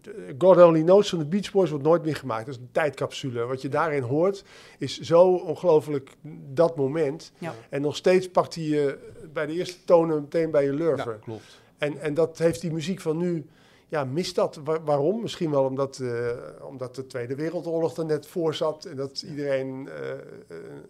De- 0.02 0.34
God 0.38 0.56
Only 0.56 0.82
Knows 0.82 1.08
van 1.08 1.18
de 1.18 1.24
Beach 1.24 1.52
Boys 1.52 1.70
wordt 1.70 1.84
nooit 1.84 2.04
meer 2.04 2.16
gemaakt. 2.16 2.46
Dat 2.46 2.54
is 2.54 2.60
een 2.60 2.68
tijdcapsule. 2.72 3.44
Wat 3.44 3.62
je 3.62 3.68
daarin 3.68 4.02
hoort 4.02 4.44
is 4.78 5.00
zo 5.00 5.34
ongelooflijk 5.34 6.10
dat 6.52 6.76
moment. 6.76 7.32
Ja. 7.38 7.54
En 7.68 7.80
nog 7.80 7.96
steeds 7.96 8.30
pakt 8.30 8.54
hij 8.54 8.64
je 8.64 8.98
bij 9.32 9.46
de 9.46 9.52
eerste 9.52 9.84
tonen 9.84 10.20
meteen 10.20 10.50
bij 10.50 10.64
je 10.64 10.72
lurven. 10.72 11.12
Ja, 11.12 11.18
klopt. 11.24 11.60
En, 11.78 12.00
en 12.00 12.14
dat 12.14 12.38
heeft 12.38 12.60
die 12.60 12.72
muziek 12.72 13.00
van 13.00 13.16
nu, 13.16 13.46
ja, 13.94 14.04
mist 14.04 14.34
dat. 14.34 14.60
Wa- 14.64 14.82
waarom? 14.82 15.20
Misschien 15.20 15.50
wel 15.50 15.64
omdat, 15.64 15.98
eh, 15.98 16.30
omdat 16.68 16.94
de 16.94 17.06
Tweede 17.06 17.34
Wereldoorlog 17.34 17.96
er 17.96 18.04
net 18.04 18.26
voor 18.26 18.54
zat. 18.54 18.84
En 18.84 18.96
dat 18.96 19.22
iedereen 19.22 19.88
eh, 19.88 20.10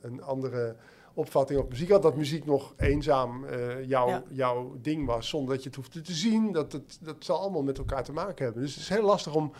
een 0.01 0.23
andere 0.23 0.77
opvatting 1.15 1.61
op 1.61 1.69
muziek 1.69 1.91
had. 1.91 2.03
Dat 2.03 2.17
muziek 2.17 2.45
nog 2.47 2.75
eenzaam 2.77 3.45
eh, 3.45 3.85
jouw, 3.89 4.09
Ja. 4.09 4.23
jouw 4.31 4.77
ding 4.81 5.07
was, 5.07 5.29
zonder 5.29 5.55
dat 5.55 5.63
je 5.63 5.69
het 5.69 5.79
hoefde 5.79 6.01
te 6.01 6.13
zien. 6.13 6.53
Dat, 6.53 6.73
het, 6.73 6.99
dat 7.01 7.17
zal 7.19 7.39
allemaal 7.41 7.63
met 7.63 7.79
elkaar 7.79 8.05
te 8.05 8.13
maken 8.13 8.45
hebben. 8.45 8.63
Dus 8.63 8.73
het 8.75 8.83
is 8.83 8.89
heel 8.89 9.05
lastig 9.05 9.35
om 9.35 9.53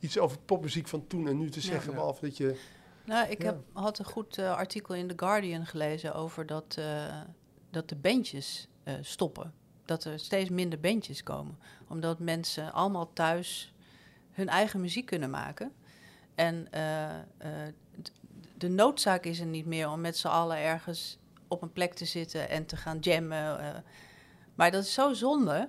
iets 0.00 0.18
over 0.18 0.38
popmuziek 0.44 0.88
van 0.88 1.06
toen 1.06 1.28
en 1.28 1.38
nu 1.38 1.50
te 1.50 1.60
zeggen. 1.60 1.90
Ja. 1.90 1.96
Behalve 1.96 2.24
dat 2.26 2.36
je... 2.36 2.58
Nou, 3.04 3.28
ik 3.28 3.42
Ja. 3.42 3.46
heb, 3.48 3.58
had 3.72 3.98
een 3.98 4.04
goed 4.04 4.38
artikel 4.38 4.94
in 4.94 5.08
The 5.08 5.14
Guardian 5.16 5.66
gelezen 5.66 6.14
over 6.14 6.46
dat, 6.46 6.74
eh, 6.78 7.16
dat 7.70 7.88
de 7.88 7.96
bandjes 7.96 8.68
eh, 8.84 8.94
stoppen. 9.00 9.52
Dat 9.88 10.04
er 10.04 10.18
steeds 10.18 10.50
minder 10.50 10.80
bandjes 10.80 11.22
komen. 11.22 11.58
Omdat 11.86 12.18
mensen 12.18 12.72
allemaal 12.72 13.12
thuis 13.12 13.72
hun 14.32 14.48
eigen 14.48 14.80
muziek 14.80 15.06
kunnen 15.06 15.30
maken. 15.30 15.72
En 16.34 16.66
eh, 16.70 17.18
eh, 17.18 17.72
de 18.56 18.68
noodzaak 18.68 19.24
is 19.24 19.40
er 19.40 19.46
niet 19.46 19.66
meer 19.66 19.90
om 19.90 20.00
met 20.00 20.16
z'n 20.16 20.26
allen 20.26 20.56
ergens 20.56 21.18
op 21.48 21.62
een 21.62 21.72
plek 21.72 21.94
te 21.94 22.04
zitten 22.04 22.48
en 22.48 22.66
te 22.66 22.76
gaan 22.76 22.98
jammen. 22.98 23.58
eh. 23.60 23.80
maar 24.54 24.70
dat 24.70 24.84
is 24.84 24.92
zo 24.92 25.12
zonde. 25.12 25.68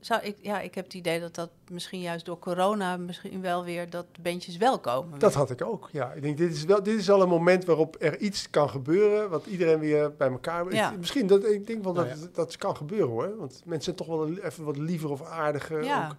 Zou 0.00 0.20
ik, 0.22 0.36
ja, 0.40 0.60
ik 0.60 0.74
heb 0.74 0.84
het 0.84 0.94
idee 0.94 1.20
dat 1.20 1.34
dat 1.34 1.50
misschien 1.70 2.00
juist 2.00 2.24
door 2.24 2.38
corona 2.38 2.96
misschien 2.96 3.40
wel 3.40 3.64
weer 3.64 3.90
dat 3.90 4.06
de 4.12 4.22
bandjes 4.22 4.56
wel 4.56 4.78
komen. 4.78 5.18
Dat 5.18 5.34
had 5.34 5.50
ik 5.50 5.64
ook, 5.64 5.88
ja. 5.92 6.12
Ik 6.12 6.22
denk, 6.22 6.36
dit 6.38 6.52
is, 6.52 6.64
wel, 6.64 6.82
dit 6.82 6.98
is 6.98 7.10
al 7.10 7.22
een 7.22 7.28
moment 7.28 7.64
waarop 7.64 7.96
er 7.98 8.18
iets 8.18 8.50
kan 8.50 8.70
gebeuren... 8.70 9.30
wat 9.30 9.46
iedereen 9.46 9.78
weer 9.78 10.14
bij 10.16 10.28
elkaar... 10.30 10.72
Ja. 10.72 10.90
Ik, 10.92 10.98
misschien, 10.98 11.26
dat, 11.26 11.44
ik 11.44 11.66
denk 11.66 11.84
wel 11.84 11.92
dat 11.92 12.04
Nou 12.06 12.16
ja. 12.18 12.22
het- 12.24 12.34
dat 12.34 12.56
kan 12.56 12.76
gebeuren, 12.76 13.08
hoor. 13.08 13.36
Want 13.38 13.62
mensen 13.64 13.84
zijn 13.84 13.96
toch 13.96 14.06
wel 14.06 14.38
even 14.38 14.64
wat 14.64 14.76
liever 14.76 15.10
of 15.10 15.22
aardiger. 15.22 15.84
Ja. 15.84 16.04
Ook. 16.04 16.10
Er 16.10 16.16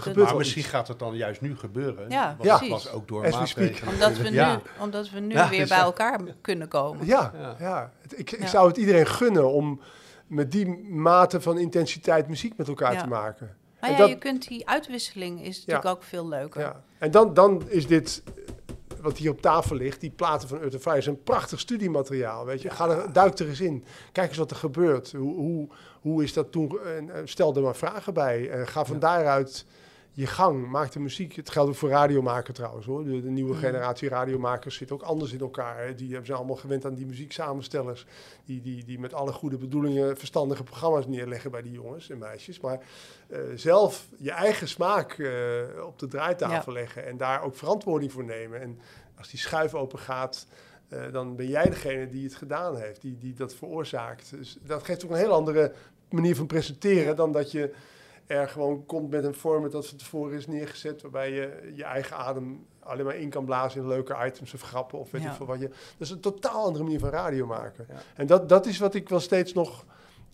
Dat- 0.00 0.04
gebeurt 0.04 0.28
Maar 0.28 0.36
misschien 0.36 0.60
iets. 0.62 0.70
gaat 0.70 0.88
het 0.88 0.98
dan 0.98 1.16
juist 1.16 1.40
nu 1.40 1.56
gebeuren. 1.56 2.10
Ja, 2.10 2.26
want 2.38 2.48
Ja. 2.48 2.58
het 2.58 2.68
was 2.68 2.90
ook 2.92 3.08
door 3.08 3.26
As 3.26 3.38
we 3.38 3.46
speak. 3.46 3.66
maatregelen. 3.70 3.92
Omdat 3.94 4.16
we 4.16 4.28
nu, 4.28 4.34
Ja. 4.34 4.60
omdat 4.80 5.10
we 5.10 5.20
nu 5.20 5.34
Ja, 5.34 5.48
weer 5.48 5.60
is 5.60 5.68
bij 5.68 5.76
dat- 5.78 5.86
elkaar 5.86 6.20
kunnen 6.40 6.68
komen. 6.68 7.06
Ja, 7.06 7.32
ja. 7.58 7.92
Ik, 8.16 8.30
ik 8.32 8.40
Ja. 8.40 8.46
zou 8.46 8.68
het 8.68 8.76
iedereen 8.76 9.06
gunnen 9.06 9.52
om 9.52 9.80
met 10.26 10.52
die 10.52 10.66
mate 10.88 11.40
van 11.40 11.58
intensiteit 11.58 12.28
muziek 12.28 12.56
met 12.56 12.68
elkaar 12.68 12.92
Ja. 12.92 13.02
te 13.02 13.08
maken. 13.08 13.56
Maar 13.80 13.90
En 13.90 13.96
ja, 13.96 14.02
dat- 14.02 14.08
je 14.08 14.18
kunt 14.18 14.48
die 14.48 14.68
uitwisseling 14.68 15.42
is 15.44 15.58
natuurlijk 15.58 15.86
ook 15.96 16.02
veel 16.02 16.28
leuker. 16.28 16.60
Ja. 16.60 16.82
En 16.98 17.10
dan, 17.10 17.34
dan 17.34 17.62
is 17.68 17.86
dit, 17.86 18.22
eh, 18.26 18.32
wat 19.00 19.16
hier 19.18 19.30
op 19.30 19.40
tafel 19.40 19.76
ligt, 19.76 20.00
die 20.00 20.10
platen 20.10 20.48
van 20.48 20.60
Earth 20.60 20.80
Fire, 20.80 20.96
is 20.96 21.06
een 21.06 21.22
prachtig 21.22 21.60
studiemateriaal. 21.60 22.44
Weet 22.46 22.62
je? 22.62 22.70
Ga 22.70 22.88
er, 22.88 23.12
duik 23.12 23.38
er 23.38 23.48
eens 23.48 23.60
in. 23.60 23.84
Kijk 24.12 24.28
eens 24.28 24.38
wat 24.38 24.50
er 24.50 24.56
gebeurt. 24.56 25.12
Hoe, 25.12 25.34
hoe, 25.34 25.68
hoe 26.00 26.22
is 26.22 26.32
dat 26.32 26.52
toen? 26.52 26.78
En, 26.96 27.10
eh, 27.10 27.20
stel 27.24 27.56
er 27.56 27.62
maar 27.62 27.76
vragen 27.76 28.14
bij. 28.14 28.50
Eh, 28.50 28.66
ga 28.66 28.84
van 28.84 28.98
daaruit 28.98 29.66
je 30.16 30.26
gang. 30.26 30.70
Maak 30.70 30.92
de 30.92 31.00
muziek. 31.00 31.36
Het 31.36 31.50
geldt 31.50 31.70
ook 31.70 31.76
voor 31.76 31.88
radiomaker 31.88 32.54
trouwens 32.54 32.86
hoor. 32.86 33.04
De, 33.04 33.20
de 33.22 33.30
nieuwe 33.30 33.52
Mm. 33.54 33.58
generatie 33.58 34.08
radiomakers 34.08 34.76
zit 34.76 34.92
ook 34.92 35.02
anders 35.02 35.32
in 35.32 35.40
elkaar. 35.40 35.84
hè. 35.84 35.94
Die 35.94 36.08
zijn 36.22 36.38
allemaal 36.38 36.56
gewend 36.56 36.84
aan 36.84 36.94
die 36.94 37.06
muzieksamenstellers. 37.06 38.06
Die, 38.44 38.60
die, 38.60 38.84
die 38.84 38.98
met 38.98 39.14
alle 39.14 39.32
goede 39.32 39.56
bedoelingen 39.58 40.16
verstandige 40.16 40.62
programma's 40.62 41.06
neerleggen 41.06 41.50
bij 41.50 41.62
die 41.62 41.72
jongens 41.72 42.10
en 42.10 42.18
meisjes. 42.18 42.60
Maar 42.60 42.78
eh, 43.28 43.38
zelf 43.54 44.06
je 44.18 44.30
eigen 44.30 44.68
smaak 44.68 45.12
eh, 45.12 45.30
op 45.86 45.98
de 45.98 46.06
draaitafel 46.08 46.72
leggen 46.72 47.06
en 47.06 47.16
daar 47.16 47.42
ook 47.42 47.56
verantwoording 47.56 48.12
voor 48.12 48.24
nemen. 48.24 48.60
En 48.60 48.78
als 49.18 49.28
die 49.28 49.38
schuif 49.40 49.74
open 49.74 49.98
gaat, 49.98 50.46
eh, 50.88 51.12
dan 51.12 51.36
ben 51.36 51.46
jij 51.48 51.64
degene 51.64 52.08
die 52.08 52.24
het 52.24 52.34
gedaan 52.34 52.76
heeft, 52.76 53.00
die, 53.00 53.18
die 53.18 53.34
dat 53.34 53.54
veroorzaakt. 53.54 54.30
Dus 54.30 54.58
dat 54.62 54.82
geeft 54.84 55.04
ook 55.04 55.10
een 55.10 55.16
heel 55.16 55.32
andere 55.32 55.72
manier 56.10 56.36
van 56.36 56.46
presenteren 56.46 57.16
dan 57.16 57.32
dat 57.32 57.50
je 57.52 57.74
er 58.26 58.48
gewoon 58.48 58.86
komt 58.86 59.10
met 59.10 59.24
een 59.24 59.34
format 59.34 59.72
dat 59.72 59.86
van 59.86 59.98
tevoren 59.98 60.36
is 60.36 60.46
neergezet, 60.46 61.02
waarbij 61.02 61.32
je 61.32 61.72
je 61.74 61.84
eigen 61.84 62.16
adem 62.16 62.66
alleen 62.80 63.04
maar 63.04 63.16
in 63.16 63.30
kan 63.30 63.44
blazen 63.44 63.80
in 63.80 63.88
leuke 63.88 64.16
items 64.26 64.54
of 64.54 64.60
grappen 64.62 64.98
of 64.98 65.10
weet 65.10 65.22
Ja. 65.22 65.30
ik 65.30 65.36
veel 65.36 65.46
wat 65.46 65.60
je. 65.60 65.68
Dat 65.68 65.76
is 65.98 66.10
een 66.10 66.20
totaal 66.20 66.64
andere 66.64 66.84
manier 66.84 66.98
van 66.98 67.08
radio 67.10 67.46
maken. 67.46 67.86
Ja. 67.88 67.94
En 68.14 68.26
dat, 68.26 68.48
dat 68.48 68.66
is 68.66 68.78
wat 68.78 68.94
ik 68.94 69.08
wel 69.08 69.20
steeds 69.20 69.52
nog 69.52 69.84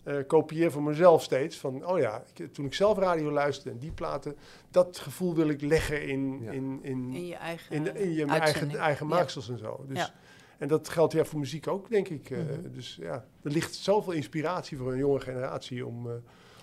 eh, 0.03 0.15
kopieer 0.27 0.71
voor 0.71 0.83
mezelf 0.83 1.23
steeds. 1.23 1.57
Van, 1.57 1.85
oh 1.85 1.99
ja, 1.99 2.23
ik, 2.33 2.53
toen 2.53 2.65
ik 2.65 2.73
zelf 2.73 2.97
radio 2.97 3.31
luisterde 3.31 3.69
en 3.71 3.77
die 3.77 3.91
platen, 3.91 4.35
dat 4.71 4.97
gevoel 4.99 5.35
wil 5.35 5.49
ik 5.49 5.61
leggen 5.61 6.07
in, 6.07 6.39
Ja. 6.41 6.51
in, 6.51 6.79
in, 6.81 7.13
In 7.13 7.25
je 7.27 7.35
eigen 7.35 7.75
in, 7.75 7.83
de- 7.83 7.99
in 8.03 8.13
je 8.13 8.25
eigen, 8.25 8.75
eigen 8.75 9.07
maaksels 9.07 9.49
en 9.49 9.57
zo. 9.57 9.83
Dus. 9.87 10.13
En 10.57 10.67
dat 10.67 10.89
geldt 10.89 11.13
ja 11.13 11.23
voor 11.25 11.39
muziek 11.39 11.67
ook, 11.67 11.89
denk 11.89 12.07
ik. 12.07 12.29
eh, 12.29 12.37
Mhm. 12.37 12.71
Dus 12.73 12.97
ja, 13.01 13.25
er 13.43 13.51
ligt 13.51 13.75
zoveel 13.75 14.13
inspiratie 14.13 14.77
voor 14.77 14.91
een 14.91 14.97
jonge 14.97 15.19
generatie 15.19 15.85
om 15.85 16.07
eh, 16.09 16.13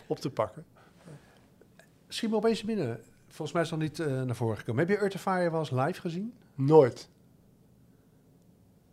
op 0.06 0.18
te 0.18 0.30
pakken. 0.30 0.64
Schiet 2.08 2.30
me 2.30 2.36
opeens 2.36 2.62
binnen. 2.62 3.00
Volgens 3.26 3.52
mij 3.52 3.62
is 3.62 3.70
het 3.70 3.78
nog 3.78 3.88
niet 3.88 4.00
eh, 4.00 4.22
naar 4.22 4.36
voren 4.36 4.56
gekomen. 4.56 4.86
Heb 4.86 4.96
je 4.96 5.02
Earth 5.02 5.16
Fire 5.20 5.50
wel 5.50 5.60
eens 5.60 5.70
live 5.70 6.00
gezien? 6.00 6.32
Nooit. 6.54 7.08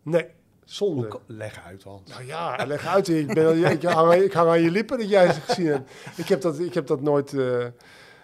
Nee, 0.02 0.22
Hoe 0.22 0.30
zonde. 0.64 1.08
ko- 1.08 1.20
Leg 1.26 1.60
uit, 1.66 1.82
Hans. 1.82 2.10
Nou 2.10 2.24
ja, 2.26 2.64
leg 2.66 2.86
uit. 2.86 3.08
Ik, 3.08 3.34
ben, 3.34 3.46
al- 3.46 3.52
ik, 3.70 3.82
hang, 3.82 4.12
aan- 4.12 4.22
ik 4.22 4.32
hang 4.32 4.48
aan 4.48 4.60
je 4.62 4.70
lippen 4.70 4.98
dat 4.98 5.08
jij 5.08 5.32
ze 5.32 5.40
gezien 5.40 5.66
hebt. 5.66 5.90
Ik 6.16 6.28
heb 6.28 6.40
dat, 6.40 6.58
ik 6.58 6.74
heb 6.74 6.86
dat 6.86 7.00
nooit... 7.00 7.32
eh, 7.34 7.66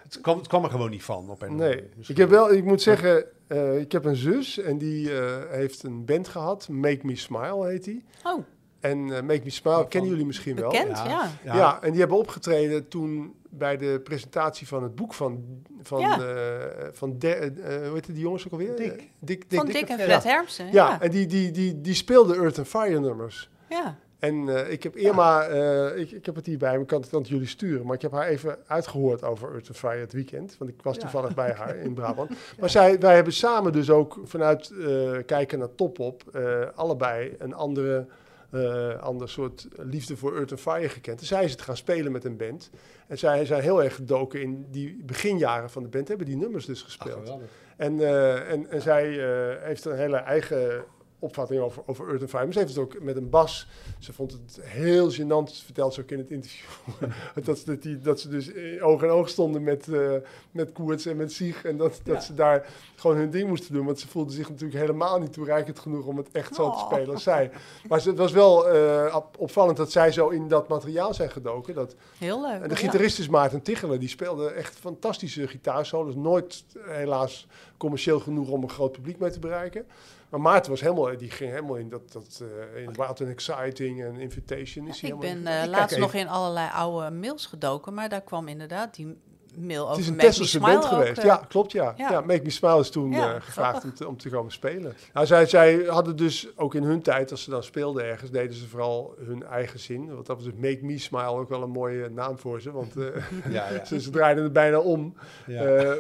Het 0.03 0.21
kwam, 0.21 0.39
het 0.39 0.47
kwam 0.47 0.65
er 0.65 0.71
gewoon 0.71 0.91
niet 0.91 1.03
van. 1.03 1.31
Op 1.31 1.43
een 1.43 1.57
nee, 1.57 1.75
Misschien- 1.97 2.15
ik 2.17 2.21
heb 2.21 2.31
wel... 2.31 2.53
Ik 2.53 2.65
moet 2.65 2.83
zeggen, 2.83 3.25
eh, 3.47 3.79
ik 3.81 3.93
heb 3.93 4.05
een 4.05 4.17
zus 4.17 4.59
en 4.59 4.79
die 4.79 5.21
eh, 5.21 5.51
heeft 5.51 5.83
een 5.83 6.05
band 6.05 6.29
gehad. 6.29 6.69
Make 6.69 7.01
Me 7.07 7.17
Smile 7.17 7.67
heet 7.67 7.85
die. 7.85 8.05
Oh, 8.25 8.45
En 8.81 8.99
eh, 9.17 9.23
Make 9.23 9.41
Me 9.45 9.51
Smile 9.51 9.89
kennen 9.89 10.11
jullie 10.11 10.27
misschien 10.27 10.57
wel. 10.57 10.71
bekend, 10.71 10.97
ja. 10.97 11.31
Ja. 11.45 11.83
en 11.83 11.91
die 11.91 12.01
hebben 12.01 12.19
opgetreden 12.19 12.89
toen 12.89 13.35
bij 13.55 13.77
de 13.77 14.01
presentatie 14.05 14.67
van 14.69 14.83
het 14.83 14.95
boek 14.95 15.15
van, 15.15 15.45
van, 15.83 16.01
Ja. 16.01 16.19
eh, 16.21 16.87
van 16.93 17.19
de, 17.19 17.35
eh, 17.35 17.87
hoe 17.87 17.95
heet 17.95 18.07
die 18.07 18.19
jongens 18.19 18.47
ook 18.47 18.53
alweer? 18.53 18.77
Dick. 18.77 18.93
Eh, 18.93 18.99
Dick, 19.21 19.51
Dick, 19.51 19.59
Van 19.59 19.67
Dick 19.67 19.75
Dick 19.75 19.89
en 19.89 19.99
ja. 19.99 20.05
Fred 20.05 20.25
Hermsen. 20.25 20.65
Ja, 20.67 20.73
Ja, 20.73 21.01
en 21.01 21.11
die, 21.11 21.27
die, 21.27 21.51
die, 21.51 21.81
die 21.81 21.95
speelde 21.95 22.35
Earth 22.37 22.59
and 22.59 22.69
Fire 22.69 23.01
nummers. 23.01 23.51
ja. 23.69 23.97
En 24.19 24.49
eh, 24.49 24.71
ik 24.73 24.83
heb 24.83 24.97
Irma, 24.97 25.43
eh, 25.47 25.99
ik, 26.01 26.11
ik 26.11 26.27
heb 26.27 26.35
het 26.35 26.47
hier 26.47 26.59
bij 26.59 26.75
me, 26.75 26.81
ik 26.81 26.87
kan 26.87 27.01
het 27.01 27.15
aan 27.15 27.21
jullie 27.23 27.47
sturen, 27.47 27.87
maar 27.87 27.95
ik 27.95 28.03
heb 28.03 28.13
haar 28.13 28.27
even 28.27 28.57
uitgehoord 28.67 29.23
over 29.25 29.51
Earth 29.53 29.69
and 29.69 29.77
Fire 29.77 29.99
het 30.01 30.13
weekend, 30.13 30.57
want 30.59 30.71
ik 30.71 30.83
was 30.83 30.95
Ja. 30.95 31.01
toevallig 31.01 31.35
bij 31.35 31.53
haar 31.53 31.77
in 31.77 31.95
Brabant. 32.01 32.31
Maar 32.61 32.71
zij, 32.71 32.99
wij 32.99 33.15
hebben 33.15 33.33
samen 33.33 33.73
dus 33.73 33.91
ook 33.91 34.19
vanuit 34.25 34.71
eh, 34.81 35.11
kijken 35.27 35.59
naar 35.59 35.75
Topop 35.75 36.23
eh, 36.33 36.61
allebei 36.75 37.35
een 37.39 37.55
andere, 37.55 38.07
eh, 38.53 38.99
ander 38.99 39.29
soort 39.29 39.69
liefde 39.77 40.17
voor 40.17 40.37
Earth 40.37 40.51
and 40.51 40.61
Fire 40.61 40.89
gekend. 40.89 41.21
En 41.21 41.27
zij 41.27 41.45
is 41.45 41.51
het 41.51 41.63
gaan 41.63 41.77
spelen 41.77 42.13
met 42.13 42.25
een 42.25 42.37
band. 42.37 42.71
En 43.07 43.19
zij 43.19 43.45
zijn 43.45 43.63
heel 43.63 43.83
erg 43.83 43.95
gedoken 43.95 44.41
in 44.41 44.67
die 44.71 45.03
beginjaren 45.05 45.71
van 45.71 45.83
de 45.83 45.89
band, 45.89 46.09
hebben 46.09 46.27
die 46.27 46.37
nummers 46.37 46.67
dus 46.67 46.83
gespeeld. 46.83 47.37
En, 47.77 48.01
eh, 48.01 48.51
en, 48.51 48.71
en 48.71 48.83
zij 48.83 49.09
eh, 49.09 49.65
heeft 49.65 49.85
een 49.85 49.97
hele 49.97 50.17
eigen 50.17 50.85
opvatting 51.23 51.61
over, 51.61 51.83
over 51.87 52.09
Earth 52.09 52.21
and 52.21 52.31
Fire. 52.31 52.45
Maar 52.45 52.53
ze 52.53 52.59
heeft 52.59 52.75
het 52.75 52.83
ook 52.85 53.01
met 53.03 53.17
een 53.17 53.31
bas. 53.31 53.67
Ze 53.99 54.13
vond 54.13 54.33
het 54.33 54.59
heel 54.63 55.11
gênant, 55.13 55.65
vertelt 55.65 55.95
ze 55.95 56.01
ook 56.01 56.11
in 56.11 56.19
het 56.19 56.31
interview. 56.31 56.69
dat, 57.45 57.59
ze, 57.59 57.65
dat, 57.65 57.83
die, 57.83 57.99
dat 57.99 58.21
ze 58.21 58.29
dus 58.29 58.53
eh, 58.53 58.87
oog 58.87 59.03
in 59.03 59.09
oog 59.09 59.29
stonden 59.29 59.63
met, 59.63 59.89
eh 59.89 60.11
met 60.51 60.73
Koerts 60.73 61.07
en 61.07 61.17
met 61.17 61.33
Sieg. 61.33 61.65
En 61.65 61.77
dat, 61.77 62.01
dat 62.05 62.15
Ja. 62.15 62.21
ze 62.21 62.35
daar 62.35 62.67
gewoon 62.97 63.17
hun 63.17 63.31
ding 63.31 63.49
moesten 63.49 63.75
doen. 63.75 63.87
Want 63.87 64.01
ze 64.01 64.09
voelden 64.09 64.33
zich 64.35 64.49
natuurlijk 64.49 64.81
helemaal 64.81 65.19
niet 65.19 65.33
toereikend 65.33 65.79
genoeg 65.79 66.07
om 66.07 66.17
het 66.17 66.29
echt 66.33 66.55
zo 66.55 66.71
te 66.71 66.77
Oh. 66.77 66.87
spelen 66.91 67.15
als 67.15 67.23
zij. 67.23 67.51
Maar 67.89 68.01
ze- 68.01 68.09
het 68.09 68.19
was 68.19 68.33
wel 68.33 68.69
eh, 68.69 69.15
op- 69.17 69.37
opvallend 69.39 69.77
dat 69.77 69.93
zij 69.93 70.13
zo 70.13 70.29
in 70.29 70.49
dat 70.49 70.69
materiaal 70.69 71.15
zijn 71.15 71.31
gedoken. 71.31 71.75
Dat, 71.75 71.95
Heel 72.19 72.41
leuk. 72.43 72.61
en 72.63 72.69
de 72.69 72.77
gitarist 72.77 73.19
is 73.19 73.29
Maarten 73.29 73.63
Tichelen. 73.63 74.01
Die 74.01 74.09
speelde 74.09 74.49
echt 74.51 74.77
fantastische 74.77 75.49
gitaarsolos. 75.49 76.15
Nooit 76.15 76.65
eh, 76.77 76.95
helaas 76.97 77.47
commercieel 77.77 78.21
genoeg 78.21 78.49
om 78.51 78.63
een 78.63 78.71
groot 78.71 78.93
publiek 78.93 79.19
mee 79.19 79.31
te 79.31 79.39
bereiken. 79.39 79.87
Maar 80.33 80.41
Maarten 80.41 80.71
was 80.71 80.81
helemaal, 80.81 81.17
die 81.17 81.31
ging 81.31 81.51
helemaal 81.51 81.77
in 81.77 81.89
dat, 81.89 82.13
dat 82.13 82.43
eh, 82.75 82.83
in 82.83 82.93
Wild 82.93 83.21
and 83.21 83.31
Exciting 83.31 84.05
en 84.05 84.17
Invitation. 84.17 84.89
Is 84.89 85.01
hij 85.01 85.11
Ik 85.11 85.19
ben 85.19 85.47
eh, 85.47 85.69
laatst 85.69 85.99
nog 85.99 86.15
in 86.15 86.29
allerlei 86.29 86.71
oude 86.71 87.11
mails 87.11 87.47
gedoken, 87.47 87.95
maar 87.95 88.09
daar 88.09 88.21
kwam 88.21 88.49
inderdaad 88.49 88.95
die 88.95 89.17
mail 89.57 89.83
over 89.83 89.91
Het 89.97 90.01
is 90.01 90.07
een 90.09 90.13
Make 90.17 90.27
Me 90.27 90.33
Tesselse 90.33 90.59
Smile 90.59 90.73
band 90.73 90.85
ook, 90.85 90.91
geweest. 90.91 91.19
eh, 91.19 91.25
ja, 91.25 91.37
klopt 91.49 91.73
ja. 91.73 91.95
ja. 91.97 92.11
ja. 92.11 92.21
Make 92.21 92.43
Me 92.43 92.51
Smile 92.51 92.79
is 92.81 92.91
toen 92.91 93.11
Ja, 93.11 93.35
eh, 93.35 93.41
gevraagd 93.43 93.85
om 93.85 93.95
te, 93.95 94.09
om 94.09 94.17
te 94.17 94.29
komen 94.31 94.53
spelen. 94.53 94.95
Nou, 95.13 95.27
zij, 95.27 95.47
zij 95.47 95.85
hadden 95.89 96.17
dus 96.17 96.49
ook 96.57 96.75
in 96.75 96.83
hun 96.83 97.03
tijd, 97.03 97.31
als 97.31 97.43
ze 97.43 97.51
dan 97.51 97.63
speelden 97.63 98.05
ergens, 98.05 98.31
deden 98.31 98.57
ze 98.57 98.69
vooral 98.69 99.15
hun 99.25 99.43
eigen 99.45 99.79
zin. 99.79 100.15
Want 100.15 100.27
dat 100.27 100.37
was 100.37 100.45
dus 100.45 100.55
Make 100.55 100.79
Me 100.83 100.99
Smile 100.99 101.27
ook 101.27 101.49
wel 101.49 101.63
een 101.63 101.71
mooie 101.71 102.09
naam 102.09 102.39
voor 102.39 102.61
ze. 102.61 102.73
Want 102.73 102.97
eh, 102.97 103.05
Ja, 103.51 103.71
ja. 103.71 103.85
ze, 103.89 104.01
ze 104.01 104.11
draaiden 104.11 104.45
het 104.45 104.53
bijna 104.53 104.79
om. 104.79 105.15
ja. 105.47 105.63
Eh, 105.65 105.91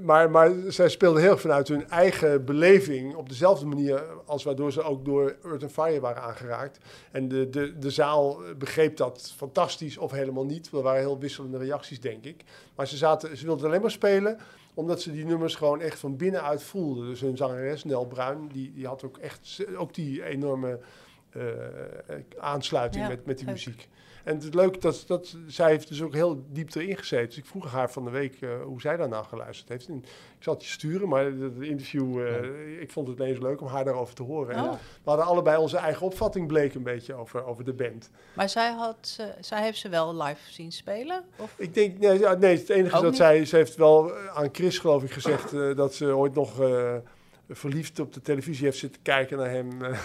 maar, 0.00 0.30
maar, 0.30 0.30
maar 0.30 0.72
zij 0.72 0.88
speelden 0.88 1.22
heel 1.22 1.30
erg 1.30 1.40
vanuit 1.40 1.68
hun 1.68 1.88
eigen 1.88 2.44
beleving 2.44 3.14
op 3.14 3.28
dezelfde 3.28 3.66
manier 3.66 4.02
als 4.26 4.42
waardoor 4.44 4.72
ze 4.72 4.82
ook 4.82 5.04
door 5.04 5.36
Earth 5.44 5.62
and 5.62 5.72
Fire 5.72 6.00
waren 6.00 6.22
aangeraakt. 6.22 6.78
En 7.10 7.28
de, 7.28 7.50
de, 7.50 7.78
de 7.78 7.90
zaal 7.90 8.40
begreep 8.58 8.96
dat 8.96 9.32
fantastisch 9.36 9.98
of 9.98 10.10
helemaal 10.10 10.44
niet. 10.44 10.70
Er 10.72 10.82
waren 10.82 11.00
heel 11.00 11.18
wisselende 11.18 11.58
reacties, 11.58 12.00
denk 12.00 12.24
ik. 12.24 12.44
Maar 12.74 12.86
ze, 12.92 12.98
zaten, 12.98 13.36
ze 13.36 13.44
wilden 13.44 13.66
alleen 13.66 13.80
maar 13.80 13.90
spelen 13.90 14.38
omdat 14.74 15.02
ze 15.02 15.12
die 15.12 15.24
nummers 15.24 15.54
gewoon 15.54 15.80
echt 15.80 15.98
van 15.98 16.16
binnenuit 16.16 16.62
voelden. 16.62 17.06
Dus 17.06 17.20
hun 17.20 17.36
zangeres, 17.36 17.84
Nel 17.84 18.06
Bruin, 18.06 18.48
die, 18.52 18.72
die 18.72 18.86
had 18.86 19.04
ook 19.04 19.18
echt 19.18 19.64
ook 19.76 19.94
die 19.94 20.24
enorme 20.24 20.78
eh, 21.30 21.42
aansluiting 22.38 23.02
Ja, 23.04 23.08
met, 23.10 23.26
met 23.26 23.36
die 23.36 23.46
leuk. 23.46 23.54
muziek. 23.54 23.88
En 24.24 24.34
het 24.34 24.42
is 24.42 24.52
leuk 24.52 24.80
dat, 24.80 25.04
dat 25.06 25.36
zij 25.46 25.70
heeft 25.70 25.88
dus 25.88 26.02
ook 26.02 26.14
heel 26.14 26.44
diep 26.48 26.74
erin 26.74 26.96
gezeten. 26.96 27.26
Dus 27.26 27.36
ik 27.36 27.46
vroeg 27.46 27.70
haar 27.70 27.90
van 27.90 28.04
de 28.04 28.10
week 28.10 28.40
eh, 28.40 28.50
hoe 28.64 28.80
zij 28.80 28.96
daarna 28.96 29.22
geluisterd 29.22 29.68
heeft. 29.68 29.88
En 29.88 29.96
ik 30.38 30.42
zal 30.48 30.54
het 30.54 30.64
je 30.64 30.70
sturen, 30.70 31.08
maar 31.08 31.24
het 31.24 31.60
interview, 31.60 32.26
eh, 32.26 32.80
ik 32.80 32.90
vond 32.90 33.08
het 33.08 33.18
ineens 33.18 33.38
leuk 33.38 33.60
om 33.60 33.66
haar 33.66 33.84
daarover 33.84 34.14
te 34.14 34.22
horen. 34.22 34.54
En 34.54 34.64
Oh. 34.64 34.72
we 34.72 35.10
hadden 35.10 35.26
allebei 35.26 35.56
onze 35.56 35.76
eigen 35.76 36.06
opvatting 36.06 36.46
bleek 36.46 36.74
een 36.74 36.82
beetje 36.82 37.14
over, 37.14 37.44
over 37.44 37.64
de 37.64 37.72
band. 37.72 38.10
Maar 38.34 38.48
zij, 38.48 38.72
had, 38.72 39.18
zij 39.40 39.62
heeft 39.62 39.78
ze 39.78 39.88
wel 39.88 40.22
live 40.22 40.52
zien 40.52 40.72
spelen? 40.72 41.24
Of? 41.36 41.54
Ik 41.56 41.74
denk, 41.74 41.98
nee, 41.98 42.18
nee 42.18 42.56
het 42.58 42.68
enige 42.68 42.84
is 42.84 42.92
dat 42.92 43.02
niet? 43.02 43.16
zij, 43.16 43.44
ze 43.44 43.56
heeft 43.56 43.76
wel 43.76 44.12
aan 44.34 44.48
Chris 44.52 44.78
geloof 44.78 45.02
ik 45.02 45.10
gezegd 45.10 45.52
eh, 45.52 45.76
dat 45.76 45.94
ze 45.94 46.16
ooit 46.16 46.34
nog 46.34 46.60
eh, 46.60 46.94
verliefd 47.52 47.98
op 48.00 48.12
de 48.12 48.20
televisie 48.20 48.64
heeft 48.64 48.78
zitten 48.78 49.02
kijken 49.02 49.36
naar 49.38 49.50
hem. 49.50 49.82
eh. 49.84 49.98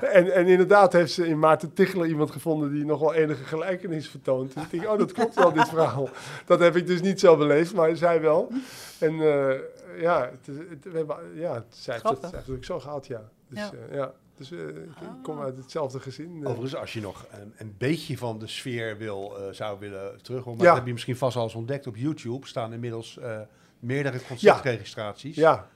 en, 0.16 0.34
en 0.34 0.46
inderdaad 0.46 0.92
heeft 0.92 1.12
ze 1.12 1.26
in 1.26 1.38
Maarten 1.38 1.72
Tichelen 1.72 2.08
iemand 2.08 2.30
gevonden 2.30 2.72
die 2.72 2.84
nog 2.84 3.00
wel 3.00 3.14
enige 3.14 3.44
gelijkenis 3.44 4.08
vertoont. 4.08 4.54
Dus 4.54 4.62
ik 4.62 4.70
denk, 4.70 4.88
oh 4.88 4.98
dat 4.98 5.12
klopt 5.12 5.34
wel 5.34 5.52
dit 5.52 5.68
verhaal. 5.68 6.08
Dat 6.46 6.60
heb 6.60 6.76
ik 6.76 6.86
dus 6.86 7.00
niet 7.00 7.20
zo 7.20 7.36
beleefd, 7.36 7.74
maar 7.74 7.96
zij 7.96 8.20
wel. 8.20 8.52
En 8.98 9.12
eh, 9.20 9.58
ja, 10.00 10.20
het, 10.30 10.46
het- 10.70 10.84
we 10.92 10.96
hebben, 10.96 11.16
ja, 11.34 11.64
zij 11.68 11.94
heeft 11.94 12.08
het 12.08 12.18
Grappig. 12.18 12.20
zij 12.28 12.30
heeft 12.38 12.46
het 12.46 12.56
ook 12.56 12.64
zo 12.64 12.80
gehad, 12.80 13.06
ja. 13.06 13.22
Dus 13.48 13.58
Ja. 13.58 13.70
ja, 13.90 13.96
ja. 13.96 14.12
Dus 14.36 14.50
eh, 14.50 14.58
ik, 14.58 14.74
ik 14.76 15.22
kom 15.22 15.38
Ah. 15.38 15.44
uit 15.44 15.56
hetzelfde 15.56 16.00
gezin. 16.00 16.36
eh. 16.42 16.48
Overigens, 16.48 16.76
als 16.76 16.92
je 16.92 17.00
nog 17.00 17.26
een, 17.30 17.52
een 17.56 17.74
beetje 17.78 18.18
van 18.18 18.38
de 18.38 18.46
sfeer 18.46 18.96
wil, 18.98 19.36
eh, 19.38 19.52
zou 19.52 19.78
willen 19.78 20.18
maar 20.44 20.54
Ja. 20.56 20.64
dat 20.64 20.74
heb 20.74 20.86
je 20.86 20.92
misschien 20.92 21.16
vast 21.16 21.36
al 21.36 21.42
eens 21.42 21.54
ontdekt 21.54 21.86
op 21.86 21.96
YouTube, 21.96 22.46
staan 22.46 22.72
inmiddels 22.72 23.18
eh, 23.18 23.38
meerdere 23.78 24.18
concertregistraties 24.28 25.36
ja, 25.36 25.68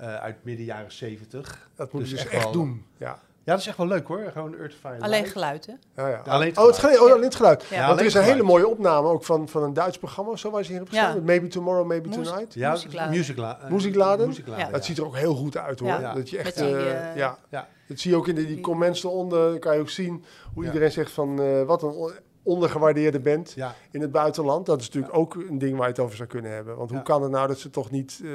eh, 0.00 0.14
uit 0.14 0.36
midden 0.44 0.64
jaren 0.64 0.92
70. 0.92 1.68
dat 1.76 1.92
moet 1.92 2.00
Dus 2.02 2.10
je 2.10 2.16
dus 2.16 2.24
echt 2.24 2.34
echt 2.34 2.42
wel- 2.42 2.52
doen. 2.52 2.84
Ja. 2.96 3.18
Ja, 3.44 3.54
dat 3.54 3.62
is 3.62 3.68
echt 3.68 3.76
wel 3.78 3.86
leuk 3.86 4.06
hoor. 4.06 4.30
Gewoon 4.32 4.56
Earth 4.58 4.74
Fire 4.80 5.00
Alleen 5.00 5.20
Live. 5.20 5.32
geluid, 5.32 5.66
hè? 5.66 6.02
Ja, 6.02 6.08
ja. 6.08 6.22
Alleen 6.26 6.48
het 6.48 6.58
oh, 6.58 6.66
het 6.66 6.78
geluid. 6.78 7.00
Oh, 7.00 7.10
alleen 7.12 7.22
het 7.22 7.34
geluid. 7.34 7.64
Ja. 7.70 7.76
Ja, 7.76 7.86
Want 7.86 8.00
er 8.00 8.06
is 8.06 8.14
een 8.14 8.20
geluid. 8.20 8.38
hele 8.40 8.50
mooie 8.52 8.68
opname 8.68 9.08
ook 9.08 9.24
van, 9.24 9.48
van 9.48 9.62
een 9.62 9.72
Duits 9.72 9.98
programma, 9.98 10.36
zo 10.36 10.50
waar 10.50 10.64
ze 10.64 10.72
hebben 10.72 10.94
Ja. 10.94 11.04
gestaan. 11.04 11.24
Maybe 11.24 11.46
Tomorrow, 11.48 11.86
Maybe 11.86 12.08
Moes- 12.08 12.28
Tonight. 12.28 12.54
Ja, 12.54 12.70
Muziekladen. 12.70 14.26
Muziekla 14.26 14.56
eh. 14.66 14.72
Dat 14.72 14.84
ziet 14.84 14.98
er 14.98 15.04
ook 15.06 15.16
heel 15.16 15.34
goed 15.34 15.56
uit 15.56 15.80
hoor. 15.80 15.88
Ja. 15.88 16.14
Dat 16.14 16.30
je 16.30 16.36
echt, 16.38 16.44
Met 16.56 16.66
die, 16.66 16.76
eh, 16.76 17.16
ja. 17.16 17.38
Ja. 17.50 17.68
Dat 17.88 17.98
zie 18.00 18.10
je 18.10 18.16
ook 18.16 18.28
in 18.28 18.34
de, 18.34 18.40
die 18.46 18.54
die- 18.54 18.60
comments 18.64 19.04
eronder. 19.04 19.50
Dan 19.50 19.58
kan 19.58 19.74
je 19.74 19.80
ook 19.80 19.90
zien 19.90 20.24
hoe 20.54 20.62
Ja. 20.62 20.68
iedereen 20.68 20.92
zegt 20.92 21.10
van 21.10 21.40
eh, 21.42 21.62
wat 21.62 21.82
een 21.82 22.10
ondergewaardeerde 22.48 23.20
band 23.20 23.52
Ja, 23.56 23.74
in 23.90 24.00
het 24.00 24.12
buitenland. 24.12 24.66
Dat 24.66 24.80
is 24.80 24.86
natuurlijk 24.86 25.16
ook 25.16 25.34
een 25.34 25.58
ding 25.58 25.76
waar 25.76 25.86
je 25.86 25.92
het 25.92 26.02
over 26.02 26.16
zou 26.16 26.28
kunnen 26.28 26.50
hebben. 26.50 26.76
Want 26.76 26.90
hoe 26.90 27.02
kan 27.02 27.22
het 27.22 27.30
nou 27.30 27.48
dat 27.48 27.58
ze 27.58 27.70
toch 27.70 27.90
niet 27.90 28.20
eh, 28.24 28.30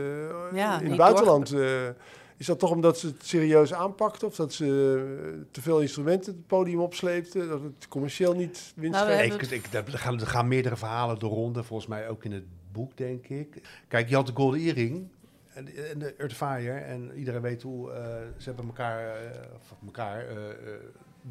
Ja, 0.53 0.79
in 0.79 0.87
het 0.87 0.97
buitenland... 0.97 1.51
eh, 1.51 1.87
is 2.37 2.45
dat 2.45 2.59
toch 2.59 2.71
omdat 2.71 2.97
ze 2.97 3.07
het 3.07 3.25
serieus 3.25 3.73
aanpakt? 3.73 4.23
Of 4.23 4.35
dat 4.35 4.53
ze 4.53 4.65
eh, 4.65 5.45
te 5.51 5.61
veel 5.61 5.81
instrumenten 5.81 6.33
het 6.33 6.47
podium 6.47 6.79
opsleepten? 6.79 7.49
Dat 7.49 7.61
het 7.61 7.87
commercieel 7.87 8.33
niet 8.33 8.73
Nou, 8.75 8.81
winstgevend 8.81 9.19
hebben 9.19 9.57
ik, 9.57 9.65
ik, 9.65 9.93
er, 9.93 9.99
gaan, 9.99 10.19
er 10.19 10.27
gaan 10.27 10.47
meerdere 10.47 10.75
verhalen 10.75 11.19
door 11.19 11.31
ronden, 11.31 11.65
volgens 11.65 11.89
mij 11.89 12.09
ook 12.09 12.23
in 12.23 12.31
het 12.31 12.45
boek, 12.71 12.97
denk 12.97 13.27
ik. 13.27 13.61
Kijk, 13.87 14.09
je 14.09 14.15
had 14.15 14.27
de 14.27 14.33
Golden 14.35 14.59
Earring 14.59 15.07
en, 15.53 15.65
de 15.99 16.13
Earth 16.17 16.33
Fire. 16.33 16.71
En 16.71 17.11
iedereen 17.15 17.41
weet 17.41 17.61
hoe 17.61 17.91
eh, 17.91 18.03
ze 18.37 18.43
hebben 18.45 18.65
elkaar, 18.65 19.15
of 19.55 19.75
elkaar 19.85 20.27
eh, 20.27 20.49
eh, 20.49 20.55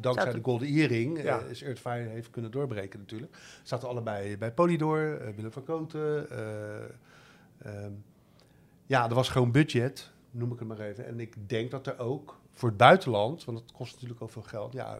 dankzij 0.01 0.31
de 0.31 0.39
Golden 0.43 0.67
Earring, 0.67 1.17
eh, 1.17 1.23
Ja. 1.23 1.39
is 1.39 1.61
Earth 1.63 1.79
Fire 1.79 2.09
heeft 2.09 2.29
kunnen 2.29 2.51
doorbreken 2.51 2.99
natuurlijk. 2.99 3.37
Zaten 3.63 3.87
allebei 3.87 4.37
bij 4.37 4.51
Polydor, 4.51 5.21
eh, 5.21 5.33
Willem 5.35 5.51
van 5.51 5.63
Koten. 5.63 6.29
eh, 6.29 6.83
ehm, 7.57 7.91
ja, 8.85 9.09
er 9.09 9.15
was 9.15 9.29
gewoon 9.29 9.51
budget, 9.51 10.11
noem 10.31 10.51
ik 10.51 10.59
het 10.59 10.67
maar 10.67 10.79
even. 10.79 11.05
En 11.05 11.19
ik 11.19 11.35
denk 11.49 11.71
dat 11.71 11.87
er 11.87 11.99
ook 11.99 12.39
voor 12.51 12.69
het 12.69 12.77
buitenland, 12.77 13.43
want 13.45 13.59
het 13.59 13.71
kost 13.71 13.93
natuurlijk 13.93 14.21
ook 14.21 14.31
veel 14.31 14.41
geld, 14.41 14.73
ja, 14.73 14.99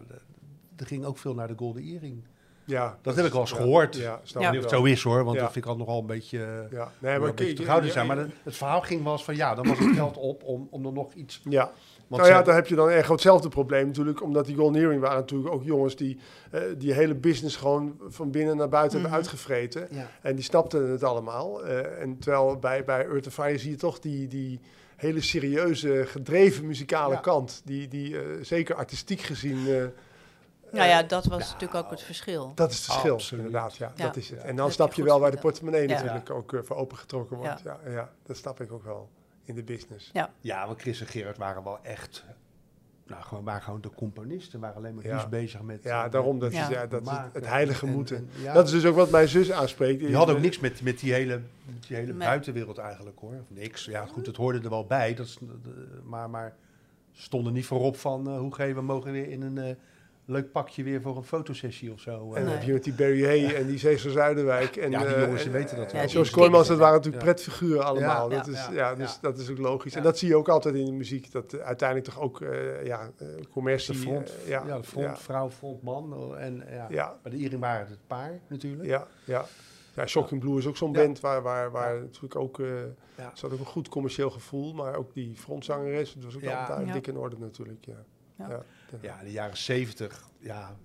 er 0.76 0.86
ging 0.86 1.04
ook 1.04 1.18
veel 1.18 1.34
naar 1.34 1.48
de 1.48 1.54
Golden 1.56 1.82
Earring. 1.82 2.22
Ja, 2.66 2.98
Dat 3.02 3.16
heb 3.16 3.24
ik 3.26 3.32
wel 3.32 3.40
eens 3.40 3.50
ja, 3.50 3.56
gehoord. 3.56 3.96
Ja, 3.96 4.20
snap 4.22 4.42
Ja. 4.42 4.48
ik 4.50 4.56
Of 4.56 4.60
het 4.62 4.70
zo 4.72 4.84
is 4.84 5.02
hoor, 5.02 5.24
want 5.24 5.36
Ja. 5.36 5.42
dat 5.42 5.52
vind 5.52 5.64
ik 5.64 5.70
altijd 5.70 5.86
nogal 5.88 6.00
een 6.02 6.06
beetje... 6.08 6.38
eh, 6.44 6.70
Ja, 6.70 6.92
nee, 6.98 7.18
maar 7.18 7.28
een 7.28 7.34
beetje 7.34 7.52
terughouden 7.52 7.86
je- 7.88 7.92
zijn. 7.94 8.06
Maar 8.06 8.16
het 8.42 8.56
verhaal 8.56 8.80
ging 8.80 9.02
wel 9.02 9.12
eens 9.12 9.24
van 9.24 9.36
ja, 9.36 9.54
dan 9.54 9.66
was 9.68 9.78
het 9.78 9.94
geld 9.94 10.16
op 10.16 10.42
om, 10.42 10.68
om 10.70 10.86
er 10.86 10.92
nog 10.92 11.12
iets... 11.14 11.40
Ja, 11.48 11.72
Want 12.08 12.22
nou 12.22 12.32
ja, 12.34 12.38
ze- 12.38 12.44
daar 12.44 12.54
heb 12.54 12.66
je 12.66 12.74
dan 12.74 12.90
echt 12.90 13.08
hetzelfde 13.08 13.48
probleem 13.48 13.86
natuurlijk. 13.86 14.22
Omdat 14.22 14.46
die 14.46 14.56
Golden 14.56 14.80
Earring 14.82 15.00
waren 15.00 15.18
natuurlijk 15.18 15.52
ook 15.54 15.62
jongens 15.64 15.96
die 15.96 16.18
eh, 16.50 16.60
die 16.78 16.92
hele 16.92 17.14
business 17.14 17.56
gewoon 17.56 18.00
van 18.08 18.30
binnen 18.30 18.56
naar 18.56 18.68
buiten 18.68 18.98
Mhm. 19.00 19.08
hebben 19.08 19.26
uitgevreten. 19.26 19.88
ja. 19.90 20.10
En 20.22 20.34
die 20.34 20.44
snapten 20.44 20.90
het 20.90 21.02
allemaal. 21.04 21.64
Eh, 21.64 22.00
en 22.02 22.18
terwijl 22.18 22.58
bij, 22.58 22.84
bij 22.84 23.06
Earth 23.06 23.26
of 23.26 23.32
Fire 23.34 23.58
zie 23.58 23.70
je 23.70 23.76
toch 23.76 23.98
die, 23.98 24.28
die 24.28 24.60
hele 24.96 25.20
serieuze, 25.20 26.04
gedreven 26.06 26.66
muzikale 26.66 27.14
Ja. 27.14 27.20
kant. 27.20 27.62
Die, 27.64 27.88
die 27.88 28.18
eh, 28.18 28.24
zeker 28.42 28.74
artistiek 28.74 29.20
gezien... 29.20 29.56
eh, 29.68 29.84
Nou 30.72 30.88
ja, 30.88 31.02
dat 31.02 31.24
was 31.26 31.52
natuurlijk 31.52 31.84
ook 31.84 31.90
het 31.90 32.02
verschil. 32.02 32.52
dat 32.54 32.70
is 32.70 32.76
het 32.76 32.84
verschil, 32.84 33.12
Absoluut. 33.14 33.44
inderdaad. 33.44 33.76
Ja, 33.76 33.92
Ja. 33.96 34.04
dat 34.06 34.16
is 34.16 34.30
het. 34.30 34.42
En 34.42 34.56
dan 34.56 34.70
snap 34.70 34.92
je 34.92 35.02
wel 35.02 35.20
waar 35.20 35.30
de 35.30 35.36
portemonnee 35.38 35.88
Ja. 35.88 35.94
natuurlijk 35.94 36.30
ook 36.30 36.60
voor 36.64 36.76
opengetrokken 36.76 37.36
wordt. 37.36 37.60
Ja. 37.64 37.78
Ja, 37.88 38.10
dat 38.22 38.36
snap 38.36 38.60
ik 38.60 38.72
ook 38.72 38.84
wel 38.84 39.08
in 39.44 39.54
de 39.54 39.62
business. 39.62 40.10
ja, 40.40 40.66
want 40.66 40.80
Chris 40.80 41.00
en 41.00 41.06
Gerard 41.06 41.36
waren 41.36 41.64
wel 41.64 41.78
echt... 41.82 42.24
Nou, 43.06 43.22
gewoon, 43.22 43.44
waren 43.44 43.62
gewoon 43.62 43.80
de 43.80 43.90
componisten. 43.90 44.60
waren 44.60 44.76
alleen 44.76 44.94
maar 44.94 45.04
Ja. 45.06 45.14
dus 45.14 45.28
bezig 45.28 45.62
met... 45.62 45.82
Ja, 45.82 46.04
eh, 46.04 46.10
daarom, 46.10 46.38
dat, 46.38 46.50
met 46.52 46.58
Ja. 46.58 46.66
Is, 46.68 46.74
ja, 46.74 46.86
dat 46.86 47.02
is 47.02 47.12
het, 47.32 47.46
heilige 47.46 47.86
En- 47.86 47.92
moeten. 47.92 48.16
en- 48.16 48.28
ja. 48.42 48.52
Dat 48.52 48.64
is 48.66 48.70
dus 48.70 48.84
ook 48.84 48.94
wat 48.96 49.10
mijn 49.10 49.28
zus 49.28 49.52
aanspreekt. 49.52 50.00
Je 50.00 50.16
had 50.16 50.30
ook 50.30 50.40
niks 50.40 50.58
met, 50.60 50.82
met 50.82 50.98
die 50.98 51.12
hele, 51.12 51.40
met 51.64 51.86
die 51.86 51.96
hele 51.96 52.12
buitenwereld 52.12 52.78
eigenlijk 52.78 53.18
hoor. 53.18 53.32
Of 53.40 53.50
niks. 53.50 53.84
Ja, 53.84 54.06
goed, 54.06 54.26
het 54.26 54.36
hoorde 54.36 54.60
er 54.60 54.70
wel 54.70 54.86
bij. 54.86 55.14
Dat 55.14 55.26
is, 55.26 55.38
maar, 56.04 56.30
maar 56.30 56.56
stonden 57.12 57.52
niet 57.52 57.66
voorop 57.66 57.96
van 57.96 58.28
eh, 58.28 58.38
hoe 58.38 58.54
geven 58.54 58.74
we 58.74 58.82
mogen 58.82 59.12
weer 59.12 59.28
in 59.28 59.42
een 59.42 59.58
eh, 59.58 59.74
leuk 60.26 60.52
pakje 60.52 60.82
weer 60.82 61.00
voor 61.00 61.16
een 61.16 61.24
fotosessie 61.24 61.92
of 61.92 62.00
zo. 62.00 62.10
En 62.12 62.28
eh. 62.28 62.34
dan 62.34 62.44
Nee. 62.44 62.54
heb 62.54 62.62
je 62.62 62.72
met 62.72 62.84
die 62.84 62.92
Barry 62.92 63.24
Hay 63.24 63.54
en 63.54 63.66
die 63.66 63.78
Cesar 63.78 64.10
Zuiderwijk. 64.10 64.76
En, 64.76 64.90
Ja, 64.90 64.98
die 64.98 65.06
eh, 65.14 65.20
jongens, 65.20 65.42
die 65.42 65.52
en- 65.52 65.56
weten 65.58 65.76
dat 65.76 65.86
en 65.86 65.92
wel. 65.92 66.02
Ja, 66.02 66.08
Zoals 66.08 66.30
Kooijmans, 66.30 66.68
dat 66.68 66.78
waren 66.78 66.94
natuurlijk 66.96 67.24
Ja. 67.24 67.30
pretfiguren 67.32 67.84
allemaal. 67.84 68.30
Ja, 68.30 68.36
dat, 68.36 68.46
ja, 68.46 68.52
is, 68.52 68.66
ja, 68.66 68.72
ja, 68.72 68.94
dus 68.94 69.12
ja. 69.12 69.18
dat 69.20 69.38
is 69.38 69.50
ook 69.50 69.58
logisch. 69.58 69.92
Ja. 69.92 69.98
En 69.98 70.04
dat 70.04 70.18
zie 70.18 70.28
je 70.28 70.36
ook 70.36 70.48
altijd 70.48 70.74
in 70.74 70.84
de 70.84 70.92
muziek. 70.92 71.32
Dat 71.32 71.58
uiteindelijk 71.60 72.08
toch 72.08 72.20
ook 72.20 72.40
eh, 72.40 72.84
ja, 72.86 73.10
commercie... 73.50 73.94
de 73.94 74.00
front, 74.00 74.32
ja, 74.46 74.62
ja, 74.66 74.76
de 74.76 74.84
frontvrouw, 74.84 75.50
frontman. 75.50 76.34
eh, 76.36 76.44
En, 76.46 76.64
ja. 76.70 76.86
Ja. 76.90 77.16
Bij 77.22 77.30
de 77.32 77.38
Iering 77.38 77.60
waren 77.60 77.80
het 77.80 77.88
het 77.90 78.06
paar 78.06 78.40
natuurlijk. 78.48 78.88
Ja, 78.88 79.06
ja. 79.24 79.44
Ja, 79.96 80.06
Shocking 80.06 80.40
Blue 80.40 80.58
is 80.58 80.66
ook 80.66 80.76
zo'n 80.76 80.92
Ja. 80.92 80.98
band 81.02 81.20
waar, 81.20 81.42
waar, 81.42 81.70
waar 81.70 82.00
natuurlijk 82.00 82.36
ook... 82.36 82.60
eh 82.60 82.66
Ja. 83.16 83.30
zat 83.34 83.52
ook 83.52 83.58
een 83.58 83.64
goed 83.66 83.88
commercieel 83.88 84.30
gevoel. 84.30 84.72
Maar 84.74 84.96
ook 84.96 85.14
die 85.14 85.36
frontzangeres, 85.36 86.12
dat 86.14 86.24
was 86.24 86.34
ook 86.36 86.40
Ja. 86.42 86.60
altijd 86.66 86.92
dik 86.92 87.06
in 87.06 87.16
orde 87.16 87.36
natuurlijk. 87.38 87.84
Ja. 87.84 88.04
Ja. 88.38 88.48
Ja. 88.48 88.62
Ja, 89.02 89.22
de 89.22 89.30
jaren 89.32 89.56
zeventig. 89.56 90.28
Ja, 90.38 90.76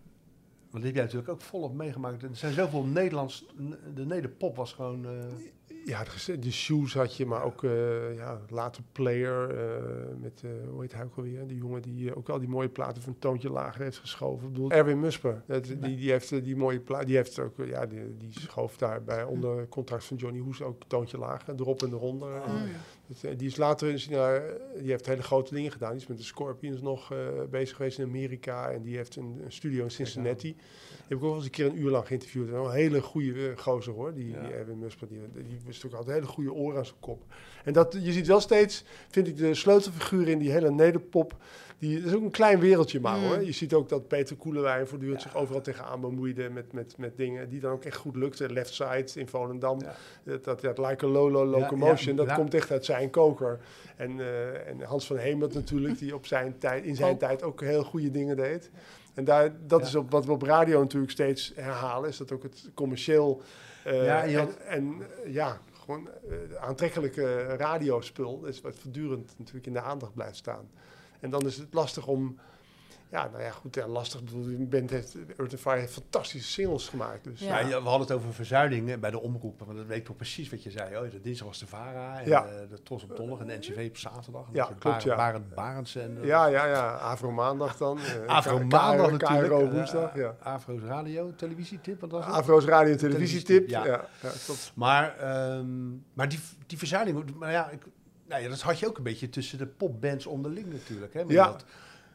want 0.69 0.83
die 0.83 0.83
heb 0.83 0.93
jij 0.93 1.03
natuurlijk 1.03 1.29
ook 1.31 1.41
volop 1.41 1.73
meegemaakt. 1.73 2.23
Er 2.23 2.29
zijn 2.35 2.53
zoveel 2.53 2.83
Nederlands... 2.83 3.45
De 3.95 4.05
nederpop 4.05 4.55
was 4.55 4.73
gewoon... 4.73 5.05
eh, 5.05 5.11
Ja, 5.85 6.03
de, 6.03 6.39
de 6.39 6.51
shoes 6.51 6.93
had 6.93 7.15
je, 7.15 7.25
maar 7.25 7.43
ook 7.43 7.63
eh, 7.63 8.15
ja, 8.15 8.41
later 8.49 8.83
player 8.91 9.49
eh, 9.49 10.15
met, 10.21 10.41
eh, 10.45 10.49
hoe 10.71 10.81
heet 10.81 10.93
hij 10.93 11.03
ook 11.03 11.15
alweer? 11.17 11.47
Die 11.47 11.57
jongen 11.57 11.81
die 11.81 12.15
ook 12.15 12.29
al 12.29 12.39
die 12.39 12.47
mooie 12.47 12.69
platen 12.69 13.01
van 13.01 13.15
toontje 13.19 13.49
lager 13.51 13.81
heeft 13.81 13.97
geschoven. 13.97 14.47
Ik 14.47 14.53
bedoel, 14.53 14.71
Erwin 14.71 14.99
Musper, 14.99 15.43
dat, 15.45 15.63
die, 15.63 15.79
die 15.95 16.11
heeft 16.11 16.43
die 16.43 16.55
mooie 16.55 16.79
plaat, 16.79 17.05
die 17.05 17.15
heeft 17.15 17.39
ook, 17.39 17.55
ja, 17.65 17.85
die, 17.85 18.17
die 18.17 18.39
schoof 18.39 18.77
daar 18.77 19.03
bij 19.03 19.23
onder 19.23 19.67
contract 19.67 20.03
van 20.05 20.17
Johnny 20.17 20.39
Hoes 20.39 20.61
ook 20.61 20.81
toontje 20.87 21.17
lager, 21.17 21.53
erop 21.57 21.83
en 21.83 21.89
eronder. 21.93 22.33
Oh, 22.41 22.47
Mm. 22.47 22.67
Eh, 23.21 23.31
die 23.37 23.47
is 23.47 23.55
later, 23.55 23.89
in 23.89 23.99
zijn, 23.99 24.15
eh, 24.15 24.81
die 24.81 24.89
heeft 24.89 25.05
hele 25.05 25.23
grote 25.23 25.53
dingen 25.53 25.71
gedaan. 25.71 25.91
Die 25.91 26.01
is 26.01 26.07
met 26.07 26.17
de 26.17 26.23
Scorpions 26.23 26.81
nog 26.81 27.13
eh, 27.13 27.17
bezig 27.49 27.75
geweest 27.75 27.99
in 27.99 28.05
Amerika 28.05 28.71
en 28.71 28.81
die 28.81 28.95
heeft 28.95 29.15
een, 29.15 29.41
een 29.43 29.51
studio 29.51 29.83
in 29.83 29.91
Cincinnati. 29.91 30.53
Die 30.53 30.55
heb 31.07 31.17
ik 31.17 31.17
ook 31.17 31.21
wel 31.21 31.35
eens 31.35 31.45
een 31.45 31.51
keer 31.51 31.65
een 31.65 31.79
uur 31.79 31.89
lang 31.89 32.07
geïnterviewd. 32.07 32.49
Een 32.49 32.71
hele 32.71 33.01
goede 33.01 33.53
gozer 33.57 33.93
hoor, 33.93 34.13
die, 34.13 34.29
Ja. 34.29 34.41
die 34.41 34.53
Erwin 34.53 34.79
Musper. 34.79 35.07
Die, 35.07 35.19
die 35.33 35.43
wist 35.43 35.65
natuurlijk 35.65 35.95
altijd 35.95 36.15
hele 36.15 36.27
goede 36.27 36.53
oren 36.53 36.77
aan 36.77 36.85
zijn 36.85 36.99
kop. 36.99 37.23
En 37.63 37.73
dat, 37.73 37.97
je 38.01 38.11
ziet 38.11 38.27
wel 38.27 38.39
steeds, 38.39 38.83
vind 39.09 39.27
ik, 39.27 39.37
de 39.37 39.53
sleutelfiguren 39.53 40.27
in 40.27 40.39
die 40.39 40.51
hele 40.51 40.71
nederpop. 40.71 41.37
Die, 41.79 41.99
dat 42.01 42.09
is 42.09 42.15
ook 42.17 42.23
een 42.23 42.31
klein 42.31 42.59
wereldje 42.59 42.99
maar 42.99 43.17
Mm. 43.17 43.23
hoor. 43.23 43.43
Je 43.43 43.51
ziet 43.51 43.73
ook 43.73 43.89
dat 43.89 44.07
Peter 44.07 44.35
Koelewijn 44.35 44.87
voortdurend 44.87 45.21
zich 45.21 45.35
overal 45.35 45.61
tegenaan 45.61 46.01
bemoeide 46.01 46.49
met, 46.49 46.73
met, 46.73 46.97
met 46.97 47.17
dingen 47.17 47.49
die 47.49 47.59
dan 47.59 47.71
ook 47.71 47.83
echt 47.83 47.97
goed 47.97 48.15
lukten. 48.15 48.53
Left 48.53 48.73
Side 48.73 49.05
in 49.15 49.27
Volendam. 49.27 49.79
Ja. 49.81 49.95
Dat, 50.23 50.43
dat, 50.43 50.61
dat 50.61 50.77
Like 50.77 51.05
a 51.05 51.07
Lolo 51.09 51.45
Locomotion, 51.45 52.11
ja, 52.15 52.17
dat 52.19 52.27
ja. 52.29 52.35
komt 52.35 52.53
echt 52.53 52.71
uit 52.71 52.85
zijn 52.85 53.09
koker. 53.09 53.59
En, 53.95 54.19
eh, 54.19 54.67
en 54.67 54.81
Hans 54.81 55.07
van 55.07 55.17
Hemert 55.17 55.53
natuurlijk, 55.53 55.99
die 55.99 56.15
op 56.15 56.25
zijn 56.25 56.57
tijd, 56.57 56.83
in 56.83 56.95
zijn 56.95 57.13
Ook. 57.13 57.19
tijd 57.19 57.43
ook 57.43 57.61
heel 57.61 57.83
goede 57.83 58.11
dingen 58.11 58.35
deed. 58.35 58.69
En 59.13 59.23
daar, 59.23 59.51
dat 59.67 59.79
Ja. 59.81 59.85
is 59.87 59.95
op, 59.95 60.11
wat 60.11 60.25
we 60.25 60.31
op 60.31 60.41
radio 60.41 60.79
natuurlijk 60.79 61.11
steeds 61.11 61.51
herhalen, 61.55 62.09
is 62.09 62.17
dat 62.17 62.31
ook 62.31 62.43
het 62.43 62.69
commercieel 62.73 63.41
eh, 63.83 64.05
Ja, 64.05 64.23
en 64.23 64.35
had- 64.35 64.57
eh, 64.67 65.33
ja, 65.33 65.59
gewoon 65.83 66.09
aantrekkelijke 66.59 67.43
radiospul 67.43 68.45
is 68.45 68.61
wat 68.61 68.75
voortdurend 68.79 69.33
natuurlijk 69.37 69.67
in 69.67 69.73
de 69.73 69.81
aandacht 69.81 70.13
blijft 70.13 70.35
staan. 70.37 70.69
En 71.19 71.29
dan 71.29 71.45
is 71.45 71.57
het 71.57 71.73
lastig 71.73 72.07
om, 72.07 72.39
ja, 73.11 73.29
nou 73.31 73.43
ja, 73.43 73.51
goed, 73.51 73.75
ja, 73.75 73.87
lastig. 73.87 74.19
Ik 74.19 74.25
bedoel, 74.25 74.45
een 74.45 74.69
band 74.69 74.89
heeft, 74.89 75.15
Earth 75.37 75.51
and 75.51 75.59
Fire 75.59 75.79
heeft 75.79 75.93
fantastische 75.93 76.51
singles 76.51 76.87
gemaakt. 76.87 77.23
Dus, 77.23 77.39
Ja. 77.39 77.59
Ja. 77.59 77.67
we 77.67 77.73
hadden 77.89 78.07
het 78.07 78.11
over 78.11 78.33
verzuilingen 78.33 78.99
bij 78.99 79.11
de 79.11 79.19
omroepen. 79.19 79.65
Want 79.65 79.77
dat 79.77 79.87
weet 79.87 79.97
ik 79.97 80.05
toch 80.05 80.15
precies 80.15 80.49
wat 80.49 80.63
je 80.63 80.71
zei. 80.71 80.97
Oh, 80.97 81.11
de 81.11 81.21
dinsdag 81.21 81.47
was 81.47 81.59
de 81.59 81.67
VARA 81.67 82.19
en 82.19 82.27
Ja. 82.27 82.45
eh, 82.45 82.51
de 82.69 82.83
Tros 82.83 83.03
op 83.03 83.15
donderdag 83.17 83.47
en 83.47 83.59
de 83.61 83.67
NCV 83.67 83.87
op 83.89 83.97
zaterdag. 83.97 84.41
En 84.47 84.53
Ja, 84.53 84.67
je 84.69 84.75
klopt, 84.75 85.03
ja. 85.03 85.15
Barend, 85.55 85.95
en... 85.95 86.17
eh, 86.21 86.27
Ja, 86.27 86.45
ja, 86.45 86.65
ja. 86.65 86.91
Afro 86.93 87.31
Maandag 87.31 87.77
dan. 87.77 87.97
eh, 87.99 88.25
Afro 88.25 88.59
Maandag 88.65 89.11
natuurlijk. 89.11 89.51
Eh, 89.53 89.71
woensdag, 89.71 90.15
ja. 90.15 90.35
Afro's 90.39 90.81
radio, 90.81 91.35
televisietip, 91.35 92.01
wat 92.01 92.11
was 92.11 92.25
het? 92.25 92.33
Afro's 92.33 92.65
radio 92.65 92.95
televisietip. 92.95 93.69
Ja, 93.69 93.85
ja. 93.85 94.07
ja, 94.21 94.31
klopt. 94.45 94.71
Maar, 94.75 95.17
ehm, 95.17 95.89
maar 96.13 96.29
die, 96.29 96.39
die 96.67 96.77
verzuiling, 96.77 97.35
maar 97.35 97.51
ja, 97.51 97.69
ik, 97.69 97.85
nou 98.29 98.41
ja, 98.43 98.49
dat 98.49 98.61
had 98.61 98.79
je 98.79 98.87
ook 98.87 98.97
een 98.97 99.03
beetje 99.03 99.29
tussen 99.29 99.57
de 99.57 99.67
popbands 99.67 100.25
onderling 100.25 100.71
natuurlijk. 100.71 101.13
Hè? 101.13 101.19
Want 101.19 101.31
Ja. 101.31 101.45
had- 101.45 101.63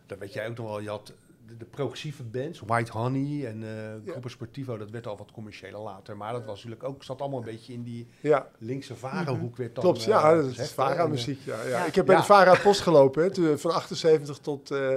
dat 0.06 0.18
weet 0.18 0.32
jij 0.32 0.48
ook 0.48 0.56
nog 0.56 0.66
wel. 0.66 0.80
Je 0.80 0.88
had 0.88 1.12
de, 1.46 1.56
de 1.56 1.64
progressieve 1.64 2.22
bands, 2.22 2.60
White 2.66 2.92
Honey 2.92 3.46
en 3.46 3.62
eh 3.62 4.10
Groepen 4.10 4.30
Sportivo, 4.30 4.76
dat 4.78 4.90
werd 4.90 5.06
al 5.06 5.16
wat 5.16 5.30
commerciëler 5.32 5.80
later. 5.80 6.16
Maar 6.16 6.32
dat 6.32 6.44
was 6.44 6.54
natuurlijk 6.64 6.82
ook, 6.84 7.04
zat 7.04 7.20
allemaal 7.20 7.38
een 7.38 7.44
beetje 7.44 7.72
in 7.72 7.82
die 7.82 8.06
Ja, 8.20 8.48
linkse 8.58 8.94
varenhoek 8.96 9.56
weer 9.56 9.70
dan. 9.72 9.82
klopt. 9.84 10.00
eh, 10.00 10.06
Ja, 10.06 10.34
dat 10.34 10.58
is. 10.58 10.70
VARA-muziek. 10.72 11.40
Ja, 11.44 11.62
ja. 11.62 11.68
Ja. 11.68 11.84
Ik 11.84 11.94
heb 11.94 12.06
bij 12.06 12.14
Ja. 12.14 12.20
de 12.20 12.26
VARA 12.26 12.54
post 12.62 12.80
gelopen, 12.80 13.32
hè, 13.34 13.58
van 13.58 13.70
78 13.74 14.38
tot, 14.38 14.70
eh 14.70 14.94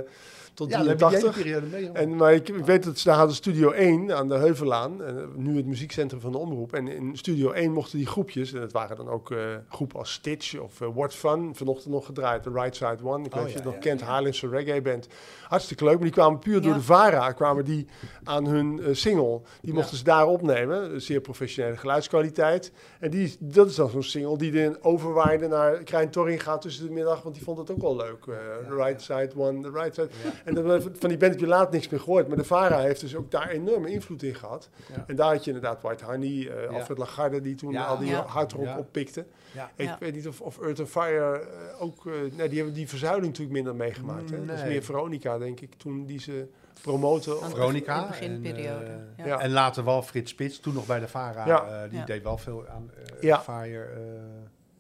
tot 0.57 0.69
Ja, 0.69 0.77
daar 0.77 0.87
heb 0.87 0.99
je 0.99 1.07
die 1.07 1.17
hele 1.17 1.31
83. 1.31 1.43
periode 1.43 1.65
mee. 1.65 1.91
En, 1.91 2.15
maar 2.15 2.33
ik, 2.33 2.49
ik 2.49 2.65
weet 2.65 2.83
dat 2.83 2.97
ze 2.97 3.07
daar 3.07 3.17
hadden 3.17 3.35
Studio 3.35 3.71
1 3.71 4.15
aan 4.15 4.27
de 4.27 4.35
Heuvelaan, 4.35 5.03
en, 5.03 5.17
eh, 5.17 5.23
nu 5.35 5.55
het 5.55 5.65
muziekcentrum 5.65 6.21
van 6.21 6.31
de 6.31 6.37
Omroep. 6.37 6.73
En 6.73 6.87
in 6.87 7.17
Studio 7.17 7.51
1 7.51 7.71
mochten 7.71 7.97
die 7.97 8.07
groepjes, 8.07 8.53
en 8.53 8.59
dat 8.59 8.71
waren 8.71 8.95
dan 8.97 9.09
ook 9.09 9.31
eh, 9.31 9.37
groepen 9.69 9.99
als 9.99 10.11
Stitch 10.13 10.59
of 10.59 10.79
What 10.93 11.13
Fun, 11.13 11.55
vanochtend 11.55 11.93
nog 11.93 12.05
gedraaid, 12.05 12.43
The 12.43 12.51
Right 12.51 12.75
Side 12.75 12.97
One. 13.03 13.23
Ik 13.25 13.33
weet 13.33 13.33
Oh, 13.33 13.45
niet 13.45 13.45
of 13.45 13.45
je 13.45 13.49
ja, 13.49 13.53
het 13.55 13.63
nog 13.63 13.73
ja. 13.73 13.79
kent, 13.79 14.01
Haarlemse 14.01 14.47
reggae 14.47 14.81
band. 14.81 15.07
Hartstikke 15.47 15.83
leuk, 15.83 15.93
maar 15.93 16.03
die 16.03 16.11
kwamen 16.11 16.39
puur 16.39 16.61
door 16.61 16.73
de 16.73 16.81
VARA, 16.81 17.31
kwamen 17.31 17.65
die 17.65 17.85
aan 18.23 18.45
hun 18.45 18.95
single. 18.95 19.41
Die 19.61 19.73
mochten 19.73 19.97
ze 19.97 20.03
daar 20.03 20.27
opnemen, 20.27 21.01
zeer 21.01 21.21
professionele 21.21 21.77
geluidskwaliteit. 21.77 22.71
En 22.99 23.09
die, 23.09 23.35
dat 23.39 23.67
is 23.67 23.75
dan 23.75 23.89
zo'n 23.89 24.03
single 24.03 24.37
die 24.37 24.51
dan 24.51 24.77
overwaaide 24.81 25.47
naar 25.47 25.83
Krijn 25.83 26.09
Torring 26.09 26.43
gaat 26.43 26.61
tussen 26.61 26.87
de 26.87 26.93
middag, 26.93 27.21
want 27.21 27.35
die 27.35 27.43
vond 27.43 27.57
het 27.57 27.71
ook 27.71 27.81
wel 27.81 27.95
leuk. 27.95 28.23
the 28.67 28.75
Right 28.75 29.01
Side 29.01 29.31
One, 29.35 29.61
The 29.61 29.71
Right 29.71 29.95
Side. 29.95 30.09
En 30.47 30.53
dan, 30.55 30.81
van 30.81 31.09
die 31.09 31.17
band 31.17 31.31
heb 31.31 31.39
je 31.39 31.47
later 31.47 31.73
niks 31.73 31.89
meer 31.89 31.99
gehoord. 31.99 32.27
Maar 32.27 32.37
de 32.37 32.43
VARA 32.43 32.79
heeft 32.79 33.01
dus 33.01 33.15
ook 33.15 33.31
daar 33.31 33.49
enorme 33.49 33.89
invloed 33.89 34.23
in 34.23 34.35
gehad. 34.35 34.69
Ja. 34.95 35.03
En 35.07 35.15
daar 35.15 35.31
had 35.33 35.43
je 35.43 35.51
inderdaad 35.51 35.81
White 35.81 36.05
Honey, 36.05 36.29
eh, 36.29 36.61
Ja. 36.61 36.67
Alfred 36.77 36.97
Lagarde, 36.97 37.41
die 37.41 37.55
toen 37.55 37.71
Ja. 37.71 37.85
al 37.85 37.97
die 37.97 38.09
Ja. 38.09 38.21
hardrock 38.25 38.63
Ja. 38.63 38.77
oppikte. 38.77 39.25
Ja. 39.51 39.71
Ik 39.75 39.85
Ja. 39.85 39.97
weet 39.99 40.15
niet 40.15 40.27
of, 40.27 40.41
of 40.41 40.59
Earth 40.61 40.79
and 40.79 40.89
Fire 40.89 41.39
eh, 41.39 41.81
ook... 41.81 42.05
eh, 42.05 42.13
nee, 42.35 42.47
die 42.49 42.57
hebben 42.57 42.73
die 42.75 42.87
verzuiling 42.89 43.25
natuurlijk 43.25 43.53
minder 43.55 43.75
meegemaakt. 43.75 44.29
Hè? 44.29 44.45
Dat 44.45 44.57
is 44.57 44.63
meer 44.63 44.83
Veronica, 44.83 45.37
denk 45.37 45.59
ik, 45.59 45.73
toen 45.73 46.05
die 46.05 46.19
ze 46.19 46.47
promoten. 46.81 47.41
Aan 47.41 47.49
Veronica. 47.49 47.95
In 47.97 48.01
de 48.01 48.07
beginperiode, 48.39 48.85
En, 49.15 49.25
ja. 49.25 49.39
En 49.39 49.51
later 49.51 49.83
wel 49.83 50.01
Frits 50.01 50.31
Spits, 50.31 50.59
toen 50.59 50.73
nog 50.73 50.85
bij 50.85 50.99
de 50.99 51.07
VARA. 51.07 51.45
Ja. 51.45 51.87
die 51.87 51.99
Ja. 51.99 52.05
deed 52.05 52.23
wel 52.23 52.37
veel 52.37 52.67
aan 52.67 52.91
Ja. 53.19 53.39
Fire. 53.41 53.83
eh, 53.83 53.99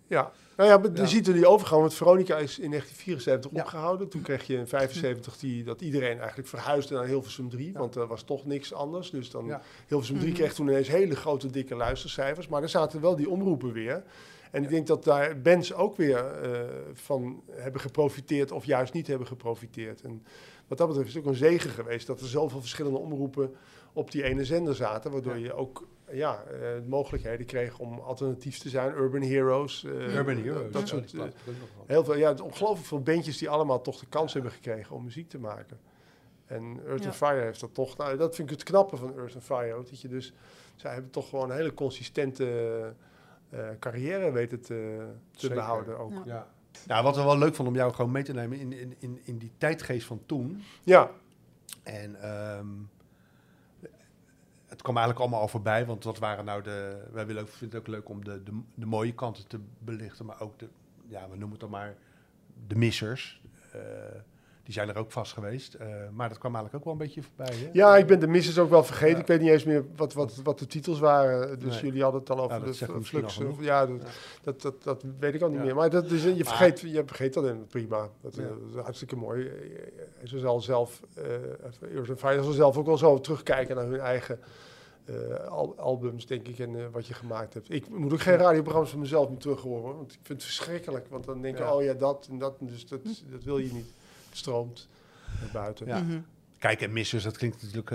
Ja, 0.09 0.31
nou 0.57 0.69
ja, 0.69 1.01
je 1.01 1.07
ziet 1.07 1.27
er 1.27 1.33
die 1.33 1.47
overgang, 1.47 1.81
want 1.81 1.93
Veronica 1.93 2.37
is 2.37 2.59
in 2.59 2.69
1974 2.69 3.51
Ja. 3.53 3.61
opgehouden. 3.61 4.09
Toen 4.09 4.21
kreeg 4.21 4.47
je 4.47 4.53
in 4.57 4.67
75 4.67 5.37
die, 5.37 5.63
dat 5.63 5.81
iedereen 5.81 6.17
eigenlijk 6.19 6.47
verhuisde 6.49 6.93
naar 6.93 7.05
Hilversum 7.05 7.49
3, 7.49 7.71
Ja. 7.71 7.79
want 7.79 7.95
er 7.95 8.07
was 8.07 8.23
toch 8.23 8.45
niks 8.45 8.73
anders. 8.73 9.09
Dus 9.09 9.31
dan. 9.31 9.59
Hilversum 9.87 10.17
3 10.17 10.29
Mhm. 10.31 10.39
kreeg 10.39 10.53
toen 10.53 10.67
ineens 10.67 10.87
hele 10.87 11.15
grote, 11.15 11.49
dikke 11.49 11.75
luistercijfers. 11.75 12.47
Maar 12.47 12.61
er 12.61 12.69
zaten 12.69 13.01
wel 13.01 13.15
die 13.15 13.29
omroepen 13.29 13.71
weer. 13.71 14.03
En 14.57 14.63
ik 14.63 14.69
denk 14.69 14.87
dat 14.87 15.03
daar 15.03 15.41
bands 15.41 15.73
ook 15.73 15.95
weer 15.95 16.25
eh, 16.25 16.61
van 16.93 17.43
hebben 17.51 17.81
geprofiteerd 17.81 18.51
of 18.51 18.65
juist 18.65 18.93
niet 18.93 19.07
hebben 19.07 19.27
geprofiteerd. 19.27 20.01
En 20.01 20.23
wat 20.67 20.77
dat 20.77 20.87
betreft 20.87 21.07
is 21.09 21.13
het 21.15 21.23
ook 21.23 21.29
een 21.29 21.35
zegen 21.37 21.69
geweest 21.69 22.07
dat 22.07 22.19
er 22.21 22.27
zoveel 22.27 22.59
verschillende 22.59 22.97
omroepen 22.97 23.55
op 23.93 24.11
die 24.11 24.23
ene 24.23 24.45
zender 24.45 24.75
zaten. 24.75 25.11
Waardoor 25.11 25.37
Ja. 25.37 25.43
je 25.43 25.53
ook 25.53 25.87
ja, 26.11 26.43
eh, 26.43 26.59
mogelijkheden 26.87 27.45
kreeg 27.45 27.79
om 27.79 27.99
alternatief 27.99 28.57
te 28.59 28.69
zijn. 28.69 28.93
Urban 28.95 29.21
Heroes. 29.21 29.83
eh, 29.83 30.15
Urban 30.15 30.37
Heroes. 30.37 30.71
Dat 30.71 30.81
ja, 30.81 30.87
soort, 30.87 31.13
heel 31.85 32.03
veel, 32.03 32.15
ja, 32.17 32.33
ongelooflijk 32.43 32.87
veel 32.87 33.01
bandjes 33.01 33.37
die 33.37 33.49
allemaal 33.49 33.81
toch 33.81 33.99
de 33.99 34.05
kans 34.09 34.33
hebben 34.33 34.51
gekregen 34.51 34.95
om 34.95 35.03
muziek 35.03 35.29
te 35.29 35.39
maken. 35.39 35.79
En 36.45 36.79
Earth 36.87 37.01
Ja. 37.01 37.07
and 37.07 37.15
Fire 37.15 37.41
heeft 37.41 37.59
dat 37.59 37.73
toch. 37.73 37.97
Nou, 37.97 38.17
dat 38.17 38.35
vind 38.35 38.51
ik 38.51 38.55
het 38.57 38.65
knappe 38.65 38.97
van 38.97 39.17
Earth 39.17 39.33
and 39.33 39.43
Fire. 39.43 39.73
ook, 39.73 39.89
Dat 39.89 40.01
je 40.01 40.07
dus, 40.07 40.33
zij 40.75 40.93
hebben 40.93 41.11
toch 41.11 41.29
gewoon 41.29 41.49
een 41.49 41.55
hele 41.57 41.73
consistente 41.73 42.45
carrière 43.79 44.31
weten 44.31 44.61
te, 44.61 45.07
te 45.31 45.39
Zeker. 45.39 45.55
behouden 45.55 45.97
ook. 45.99 46.11
Ja. 46.11 46.21
Ja. 46.25 46.47
Nou, 46.87 47.03
wat 47.03 47.15
we 47.15 47.23
wel 47.23 47.37
leuk 47.37 47.55
vonden 47.55 47.73
om 47.73 47.79
jou 47.79 47.93
gewoon 47.93 48.11
mee 48.11 48.23
te 48.23 48.33
nemen 48.33 48.59
in, 48.59 48.73
in, 48.73 48.95
in, 48.99 49.19
in 49.23 49.37
die 49.37 49.51
tijdgeest 49.57 50.07
van 50.07 50.21
toen. 50.25 50.63
Ja, 50.83 51.11
En 51.83 52.21
ehm, 52.21 52.67
het 54.65 54.81
kwam 54.81 54.95
eigenlijk 54.97 55.19
allemaal 55.19 55.41
al 55.41 55.47
voorbij, 55.47 55.85
want 55.85 56.03
wat 56.03 56.19
waren 56.19 56.45
nou 56.45 56.61
de... 56.63 57.07
Wij 57.11 57.25
willen 57.25 57.41
ook, 57.41 57.49
vinden 57.49 57.77
het 57.79 57.87
ook 57.87 57.93
leuk 57.95 58.09
om 58.09 58.23
de, 58.23 58.43
de, 58.43 58.61
de 58.73 58.85
mooie 58.85 59.13
kanten 59.13 59.47
te 59.47 59.59
belichten, 59.79 60.25
maar 60.25 60.41
ook 60.41 60.59
de, 60.59 60.67
ja, 61.07 61.21
we 61.21 61.29
noemen 61.29 61.51
het 61.51 61.59
dan 61.59 61.69
maar 61.69 61.95
de 62.67 62.75
missers. 62.75 63.41
Eh, 63.71 63.81
die 64.67 64.75
zijn 64.75 64.89
er 64.89 64.97
ook 64.97 65.11
vast 65.11 65.33
geweest, 65.33 65.73
Eh, 65.73 65.87
maar 66.11 66.29
dat 66.29 66.37
kwam 66.37 66.55
eigenlijk 66.55 66.75
ook 66.75 66.83
wel 66.83 66.93
een 67.01 67.07
beetje 67.07 67.21
voorbij. 67.23 67.55
Hè? 67.55 67.69
ja, 67.73 67.97
ik 67.97 68.07
ben 68.07 68.19
de 68.19 68.27
missers 68.27 68.57
ook 68.59 68.69
wel 68.69 68.83
vergeten. 68.83 69.13
Ja. 69.15 69.19
Ik 69.21 69.27
weet 69.27 69.41
niet 69.41 69.49
eens 69.49 69.63
meer 69.63 69.85
wat, 69.95 70.13
wat, 70.13 70.35
wat 70.43 70.59
de 70.59 70.67
titels 70.67 70.99
waren. 70.99 71.59
Dus 71.59 71.73
Nee. 71.73 71.83
jullie 71.85 72.01
hadden 72.03 72.19
het 72.19 72.29
al 72.29 72.39
over 72.39 72.57
Ja, 72.57 72.65
de 72.65 72.73
flux. 73.03 73.39
al 73.39 73.47
of- 73.47 73.63
Ja, 73.63 73.85
dat, 73.85 74.01
Ja. 74.01 74.07
Dat, 74.41 74.61
dat, 74.61 74.83
dat 74.83 75.03
weet 75.19 75.33
ik 75.33 75.43
ook 75.43 75.51
niet 75.51 75.59
meer. 75.59 75.75
Maar 75.75 75.89
dat, 75.89 76.09
dus, 76.09 76.23
je, 76.23 76.43
vergeet, 76.45 76.79
je 76.79 77.03
vergeet 77.05 77.33
dat 77.33 77.45
en 77.45 77.65
prima. 77.69 78.09
Dat, 78.21 78.37
eh, 78.37 78.45
dat 78.45 78.57
is 78.75 78.81
hartstikke 78.81 79.15
mooi. 79.15 79.47
En 80.21 80.27
ze 80.27 80.39
zal 80.39 80.59
zelf, 80.61 81.01
uh, 81.91 82.41
zal 82.41 82.51
zelf 82.51 82.77
ook 82.77 82.85
wel 82.85 82.97
zo 82.97 83.19
terugkijken 83.19 83.75
naar 83.75 83.85
hun 83.85 83.99
eigen 83.99 84.39
eh, 85.05 85.47
al- 85.47 85.73
albums, 85.77 86.25
denk 86.25 86.47
ik, 86.47 86.59
en 86.59 86.75
eh, 86.79 86.85
wat 86.91 87.07
je 87.07 87.13
gemaakt 87.13 87.53
hebt. 87.53 87.71
Ik 87.73 87.89
moet 87.89 88.13
ook 88.13 88.21
geen 88.21 88.37
radioprogramma's 88.37 88.91
van 88.91 88.99
mezelf 88.99 89.29
meer 89.29 89.37
terug 89.37 89.61
horen, 89.61 89.95
want 89.95 90.11
ik 90.11 90.19
vind 90.23 90.41
het 90.41 90.43
verschrikkelijk. 90.43 91.07
Want 91.09 91.25
dan 91.25 91.41
denk 91.41 91.57
je, 91.57 91.63
Ja. 91.63 91.75
oh 91.75 91.83
ja, 91.83 91.93
dat 91.93 92.27
en 92.31 92.37
dat, 92.37 92.55
dus 92.59 92.87
dat, 92.87 92.99
dat 93.31 93.43
wil 93.43 93.57
je 93.57 93.73
niet. 93.73 93.93
Stroomt 94.37 94.87
naar 95.41 95.49
buiten. 95.63 95.87
Ja. 95.87 95.99
Mhm. 96.01 96.19
Kijk, 96.59 96.81
en 96.81 96.93
missers, 96.93 97.23
dat 97.23 97.37
klinkt 97.37 97.61
natuurlijk... 97.61 97.89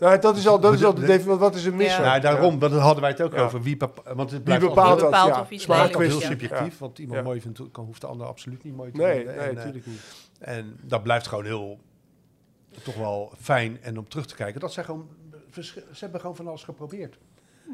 Nou, 0.00 0.18
dat 0.20 0.36
is 0.36 0.46
al, 0.48 0.60
dat 0.60 0.72
is 0.74 0.84
al 0.84 0.94
de 0.94 1.00
de- 1.00 1.06
definitie. 1.06 1.38
Wat 1.40 1.54
is 1.54 1.64
een 1.64 1.76
misser? 1.76 2.04
Nou, 2.04 2.20
daarom, 2.20 2.58
want 2.58 2.72
daar 2.72 2.80
hadden 2.80 3.00
wij 3.02 3.10
het 3.10 3.22
ook 3.22 3.34
Ja. 3.34 3.42
over. 3.44 3.62
Wie, 3.62 3.76
bepa- 3.76 4.02
want 4.14 4.20
het 4.20 4.30
Wie 4.30 4.40
blijft 4.40 4.64
bepaalt 4.64 4.78
altijd- 4.88 5.00
dat? 5.00 5.10
bepaalt 5.10 5.34
ja. 5.34 5.40
of 5.40 5.50
iets 5.50 5.66
heel 5.66 6.00
is, 6.00 6.22
ja. 6.22 6.28
subjectief, 6.30 6.72
Ja. 6.72 6.78
want 6.78 6.98
iemand 6.98 7.18
Ja. 7.18 7.24
mooi 7.24 7.40
vindt, 7.40 7.60
kan, 7.72 7.84
hoeft 7.84 8.00
de 8.00 8.06
ander 8.06 8.26
absoluut 8.26 8.64
niet 8.64 8.76
mooi 8.76 8.90
te 8.90 8.96
Nee, 8.96 9.14
vinden. 9.16 9.34
nee, 9.34 9.44
En, 9.44 9.50
eh, 9.50 9.56
natuurlijk 9.56 9.86
niet. 9.86 10.00
En 10.38 10.76
dat 10.82 11.02
blijft 11.02 11.26
gewoon 11.26 11.44
heel, 11.44 11.78
toch 12.82 12.94
wel 12.94 13.32
fijn 13.40 13.82
en 13.82 13.98
om 13.98 14.08
terug 14.08 14.26
te 14.26 14.34
kijken. 14.34 14.60
Dat 14.60 14.72
zij 14.72 14.84
gewoon, 14.84 15.08
ze 15.60 15.82
hebben 16.00 16.20
gewoon 16.20 16.36
van 16.36 16.46
alles 16.48 16.64
geprobeerd. 16.64 17.18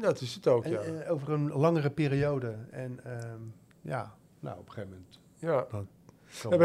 Dat 0.01 0.21
is 0.21 0.35
het 0.35 0.47
ook, 0.47 0.63
En, 0.63 0.71
ja. 0.71 1.07
over 1.07 1.31
een 1.31 1.51
langere 1.51 1.89
periode. 1.89 2.55
En 2.71 2.99
ehm, 3.03 3.39
ja, 3.81 4.13
nou 4.39 4.57
op 4.59 4.65
een 4.67 4.71
gegeven 4.73 4.89
moment. 4.97 5.19
ja. 5.71 5.79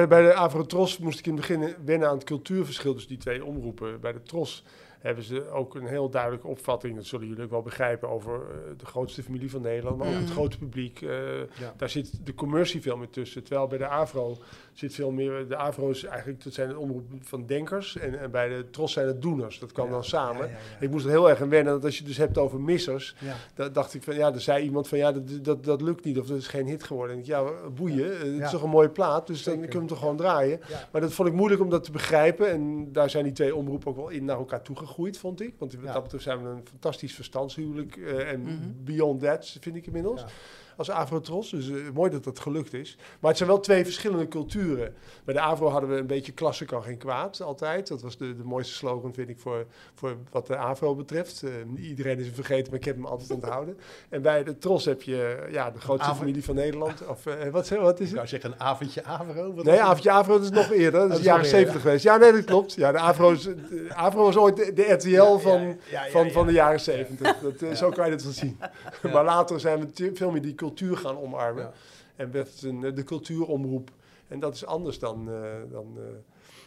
Bij 0.08 0.22
de 0.22 0.34
Avrotros 0.34 0.98
moest 0.98 1.18
ik 1.18 1.26
in 1.26 1.32
het 1.36 1.40
begin 1.40 1.74
wennen 1.84 2.08
aan 2.08 2.14
het 2.14 2.24
cultuurverschil 2.24 2.92
tussen 2.92 3.10
die 3.10 3.20
twee 3.20 3.44
omroepen. 3.44 4.00
Bij 4.00 4.12
de 4.12 4.22
Tros 4.22 4.64
hebben 5.05 5.24
ze 5.24 5.50
ook 5.50 5.74
een 5.74 5.86
heel 5.86 6.09
duidelijke 6.11 6.46
opvatting, 6.46 6.96
dat 6.96 7.05
zullen 7.05 7.26
jullie 7.28 7.44
ook 7.44 7.50
wel 7.50 7.62
begrijpen, 7.62 8.09
over 8.09 8.34
eh, 8.34 8.57
de 8.76 8.86
grootste 8.86 9.22
familie 9.22 9.50
van 9.50 9.61
Nederland, 9.62 9.98
maar 9.98 10.09
ook 10.09 10.14
het 10.14 10.30
grote 10.30 10.59
publiek. 10.59 11.02
eh, 11.02 11.09
Ja. 11.38 11.74
Daar 11.76 11.88
zit 11.90 12.26
de 12.26 12.34
commercie 12.34 12.82
veel 12.82 12.96
meer 12.96 13.11
tussen. 13.11 13.44
Terwijl 13.44 13.66
bij 13.66 13.78
de 13.78 13.86
Avro 13.88 14.36
zit 14.72 14.94
veel 14.94 15.11
meer. 15.11 15.48
De 15.48 15.57
Avro 15.57 15.90
is 15.90 16.05
eigenlijk, 16.05 16.44
dat 16.44 16.52
zijn 16.55 16.68
de 16.68 16.78
omroepen 16.78 17.20
van 17.22 17.46
denkers. 17.46 17.96
En, 17.96 18.18
en 18.20 18.30
bij 18.30 18.48
de 18.48 18.70
Tros 18.70 18.92
zijn 18.92 19.07
het 19.07 19.22
doeners. 19.22 19.59
Dat 19.59 19.72
kwam 19.72 19.86
Ja, 19.86 19.92
dan 19.92 20.05
samen. 20.05 20.46
ja, 20.46 20.52
ja, 20.52 20.59
ja. 20.78 20.80
Ik 20.80 20.90
moest 20.90 21.05
er 21.05 21.11
heel 21.11 21.28
erg 21.30 21.40
aan 21.40 21.48
wennen. 21.48 21.72
Dat 21.72 21.84
als 21.84 21.92
je 21.94 21.98
het 21.98 22.09
dus 22.09 22.16
hebt 22.18 22.38
over 22.38 22.61
missers. 22.61 23.14
Ja. 23.20 23.34
Da 23.55 23.68
dacht 23.68 23.94
ik 23.94 24.02
van 24.02 24.14
ja, 24.14 24.32
er 24.32 24.40
zei 24.40 24.64
iemand 24.64 24.88
van 24.88 24.98
ja, 24.98 25.12
dat, 25.12 25.44
dat, 25.44 25.64
dat 25.64 25.80
lukt 25.80 26.05
niet 26.05 26.18
of 26.18 26.26
dat 26.26 26.36
is 26.36 26.46
geen 26.46 26.66
hit 26.66 26.82
geworden. 26.82 27.14
En 27.16 27.20
ik, 27.22 27.26
ja, 27.26 27.44
boeien, 27.74 28.12
eh, 28.12 28.18
het 28.18 28.36
Ja. 28.36 28.44
is 28.44 28.50
toch 28.50 28.62
een 28.62 28.70
mooie 28.70 28.90
plaat, 28.90 29.26
dus 29.26 29.42
dan 29.42 29.55
kunnen 29.55 29.70
we 29.72 29.78
hem 29.78 29.86
toch 29.86 29.98
gewoon 29.98 30.16
draaien. 30.16 30.61
Ja. 30.68 30.88
Maar 30.92 31.00
dat 31.00 31.12
vond 31.12 31.28
ik 31.28 31.34
moeilijk 31.34 31.61
om 31.61 31.70
dat 31.70 31.84
te 31.84 31.90
begrijpen. 31.92 32.50
En 32.50 32.92
daar 32.92 33.11
zijn 33.11 33.24
die 33.24 33.32
twee 33.32 33.55
omroepen 33.55 33.88
ook 33.90 33.96
wel 33.96 34.09
in 34.09 34.24
naar 34.24 34.36
elkaar 34.36 34.62
toegegroeid, 34.95 35.18
vond 35.18 35.40
ik. 35.40 35.55
Want 35.59 35.72
Ja. 35.72 35.92
dat 35.92 36.03
betreft 36.03 36.24
zijn 36.24 36.42
we 36.42 36.49
een 36.49 36.66
fantastisch 36.68 37.14
verstandshuwelijk. 37.14 37.97
eh, 37.97 38.30
en 38.32 38.40
Mhm. 38.40 38.55
beyond 38.84 39.20
that, 39.20 39.57
vind 39.61 39.76
ik 39.76 39.86
inmiddels. 39.86 40.24
Als 40.76 40.90
Avrotros. 40.90 41.50
Dus 41.50 41.70
eh, 41.70 41.76
mooi 41.94 42.10
dat 42.10 42.24
dat 42.24 42.38
gelukt 42.38 42.74
is. 42.74 42.96
Maar 43.20 43.28
het 43.28 43.38
zijn 43.38 43.48
wel 43.48 43.60
twee 43.60 43.84
verschillende 43.84 44.28
culturen. 44.28 44.94
Bij 45.24 45.34
de 45.34 45.40
Avro 45.40 45.68
hadden 45.68 45.90
we 45.90 45.96
een 45.96 46.06
beetje 46.06 46.32
klasse 46.32 46.64
kan 46.64 46.82
geen 46.82 46.98
kwaad, 46.98 47.42
altijd. 47.42 47.88
Dat 47.88 48.02
was 48.02 48.16
de, 48.16 48.36
de 48.36 48.44
mooiste 48.44 48.74
slogan, 48.74 49.14
vind 49.14 49.28
ik, 49.28 49.38
voor, 49.38 49.66
voor 49.94 50.16
wat 50.30 50.46
de 50.46 50.56
Avro 50.56 50.94
betreft. 50.94 51.42
Eh, 51.42 51.84
iedereen 51.88 52.18
is 52.18 52.26
hem 52.26 52.34
vergeten, 52.34 52.70
maar 52.70 52.78
ik 52.78 52.84
heb 52.84 52.96
hem 52.96 53.06
altijd 53.06 53.30
onthouden. 53.30 53.78
En 54.08 54.22
bij 54.22 54.44
de 54.44 54.58
Tros 54.58 54.84
heb 54.84 55.02
je 55.02 55.46
ja, 55.50 55.70
de 55.70 55.80
grootste 55.80 56.14
familie 56.14 56.44
van 56.44 56.54
Nederland. 56.54 57.06
Of 57.06 57.26
eh, 57.26 57.48
wat, 57.48 57.68
wat 57.68 58.00
is 58.00 58.06
het? 58.06 58.16
zou 58.16 58.26
zeggen 58.26 58.52
een 58.52 58.60
avondje 58.60 59.04
Avro. 59.04 59.54
wat 59.54 59.64
Nee, 59.64 59.80
avondje 59.80 60.10
Avro, 60.10 60.38
is 60.38 60.50
nog 60.50 60.70
eerder. 60.70 61.00
Dat 61.00 61.10
is 61.10 61.18
de 61.18 61.24
jaren 61.24 61.46
70 61.46 61.80
geweest. 61.80 62.04
Ja, 62.04 62.16
nee, 62.16 62.32
dat 62.32 62.44
klopt. 62.44 62.74
Ja, 62.74 62.92
de 62.92 62.98
Avro, 62.98 63.30
is, 63.30 63.42
de 63.42 63.86
Avro 63.94 64.22
was 64.22 64.36
ooit 64.36 64.56
de, 64.56 64.72
de 64.72 64.92
RTL 64.92 65.08
Ja, 65.08 65.38
van, 65.38 65.60
ja, 65.60 65.76
ja, 65.90 66.04
ja, 66.04 66.10
van, 66.10 66.30
van 66.30 66.46
de 66.46 66.52
jaren 66.52 66.80
70. 66.80 67.36
Dat, 67.40 67.78
Zo 67.78 67.90
kan 67.90 68.04
je 68.04 68.10
dat 68.10 68.22
wel 68.22 68.32
zien. 68.32 68.58
Maar 69.12 69.24
later 69.24 69.60
zijn 69.60 69.80
we 69.80 70.10
veel 70.14 70.30
meer 70.30 70.42
die 70.42 70.54
cultuur 70.66 70.96
gaan 70.96 71.18
omarmen. 71.18 71.62
Ja. 71.62 71.72
En 72.16 72.30
werd 72.30 72.48
het 72.52 72.62
een, 72.62 72.84
eh, 72.84 72.94
de 72.94 73.04
cultuuromroep. 73.04 73.90
En 74.28 74.40
dat 74.40 74.54
is 74.54 74.66
anders 74.66 74.98
dan, 74.98 75.30
eh, 75.30 75.52
dan, 75.70 75.94
eh, 75.96 76.02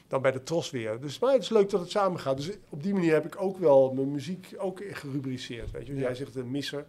dan 0.07 0.21
bij 0.21 0.31
de 0.31 0.43
Tros 0.43 0.69
weer. 0.71 0.99
Dus 0.99 1.19
maar 1.19 1.33
het 1.33 1.41
is 1.41 1.49
leuk 1.49 1.69
dat 1.69 1.79
het 1.79 1.89
samen 1.89 2.19
gaat. 2.19 2.37
Dus 2.37 2.49
op 2.69 2.83
die 2.83 2.93
manier 2.93 3.13
heb 3.13 3.25
ik 3.25 3.41
ook 3.41 3.57
wel 3.57 3.93
mijn 3.93 4.11
muziek 4.11 4.55
ook 4.57 4.81
gerubriceerd. 4.91 5.71
Weet 5.71 5.87
je? 5.87 5.93
Ja. 5.93 5.99
Jij 5.99 6.15
zegt 6.15 6.35
een 6.35 6.51
misser. 6.51 6.85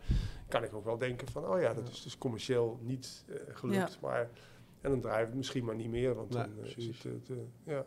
Kan 0.49 0.65
ik 0.65 0.75
ook 0.75 0.85
wel 0.85 0.99
denken 0.99 1.29
van, 1.29 1.47
oh 1.47 1.61
ja, 1.61 1.75
dat 1.75 1.89
is 1.89 2.03
dus 2.03 2.19
commercieel 2.19 2.79
niet 2.83 3.25
eh, 3.29 3.35
gelukt. 3.53 3.99
Maar, 4.01 4.29
en 4.81 4.91
dan 4.91 5.01
draaien 5.01 5.21
we 5.21 5.27
het 5.27 5.37
misschien 5.37 5.65
maar 5.65 5.75
niet 5.75 5.91
meer. 5.91 6.15
Want 6.15 6.29
Nee, 6.35 6.43
dan 6.43 6.53
eh, 6.53 6.61
precies. 6.61 7.01
zit 7.01 7.13
het... 7.13 7.31
eh, 7.31 7.37
ja. 7.75 7.85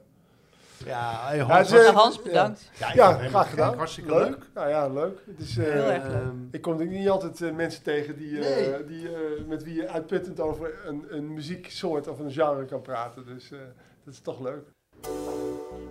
Ja, 0.85 1.27
hey, 1.27 1.39
Hans, 1.39 1.69
Ja, 1.69 2.11
bedankt. 2.23 2.69
ja, 2.93 3.13
graag 3.13 3.49
gedaan. 3.49 3.77
Hartstikke 3.77 4.09
leuk. 4.15 4.37
Nou 4.53 4.69
ja, 4.69 4.87
leuk. 4.87 5.19
Het 5.27 5.39
is, 5.39 5.57
eh, 5.57 5.63
Heel 5.65 5.83
erg 5.83 6.03
leuk. 6.03 6.13
Ehm, 6.21 6.35
Ik 6.51 6.61
kom 6.61 6.87
niet 6.87 7.09
altijd 7.09 7.41
eh, 7.41 7.51
mensen 7.51 7.83
tegen 7.83 8.17
die, 8.17 8.39
eh, 8.39 8.67
Nee. 8.71 8.85
die, 8.85 9.07
eh, 9.15 9.43
met 9.47 9.63
wie 9.63 9.75
je 9.75 9.87
uitputtend 9.89 10.39
over 10.39 10.73
een, 10.85 11.05
een 11.09 11.33
muzieksoort 11.33 12.07
of 12.07 12.19
een 12.19 12.31
genre 12.31 12.65
kan 12.65 12.81
praten. 12.81 13.25
Dus 13.25 13.51
eh, 13.51 13.59
dat 14.05 14.13
is 14.13 14.19
toch 14.21 14.39
leuk. 14.39 14.63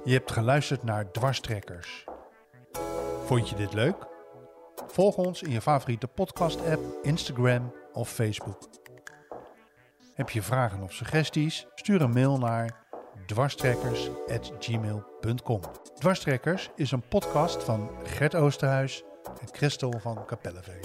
Je 0.05 0.13
hebt 0.13 0.31
geluisterd 0.33 0.83
naar 0.83 1.11
Dwarstrekkers. 1.11 2.05
Vond 3.25 3.49
je 3.49 3.57
dit 3.57 3.73
leuk? 3.73 3.97
Volg 4.87 5.17
ons 5.17 5.43
in 5.43 5.51
je 5.51 5.61
favoriete 5.61 6.07
podcast-app, 6.07 6.81
Instagram 7.03 7.73
of 7.93 8.09
Facebook. 8.11 8.59
Heb 10.15 10.31
je 10.31 10.43
vragen 10.43 10.83
of 10.83 10.93
suggesties? 10.93 11.67
Stuur 11.75 12.01
een 12.03 12.11
mail 12.11 12.39
naar 12.39 12.80
dwarstrekkers.gmail.com 13.27 15.61
Dwarstrekkers 15.99 16.71
is 16.77 16.91
een 16.91 17.09
podcast 17.09 17.63
van 17.63 17.91
Gert 18.05 18.35
Oosterhuis 18.35 19.03
en 19.41 19.49
Christel 19.53 19.93
van 19.99 20.25
Kapelleveen. 20.27 20.81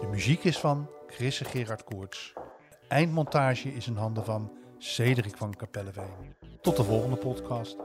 De 0.00 0.06
muziek 0.10 0.44
is 0.44 0.58
van 0.58 0.90
Chris 1.06 1.38
Gerard 1.38 1.84
Koorts. 1.84 2.32
De 2.70 2.76
eindmontage 2.88 3.74
is 3.74 3.86
in 3.86 3.96
handen 3.96 4.24
van 4.24 4.52
Cedric 4.78 5.36
van 5.36 5.54
Kapelleveen. 5.54 6.34
Tot 6.60 6.76
de 6.76 6.84
volgende 6.84 7.16
podcast. 7.16 7.76